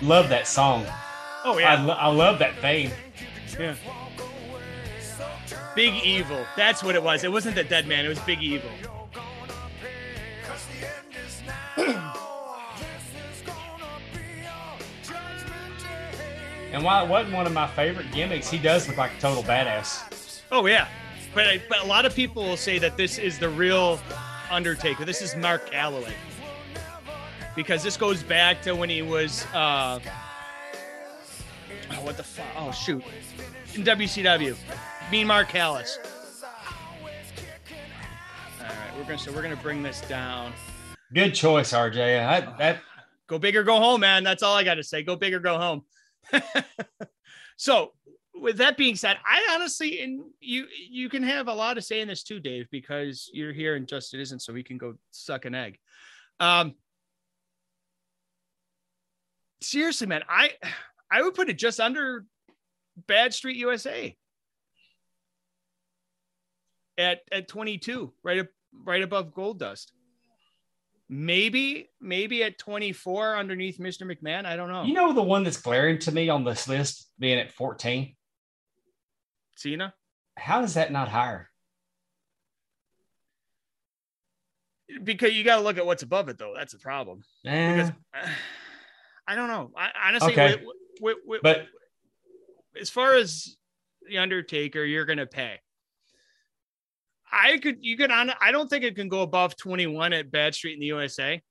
Love 0.00 0.28
that 0.28 0.46
song. 0.46 0.86
Oh 1.50 1.58
I, 1.58 1.82
lo- 1.82 1.94
I 1.94 2.08
love 2.08 2.38
that 2.40 2.54
theme. 2.58 2.90
yeah. 3.58 3.74
Big 5.74 5.94
Evil. 6.04 6.44
That's 6.56 6.84
what 6.84 6.94
it 6.94 7.02
was. 7.02 7.24
It 7.24 7.32
wasn't 7.32 7.54
the 7.54 7.64
Dead 7.64 7.86
Man. 7.86 8.04
It 8.04 8.08
was 8.08 8.18
Big 8.20 8.42
Evil. 8.42 8.70
And 16.72 16.84
while 16.84 17.04
it 17.04 17.08
wasn't 17.08 17.34
one 17.34 17.46
of 17.46 17.52
my 17.54 17.66
favorite 17.66 18.12
gimmicks, 18.12 18.50
he 18.50 18.58
does 18.58 18.86
look 18.86 18.98
like 18.98 19.12
a 19.16 19.20
total 19.20 19.42
badass. 19.42 20.42
Oh 20.52 20.66
yeah, 20.66 20.86
but 21.34 21.46
I, 21.46 21.62
but 21.66 21.82
a 21.82 21.86
lot 21.86 22.04
of 22.04 22.14
people 22.14 22.42
will 22.42 22.58
say 22.58 22.78
that 22.78 22.98
this 22.98 23.16
is 23.16 23.38
the 23.38 23.48
real 23.48 23.98
Undertaker. 24.50 25.06
This 25.06 25.22
is 25.22 25.34
Mark 25.34 25.70
Calaway 25.70 26.12
because 27.56 27.82
this 27.82 27.96
goes 27.96 28.22
back 28.22 28.60
to 28.62 28.74
when 28.74 28.90
he 28.90 29.00
was 29.00 29.46
uh, 29.54 29.98
oh, 31.90 32.04
what 32.04 32.16
the 32.16 32.22
fuck? 32.22 32.46
Oh 32.56 32.72
shoot, 32.72 33.02
in 33.74 33.84
WCW, 33.84 34.56
Mean 35.10 35.26
Mark 35.26 35.48
Callous. 35.48 35.98
All 38.60 38.66
right, 38.66 38.96
we're 38.96 39.04
gonna 39.04 39.18
so 39.18 39.32
we're 39.32 39.42
gonna 39.42 39.56
bring 39.56 39.82
this 39.82 40.00
down. 40.02 40.52
Good 41.12 41.34
choice, 41.34 41.72
RJ. 41.72 42.26
I, 42.26 42.40
that 42.58 42.80
Go 43.28 43.38
big 43.38 43.56
or 43.56 43.62
go 43.62 43.76
home, 43.76 44.00
man. 44.00 44.24
That's 44.24 44.42
all 44.42 44.56
I 44.56 44.64
got 44.64 44.74
to 44.74 44.82
say. 44.82 45.02
Go 45.02 45.14
big 45.14 45.34
or 45.34 45.38
go 45.38 45.58
home. 45.58 45.82
so, 47.56 47.92
with 48.34 48.56
that 48.56 48.78
being 48.78 48.96
said, 48.96 49.18
I 49.24 49.54
honestly, 49.54 50.00
and 50.02 50.22
you, 50.40 50.66
you 50.90 51.10
can 51.10 51.22
have 51.22 51.48
a 51.48 51.52
lot 51.52 51.74
to 51.74 51.82
say 51.82 52.00
in 52.00 52.08
this 52.08 52.22
too, 52.22 52.40
Dave, 52.40 52.68
because 52.70 53.30
you're 53.34 53.52
here 53.52 53.76
and 53.76 53.86
Justin 53.86 54.20
isn't, 54.20 54.40
so 54.40 54.52
we 54.52 54.62
can 54.62 54.78
go 54.78 54.94
suck 55.10 55.44
an 55.44 55.54
egg. 55.54 55.78
Um, 56.40 56.74
seriously, 59.60 60.06
man, 60.06 60.22
I, 60.28 60.52
I 61.10 61.22
would 61.22 61.34
put 61.34 61.48
it 61.48 61.58
just 61.58 61.80
under 61.80 62.24
Bad 63.06 63.32
Street 63.34 63.56
USA 63.56 64.16
at 66.96 67.20
at 67.32 67.48
22, 67.48 68.12
right 68.22 68.40
up, 68.40 68.46
right 68.84 69.02
above 69.02 69.32
Goldust. 69.32 69.92
Maybe, 71.10 71.88
maybe 72.02 72.42
at 72.42 72.58
24 72.58 73.36
underneath 73.38 73.78
Mr. 73.78 74.02
McMahon. 74.02 74.44
I 74.44 74.56
don't 74.56 74.68
know. 74.68 74.82
you 74.82 74.92
know 74.92 75.14
the 75.14 75.22
one 75.22 75.42
that's 75.42 75.56
glaring 75.56 75.98
to 76.00 76.12
me 76.12 76.28
on 76.28 76.44
this 76.44 76.68
list 76.68 77.08
being 77.18 77.38
at 77.38 77.50
14. 77.50 78.14
Cena. 79.56 79.94
How 80.36 80.62
is 80.62 80.74
that 80.74 80.92
not 80.92 81.08
higher? 81.08 81.48
Because 85.02 85.32
you 85.34 85.44
got 85.44 85.56
to 85.56 85.62
look 85.62 85.78
at 85.78 85.86
what's 85.86 86.02
above 86.02 86.28
it, 86.28 86.38
though. 86.38 86.54
That's 86.56 86.74
a 86.74 86.78
problem. 86.78 87.22
Eh, 87.46 87.72
Because 87.74 87.92
I 89.26 89.34
don't 89.34 89.48
know. 89.48 89.70
I 89.76 89.88
honestly, 90.08 90.32
Okay. 90.32 90.56
with, 90.56 90.76
with, 91.00 91.18
with, 91.26 91.42
but 91.42 91.66
as 92.80 92.90
far 92.90 93.14
as 93.14 93.56
the 94.08 94.18
Undertaker, 94.18 94.84
you're 94.84 95.04
gonna 95.04 95.26
pay. 95.26 95.58
I 97.30 97.58
could, 97.58 97.78
you 97.80 97.96
could 97.96 98.10
on. 98.10 98.32
I 98.40 98.52
don't 98.52 98.68
think 98.68 98.84
it 98.84 98.96
can 98.96 99.08
go 99.08 99.22
above 99.22 99.56
21 99.56 100.12
at 100.12 100.30
Bad 100.30 100.54
Street 100.54 100.74
in 100.74 100.80
the 100.80 100.86
USA. 100.86 101.42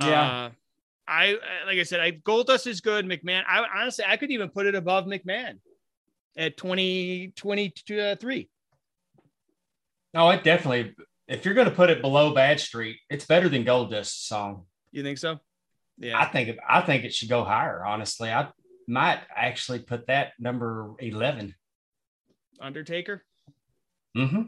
Yeah. 0.00 0.44
Uh, 0.46 0.50
I 1.08 1.38
like 1.66 1.78
I 1.78 1.82
said, 1.84 2.00
I 2.00 2.12
Goldust 2.12 2.66
is 2.66 2.80
good. 2.80 3.06
McMahon. 3.06 3.42
I 3.48 3.64
honestly, 3.74 4.04
I 4.06 4.16
could 4.16 4.30
even 4.30 4.50
put 4.50 4.66
it 4.66 4.74
above 4.74 5.06
McMahon 5.06 5.58
at 6.36 6.56
20, 6.56 7.32
23. 7.34 8.48
no, 10.14 10.30
it 10.30 10.44
definitely. 10.44 10.94
If 11.26 11.44
you're 11.44 11.54
going 11.54 11.68
to 11.68 11.74
put 11.74 11.90
it 11.90 12.00
below 12.00 12.32
Bad 12.32 12.60
Street, 12.60 12.98
it's 13.10 13.26
better 13.26 13.48
than 13.48 13.64
Goldust's 13.64 14.26
song. 14.26 14.64
You 14.92 15.02
think 15.02 15.18
so? 15.18 15.40
Yeah. 15.98 16.18
I 16.18 16.26
think 16.26 16.48
it, 16.48 16.58
I 16.68 16.80
think 16.80 17.04
it 17.04 17.12
should 17.12 17.28
go 17.28 17.44
higher. 17.44 17.84
Honestly, 17.84 18.30
I 18.30 18.48
might 18.86 19.20
actually 19.34 19.80
put 19.80 20.06
that 20.06 20.32
number 20.38 20.94
11. 21.00 21.54
Undertaker. 22.60 23.22
Mm-hmm. 24.16 24.42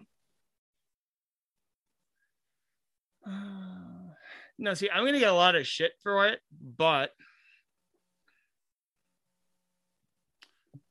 No, 4.58 4.74
see, 4.74 4.90
I'm 4.90 5.06
gonna 5.06 5.18
get 5.18 5.30
a 5.30 5.34
lot 5.34 5.56
of 5.56 5.66
shit 5.66 5.92
for 6.02 6.28
it, 6.28 6.38
but 6.76 7.12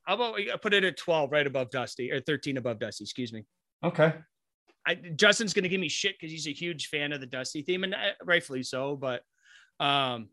how 0.03 0.15
about 0.15 0.33
we 0.33 0.51
put 0.59 0.73
it 0.73 0.83
at 0.83 0.97
12 0.97 1.31
right 1.31 1.45
above 1.45 1.69
Dusty 1.69 2.11
or 2.11 2.19
13 2.19 2.57
above 2.57 2.79
Dusty, 2.79 3.03
excuse 3.03 3.31
me. 3.31 3.43
Okay. 3.83 4.15
I, 4.87 4.95
Justin's 4.95 5.53
gonna 5.53 5.67
give 5.67 5.79
me 5.79 5.87
shit 5.87 6.15
because 6.19 6.31
he's 6.31 6.47
a 6.47 6.51
huge 6.51 6.87
fan 6.87 7.13
of 7.13 7.19
the 7.19 7.27
Dusty 7.27 7.61
theme, 7.61 7.83
and 7.83 7.93
uh, 7.93 8.13
rightfully 8.25 8.63
so. 8.63 8.95
But 8.95 9.21
um, 9.79 10.29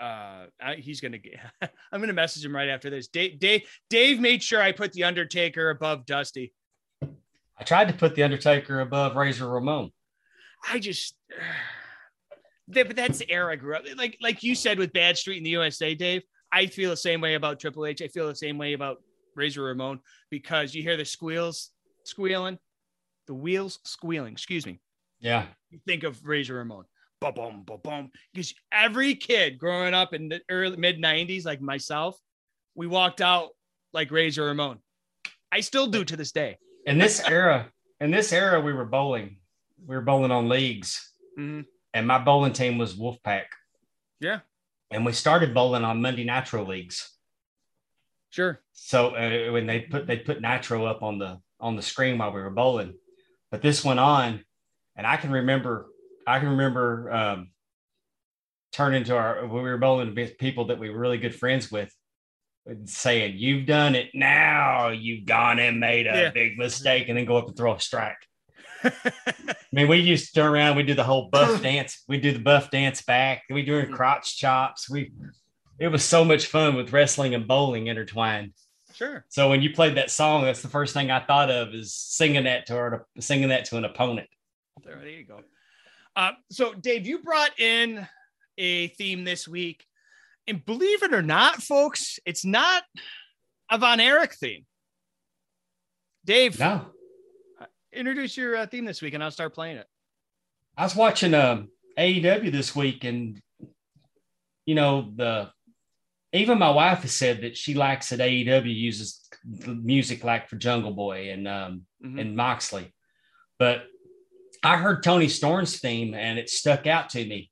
uh, 0.00 0.46
I, 0.60 0.74
he's 0.78 1.00
gonna 1.00 1.18
get. 1.18 1.38
I'm 1.92 2.00
gonna 2.00 2.12
message 2.12 2.44
him 2.44 2.54
right 2.54 2.68
after 2.68 2.90
this. 2.90 3.08
Dave, 3.08 3.38
Dave, 3.38 3.62
Dave 3.90 4.20
made 4.20 4.42
sure 4.42 4.60
I 4.60 4.72
put 4.72 4.92
the 4.92 5.04
Undertaker 5.04 5.70
above 5.70 6.06
Dusty. 6.06 6.52
I 7.02 7.62
tried 7.64 7.88
to 7.88 7.94
put 7.94 8.14
the 8.14 8.22
Undertaker 8.22 8.80
above 8.80 9.16
Razor 9.16 9.48
Ramon. 9.48 9.92
I 10.68 10.78
just, 10.78 11.14
that, 12.68 12.86
but 12.86 12.96
that's 12.96 13.18
the 13.18 13.30
era 13.30 13.52
I 13.52 13.56
grew 13.56 13.76
up. 13.76 13.84
Like, 13.96 14.16
like 14.20 14.42
you 14.42 14.54
said 14.54 14.78
with 14.78 14.92
Bad 14.92 15.16
Street 15.16 15.38
in 15.38 15.44
the 15.44 15.50
USA, 15.50 15.94
Dave. 15.94 16.22
I 16.50 16.66
feel 16.66 16.90
the 16.90 16.96
same 16.96 17.20
way 17.20 17.34
about 17.34 17.58
Triple 17.58 17.84
H. 17.84 18.00
I 18.00 18.06
feel 18.06 18.28
the 18.28 18.34
same 18.34 18.58
way 18.58 18.74
about 18.74 18.98
Razor 19.34 19.62
Ramon 19.62 19.98
because 20.30 20.72
you 20.72 20.82
hear 20.82 20.96
the 20.96 21.04
squeals 21.04 21.70
squealing, 22.04 22.58
the 23.26 23.34
wheels 23.34 23.80
squealing. 23.82 24.32
Excuse 24.32 24.64
me. 24.64 24.80
Yeah. 25.18 25.46
You 25.70 25.80
think 25.84 26.04
of 26.04 26.24
Razor 26.24 26.54
Ramon. 26.54 26.84
Ba 27.24 27.32
boom, 27.32 27.64
boom. 27.82 28.10
Because 28.34 28.52
every 28.70 29.14
kid 29.14 29.56
growing 29.58 29.94
up 29.94 30.12
in 30.12 30.28
the 30.28 30.42
early 30.50 30.76
mid 30.76 30.98
'90s, 31.00 31.46
like 31.46 31.62
myself, 31.62 32.18
we 32.74 32.86
walked 32.86 33.22
out 33.22 33.50
like 33.94 34.10
Razor 34.10 34.44
Ramon. 34.44 34.78
I 35.50 35.60
still 35.60 35.86
do 35.86 36.04
to 36.04 36.16
this 36.18 36.32
day. 36.32 36.58
In 36.84 36.98
this 36.98 37.26
era, 37.26 37.70
in 37.98 38.10
this 38.10 38.30
era, 38.30 38.60
we 38.60 38.74
were 38.74 38.84
bowling. 38.84 39.38
We 39.86 39.94
were 39.96 40.02
bowling 40.02 40.32
on 40.32 40.50
leagues, 40.50 41.12
Mhm. 41.38 41.64
and 41.94 42.06
my 42.06 42.18
bowling 42.18 42.52
team 42.52 42.76
was 42.76 42.94
Wolfpack. 42.94 43.46
Yeah, 44.20 44.40
And 44.90 45.06
we 45.06 45.12
started 45.12 45.54
bowling 45.54 45.82
on 45.84 46.02
Monday 46.02 46.24
Nitro 46.24 46.64
leagues. 46.66 47.10
sure. 48.28 48.60
So 48.72 49.14
uh, 49.14 49.50
when 49.52 49.66
they 49.66 49.80
put 49.80 50.06
they 50.06 50.18
put 50.18 50.42
Nitro 50.42 50.84
up 50.84 51.02
on 51.02 51.18
the 51.18 51.40
on 51.58 51.76
the 51.76 51.82
screen 51.82 52.18
while 52.18 52.32
we 52.34 52.42
were 52.42 52.50
bowling. 52.50 52.98
But 53.50 53.62
this 53.62 53.82
went 53.82 54.00
on, 54.00 54.44
and 54.96 55.06
I 55.06 55.16
can 55.16 55.30
remember 55.30 55.88
I 56.26 56.38
can 56.40 56.48
remember 56.50 57.12
um, 57.12 57.50
turning 58.72 59.04
to 59.04 59.16
our 59.16 59.46
when 59.46 59.62
we 59.62 59.70
were 59.70 59.78
bowling 59.78 60.14
with 60.14 60.38
people 60.38 60.66
that 60.66 60.78
we 60.78 60.90
were 60.90 60.98
really 60.98 61.18
good 61.18 61.34
friends 61.34 61.70
with, 61.70 61.94
saying, 62.86 63.34
"You've 63.36 63.66
done 63.66 63.94
it 63.94 64.10
now. 64.14 64.88
You've 64.88 65.26
gone 65.26 65.58
and 65.58 65.80
made 65.80 66.06
a 66.06 66.22
Yeah. 66.22 66.30
big 66.30 66.58
mistake," 66.58 67.08
and 67.08 67.16
then 67.18 67.24
go 67.24 67.36
up 67.36 67.48
and 67.48 67.56
throw 67.56 67.74
a 67.74 67.80
strike. 67.80 68.16
I 68.84 68.92
mean, 69.72 69.88
we 69.88 69.98
used 69.98 70.28
to 70.34 70.40
turn 70.40 70.52
around. 70.52 70.76
We 70.76 70.82
do 70.82 70.94
the 70.94 71.04
whole 71.04 71.28
buff 71.30 71.62
dance. 71.62 72.02
We 72.08 72.18
do 72.18 72.32
the 72.32 72.38
buff 72.38 72.70
dance 72.70 73.02
back. 73.02 73.42
We 73.50 73.62
do 73.64 73.86
crotch 73.88 74.36
chops. 74.38 74.88
We 74.90 75.12
it 75.78 75.88
was 75.88 76.04
so 76.04 76.24
much 76.24 76.46
fun 76.46 76.76
with 76.76 76.92
wrestling 76.92 77.34
and 77.34 77.48
bowling 77.48 77.88
intertwined. 77.88 78.52
Sure. 78.94 79.24
So 79.28 79.50
when 79.50 79.60
you 79.60 79.72
played 79.72 79.96
that 79.96 80.08
song, 80.08 80.44
that's 80.44 80.62
the 80.62 80.68
first 80.68 80.94
thing 80.94 81.10
I 81.10 81.18
thought 81.18 81.50
of 81.50 81.74
is 81.74 81.92
singing 81.92 82.44
that 82.44 82.66
to 82.66 82.74
her, 82.74 83.06
singing 83.18 83.48
that 83.48 83.64
to 83.66 83.76
an 83.76 83.84
opponent. 83.84 84.28
There, 84.84 84.96
there 84.96 85.08
you 85.08 85.24
go. 85.24 85.40
Uh, 86.16 86.32
so, 86.50 86.74
Dave, 86.74 87.06
you 87.06 87.18
brought 87.22 87.58
in 87.58 88.06
a 88.58 88.88
theme 88.88 89.24
this 89.24 89.48
week, 89.48 89.84
and 90.46 90.64
believe 90.64 91.02
it 91.02 91.12
or 91.12 91.22
not, 91.22 91.62
folks, 91.62 92.18
it's 92.24 92.44
not 92.44 92.84
a 93.70 93.78
Von 93.78 93.98
Erich 94.00 94.34
theme. 94.34 94.64
Dave, 96.24 96.58
No, 96.58 96.86
introduce 97.92 98.36
your 98.36 98.56
uh, 98.56 98.66
theme 98.66 98.84
this 98.84 99.02
week, 99.02 99.14
and 99.14 99.22
I'll 99.22 99.30
start 99.30 99.54
playing 99.54 99.76
it. 99.76 99.86
I 100.76 100.84
was 100.84 100.96
watching 100.96 101.34
um, 101.34 101.68
AEW 101.98 102.50
this 102.50 102.74
week, 102.74 103.04
and 103.04 103.40
you 104.66 104.74
know 104.74 105.10
the 105.14 105.50
even 106.32 106.58
my 106.58 106.70
wife 106.70 107.02
has 107.02 107.14
said 107.14 107.42
that 107.42 107.56
she 107.56 107.74
likes 107.74 108.08
that 108.08 108.18
AEW 108.20 108.74
uses 108.74 109.28
the 109.44 109.74
music 109.74 110.24
like 110.24 110.48
for 110.48 110.56
Jungle 110.56 110.92
Boy 110.92 111.30
and 111.30 111.46
um, 111.46 111.82
Mhm. 112.04 112.20
and 112.20 112.36
Moxley, 112.36 112.92
but 113.58 113.84
I 114.64 114.78
heard 114.78 115.02
Toni 115.02 115.28
Storm's 115.28 115.78
theme 115.78 116.14
and 116.14 116.38
it 116.38 116.48
stuck 116.48 116.86
out 116.86 117.10
to 117.10 117.24
me. 117.24 117.50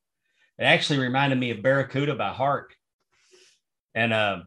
It 0.58 0.64
actually 0.64 0.98
reminded 0.98 1.38
me 1.38 1.50
of 1.50 1.62
Barracuda 1.62 2.14
by 2.14 2.30
Heart, 2.30 2.74
and 3.94 4.12
uh, 4.12 4.40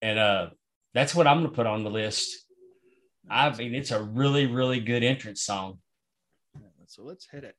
and 0.00 0.18
uh, 0.18 0.50
that's 0.94 1.14
what 1.14 1.26
I'm 1.26 1.40
going 1.40 1.50
to 1.50 1.54
put 1.54 1.66
on 1.66 1.84
the 1.84 1.90
list. 1.90 2.46
I 3.30 3.50
mean, 3.54 3.74
it's 3.74 3.90
a 3.90 4.02
really 4.02 4.46
really 4.46 4.80
good 4.80 5.02
entrance 5.02 5.42
song. 5.42 5.78
So 6.86 7.02
let's 7.04 7.26
hit 7.26 7.44
it. 7.44 7.56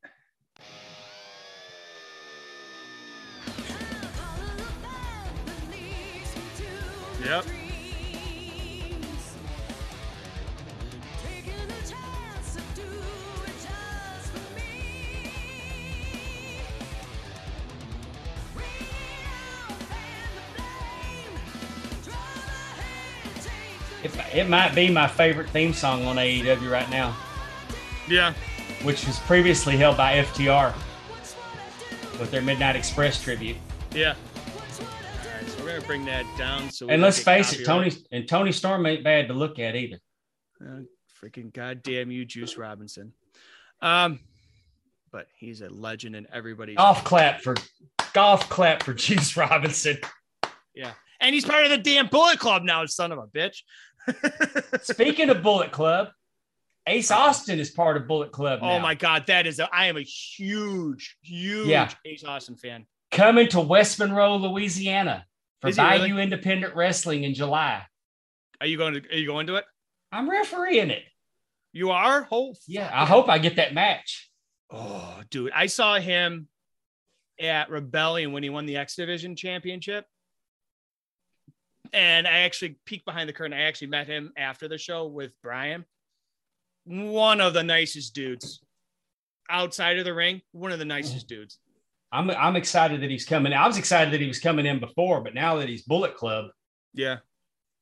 Yep. 7.25 7.45
It, 24.33 24.49
might 24.49 24.73
be 24.73 24.89
my 24.89 25.07
favorite 25.07 25.49
theme 25.49 25.73
song 25.73 26.05
on 26.05 26.15
AEW 26.17 26.71
right 26.71 26.89
now, 26.89 27.15
Yeah. 28.09 28.33
which 28.83 29.05
was 29.05 29.19
previously 29.19 29.77
held 29.77 29.97
by 29.97 30.13
FTR 30.17 30.73
with 32.19 32.31
their 32.31 32.41
Midnight 32.41 32.75
Express 32.75 33.21
tribute. 33.21 33.57
Yeah. 33.93 34.15
All 34.79 34.85
right, 34.85 35.47
so 35.47 35.63
we're 35.63 35.73
gonna 35.73 35.85
bring 35.85 36.05
that 36.05 36.25
down. 36.37 36.69
So 36.71 36.89
And 36.89 37.01
let's 37.01 37.19
face 37.19 37.53
it. 37.53 37.63
Toni 37.63 37.91
and 38.11 38.27
Toni 38.27 38.51
Storm 38.51 38.85
ain't 38.85 39.03
bad 39.03 39.27
to 39.27 39.33
look 39.33 39.59
at 39.59 39.75
either. 39.75 39.99
Uh, 40.59 40.81
freaking 41.21 41.53
goddamn 41.53 42.09
you, 42.11 42.25
Juice 42.25 42.57
Robinson. 42.57 43.13
Um, 43.81 44.19
but 45.11 45.27
he's 45.37 45.61
a 45.61 45.69
legend 45.69 46.15
and 46.15 46.25
everybody. 46.33 46.75
Golf 46.75 47.03
clap 47.03 47.41
for 47.41 47.55
golf 48.13 48.49
clap 48.49 48.81
for 48.83 48.93
Juice 48.95 49.37
Robinson. 49.37 49.97
Yeah, 50.73 50.93
and 51.19 51.35
he's 51.35 51.45
part 51.45 51.65
of 51.65 51.69
the 51.69 51.77
damn 51.77 52.07
Bullet 52.07 52.39
Club 52.39 52.63
now, 52.63 52.83
son 52.87 53.11
of 53.11 53.19
a 53.19 53.27
bitch. 53.27 53.61
Speaking 54.81 55.29
of 55.29 55.41
Bullet 55.41 55.71
Club, 55.71 56.09
Ace 56.87 57.11
Austin 57.11 57.59
is 57.59 57.71
part 57.71 57.97
of 57.97 58.07
Bullet 58.07 58.31
Club 58.31 58.59
oh, 58.61 58.67
now. 58.67 58.73
oh 58.75 58.79
my 58.79 58.95
god, 58.95 59.25
that 59.27 59.47
is 59.47 59.59
a, 59.59 59.73
I 59.73 59.87
am 59.87 59.97
a 59.97 60.01
huge, 60.01 61.17
huge 61.21 61.67
Yeah. 61.67 61.89
Ace 62.05 62.23
Austin 62.23 62.57
fan. 62.57 62.85
Coming 63.11 63.47
to 63.49 63.61
West 63.61 63.99
Monroe, 63.99 64.37
Louisiana 64.37 65.25
for 65.61 65.71
Bayou 65.71 66.03
really? 66.09 66.23
Independent 66.23 66.75
Wrestling 66.75 67.23
in 67.23 67.33
July. 67.33 67.83
Are 68.59 68.67
you 68.67 68.77
going 68.77 68.95
to 68.95 68.99
are 69.09 69.17
you 69.17 69.27
going 69.27 69.47
to 69.47 69.55
it? 69.55 69.65
I'm 70.11 70.29
refereeing 70.29 70.89
it. 70.89 71.03
You 71.71 71.91
are? 71.91 72.27
Oh, 72.31 72.53
Yeah, 72.67 72.89
I 72.93 73.05
hope 73.05 73.29
I 73.29 73.39
get 73.39 73.55
that 73.55 73.73
match. 73.73 74.29
oh 74.69 75.21
dude. 75.29 75.51
I 75.55 75.67
saw 75.67 75.99
him 75.99 76.47
at 77.39 77.69
Rebellion 77.69 78.31
when 78.31 78.43
he 78.43 78.49
won 78.49 78.65
the 78.65 78.77
X 78.77 78.95
Division 78.95 79.35
championship. 79.35 80.05
And 81.93 82.27
I 82.27 82.39
actually 82.39 82.77
peeked 82.85 83.05
behind 83.05 83.29
the 83.29 83.33
curtain. 83.33 83.53
I 83.53 83.61
actually 83.61 83.87
met 83.87 84.07
him 84.07 84.33
after 84.35 84.67
the 84.67 84.77
show 84.79 85.05
with 85.07 85.31
Brian. 85.43 85.85
One 86.85 87.39
of 87.39 87.53
the 87.53 87.63
nicest 87.63 88.13
dudes 88.15 88.61
outside 89.49 89.97
of 89.99 90.05
the 90.05 90.13
ring. 90.13 90.41
One 90.51 90.71
of 90.71 90.79
the 90.79 90.85
nicest 90.85 91.27
dudes. 91.27 91.59
I'm 92.11 92.29
I'm 92.31 92.55
excited 92.55 93.01
that 93.01 93.09
he's 93.09 93.25
coming. 93.25 93.53
I 93.53 93.67
was 93.67 93.77
excited 93.77 94.13
that 94.13 94.21
he 94.21 94.27
was 94.27 94.39
coming 94.39 94.65
in 94.65 94.79
before, 94.79 95.21
but 95.21 95.33
now 95.33 95.55
that 95.57 95.69
he's 95.69 95.83
Bullet 95.83 96.15
Club, 96.15 96.47
Yeah. 96.93 97.17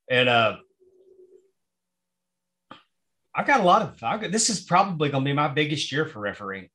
and 0.10 0.30
uh, 0.30 0.58
I've 3.34 3.48
got 3.48 3.62
a 3.62 3.64
lot 3.64 3.82
of. 3.82 4.04
I've 4.04 4.22
got, 4.22 4.32
this 4.32 4.50
is 4.50 4.62
probably 4.62 5.10
going 5.10 5.24
to 5.24 5.30
be 5.30 5.34
my 5.34 5.48
biggest 5.48 5.92
year 5.92 6.06
for 6.06 6.20
refereeing. 6.20 6.70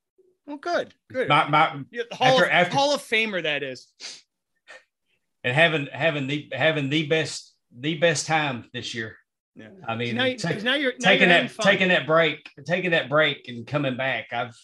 Well, 0.47 0.57
good. 0.59 0.95
Good. 1.13 1.29
My, 1.29 1.49
my 1.49 1.83
Yeah, 1.91 2.03
Hall, 2.13 2.29
after- 2.29 2.45
of, 2.45 2.51
after- 2.51 2.75
Hall 2.77 2.95
of 2.95 3.03
Famer, 3.03 3.43
that 3.43 3.63
is. 3.63 3.93
And 5.47 5.55
having 5.55 5.87
having 5.93 6.27
the 6.27 6.49
having 6.53 6.91
the 6.91 7.07
best 7.07 7.55
the 7.79 7.97
best 7.97 8.27
time 8.27 8.69
this 8.75 8.95
year. 8.95 9.17
Yeah. 9.55 9.69
I 9.89 9.95
mean, 9.97 10.17
now, 10.17 10.25
you- 10.25 10.37
take- 10.37 10.63
now 10.63 10.75
you're 10.75 10.93
now 11.01 11.09
taking 11.09 11.31
you're 11.31 11.43
that 11.49 11.57
taking 11.63 11.89
that 11.89 12.07
break, 12.07 12.51
taking 12.67 12.91
that 12.91 13.09
break, 13.09 13.49
and 13.49 13.67
coming 13.67 13.97
back. 13.97 14.27
I've 14.33 14.55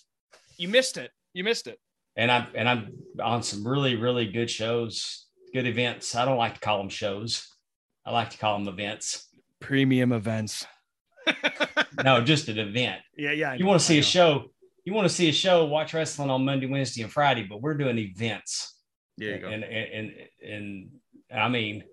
You 0.59 0.69
missed 0.69 0.99
it. 0.99 1.11
You 1.33 1.45
missed 1.45 1.67
it. 1.67 1.79
and 2.17 2.31
I'm 2.31 2.47
and 2.55 2.69
I'm 2.69 2.93
on 3.23 3.43
some 3.43 3.67
really 3.67 3.97
really 3.97 4.27
good 4.31 4.51
shows, 4.51 5.27
good 5.55 5.67
events. 5.67 6.15
I 6.15 6.25
don't 6.27 6.37
like 6.37 6.55
to 6.55 6.61
call 6.61 6.79
them 6.79 6.91
shows. 6.91 7.49
I 8.05 8.11
like 8.11 8.31
to 8.31 8.39
call 8.39 8.59
them 8.59 8.69
events. 8.69 9.29
Premium 9.61 10.13
events. 10.13 10.67
No, 12.03 12.23
just 12.23 12.49
an 12.49 12.59
event. 12.59 13.01
Yeah, 13.17 13.33
yeah. 13.33 13.51
I 13.51 13.55
you 13.55 13.61
know, 13.61 13.69
want 13.69 13.81
to 13.81 13.87
see 13.87 13.99
a 13.99 14.03
show 14.03 14.51
you 14.85 14.93
want 14.95 15.07
to 15.09 15.15
see 15.15 15.29
a 15.29 15.33
show 15.33 15.65
watch 15.67 15.95
wrestling 15.95 16.31
on 16.31 16.45
monday 16.45 16.67
wednesday 16.67 17.03
and 17.03 17.13
friday 17.13 17.45
but 17.49 17.61
we're 17.61 17.75
doing 17.77 17.99
events 17.99 18.81
And 19.51 19.65
and 19.65 20.13
and, 20.43 20.91
and 21.31 21.41
i 21.41 21.49
mean 21.49 21.85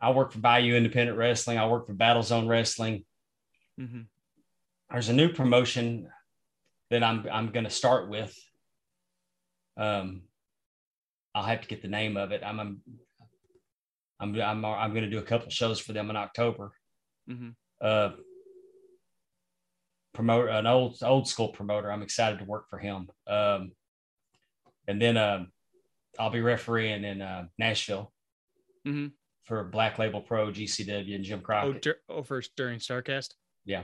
i 0.00 0.10
work 0.10 0.32
for 0.32 0.38
bayou 0.38 0.74
independent 0.74 1.16
wrestling 1.18 1.58
i 1.58 1.66
work 1.66 1.86
for 1.86 1.94
battle 1.94 2.22
zone 2.22 2.46
wrestling 2.48 3.04
Mhm. 3.78 4.06
there's 4.90 5.08
a 5.08 5.12
new 5.12 5.32
promotion 5.32 6.10
that 6.90 7.02
i'm 7.02 7.26
i'm 7.30 7.50
going 7.52 7.64
to 7.64 7.70
start 7.70 8.08
with 8.08 8.34
um 9.76 10.22
i'll 11.34 11.44
have 11.44 11.60
to 11.62 11.68
get 11.68 11.82
the 11.82 11.88
name 11.88 12.16
of 12.16 12.32
it 12.32 12.42
i'm 12.44 12.58
i'm 12.60 12.82
i'm 14.20 14.40
i'm, 14.40 14.64
I'm 14.64 14.90
going 14.90 15.04
to 15.04 15.10
do 15.10 15.18
a 15.18 15.22
couple 15.22 15.50
shows 15.50 15.78
for 15.78 15.92
them 15.92 16.10
in 16.10 16.16
october 16.16 16.72
Mhm. 17.28 17.54
uh 17.80 18.10
promote 20.14 20.48
an 20.48 20.66
old 20.66 20.98
old 21.02 21.28
school 21.28 21.50
promoter. 21.50 21.92
I'm 21.92 22.02
excited 22.02 22.40
to 22.40 22.44
work 22.44 22.68
for 22.68 22.78
him. 22.78 23.08
Um, 23.28 23.70
and 24.88 25.00
then 25.00 25.16
um, 25.16 25.52
I'll 26.18 26.30
be 26.30 26.40
refereeing 26.40 27.04
in 27.04 27.22
uh, 27.22 27.46
Nashville 27.58 28.12
Mhm. 28.86 29.12
for 29.44 29.64
Black 29.64 29.98
Label 29.98 30.20
Pro, 30.20 30.50
GCW, 30.50 31.14
and 31.14 31.24
Jim 31.24 31.40
Oh, 31.40 31.42
Crockett. 31.44 31.82
dur- 31.82 32.00
oh, 32.08 32.22
first 32.22 32.54
during 32.56 32.78
Starcast. 32.80 33.34
yeah, 33.64 33.82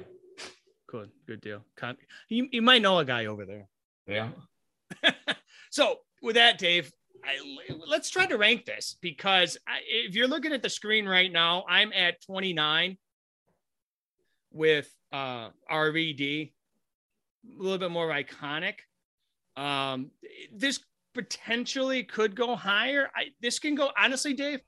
Good, 0.87 1.11
good 1.27 1.41
deal. 1.41 1.65
Con- 1.77 1.97
you, 2.29 2.49
you 2.53 2.63
might 2.63 2.81
know 2.83 2.99
a 2.99 3.05
guy 3.05 3.27
over 3.27 3.45
there. 3.45 3.69
yeah. 4.07 4.31
so 5.71 6.01
with 6.23 6.37
that, 6.37 6.57
Dave, 6.59 6.93
I, 7.25 7.39
let's 7.89 8.11
try 8.11 8.27
to 8.27 8.37
rank 8.37 8.65
this 8.65 8.97
because 9.01 9.57
I, 9.67 9.79
if 9.87 10.15
you're 10.15 10.29
looking 10.29 10.53
at 10.53 10.63
the 10.63 10.69
screen 10.71 11.07
right 11.07 11.33
now, 11.33 11.65
I'm 11.69 11.93
at 11.93 12.23
29 12.23 12.97
with 14.53 14.89
uh, 15.11 15.51
RVD, 15.71 16.53
a 17.59 17.63
little 17.63 17.79
bit 17.79 17.91
more 17.91 18.09
iconic. 18.09 18.75
Um, 19.57 20.11
this 20.53 20.81
potentially 21.15 22.03
could 22.05 22.35
go 22.35 22.57
higher. 22.57 23.11
I, 23.15 23.27
this 23.41 23.59
can 23.59 23.75
go 23.75 23.91
honestly, 23.97 24.35
Dave. 24.35 24.61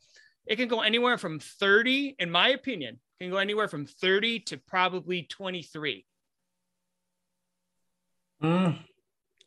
It 0.47 0.56
can 0.56 0.68
go 0.68 0.81
anywhere 0.81 1.18
from 1.18 1.40
30, 1.40 2.16
in 2.18 2.31
my 2.31 2.51
opinion, 2.51 3.01
can 3.20 3.31
go 3.31 3.39
anywhere 3.39 3.68
from 3.68 3.85
30 3.86 4.40
to 4.40 4.56
probably 4.56 5.24
23. 5.24 6.06
Mm, 8.43 8.78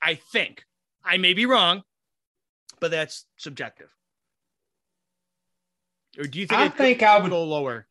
I 0.01 0.15
think. 0.15 0.65
I 1.03 1.17
may 1.17 1.33
be 1.33 1.45
wrong, 1.45 1.83
but 2.81 2.91
that's 2.91 3.25
subjective. 3.37 3.95
Or 6.17 6.25
do 6.25 6.39
you 6.39 6.47
think 6.47 6.59
I 6.59 6.69
think 6.69 7.01
I 7.01 7.19
would. 7.19 7.29
go 7.29 7.43
lower? 7.45 7.87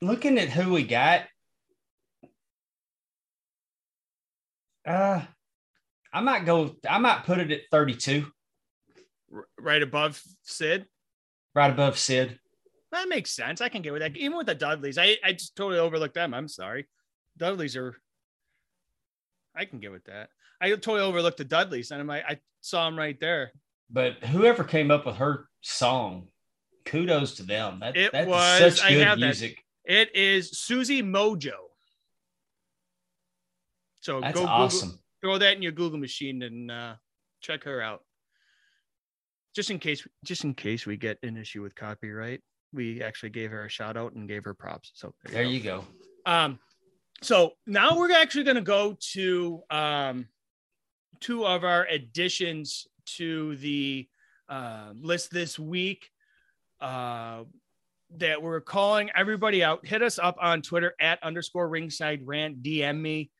looking 0.00 0.38
at 0.38 0.48
who 0.48 0.72
we 0.72 0.84
got, 0.84 1.22
uh, 4.86 5.22
I 6.16 6.20
might 6.20 6.46
go. 6.46 6.74
I 6.88 6.96
might 6.96 7.24
put 7.24 7.40
it 7.40 7.50
at 7.50 7.60
32, 7.70 8.24
right 9.60 9.82
above 9.82 10.22
Sid. 10.44 10.86
right 11.54 11.70
above 11.70 11.98
Sid. 11.98 12.38
That 12.90 13.06
makes 13.10 13.32
sense. 13.32 13.60
I 13.60 13.68
can 13.68 13.82
get 13.82 13.92
with 13.92 14.00
that. 14.00 14.16
Even 14.16 14.38
with 14.38 14.46
the 14.46 14.54
Dudleys, 14.54 14.96
I, 14.96 15.18
I 15.22 15.32
just 15.32 15.54
totally 15.56 15.78
overlooked 15.78 16.14
them. 16.14 16.32
I'm 16.32 16.48
sorry. 16.48 16.86
Dudleys 17.36 17.76
are. 17.76 17.94
I 19.54 19.66
can 19.66 19.78
get 19.78 19.90
with 19.92 20.04
that. 20.04 20.30
I 20.58 20.70
totally 20.70 21.00
overlooked 21.02 21.36
the 21.36 21.44
Dudleys, 21.44 21.90
and 21.90 22.00
I'm 22.00 22.06
like, 22.06 22.24
I 22.26 22.38
saw 22.62 22.86
them 22.86 22.96
right 22.98 23.20
there. 23.20 23.52
But 23.90 24.24
whoever 24.24 24.64
came 24.64 24.90
up 24.90 25.04
with 25.04 25.16
her 25.16 25.48
song, 25.60 26.28
kudos 26.86 27.34
to 27.34 27.42
them. 27.42 27.80
That, 27.80 27.94
It 27.94 28.12
that's 28.12 28.26
was- 28.26 28.78
such 28.78 28.86
I 28.86 28.94
good 28.94 29.06
have 29.06 29.18
that. 29.20 29.26
music. 29.26 29.62
It 29.84 30.16
is 30.16 30.58
Susie 30.58 31.02
Mojo. 31.02 31.52
So 34.00 34.20
That's 34.22 34.32
go 34.34 34.40
Google, 34.40 34.54
awesome. 34.54 34.98
Throw 35.26 35.38
that 35.38 35.56
in 35.56 35.62
your 35.62 35.72
Google 35.72 35.98
machine 35.98 36.40
and 36.42 36.70
uh, 36.70 36.94
check 37.40 37.64
her 37.64 37.82
out. 37.82 38.02
Just 39.56 39.72
in 39.72 39.80
case, 39.80 40.06
just 40.24 40.44
in 40.44 40.54
case 40.54 40.86
we 40.86 40.96
get 40.96 41.18
an 41.24 41.36
issue 41.36 41.62
with 41.62 41.74
copyright, 41.74 42.42
we 42.72 43.02
actually 43.02 43.30
gave 43.30 43.50
her 43.50 43.64
a 43.64 43.68
shout 43.68 43.96
out 43.96 44.12
and 44.12 44.28
gave 44.28 44.44
her 44.44 44.54
props. 44.54 44.92
So 44.94 45.12
There 45.24 45.42
you 45.42 45.58
go. 45.58 45.84
Um, 46.26 46.60
so 47.22 47.54
now 47.66 47.98
we're 47.98 48.12
actually 48.12 48.44
going 48.44 48.56
to 48.56 48.62
go 48.62 48.96
to 49.14 49.62
um, 49.68 50.28
two 51.18 51.44
of 51.44 51.64
our 51.64 51.86
additions 51.86 52.86
to 53.16 53.56
the 53.56 54.06
uh, 54.48 54.92
list 54.94 55.32
this 55.32 55.58
week 55.58 56.08
uh, 56.80 57.42
that 58.18 58.40
we're 58.40 58.60
calling 58.60 59.10
everybody 59.16 59.64
out. 59.64 59.84
Hit 59.84 60.02
us 60.02 60.20
up 60.20 60.36
on 60.40 60.62
Twitter 60.62 60.94
at 61.00 61.20
underscore 61.24 61.68
ringside 61.68 62.24
rant. 62.24 62.62
DM 62.62 63.00
me 63.00 63.30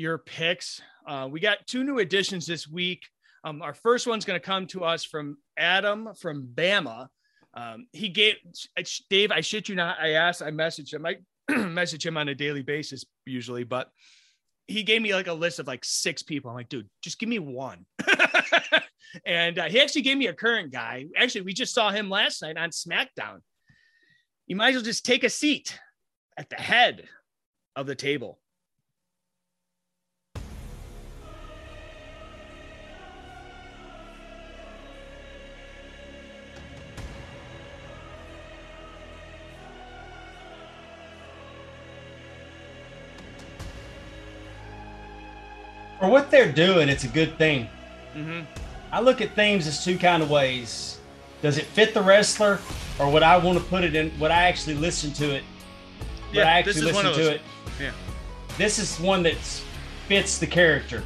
your 0.00 0.18
picks. 0.18 0.80
Uh, 1.10 1.26
we 1.26 1.40
got 1.40 1.66
two 1.66 1.82
new 1.82 1.98
additions 1.98 2.46
this 2.46 2.68
week. 2.68 3.02
Um, 3.42 3.62
our 3.62 3.74
first 3.74 4.06
one's 4.06 4.24
going 4.24 4.38
to 4.38 4.46
come 4.46 4.68
to 4.68 4.84
us 4.84 5.04
from 5.04 5.38
Adam 5.58 6.10
from 6.14 6.46
Bama. 6.54 7.08
Um, 7.52 7.88
he 7.92 8.10
gave 8.10 8.36
Dave. 9.08 9.32
I 9.32 9.40
shit 9.40 9.68
you 9.68 9.74
not. 9.74 9.98
I 10.00 10.10
asked. 10.10 10.40
I 10.40 10.52
messaged 10.52 10.94
him. 10.94 11.04
I 11.04 11.16
message 11.66 12.06
him 12.06 12.16
on 12.16 12.28
a 12.28 12.34
daily 12.34 12.62
basis 12.62 13.04
usually, 13.26 13.64
but 13.64 13.90
he 14.68 14.84
gave 14.84 15.02
me 15.02 15.12
like 15.12 15.26
a 15.26 15.32
list 15.32 15.58
of 15.58 15.66
like 15.66 15.84
six 15.84 16.22
people. 16.22 16.48
I'm 16.48 16.56
like, 16.56 16.68
dude, 16.68 16.88
just 17.02 17.18
give 17.18 17.28
me 17.28 17.40
one. 17.40 17.86
and 19.26 19.58
uh, 19.58 19.64
he 19.64 19.80
actually 19.80 20.02
gave 20.02 20.16
me 20.16 20.28
a 20.28 20.32
current 20.32 20.70
guy. 20.72 21.06
Actually, 21.16 21.40
we 21.40 21.54
just 21.54 21.74
saw 21.74 21.90
him 21.90 22.08
last 22.08 22.40
night 22.40 22.56
on 22.56 22.70
SmackDown. 22.70 23.40
You 24.46 24.54
might 24.54 24.68
as 24.68 24.74
well 24.76 24.84
just 24.84 25.04
take 25.04 25.24
a 25.24 25.30
seat 25.30 25.76
at 26.36 26.48
the 26.50 26.56
head 26.56 27.08
of 27.74 27.86
the 27.86 27.96
table. 27.96 28.39
For 46.00 46.08
what 46.08 46.30
they're 46.30 46.50
doing, 46.50 46.88
it's 46.88 47.04
a 47.04 47.08
good 47.08 47.36
thing. 47.38 47.68
Mm-hmm. 48.16 48.40
I 48.90 49.00
look 49.00 49.20
at 49.20 49.34
themes 49.36 49.66
as 49.66 49.84
two 49.84 49.98
kind 49.98 50.22
of 50.22 50.30
ways. 50.30 50.98
Does 51.42 51.58
it 51.58 51.64
fit 51.66 51.94
the 51.94 52.02
wrestler, 52.02 52.58
or 52.98 53.10
would 53.10 53.22
I 53.22 53.36
want 53.36 53.58
to 53.58 53.64
put 53.64 53.84
it 53.84 53.94
in? 53.94 54.10
Would 54.18 54.30
I 54.30 54.42
actually 54.44 54.74
listen 54.74 55.12
to 55.14 55.24
it? 55.36 55.44
Would 56.28 56.36
Yeah, 56.38 56.54
I 56.54 56.62
this 56.62 56.76
actually 56.76 56.90
is 56.90 56.96
one 56.96 57.06
listen 57.06 57.22
to 57.24 57.30
it? 57.34 57.40
Yeah. 57.80 57.92
This 58.58 58.78
is 58.78 58.98
one 58.98 59.22
that 59.22 59.36
fits 60.08 60.38
the 60.38 60.46
character. 60.46 61.02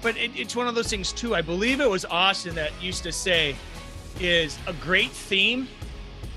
But 0.00 0.16
it, 0.16 0.32
it's 0.34 0.56
one 0.56 0.66
of 0.66 0.74
those 0.74 0.88
things 0.88 1.12
too. 1.12 1.34
I 1.34 1.42
believe 1.42 1.80
it 1.80 1.88
was 1.88 2.04
Austin 2.06 2.54
that 2.56 2.72
used 2.82 3.02
to 3.04 3.12
say, 3.12 3.54
"Is 4.18 4.58
a 4.66 4.72
great 4.72 5.10
theme 5.10 5.68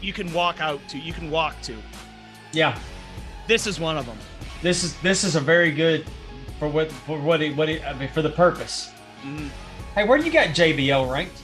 you 0.01 0.13
can 0.13 0.31
walk 0.33 0.59
out 0.61 0.87
to, 0.89 0.99
you 0.99 1.13
can 1.13 1.31
walk 1.31 1.59
to." 1.63 1.75
Yeah, 2.51 2.77
This 3.47 3.65
is 3.67 3.79
one 3.79 3.97
of 3.97 4.05
them. 4.05 4.17
this 4.61 4.83
is 4.83 4.95
this 4.97 5.23
is 5.23 5.35
a 5.35 5.41
very 5.41 5.71
good 5.71 6.05
for 6.65 6.71
what 6.71 6.91
for 6.91 7.19
what 7.19 7.41
he 7.41 7.51
what 7.51 7.69
I 7.69 7.93
mean 7.93 8.09
for 8.09 8.21
the 8.21 8.29
purpose. 8.29 8.91
Mhm. 9.23 9.49
Hey, 9.93 10.03
where 10.03 10.17
do 10.17 10.25
you 10.25 10.31
got 10.31 10.49
JBL 10.55 11.11
ranked? 11.11 11.39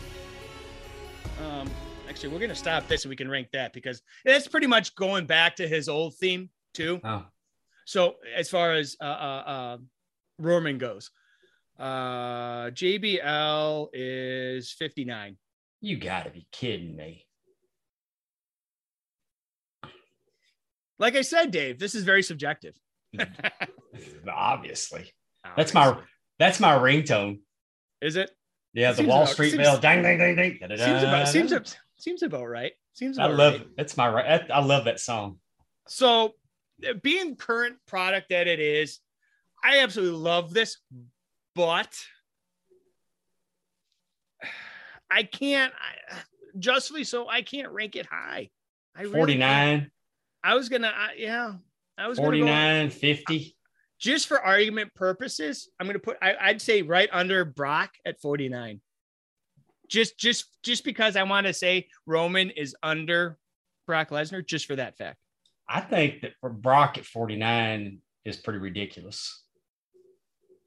Um, 1.40 1.70
actually, 2.10 2.30
we're 2.30 2.40
gonna 2.40 2.56
stop 2.56 2.88
this 2.88 3.06
and 3.06 3.10
we 3.10 3.16
can 3.16 3.30
rank 3.30 3.50
that 3.52 3.72
because 3.72 4.02
it's 4.26 4.48
pretty 4.48 4.68
much 4.68 4.96
going 4.96 5.28
back 5.28 5.56
to 5.58 5.68
his 5.68 5.88
old 5.88 6.16
theme 6.16 6.50
too. 6.74 7.00
Oh, 7.04 7.26
So 7.86 8.16
as 8.36 8.50
far 8.50 8.74
as 8.74 8.98
uh, 9.00 9.04
uh, 9.04 9.44
uh 9.46 9.78
Roman 10.40 10.80
goes, 10.80 11.12
uh, 11.78 12.72
JBL 12.72 13.90
is 13.94 14.72
59. 14.72 15.38
you 15.82 15.98
got 15.98 16.26
to 16.26 16.32
be 16.32 16.48
kidding 16.52 16.96
me! 16.96 17.28
Like 21.00 21.16
I 21.16 21.22
said, 21.22 21.52
Dave, 21.52 21.80
this 21.80 21.96
is 21.96 22.04
very 22.04 22.24
subjective. 22.24 22.80
Obviously, 24.34 25.12
that's 25.58 25.74
my 25.74 25.98
that's 26.40 26.60
my 26.60 26.74
ringtone. 26.74 27.40
Is 28.02 28.16
it? 28.16 28.32
Yeah, 28.74 28.94
the 28.94 29.04
Wall 29.04 29.24
about- 29.24 29.34
Street 29.34 29.52
seems- 29.52 29.64
bell. 29.64 29.78
Dang, 29.80 30.02
dang, 30.02 30.18
dang, 30.18 30.36
dang. 30.36 30.58
Seems 30.78 31.04
about 31.04 31.28
seems 31.28 31.54
seems 31.98 32.24
about 32.24 32.46
right. 32.46 32.74
Seems 32.94 33.18
I 33.20 33.28
love 33.28 33.54
right. 33.54 33.62
it. 33.62 33.78
That's 33.78 33.96
my 33.98 34.10
right. 34.10 34.50
I 34.52 34.64
love 34.64 34.86
that 34.86 35.00
song. 35.00 35.38
So, 35.88 36.36
uh, 36.88 36.94
being 37.02 37.36
current 37.36 37.78
product 37.88 38.30
that 38.30 38.48
it 38.48 38.60
is, 38.60 39.00
I 39.64 39.80
absolutely 39.80 40.18
love 40.20 40.54
this, 40.54 40.78
but 41.56 41.98
I 45.12 45.24
can't. 45.24 45.74
I, 45.74 46.18
justly 46.60 47.04
so, 47.04 47.28
I 47.28 47.42
can't 47.42 47.72
rank 47.72 47.96
it 47.96 48.06
high. 48.06 48.50
I 48.96 49.04
really 49.04 49.38
can't. 49.38 49.84
49, 49.84 49.92
I 50.44 50.56
was 50.56 50.70
gonna. 50.70 50.92
I, 50.94 51.14
yeah, 51.18 51.54
I 51.98 52.08
was 52.08 52.20
gonna 52.20 52.40
go 52.40 52.90
50. 52.90 53.56
just 54.00 54.28
for 54.28 54.40
argument 54.40 54.94
purposes. 54.96 55.70
I'm 55.80 55.88
gonna 55.88 56.00
put. 56.00 56.18
I, 56.22 56.36
I'd 56.40 56.62
say 56.62 56.82
right 56.82 57.10
under 57.12 57.46
Brock 57.46 57.92
at 58.06 58.20
49. 58.20 58.82
Just, 59.88 60.18
just, 60.18 60.46
just 60.64 60.86
because 60.86 61.18
I 61.18 61.24
want 61.24 61.48
to 61.48 61.54
say 61.54 61.90
Roman 62.06 62.50
is 62.50 62.74
under 62.82 63.38
Brock 63.86 64.10
Lesnar, 64.10 64.46
just 64.46 64.66
for 64.66 64.78
that 64.78 64.98
fact. 64.98 65.18
I 65.68 65.82
think 65.82 66.22
that 66.22 66.32
for 66.40 66.50
Brock 66.50 66.98
at 66.98 67.06
49 67.06 68.00
is 68.24 68.38
pretty 68.38 68.60
ridiculous. 68.60 69.44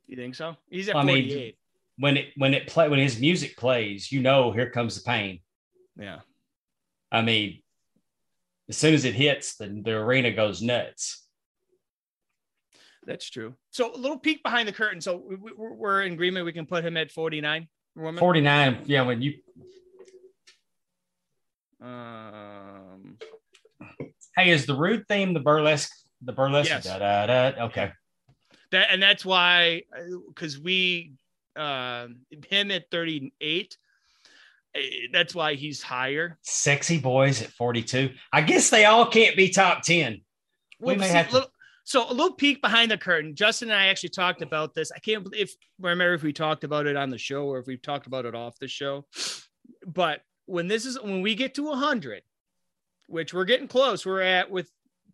You 0.07 0.17
think 0.17 0.35
so? 0.35 0.57
He's 0.69 0.89
at 0.89 0.97
I 0.97 1.05
mean, 1.05 1.29
48. 1.29 1.59
When 1.97 2.17
it 2.17 2.27
when 2.37 2.55
it 2.55 2.67
play 2.67 2.89
when 2.89 2.99
his 2.99 3.19
music 3.19 3.57
plays, 3.57 4.13
you 4.13 4.21
know 4.21 4.53
here 4.53 4.71
comes 4.71 4.97
the 4.97 5.03
pain. 5.03 5.41
yeah. 5.99 6.21
I 7.11 7.23
mean, 7.23 7.63
as 8.69 8.77
soon 8.77 8.95
as 8.95 9.05
it 9.05 9.15
hits, 9.15 9.57
the, 9.57 9.67
the 9.85 9.93
arena 9.93 10.31
goes 10.33 10.63
nuts. 10.63 11.23
That's 13.07 13.29
true. 13.29 13.55
So 13.71 13.95
a 13.95 13.99
little 13.99 14.19
peek 14.19 14.43
behind 14.43 14.67
the 14.67 14.73
curtain. 14.73 15.01
So 15.01 15.23
we, 15.29 15.53
we're 15.57 16.03
in 16.03 16.15
agreement. 16.15 16.47
We 16.47 16.53
can 16.53 16.67
put 16.67 16.85
him 16.85 16.97
at 16.97 17.11
49. 17.11 17.69
Woman. 17.97 18.19
49, 18.19 18.83
yeah, 18.87 19.03
when 19.03 19.23
you 19.23 19.35
Um, 21.81 23.19
hey, 24.37 24.51
is 24.51 24.67
the 24.67 24.75
rude 24.75 25.07
theme 25.07 25.33
the 25.35 25.41
burlesque? 25.41 25.93
The 26.23 26.33
burlesque? 26.33 26.71
Yes. 26.71 26.85
Da, 26.85 26.99
da, 26.99 27.27
da. 27.27 27.65
Okay. 27.67 27.93
that 28.73 28.89
and 28.91 29.03
that's 29.03 29.25
why, 29.25 29.83
because 30.29 30.59
we, 30.59 31.13
uh, 31.55 32.09
him 32.49 32.71
at 32.71 32.91
38. 32.91 33.77
Eh, 34.75 34.81
That's 35.13 35.35
why 35.35 35.55
he's 35.55 35.83
higher. 35.83 36.39
Sexy 36.43 36.99
boys 36.99 37.43
at 37.43 37.49
42. 37.51 38.11
I 38.33 38.43
guess 38.43 38.71
they 38.71 38.85
all 38.85 39.07
can't 39.07 39.37
be 39.37 39.49
top 39.49 39.83
10. 39.83 40.21
We 40.81 40.97
may 40.97 41.07
see, 41.09 41.15
have 41.15 41.29
to- 41.29 41.33
little- 41.35 41.51
so 41.87 42.09
a 42.09 42.13
little 42.15 42.33
peek 42.33 42.63
behind 42.63 42.91
the 42.91 42.97
curtain. 42.99 43.35
Justin 43.35 43.71
and 43.71 43.79
I 43.79 43.87
actually 43.89 44.09
talked 44.09 44.41
about 44.41 44.75
this. 44.75 44.91
I 44.91 44.99
can't 45.01 45.23
believe 45.23 45.43
if 45.43 45.55
remember 45.79 46.15
if 46.15 46.23
we 46.23 46.33
talked 46.33 46.65
about 46.65 46.87
it 46.87 46.97
on 46.97 47.11
the 47.11 47.19
show 47.19 47.45
or 47.45 47.59
if 47.59 47.67
we've 47.67 47.83
talked 47.83 48.07
about 48.07 48.25
it 48.25 48.35
off 48.35 48.59
the 48.59 48.69
show. 48.69 49.05
But 49.87 50.23
when 50.47 50.67
this 50.67 50.87
is 50.87 50.99
when 51.01 51.21
we 51.21 51.35
get 51.35 51.55
to 51.57 51.65
100, 51.65 52.23
which 53.07 53.35
we're 53.35 53.45
getting 53.45 53.69
close, 53.69 54.07
we're 54.07 54.23
at 54.23 54.51
with 54.51 54.71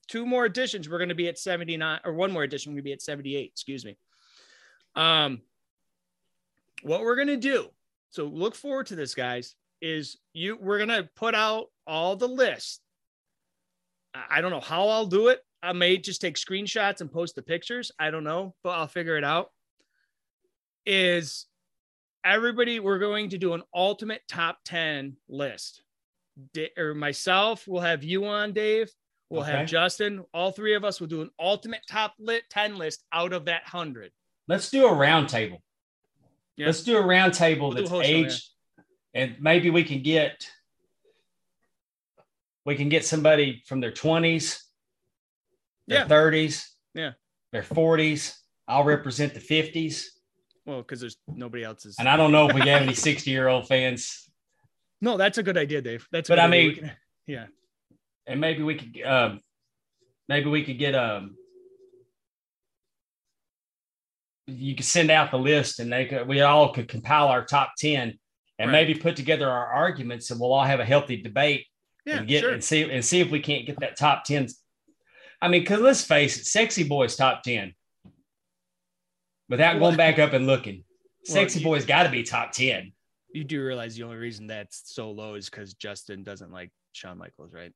two 0.07 0.25
more 0.25 0.45
additions. 0.45 0.89
We're 0.89 0.99
going 0.99 1.09
to 1.09 1.15
be 1.17 1.27
at 1.27 1.39
79 1.39 2.01
or 2.05 2.13
one 2.13 2.31
more 2.31 2.45
addition. 2.45 2.71
We're 2.71 2.77
going 2.77 2.85
to 2.85 2.89
be 2.91 2.93
at 2.93 3.03
78. 3.03 3.51
Excuse 3.53 3.85
me. 3.85 3.97
Um, 4.95 5.41
what 6.83 7.01
we're 7.03 7.17
going 7.17 7.29
to 7.29 7.37
do. 7.37 7.69
So 8.11 8.25
look 8.27 8.55
forward 8.55 8.87
to 8.89 8.97
this, 8.97 9.15
guys. 9.15 9.55
Is 9.81 10.19
you 10.35 10.59
we're 10.61 10.77
going 10.79 10.89
to 10.91 11.09
put 11.17 11.35
out 11.35 11.67
all 11.87 12.15
the 12.17 12.29
lists 12.29 12.81
I 14.13 14.41
don't 14.41 14.51
know 14.51 14.61
how 14.61 14.89
I'll 14.89 15.07
do 15.07 15.29
it. 15.29 15.41
I 15.63 15.73
may 15.73 15.97
just 15.97 16.21
take 16.21 16.35
screenshots 16.37 17.01
and 17.01 17.13
post 17.13 17.37
the 17.37 17.43
pictures. 17.43 17.93
I 17.99 18.11
don't 18.11 18.25
know, 18.25 18.55
but 18.65 18.71
I'll 18.71 18.89
figure 18.89 19.17
it 19.17 19.23
out. 19.25 19.51
Is 20.87 21.47
everybody, 22.25 22.81
we're 22.81 22.99
going 22.99 23.29
to 23.31 23.39
do 23.39 23.55
an 23.55 23.63
ultimate 23.75 24.23
top 24.29 24.59
10 24.65 25.17
list. 25.29 25.83
Da- 26.55 26.73
or 26.77 26.95
myself, 26.95 27.69
we'll 27.69 27.83
have 27.83 28.03
you 28.03 28.25
on, 28.27 28.53
Dave. 28.53 28.91
We'll 29.29 29.43
Okay. 29.43 29.53
have 29.53 29.69
Justin. 29.69 30.25
All 30.35 30.51
three 30.51 30.75
of 30.75 30.85
us 30.85 31.01
will 31.01 31.07
do 31.07 31.23
an 31.23 31.31
ultimate 31.39 31.83
top 31.89 32.15
lit 32.19 32.43
10 32.51 32.77
list 32.79 33.05
out 33.13 33.33
of 33.33 33.45
that 33.45 33.63
100. 33.73 34.11
Let's 34.49 34.71
do 34.71 34.87
a 34.87 34.93
round 34.93 35.29
table. 35.29 35.63
Yeah. 36.61 36.67
Let's 36.67 36.83
do 36.83 36.99
a 36.99 37.01
round 37.01 37.33
table 37.33 37.69
We'll 37.71 37.79
that's 37.79 37.89
show, 37.89 38.03
aged, 38.03 38.45
and 39.15 39.35
maybe 39.41 39.71
we 39.71 39.83
can 39.83 40.03
get 40.03 40.47
we 42.67 42.77
can 42.77 42.91
get 42.91 43.03
somebody 43.07 43.63
from 43.67 43.81
their 43.81 43.91
twenties, 43.93 44.63
their 45.87 46.01
Yeah. 46.01 46.07
thirties, 46.09 46.77
Yeah. 46.93 47.13
their 47.51 47.63
forties. 47.63 48.39
I'll 48.69 48.85
represent 48.85 49.33
the 49.33 49.41
fifties, 49.41 50.21
Well, 50.67 50.83
because 50.83 51.01
there's 51.01 51.17
nobody 51.27 51.65
else's. 51.65 51.97
and 51.99 52.07
I 52.07 52.19
don't 52.19 52.31
know 52.31 52.47
if 52.51 52.55
we 52.55 52.61
have 52.69 52.83
any 52.83 52.93
sixty 52.95 53.31
year 53.31 53.49
old 53.49 53.67
fans, 53.67 54.31
No, 55.01 55.17
that's 55.17 55.39
a 55.39 55.43
good 55.43 55.57
idea, 55.57 55.81
Dave. 55.81 56.07
That's 56.13 56.29
But 56.29 56.39
I. 56.39 56.47
Mean- 56.47 56.75
can- 56.75 56.93
yeah. 57.27 57.47
and 58.27 58.39
maybe 58.39 58.63
we 58.63 58.75
could 58.75 59.01
um, 59.03 59.41
maybe 60.29 60.51
we 60.51 60.63
could 60.63 60.79
get 60.79 60.95
um. 60.95 61.39
You 64.51 64.75
could 64.75 64.85
send 64.87 65.11
out 65.11 65.31
the 65.31 65.39
list, 65.39 65.81
and 65.81 65.93
they 65.93 66.07
could, 66.07 66.27
we 66.29 66.41
all 66.41 66.73
could 66.73 66.89
compile 66.89 67.29
our 67.29 67.45
top 67.45 67.73
ten, 67.79 68.19
and 68.59 68.71
Right. 68.71 68.87
maybe 68.87 68.99
put 68.99 69.17
together 69.17 69.49
our 69.49 69.67
arguments, 69.67 70.31
and 70.31 70.39
we'll 70.41 70.53
all 70.53 70.65
have 70.65 70.81
a 70.81 70.85
healthy 70.85 71.21
debate 71.23 71.67
Yeah, 72.05 72.19
and 72.19 72.29
get 72.29 72.41
sure. 72.41 72.53
and 72.53 72.63
see 72.63 72.83
and 72.91 73.05
see 73.05 73.21
if 73.21 73.31
we 73.31 73.41
can't 73.41 73.67
get 73.67 73.79
that 73.81 73.97
top 73.97 74.25
10. 74.25 74.49
I 75.43 75.49
mean, 75.49 75.63
because 75.63 75.81
let's 75.81 76.05
face 76.05 76.39
it, 76.39 76.45
sexy 76.47 76.85
boys 76.85 77.17
top 77.17 77.43
10. 77.43 77.75
Without 79.49 79.79
going 79.79 79.97
back 79.97 80.19
up 80.19 80.33
and 80.33 80.47
looking. 80.47 80.85
Well, 81.29 81.35
Sexy 81.35 81.59
you- 81.59 81.65
boys 81.67 81.85
got 81.85 82.05
to 82.05 82.09
be 82.09 82.23
top 82.23 82.53
10. 82.53 82.93
You 83.35 83.45
do 83.45 83.63
realize 83.63 83.95
the 83.95 84.05
only 84.05 84.17
reason 84.17 84.47
that's 84.47 84.83
so 84.87 85.11
low 85.11 85.35
is 85.35 85.51
because 85.51 85.75
Justin 85.75 86.23
doesn't 86.23 86.51
like 86.51 86.71
Shawn 86.93 87.19
Michaels, 87.19 87.53
right? 87.53 87.73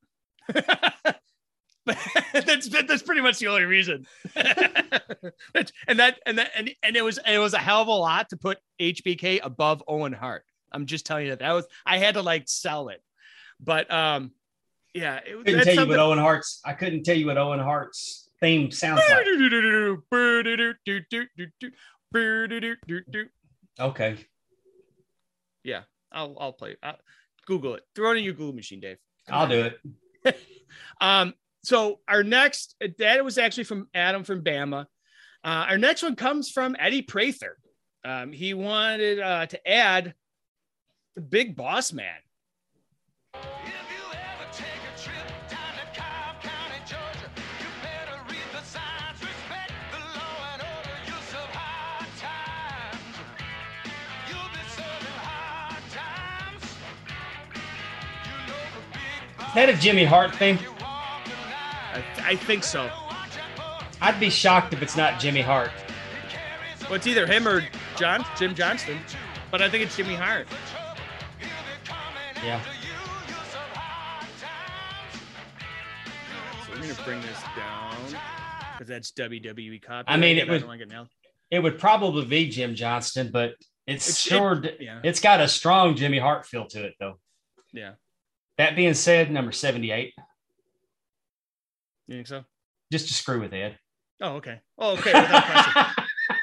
that's 2.32 2.68
that's 2.68 3.02
pretty 3.02 3.20
much 3.20 3.38
the 3.38 3.48
only 3.48 3.64
reason. 3.64 4.06
And 5.86 5.98
that 5.98 6.20
and 6.26 6.38
that 6.38 6.50
and, 6.54 6.70
and 6.82 6.96
it 6.96 7.02
was 7.02 7.18
it 7.26 7.38
was 7.38 7.54
a 7.54 7.58
hell 7.58 7.82
of 7.82 7.88
a 7.88 7.92
lot 7.92 8.30
to 8.30 8.36
put 8.36 8.58
HBK 8.80 9.40
above 9.42 9.82
Owen 9.88 10.12
Hart. 10.12 10.44
I'm 10.72 10.86
just 10.86 11.06
telling 11.06 11.24
you 11.24 11.30
that 11.30 11.38
that 11.38 11.52
was 11.52 11.66
I 11.86 11.98
had 11.98 12.14
to 12.14 12.22
like 12.22 12.44
sell 12.46 12.88
it, 12.88 13.02
but 13.60 13.90
um, 13.92 14.32
yeah, 14.92 15.20
it, 15.24 15.44
couldn't 15.44 15.64
tell 15.64 15.74
you 15.74 15.88
what 15.88 15.98
Owen 15.98 16.18
Hart's 16.18 16.60
I 16.64 16.72
couldn't 16.72 17.04
tell 17.04 17.16
you 17.16 17.26
what 17.26 17.38
Owen 17.38 17.60
Hart's 17.60 18.28
theme 18.40 18.70
sounds 18.70 19.02
like. 19.08 19.26
Okay. 23.80 24.16
Yeah, 25.62 25.82
I'll 26.12 26.36
I'll 26.38 26.52
play. 26.52 26.76
I'll, 26.82 26.98
Google 27.46 27.74
it. 27.74 27.82
Throw 27.94 28.12
it 28.12 28.18
in 28.18 28.24
your 28.24 28.34
Google 28.34 28.54
machine, 28.54 28.80
Dave. 28.80 28.98
Come 29.26 29.36
I'll 29.36 29.42
on. 29.44 29.50
do 29.50 29.70
it. 30.24 30.38
Um, 31.00 31.34
so 31.64 32.00
our 32.06 32.22
next 32.22 32.76
that 32.98 33.24
was 33.24 33.38
actually 33.38 33.64
from 33.64 33.88
Adam 33.94 34.24
from 34.24 34.42
Bama. 34.42 34.86
Uh, 35.42 35.66
our 35.68 35.78
next 35.78 36.02
one 36.02 36.16
comes 36.16 36.50
from 36.50 36.76
Eddie 36.78 37.02
Prather. 37.02 37.58
Um, 38.04 38.32
he 38.32 38.54
wanted 38.54 39.20
uh, 39.20 39.46
to 39.46 39.68
add 39.68 40.14
the 41.16 41.22
big 41.22 41.56
boss 41.56 41.92
man. 41.92 42.16
If 43.34 43.40
you 43.42 44.04
ever 44.10 44.52
take 44.52 44.66
a 44.66 44.98
trip 45.00 45.16
down 45.48 45.72
to 45.74 45.98
Cobb 45.98 46.42
County, 46.42 46.80
Georgia, 46.86 47.30
you 47.60 47.66
better 47.82 48.20
read 48.28 48.48
the 48.52 48.62
signs, 48.62 49.20
respect 49.20 49.72
the 49.90 49.98
law 49.98 50.52
and 50.52 50.62
order. 50.62 50.96
You'll 51.06 51.26
serve 51.32 51.50
hard 51.52 52.08
times. 52.20 53.16
You'll 54.28 54.52
be 54.52 54.64
serving 54.68 55.18
hard 55.24 55.84
times. 55.90 56.62
You 58.26 58.52
know 58.52 58.64
the 58.76 58.98
big 58.98 59.38
boss 59.38 59.48
Is 59.48 59.54
that 59.54 59.68
a 59.70 59.74
Jimmy 59.74 60.04
Hart 60.04 60.34
thing? 60.34 60.58
I, 62.24 62.30
I 62.30 62.36
think 62.36 62.64
so. 62.64 62.84
Watch 62.84 62.92
out 63.58 63.80
for 63.82 64.04
I'd 64.04 64.18
be 64.20 64.30
shocked 64.30 64.72
if 64.72 64.82
it's 64.82 64.96
not 64.96 65.20
Jimmy 65.20 65.40
Hart. 65.42 65.70
Well, 66.82 66.94
it's 66.94 67.06
either 67.06 67.26
him 67.26 67.46
or 67.48 67.62
John 67.96 68.24
Jim 68.38 68.54
Johnston, 68.54 68.98
but 69.50 69.62
I 69.62 69.68
think 69.70 69.84
it's 69.84 69.96
Jimmy 69.96 70.14
Hart. 70.14 70.46
trouble. 70.48 71.00
He'll 71.38 71.48
be 71.48 71.54
coming 71.84 72.46
Yeah. 72.46 72.56
after 72.56 72.72
you. 72.86 72.92
You'll 73.28 73.44
serve. 73.44 73.70
So 76.66 76.72
we're 76.72 76.80
gonna 76.94 77.04
bring 77.04 77.20
this 77.22 77.40
down 77.56 77.96
because 78.72 78.88
that's 78.88 79.12
WWE 79.12 79.78
copy. 79.80 80.04
I 80.08 80.16
mean, 80.16 80.36
it 80.38 80.48
would- 80.48 80.58
don't 80.60 80.68
want 80.68 80.80
to 80.80 80.86
get 80.86 80.92
nailed. 80.92 81.08
It 81.50 81.60
would 81.60 81.78
probably 81.78 82.24
be 82.24 82.48
Jim 82.48 82.74
Johnston, 82.74 83.30
but 83.30 83.54
it's, 83.86 84.08
It's- 84.08 84.20
sure 84.20 84.64
it- 84.64 84.78
yeah. 84.80 85.00
it's 85.04 85.20
got 85.20 85.40
a 85.40 85.48
strong 85.48 85.94
Jimmy 85.96 86.18
Hart 86.18 86.46
feel 86.46 86.66
to 86.68 86.84
it 86.84 86.94
though. 86.98 87.20
Yeah, 87.72 87.94
That 88.58 88.76
being 88.76 88.94
said, 88.94 89.30
number 89.30 89.50
78, 89.52 90.14
you 92.08 92.16
think 92.16 92.26
so? 92.26 92.44
just 92.92 93.08
to 93.08 93.14
screw 93.14 93.40
with 93.40 93.52
Ed. 93.52 93.78
Oh, 94.20 94.34
okay. 94.36 94.60
Oh, 94.78 94.92
okay. 94.98 95.12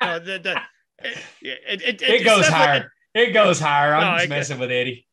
No, 0.02 0.20
the, 0.20 0.38
the, 0.40 0.62
it, 1.04 1.18
it, 1.42 1.82
it, 1.82 2.02
It 2.02 2.24
goes 2.26 2.48
higher. 2.48 2.92
It 3.16 3.32
goes 3.34 3.60
higher. 3.60 3.94
I'm 3.96 4.14
No, 4.14 4.18
just 4.18 4.30
messing 4.30 4.60
with 4.60 4.70
Eddie. 4.72 5.08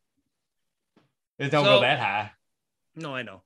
It 1.39 1.49
don't 1.51 1.63
So- 1.65 1.75
go 1.77 1.81
that 1.81 1.99
high. 1.99 2.31
No, 2.95 3.15
I 3.15 3.21
know. 3.23 3.41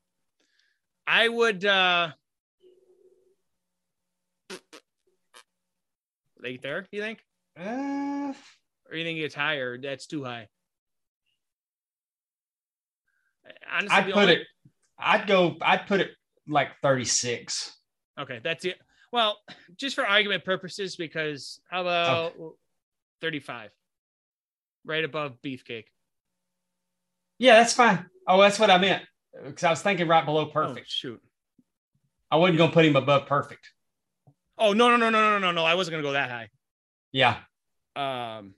I 1.06 1.28
would 1.30 1.64
uh 1.66 2.12
like 6.42 6.62
there, 6.62 6.86
you 6.92 7.02
think? 7.02 7.20
Uh, 7.60 8.34
Or 8.90 8.96
you 8.98 9.04
think 9.04 9.20
it's 9.20 9.36
higher? 9.36 9.78
That's 9.78 10.08
too 10.08 10.24
high. 10.24 10.48
Honestly, 13.72 13.96
I'd 13.98 14.06
put 14.06 14.16
only- 14.16 14.34
it. 14.36 14.48
I'd 14.98 15.28
go. 15.28 15.58
I'd 15.62 15.88
put 15.88 16.00
it 16.00 16.12
like 16.48 16.70
36. 16.82 17.76
Okay, 18.20 18.40
that's 18.44 18.65
it. 18.65 18.78
Well, 19.11 19.38
just 19.78 19.95
for 19.95 20.06
argument 20.06 20.44
purposes, 20.44 20.95
because 20.95 21.60
how 21.70 21.82
about 21.82 22.34
35? 23.22 23.70
Right 24.86 25.03
above 25.06 25.38
beefcake. 25.44 25.86
Yeah, 27.40 27.56
that's 27.60 27.74
fine. 27.74 28.06
Oh, 28.28 28.41
that's 28.41 28.60
what 28.60 28.70
I 28.70 28.78
meant. 28.78 29.03
Because 29.45 29.64
I 29.64 29.70
was 29.70 29.82
thinking 29.82 30.07
right 30.07 30.26
below 30.26 30.41
Oh, 30.48 30.52
perfect. 30.52 30.90
shoot. 30.90 31.22
I 32.30 32.38
wasn't 32.38 32.57
gonna 32.57 32.72
put 32.72 32.86
him 32.86 32.95
above 32.95 33.28
perfect. 33.28 33.70
Oh 34.57 34.74
no, 34.74 34.90
no, 34.90 34.98
no, 34.98 35.10
no, 35.10 35.32
no, 35.32 35.40
no, 35.40 35.52
no. 35.52 35.65
I 35.65 35.76
wasn't 35.76 35.94
gonna 35.94 36.03
go 36.03 36.14
that 36.14 36.30
high. 36.30 36.49
Yeah. 37.11 37.38
Um, 37.95 38.56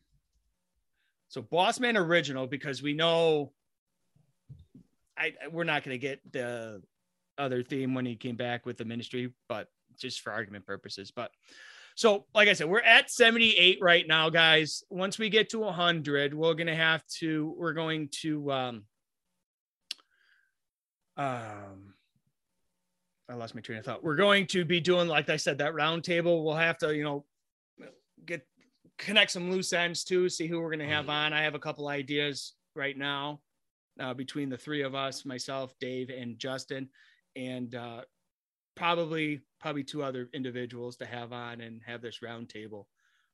so 1.27 1.41
Bossman 1.41 1.97
original 1.97 2.47
because 2.47 2.81
we 2.81 2.93
know 2.93 3.51
I 5.17 5.33
we're 5.51 5.63
not 5.65 5.83
to 5.95 5.97
get 5.99 6.19
the 6.31 6.81
other 7.37 7.63
theme 7.63 7.93
when 7.93 8.05
he 8.05 8.15
came 8.15 8.35
back 8.35 8.65
with 8.65 8.77
the 8.77 8.85
ministry, 8.85 9.33
but 9.49 9.67
just 9.97 10.21
for 10.21 10.31
argument 10.31 10.65
purposes. 10.65 11.11
But 11.11 11.31
so, 11.95 12.25
like 12.33 12.49
I 12.49 12.53
said, 12.53 12.67
we're 12.67 12.81
at 12.81 13.09
78 13.09 13.79
right 13.81 14.05
now, 14.07 14.29
guys. 14.29 14.83
Once 14.89 15.17
we 15.17 15.29
get 15.29 15.49
to 15.49 15.59
100, 15.59 16.33
we're 16.33 16.53
going 16.53 16.67
to 16.67 16.75
have 16.75 17.05
to, 17.19 17.55
we're 17.57 17.73
going 17.73 18.09
to, 18.21 18.51
um, 18.51 18.83
um, 21.17 21.93
I 23.29 23.33
lost 23.35 23.55
my 23.55 23.61
train 23.61 23.79
of 23.79 23.85
thought. 23.85 24.03
We're 24.03 24.15
going 24.15 24.45
to 24.47 24.65
be 24.65 24.81
doing, 24.81 25.07
like 25.07 25.29
I 25.29 25.37
said, 25.37 25.57
that 25.59 25.73
round 25.73 26.03
table. 26.03 26.43
We'll 26.43 26.55
have 26.55 26.77
to, 26.79 26.95
you 26.95 27.03
know, 27.03 27.25
get 28.25 28.45
connect 28.97 29.31
some 29.31 29.51
loose 29.51 29.73
ends 29.73 30.03
too, 30.03 30.29
see 30.29 30.47
who 30.47 30.59
we're 30.59 30.69
going 30.69 30.87
to 30.87 30.93
have 30.93 31.09
on. 31.09 31.33
I 31.33 31.43
have 31.43 31.55
a 31.55 31.59
couple 31.59 31.87
ideas 31.87 32.53
right 32.75 32.97
now 32.97 33.39
uh, 33.99 34.13
between 34.13 34.49
the 34.49 34.57
three 34.57 34.81
of 34.83 34.95
us, 34.95 35.25
myself, 35.25 35.73
Dave, 35.79 36.09
and 36.09 36.37
Justin, 36.37 36.89
and 37.35 37.75
uh, 37.75 38.01
probably 38.75 39.41
probably 39.59 39.83
two 39.83 40.03
other 40.03 40.29
individuals 40.33 40.95
to 40.97 41.05
have 41.05 41.33
on 41.33 41.61
and 41.61 41.81
have 41.85 42.01
this 42.01 42.19
roundtable 42.19 42.85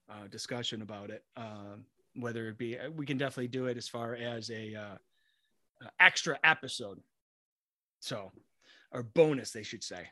uh, 0.09 0.27
discussion 0.29 0.81
about 0.81 1.09
it. 1.09 1.23
Um, 1.35 1.85
whether 2.15 2.49
it 2.49 2.57
be, 2.57 2.77
we 2.95 3.05
can 3.05 3.17
definitely 3.17 3.47
do 3.47 3.67
it 3.67 3.77
as 3.77 3.87
far 3.87 4.15
as 4.15 4.49
a 4.49 4.75
uh, 4.75 4.97
uh, 5.85 5.89
extra 5.99 6.37
episode, 6.43 6.99
so 7.99 8.31
or 8.91 9.03
bonus, 9.03 9.51
they 9.51 9.63
should 9.63 9.83
say. 9.83 10.07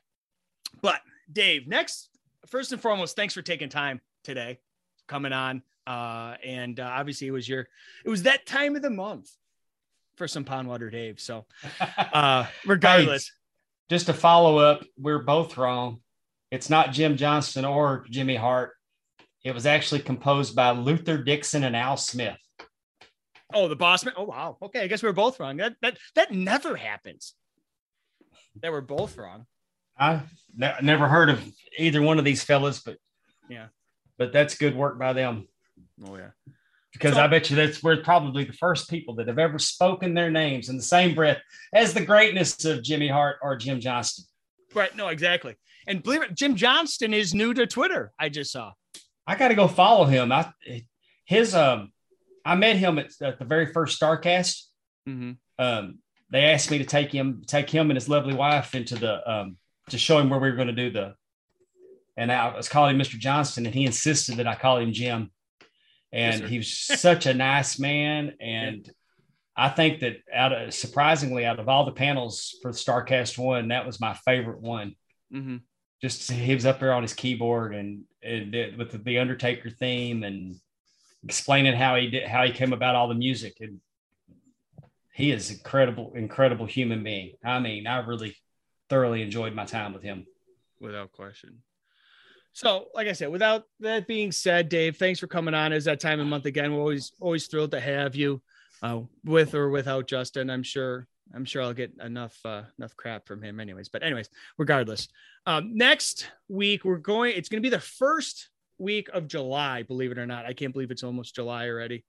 But 0.82 1.02
Dave, 1.32 1.68
next, 1.68 2.10
first 2.48 2.72
and 2.72 2.82
foremost, 2.82 3.16
thanks 3.16 3.34
for 3.34 3.42
taking 3.42 3.70
time 3.70 4.02
today, 4.24 4.60
coming 5.08 5.34
on. 5.34 5.62
Uh, 5.86 6.36
and 6.44 6.80
uh, 6.80 6.90
obviously, 6.94 7.28
it 7.28 7.32
was 7.32 7.50
your, 7.50 7.68
it 8.06 8.10
was 8.10 8.24
that 8.24 8.46
time 8.46 8.76
of 8.76 8.82
the 8.82 8.90
month 8.90 9.30
for 10.16 10.28
some 10.28 10.44
pond 10.44 10.68
water 10.68 10.90
Dave. 10.90 11.20
So, 11.20 11.46
uh, 12.14 12.46
regardless, 12.66 13.32
Just 13.90 14.06
to 14.06 14.14
follow 14.14 14.58
up, 14.60 14.84
we're 14.98 15.20
both 15.24 15.58
wrong. 15.58 16.02
It's 16.52 16.70
not 16.70 16.92
Jim 16.92 17.18
Johnston 17.18 17.66
or 17.66 18.06
Jimmy 18.10 18.36
Hart. 18.36 18.74
It 19.44 19.54
was 19.54 19.66
actually 19.66 20.02
composed 20.02 20.56
by 20.56 20.72
Luther 20.72 21.18
Dixon 21.18 21.64
and 21.64 21.76
Al 21.76 21.98
Smith. 21.98 22.38
oh, 23.54 23.68
the 23.68 23.76
boss 23.76 24.04
man. 24.06 24.14
Oh, 24.18 24.24
wow. 24.26 24.58
Okay, 24.62 24.82
I 24.82 24.88
guess 24.88 25.02
we 25.02 25.10
are 25.10 25.14
both 25.14 25.40
wrong. 25.40 25.58
That 25.58 25.76
that 25.82 25.98
that 26.16 26.32
never 26.34 26.76
happens. 26.76 27.34
That 28.62 28.72
we're 28.72 28.82
both 28.82 29.18
wrong. 29.18 29.46
I 29.98 30.22
never 30.56 31.08
heard 31.08 31.30
of 31.30 31.42
either 31.78 32.02
one 32.02 32.20
of 32.20 32.26
these 32.26 32.44
fellas, 32.44 32.82
but 32.82 32.98
Yeah. 33.50 33.68
but 34.18 34.32
that's 34.32 34.56
good 34.58 34.76
work 34.76 34.98
by 35.00 35.14
them 35.14 35.48
Oh 36.06 36.16
yeah. 36.18 36.30
Because 36.94 37.16
So- 37.16 37.22
I 37.22 37.28
bet 37.28 37.50
you 37.50 37.56
that's 37.56 37.84
we're 37.84 38.02
probably 38.04 38.44
the 38.44 38.54
first 38.54 38.90
people 38.90 39.16
that 39.16 39.28
have 39.28 39.40
ever 39.40 39.60
spoken 39.60 40.14
their 40.14 40.32
names 40.32 40.70
in 40.70 40.78
the 40.78 40.84
same 40.84 41.16
breath 41.16 41.42
as 41.74 41.94
the 41.94 42.06
greatness 42.06 42.66
of 42.66 42.84
Jimmy 42.84 43.08
Hart 43.08 43.38
or 43.42 43.56
Jim 43.56 43.80
Johnston. 43.80 44.26
Right. 44.74 44.96
No, 44.96 45.08
exactly. 45.08 45.56
And 45.88 46.04
believe 46.04 46.22
it, 46.22 46.36
Jim 46.36 46.56
Johnston 46.56 47.14
is 47.14 47.34
new 47.34 47.54
to 47.54 47.66
Twitter. 47.66 48.12
I 48.20 48.30
just 48.30 48.52
saw. 48.52 48.74
I 49.26 49.36
got 49.36 49.48
to 49.50 49.56
go 49.56 49.68
follow 49.68 50.06
him. 50.06 50.32
I 50.32 50.52
his 51.26 51.54
um, 51.56 51.92
I 52.46 52.56
met 52.56 52.78
him 52.78 52.98
at, 52.98 53.12
at 53.22 53.40
the 53.40 53.46
very 53.46 53.72
first 53.72 54.00
Starcast. 54.00 54.64
Mm-hmm. 55.08 55.32
Um, 55.58 56.00
they 56.32 56.46
asked 56.46 56.72
me 56.72 56.78
to 56.80 56.86
take 56.86 57.12
him, 57.12 57.44
take 57.46 57.70
him 57.70 57.90
and 57.90 57.98
his 57.98 58.10
lovely 58.10 58.34
wife 58.34 58.76
into 58.76 58.96
the 58.96 59.32
um, 59.32 59.58
to 59.90 59.98
show 59.98 60.20
him 60.20 60.30
where 60.30 60.40
we 60.40 60.50
were 60.50 60.56
going 60.56 60.68
to 60.68 60.74
do 60.74 60.92
the. 60.92 61.16
And 62.18 62.32
I 62.32 62.56
was 62.56 62.68
calling 62.68 62.96
him 62.96 63.02
Mr. 63.02 63.18
Johnston, 63.18 63.66
and 63.66 63.74
he 63.74 63.86
insisted 63.86 64.38
that 64.38 64.48
I 64.48 64.56
call 64.56 64.78
him 64.78 64.92
Jim. 64.92 65.32
And 66.12 66.42
Yes, 66.42 66.50
he 66.50 66.58
was 66.58 66.78
such 67.02 67.26
a 67.26 67.34
nice 67.34 67.80
man, 67.80 68.36
and 68.40 68.90
I 69.56 69.70
think 69.70 70.00
that 70.00 70.18
out 70.34 70.54
of 70.54 70.74
surprisingly 70.74 71.46
out 71.46 71.60
of 71.60 71.68
all 71.70 71.86
the 71.86 71.92
panels 71.92 72.56
for 72.62 72.72
Starcast 72.72 73.38
One, 73.38 73.68
that 73.70 73.86
was 73.86 74.00
my 74.00 74.14
favorite 74.14 74.62
one 74.62 74.96
Mm-hmm. 75.32 75.58
just 76.02 76.32
he 76.32 76.56
was 76.56 76.66
up 76.66 76.80
there 76.80 76.92
on 76.94 77.04
his 77.04 77.14
keyboard 77.14 77.76
and, 77.76 78.06
and 78.24 78.56
it- 78.56 78.78
with 78.80 78.92
the, 78.92 78.98
the 78.98 79.20
Undertaker 79.20 79.70
theme 79.70 80.24
and 80.24 80.56
explaining 81.24 81.76
how 81.76 81.96
he 81.98 82.08
did 82.10 82.28
how 82.28 82.44
he 82.46 82.52
came 82.52 82.74
about 82.74 82.96
all 82.96 83.10
the 83.10 83.14
music 83.14 83.58
and 83.60 83.80
he 85.14 85.32
is 85.32 85.52
incredible 85.52 86.14
incredible 86.16 86.66
human 86.66 87.04
being. 87.04 87.34
I 87.44 87.60
mean, 87.60 87.86
I 87.86 87.98
really 88.00 88.36
thoroughly 88.90 89.22
enjoyed 89.22 89.54
my 89.54 89.66
time 89.66 89.94
with 89.94 90.02
him. 90.02 90.26
Without 90.80 91.12
question. 91.12 91.62
So, 92.60 92.88
like 92.94 93.08
I 93.08 93.14
said, 93.14 93.32
without 93.32 93.64
that 93.80 94.06
being 94.06 94.34
said, 94.34 94.68
Dave, 94.68 94.98
thanks 94.98 95.18
for 95.18 95.28
coming 95.28 95.54
on. 95.54 95.72
As 95.72 95.86
that 95.86 96.02
time 96.02 96.20
of 96.20 96.28
month 96.28 96.46
again, 96.46 96.74
we're 96.74 96.82
always 96.82 97.14
always 97.22 97.48
thrilled 97.48 97.72
to 97.72 97.80
have 97.80 98.18
you, 98.18 98.42
uh, 98.84 99.00
with 99.24 99.56
or 99.56 99.70
without 99.70 100.08
Justin. 100.08 100.50
I'm 100.50 100.64
sure 100.64 101.08
I'm 101.34 101.46
sure 101.46 101.62
I'll 101.62 101.74
get 101.74 101.94
enough 102.04 102.38
uh, 102.44 102.64
enough 102.78 102.98
crap 102.98 103.26
from 103.26 103.42
him, 103.42 103.62
anyways. 103.62 103.88
But 103.88 104.04
anyways, 104.04 104.28
regardless, 104.58 105.08
um, 105.46 105.78
next 105.78 106.30
week 106.50 106.84
we're 106.84 106.98
going. 106.98 107.32
It's 107.38 107.48
going 107.48 107.64
to 107.64 107.66
be 107.66 107.74
the 107.74 107.80
first 107.80 108.50
week 108.78 109.08
of 109.14 109.30
July. 109.30 109.84
Believe 109.84 110.12
it 110.12 110.18
or 110.18 110.28
not, 110.28 110.46
I 110.46 110.52
can't 110.52 110.74
believe 110.74 110.92
it's 110.92 111.04
almost 111.04 111.36
July 111.36 111.70
already. 111.70 112.04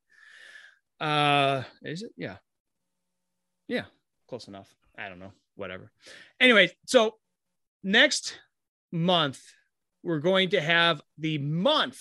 Uh, 0.98 1.62
is 1.82 2.02
it? 2.02 2.10
Yeah, 2.16 2.38
yeah, 3.68 3.84
close 4.26 4.48
enough. 4.48 4.68
I 4.98 5.08
don't 5.08 5.20
know. 5.20 5.32
Whatever. 5.54 5.92
Anyway, 6.40 6.72
so 6.86 7.14
next 7.84 8.36
month 8.90 9.40
we're 10.02 10.20
going 10.20 10.50
to 10.50 10.60
have 10.60 11.02
the 11.18 11.38
month. 11.38 12.00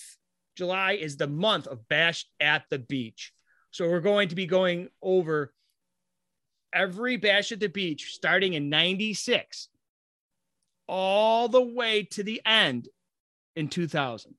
July 0.56 0.94
is 0.94 1.18
the 1.18 1.28
month 1.28 1.68
of 1.68 1.88
Bash 1.88 2.26
at 2.40 2.64
the 2.70 2.80
Beach. 2.80 3.34
So 3.72 3.90
we're 3.90 4.00
going 4.00 4.30
to 4.30 4.36
be 4.36 4.46
going 4.46 4.90
over 5.02 5.54
every 6.74 7.18
Bash 7.18 7.52
at 7.52 7.60
the 7.60 7.70
Beach 7.70 8.14
starting 8.14 8.54
in 8.54 8.70
96 8.70 9.70
all 10.88 11.48
the 11.48 11.62
way 11.62 12.04
to 12.04 12.24
the 12.24 12.42
end 12.46 12.90
in 13.56 13.68
2000. 13.68 14.34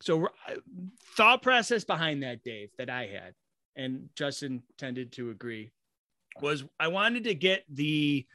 So 0.00 0.26
uh, 0.26 0.54
thought 1.16 1.42
process 1.42 1.84
behind 1.84 2.22
that, 2.22 2.42
Dave, 2.42 2.70
that 2.78 2.88
I 2.88 3.06
had, 3.06 3.34
and 3.76 4.08
Justin 4.16 4.62
tended 4.78 5.12
to 5.12 5.30
agree, 5.30 5.70
was 6.40 6.64
I 6.78 6.88
wanted 6.88 7.24
to 7.24 7.34
get 7.34 7.64
the 7.68 8.26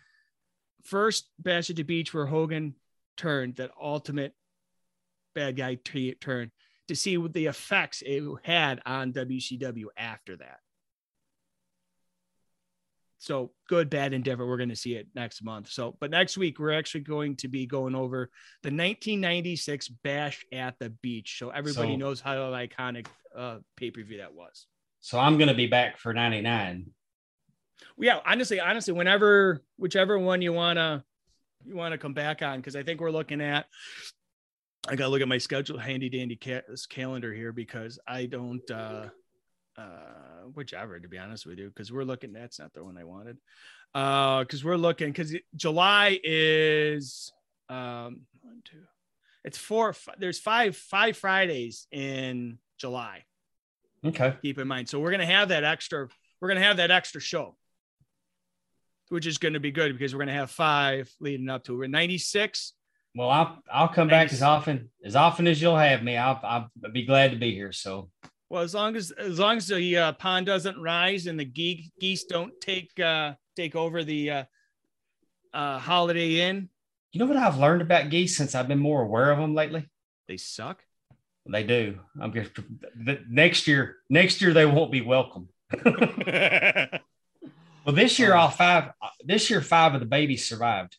first 0.83 1.29
Bash 1.39 1.71
at 1.71 1.77
the 1.77 1.83
Beach 1.83 2.13
where 2.13 2.27
Hogan 2.27 2.75
turned 3.17 3.55
that 3.55 3.71
ultimate 3.81 4.33
bad 5.33 5.55
guy 5.57 5.75
t- 5.83 6.13
turn 6.15 6.51
to 6.87 6.95
see 6.95 7.17
what 7.17 7.33
the 7.33 7.47
effects 7.47 8.01
it 8.05 8.23
had 8.43 8.81
on 8.85 9.11
WCW 9.13 9.85
after 9.97 10.37
that. 10.37 10.59
So 13.17 13.51
good, 13.67 13.89
bad, 13.89 14.13
endeavor. 14.13 14.45
We're 14.45 14.57
going 14.57 14.69
to 14.69 14.75
see 14.75 14.93
it 14.95 15.07
next 15.15 15.43
month. 15.43 15.69
So, 15.71 15.97
but 15.99 16.11
next 16.11 16.37
week 16.37 16.59
we're 16.59 16.73
actually 16.77 17.01
going 17.01 17.37
to 17.37 17.47
be 17.47 17.65
going 17.65 17.95
over 17.95 18.29
the 18.61 18.67
1996 18.69 19.87
Bash 20.03 20.45
at 20.51 20.77
the 20.79 20.91
Beach, 20.91 21.37
so 21.39 21.49
everybody 21.49 21.93
So- 21.93 21.97
knows 21.97 22.21
how 22.21 22.35
iconic 22.51 23.07
uh, 23.35 23.57
pay 23.77 23.89
per 23.91 24.03
view 24.03 24.17
that 24.19 24.33
was. 24.33 24.67
So 25.01 25.19
I'm 25.19 25.37
going 25.37 25.47
to 25.49 25.53
be 25.55 25.67
back 25.67 25.97
for 25.97 26.13
99. 26.13 26.87
yeah 27.99 28.19
honestly 28.25 28.59
honestly 28.59 28.93
whenever 28.93 29.61
whichever 29.77 30.17
one 30.17 30.41
you 30.41 30.53
want 30.53 30.77
to 30.77 31.03
you 31.65 31.75
want 31.75 31.91
to 31.91 31.97
come 31.97 32.13
back 32.13 32.41
on 32.41 32.59
because 32.59 32.75
i 32.75 32.83
think 32.83 32.99
we're 33.01 33.11
looking 33.11 33.41
at 33.41 33.65
i 34.87 34.95
gotta 34.95 35.09
look 35.09 35.21
at 35.21 35.27
my 35.27 35.37
schedule 35.37 35.77
handy 35.77 36.09
dandy 36.09 36.35
ca- 36.41 36.61
calendar 36.89 37.33
here 37.33 37.51
because 37.51 37.99
i 38.07 38.25
don't 38.25 38.69
uh 38.71 39.07
uh 39.77 40.43
whichever 40.53 40.99
to 40.99 41.07
be 41.07 41.17
honest 41.17 41.45
with 41.45 41.57
you 41.59 41.67
because 41.69 41.91
we're 41.91 42.03
looking 42.03 42.31
that's 42.31 42.59
not 42.59 42.73
the 42.73 42.83
one 42.83 42.97
i 42.97 43.03
wanted 43.03 43.37
uh 43.93 44.39
because 44.39 44.63
we're 44.63 44.77
looking 44.77 45.07
because 45.07 45.35
july 45.55 46.19
is 46.23 47.31
um 47.69 48.21
one 48.41 48.61
two 48.63 48.83
it's 49.43 49.57
four 49.57 49.89
f- 49.89 50.07
there's 50.19 50.39
five 50.39 50.75
five 50.77 51.17
fridays 51.17 51.87
in 51.91 52.57
july 52.77 53.23
Okay. 54.03 54.35
keep 54.43 54.59
in 54.59 54.67
mind. 54.67 54.87
So 54.87 54.99
we're 54.99 55.09
gonna 55.09 55.25
have 55.25 55.49
that 55.49 55.63
extra. 55.63 56.07
We're 56.39 56.49
gonna 56.49 56.61
have 56.61 56.77
that 56.77 56.91
extra 56.91 57.19
show, 57.19 57.55
which 59.09 59.27
is 59.27 59.37
gonna 59.37 59.59
be 59.59 59.71
good 59.71 59.93
because 59.93 60.13
we're 60.13 60.19
gonna 60.19 60.33
have 60.33 60.51
five 60.51 61.11
leading 61.19 61.49
up 61.49 61.63
to. 61.65 61.73
it. 61.73 61.77
We're 61.77 61.87
96. 61.87 62.73
Well, 63.15 63.29
I'll 63.29 63.63
I'll 63.71 63.87
come 63.87 64.07
back 64.07 64.33
as 64.33 64.41
often 64.41 64.89
as 65.05 65.15
often 65.15 65.47
as 65.47 65.61
you'll 65.61 65.77
have 65.77 66.03
me. 66.03 66.17
I'll 66.17 66.39
I'll 66.43 66.69
be 66.91 67.05
glad 67.05 67.31
to 67.31 67.37
be 67.37 67.53
here. 67.53 67.71
So 67.71 68.09
Well, 68.49 68.61
as 68.61 68.73
long 68.73 68.95
as 68.95 69.11
as 69.11 69.39
long 69.39 69.57
as 69.57 69.67
the 69.67 69.97
uh, 69.97 70.11
pond 70.13 70.47
doesn't 70.47 70.81
rise 70.81 71.27
and 71.27 71.39
the 71.39 71.45
geese 71.45 71.89
geese 71.99 72.25
don't 72.25 72.53
take 72.59 72.99
uh, 72.99 73.35
take 73.55 73.75
over 73.75 74.03
the 74.03 74.31
uh, 74.31 74.43
uh, 75.53 75.79
Holiday 75.79 76.41
Inn, 76.41 76.69
you 77.15 77.19
know 77.19 77.27
what 77.27 77.37
I've 77.37 77.57
learned 77.57 77.81
about 77.81 78.09
geese 78.09 78.35
since 78.35 78.55
I've 78.55 78.67
been 78.67 78.79
more 78.79 79.01
aware 79.01 79.31
of 79.31 79.39
them 79.39 79.55
lately. 79.55 79.87
they 80.27 80.35
suck. 80.35 80.83
They 81.47 81.63
do. 81.63 81.99
I'm 82.19 82.33
just 82.33 82.55
the, 82.55 83.21
next 83.29 83.67
year. 83.67 83.97
Next 84.09 84.41
year 84.41 84.51
they 84.51 84.65
won't 84.65 84.91
be 84.91 84.99
welcome. 84.99 85.47
Well, 87.85 87.95
this 87.95 88.17
year 88.19 88.33
Oh. 88.33 88.39
all 88.41 88.49
five. 88.49 88.91
This 89.23 89.49
year 89.49 89.61
five 89.61 89.93
of 89.93 89.99
the 89.99 90.05
babies 90.07 90.47
survived. 90.47 90.97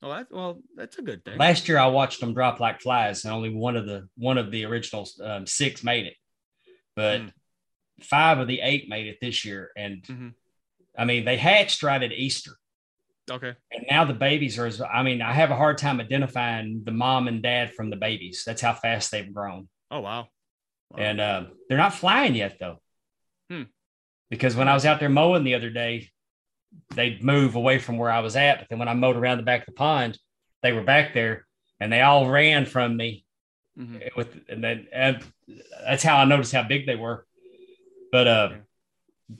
well, 0.00 0.10
that, 0.12 0.26
well, 0.32 0.60
that's 0.76 0.98
a 0.98 1.02
good 1.02 1.24
thing. 1.24 1.38
Last 1.38 1.68
year 1.68 1.78
I 1.78 1.86
watched 1.86 2.20
them 2.20 2.34
drop 2.34 2.58
like 2.60 2.80
flies, 2.80 3.24
and 3.24 3.32
only 3.34 3.50
one 3.50 3.76
of 3.76 3.86
the 3.86 4.08
one 4.16 4.38
of 4.38 4.50
the 4.50 4.64
original 4.64 5.08
um, 5.22 5.46
six 5.46 5.82
made 5.84 6.06
it. 6.06 6.16
But 6.96 7.20
Mm. 7.22 7.32
five 8.02 8.38
of 8.38 8.48
the 8.48 8.60
eight 8.60 8.88
made 8.88 9.06
it 9.06 9.18
this 9.20 9.44
year, 9.44 9.70
and 9.76 10.02
Mhm. 10.02 10.34
I 10.98 11.04
mean 11.04 11.24
they 11.24 11.36
hatched 11.36 11.82
right 11.82 12.02
at 12.02 12.12
Easter, 12.12 12.58
Okay. 13.30 13.54
and 13.70 13.86
now 13.90 14.04
the 14.04 14.14
babies 14.14 14.58
are. 14.58 14.70
I 14.86 15.02
mean, 15.02 15.22
I 15.22 15.32
have 15.32 15.50
a 15.50 15.56
hard 15.56 15.78
time 15.78 16.00
identifying 16.00 16.82
the 16.84 16.90
mom 16.92 17.28
and 17.28 17.42
dad 17.42 17.72
from 17.74 17.90
the 17.90 17.96
babies. 17.96 18.42
That's 18.44 18.60
how 18.62 18.74
fast 18.74 19.10
they've 19.10 19.32
grown. 19.32 19.68
Oh 19.90 20.00
wow. 20.00 20.28
Wow. 20.90 20.98
and 20.98 21.20
uh, 21.20 21.46
they're 21.68 21.78
not 21.78 21.94
flying 21.94 22.34
yet 22.34 22.58
though. 22.60 22.82
Hmm. 23.48 23.62
Because 24.30 24.54
when 24.56 24.68
I 24.68 24.74
was 24.74 24.84
out 24.84 24.98
there 25.00 25.08
mowing 25.08 25.44
the 25.44 25.54
other 25.54 25.70
day, 25.70 26.10
they'd 26.94 27.22
move 27.22 27.54
away 27.54 27.78
from 27.78 27.98
where 27.98 28.10
I 28.10 28.20
was 28.20 28.36
at. 28.36 28.58
But 28.58 28.68
then 28.68 28.78
when 28.78 28.88
I 28.88 28.94
mowed 28.94 29.16
around 29.16 29.38
the 29.38 29.42
back 29.44 29.60
of 29.60 29.66
the 29.66 29.72
pond, 29.72 30.18
they 30.62 30.72
were 30.72 30.82
back 30.82 31.14
there, 31.14 31.46
and 31.80 31.92
they 31.92 32.02
all 32.02 32.28
ran 32.28 32.66
from 32.66 32.96
me. 32.96 33.24
Mhm. 33.78 34.14
With 34.16 34.38
and 34.48 34.62
then 34.62 34.86
and 34.92 35.24
that's 35.84 36.02
how 36.02 36.18
I 36.18 36.24
noticed 36.26 36.52
how 36.52 36.62
big 36.62 36.86
they 36.86 36.96
were. 36.96 37.26
But 38.10 38.26
uh, 38.28 38.52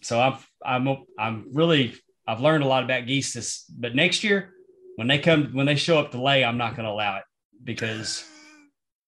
so 0.01 0.21
I'm 0.21 0.39
I'm 0.65 1.05
I'm 1.19 1.47
really 1.53 1.95
I've 2.27 2.41
learned 2.41 2.65
a 2.65 2.67
lot 2.67 2.83
about 2.85 3.07
geese 3.07 3.35
this. 3.35 3.65
But 3.65 3.95
next 3.95 4.25
year, 4.25 4.55
when 4.97 5.07
they 5.07 5.19
come 5.19 5.53
when 5.53 5.67
they 5.67 5.77
show 5.77 5.99
up 5.99 6.13
to 6.13 6.23
lay, 6.23 6.45
I'm 6.45 6.57
not 6.57 6.77
going 6.77 6.87
to 6.87 6.93
allow 6.93 7.19
it 7.19 7.25
because 7.63 8.25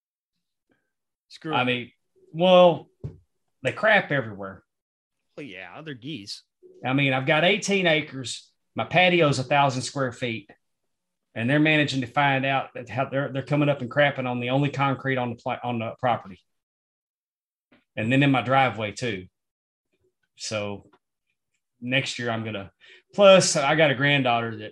Screw. 1.29 1.53
I 1.53 1.63
mean, 1.63 1.91
well, 2.31 2.89
they 3.63 3.71
crap 3.71 4.11
everywhere. 4.11 4.63
Well, 5.35 5.45
yeah, 5.45 5.81
they're 5.81 5.95
geese. 5.95 6.43
I 6.85 6.93
mean, 6.93 7.13
I've 7.13 7.25
got 7.25 7.43
18 7.43 7.87
acres. 7.87 8.49
My 8.75 8.85
patio's 8.85 9.39
a 9.39 9.43
thousand 9.43 9.81
square 9.81 10.11
feet, 10.11 10.49
and 11.33 11.49
they're 11.49 11.59
managing 11.59 12.01
to 12.01 12.07
find 12.07 12.45
out 12.45 12.73
that 12.75 12.89
how 12.89 13.05
they're 13.05 13.31
they're 13.31 13.41
coming 13.43 13.69
up 13.69 13.81
and 13.81 13.89
crapping 13.89 14.29
on 14.29 14.39
the 14.39 14.49
only 14.51 14.69
concrete 14.69 15.17
on 15.17 15.35
the 15.35 15.59
on 15.63 15.79
the 15.79 15.93
property, 15.99 16.39
and 17.95 18.11
then 18.11 18.21
in 18.21 18.31
my 18.31 18.41
driveway 18.41 18.91
too. 18.91 19.25
So 20.37 20.89
next 21.81 22.19
year 22.19 22.29
I'm 22.29 22.43
gonna. 22.43 22.71
Plus, 23.13 23.55
I 23.55 23.75
got 23.75 23.91
a 23.91 23.95
granddaughter 23.95 24.57
that 24.57 24.71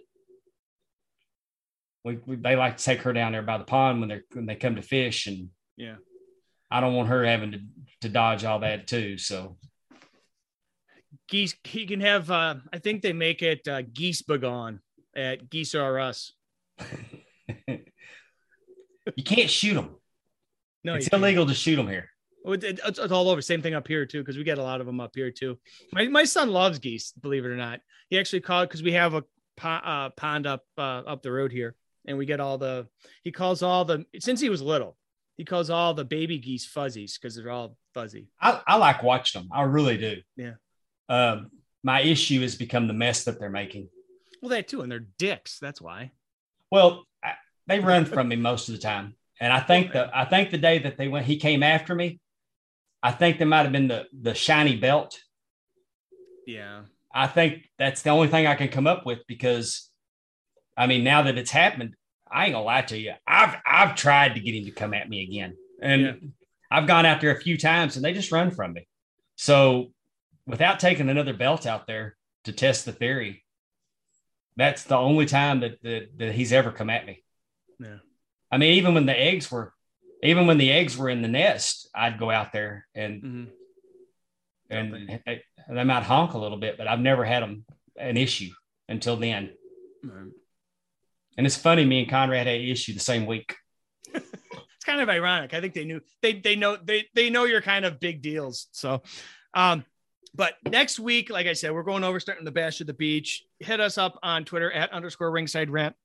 we, 2.04 2.20
we 2.26 2.36
they 2.36 2.56
like 2.56 2.78
to 2.78 2.84
take 2.84 3.02
her 3.04 3.14
down 3.14 3.32
there 3.32 3.42
by 3.42 3.58
the 3.58 3.64
pond 3.64 4.02
when 4.02 4.10
they 4.10 4.22
when 4.34 4.46
they 4.46 4.56
come 4.56 4.76
to 4.76 4.82
fish, 4.82 5.28
and 5.28 5.50
Yeah. 5.78 5.96
I 6.70 6.82
don't 6.82 6.96
want 6.96 7.10
her 7.10 7.24
having 7.24 7.52
to 7.54 7.60
to 8.02 8.10
dodge 8.10 8.44
all 8.44 8.60
that 8.60 8.88
too. 8.88 9.18
So 9.18 9.58
Geese. 11.30 11.56
He 11.64 11.86
can 11.86 12.00
have. 12.02 12.30
Uh, 12.30 12.56
I 12.72 12.80
think 12.80 13.02
they 13.02 13.14
make 13.14 13.42
it 13.42 13.68
uh, 13.68 13.82
geese 13.82 14.22
begone 14.22 14.80
at 15.16 15.50
Geese 15.50 15.76
R 15.76 16.00
Us. 16.00 16.34
you 17.68 19.24
can't 19.24 19.50
shoot 19.50 19.74
them. 19.76 19.96
No, 20.84 20.96
it's 20.96 21.06
you 21.06 21.10
can't. 21.12 21.24
illegal 21.24 21.46
to 21.46 21.54
shoot 21.54 21.76
them 21.78 21.88
here. 21.88 22.10
It- 22.46 22.64
it- 22.64 22.80
It's, 22.86 23.00
it's 23.00 23.12
all 23.14 23.30
over. 23.30 23.42
Same 23.42 23.62
thing 23.62 23.74
up 23.74 23.88
here 23.88 24.06
too, 24.06 24.20
because 24.20 24.38
we 24.38 24.44
get 24.44 24.58
a 24.58 24.64
lot 24.64 24.82
of 24.82 24.86
them 24.88 25.00
up 25.00 25.12
here 25.16 25.32
too. 25.32 25.58
My 25.94 26.08
my 26.08 26.24
son 26.26 26.52
loves 26.52 26.80
geese. 26.80 27.12
Believe 27.14 27.46
it 27.46 27.50
or 27.50 27.56
not, 27.58 27.80
he 28.10 28.20
actually 28.20 28.42
called 28.42 28.70
because 28.70 28.84
we 28.84 28.94
have 28.94 29.14
a 29.14 29.24
uh, 29.64 30.10
pond 30.12 30.46
up 30.48 30.64
uh, 30.78 30.82
up 31.08 31.22
the 31.22 31.32
road 31.32 31.52
here, 31.52 31.76
and 32.06 32.18
we 32.18 32.26
get 32.26 32.40
all 32.40 32.58
the. 32.58 32.88
He 33.24 33.32
calls 33.32 33.62
all 33.64 33.86
the 33.86 34.06
since 34.20 34.42
he 34.42 34.50
was 34.50 34.62
little. 34.62 34.98
He 35.38 35.46
calls 35.46 35.70
all 35.70 35.94
the 35.94 36.06
baby 36.06 36.38
geese 36.38 36.66
fuzzies 36.66 37.18
because 37.18 37.36
they're 37.36 37.50
all 37.50 37.76
fuzzy. 37.96 38.28
I, 38.40 38.62
I 38.68 38.76
like 38.78 39.02
watching 39.02 39.42
them. 39.42 39.50
I 39.52 39.64
really 39.64 39.98
do. 39.98 40.18
Yeah. 40.38 40.54
Um, 41.10 41.52
my 41.84 42.02
issue 42.02 42.42
has 42.42 42.56
become 42.56 42.88
the 42.88 42.94
mess 42.94 43.26
that 43.26 43.40
they're 43.40 43.50
making. 43.50 43.90
Well, 44.42 44.50
they 44.50 44.64
too, 44.64 44.82
and 44.82 44.92
they're 44.92 45.06
dicks. 45.18 45.60
That's 45.60 45.82
why. 45.82 46.12
Well, 46.72 47.06
I, 47.24 47.34
they 47.68 47.80
run 47.80 48.06
from 48.06 48.28
me 48.28 48.36
most 48.36 48.70
of 48.70 48.76
the 48.76 48.82
time, 48.82 49.16
and 49.40 49.52
I 49.54 49.60
think 49.60 49.94
the 49.94 50.10
I 50.16 50.26
think 50.26 50.50
the 50.52 50.58
day 50.58 50.80
that 50.80 50.98
they 50.98 51.08
went, 51.08 51.26
he 51.26 51.38
came 51.38 51.64
after 51.64 51.94
me. 51.96 52.20
I 53.02 53.12
think 53.12 53.38
there 53.38 53.48
might 53.48 53.64
have 53.64 53.72
been 53.72 53.88
the 53.88 54.06
the 54.18 54.34
shiny 54.34 54.78
belt. 54.78 55.20
Yeah. 56.48 56.84
I 57.14 57.28
think 57.28 57.70
that's 57.78 58.02
the 58.02 58.10
only 58.10 58.28
thing 58.28 58.48
I 58.48 58.56
can 58.56 58.70
come 58.70 58.88
up 58.88 59.06
with 59.06 59.20
because, 59.28 59.90
I 60.76 60.88
mean, 60.88 61.04
now 61.04 61.22
that 61.22 61.38
it's 61.38 61.52
happened, 61.52 61.96
I 62.30 62.46
ain't 62.46 62.54
gonna 62.54 62.66
lie 62.66 62.82
to 62.82 62.98
you. 62.98 63.14
I've 63.28 63.56
I've 63.66 63.96
tried 63.96 64.36
to 64.36 64.42
get 64.42 64.56
him 64.56 64.66
to 64.66 64.72
come 64.72 64.94
at 64.94 65.08
me 65.10 65.22
again, 65.24 65.56
and 65.82 66.02
Yeah. 66.02 66.14
I've 66.72 66.88
gone 66.88 67.06
out 67.06 67.22
there 67.22 67.36
a 67.36 67.40
few 67.40 67.58
times, 67.58 67.96
and 67.96 68.04
they 68.04 68.14
just 68.14 68.32
run 68.32 68.50
from 68.50 68.74
me. 68.74 68.88
So, 69.36 69.92
without 70.46 70.80
taking 70.80 71.10
another 71.10 71.34
belt 71.34 71.66
out 71.66 71.88
there 71.88 72.16
to 72.44 72.52
test 72.52 72.86
the 72.86 72.92
theory, 72.92 73.44
that's 74.56 74.84
the 74.84 74.98
only 74.98 75.26
time 75.26 75.62
that 75.62 75.82
that, 75.84 76.18
that 76.18 76.36
he's 76.36 76.54
ever 76.54 76.72
come 76.72 76.90
at 76.90 77.06
me. 77.06 77.24
Yeah. 77.80 77.98
I 78.52 78.58
mean, 78.58 78.74
even 78.74 78.94
when 78.94 79.06
the 79.06 79.20
eggs 79.20 79.52
were, 79.52 79.74
even 80.22 80.46
when 80.48 80.58
the 80.58 80.72
eggs 80.72 80.96
were 80.98 81.10
in 81.10 81.22
the 81.22 81.28
nest, 81.28 81.90
I'd 81.96 82.20
go 82.20 82.30
out 82.30 82.52
there 82.52 82.88
and 82.94 83.22
hmm 83.22 83.44
and 84.70 85.22
they, 85.26 85.44
and 85.68 85.78
they 85.78 85.84
might 85.84 86.04
honk 86.04 86.34
a 86.34 86.38
little 86.38 86.58
bit, 86.58 86.78
but 86.78 86.88
I've 86.88 87.00
never 87.00 87.24
had 87.24 87.44
them 87.44 87.66
an 87.96 88.18
issue 88.18 88.50
until 88.90 89.16
then. 89.16 89.52
And 91.38 91.46
it's 91.46 91.56
funny, 91.58 91.86
me 91.86 92.02
and 92.02 92.10
Conrad 92.10 92.48
had 92.48 92.56
an 92.56 92.68
issue 92.68 92.94
the 92.94 93.00
same 93.00 93.26
week. 93.26 93.56
It's 94.76 94.86
kind 94.92 95.00
of 95.00 95.08
ironic. 95.08 95.54
I 95.54 95.62
think 95.62 95.74
they 95.74 95.86
knew 95.86 96.02
they 96.22 96.34
they 96.34 96.58
know 96.58 96.76
they 96.76 97.06
they 97.16 97.30
know 97.30 97.46
you're 97.46 97.62
kind 97.62 97.86
of 97.86 98.02
big 98.02 98.22
deals. 98.22 98.68
So, 98.74 99.02
um, 99.54 99.86
but 100.36 100.56
next 100.70 101.00
week, 101.00 101.30
like 101.30 101.48
I 101.48 101.54
said, 101.54 101.72
we're 101.72 101.84
going 101.84 102.04
over 102.04 102.20
starting 102.20 102.46
the 102.46 102.52
bash 102.52 102.82
at 102.82 102.88
the 102.88 102.94
beach. 102.94 103.44
Hit 103.60 103.80
us 103.80 103.98
up 103.98 104.18
on 104.24 104.46
Twitter 104.46 104.72
at 104.72 104.92
underscore 104.92 105.32
ringside 105.32 105.70
rant, 105.70 105.96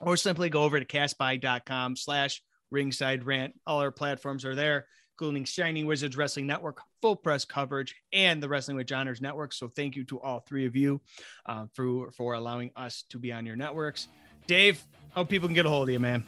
or 0.00 0.16
simply 0.16 0.50
go 0.50 0.62
over 0.62 0.80
to 0.80 0.86
castby.com 0.86 1.96
slash 1.96 2.42
ringside 2.70 3.24
rant. 3.24 3.54
All 3.66 3.80
our 3.80 3.92
platforms 3.92 4.44
are 4.44 4.56
there, 4.56 4.86
including 5.14 5.44
Shining 5.44 5.86
Wizards 5.86 6.16
Wrestling 6.16 6.46
Network, 6.46 6.80
full 7.00 7.14
press 7.14 7.44
coverage, 7.44 7.94
and 8.12 8.42
the 8.42 8.48
Wrestling 8.48 8.76
with 8.76 8.88
Johners 8.88 9.20
Network. 9.20 9.52
So 9.52 9.68
thank 9.68 9.94
you 9.94 10.04
to 10.06 10.20
all 10.20 10.40
three 10.40 10.66
of 10.66 10.74
you 10.74 11.00
uh, 11.46 11.66
for 11.74 12.10
for 12.10 12.34
allowing 12.34 12.72
us 12.74 13.04
to 13.10 13.18
be 13.18 13.32
on 13.32 13.46
your 13.46 13.56
networks. 13.56 14.08
Dave, 14.48 14.84
how 15.14 15.22
people 15.22 15.48
can 15.48 15.54
get 15.54 15.66
a 15.66 15.68
hold 15.68 15.88
of 15.88 15.92
you, 15.92 16.00
man. 16.00 16.24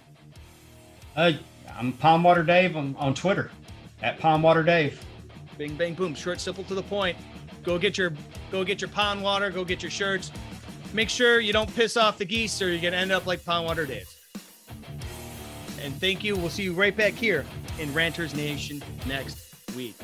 Uh, 1.16 1.32
I'm 1.76 1.92
Pond 1.92 2.22
Water 2.22 2.44
Dave 2.44 2.76
I'm 2.76 2.94
on 2.96 3.14
Twitter 3.14 3.50
at 4.02 4.20
Pond 4.20 4.44
Water 4.44 4.62
Dave. 4.62 5.04
Bing 5.56 5.74
bang 5.74 5.94
boom, 5.94 6.14
short, 6.14 6.40
simple 6.40 6.62
to 6.64 6.74
the 6.76 6.82
point. 6.82 7.16
Go 7.68 7.78
get 7.78 7.98
your 7.98 8.14
go 8.50 8.64
get 8.64 8.80
your 8.80 8.88
pond 8.88 9.22
water, 9.22 9.50
go 9.50 9.62
get 9.62 9.82
your 9.82 9.90
shirts. 9.90 10.32
Make 10.94 11.10
sure 11.10 11.38
you 11.38 11.52
don't 11.52 11.72
piss 11.74 11.98
off 11.98 12.16
the 12.16 12.24
geese 12.24 12.62
or 12.62 12.70
you're 12.70 12.80
gonna 12.80 12.96
end 12.96 13.12
up 13.12 13.26
like 13.26 13.44
Pond 13.44 13.66
Water 13.66 13.84
Dave. 13.84 14.08
And 15.82 15.94
thank 16.00 16.24
you. 16.24 16.34
We'll 16.34 16.48
see 16.48 16.62
you 16.62 16.72
right 16.72 16.96
back 16.96 17.12
here 17.12 17.44
in 17.78 17.92
Ranters 17.92 18.34
Nation 18.34 18.82
next 19.06 19.54
week. 19.76 19.94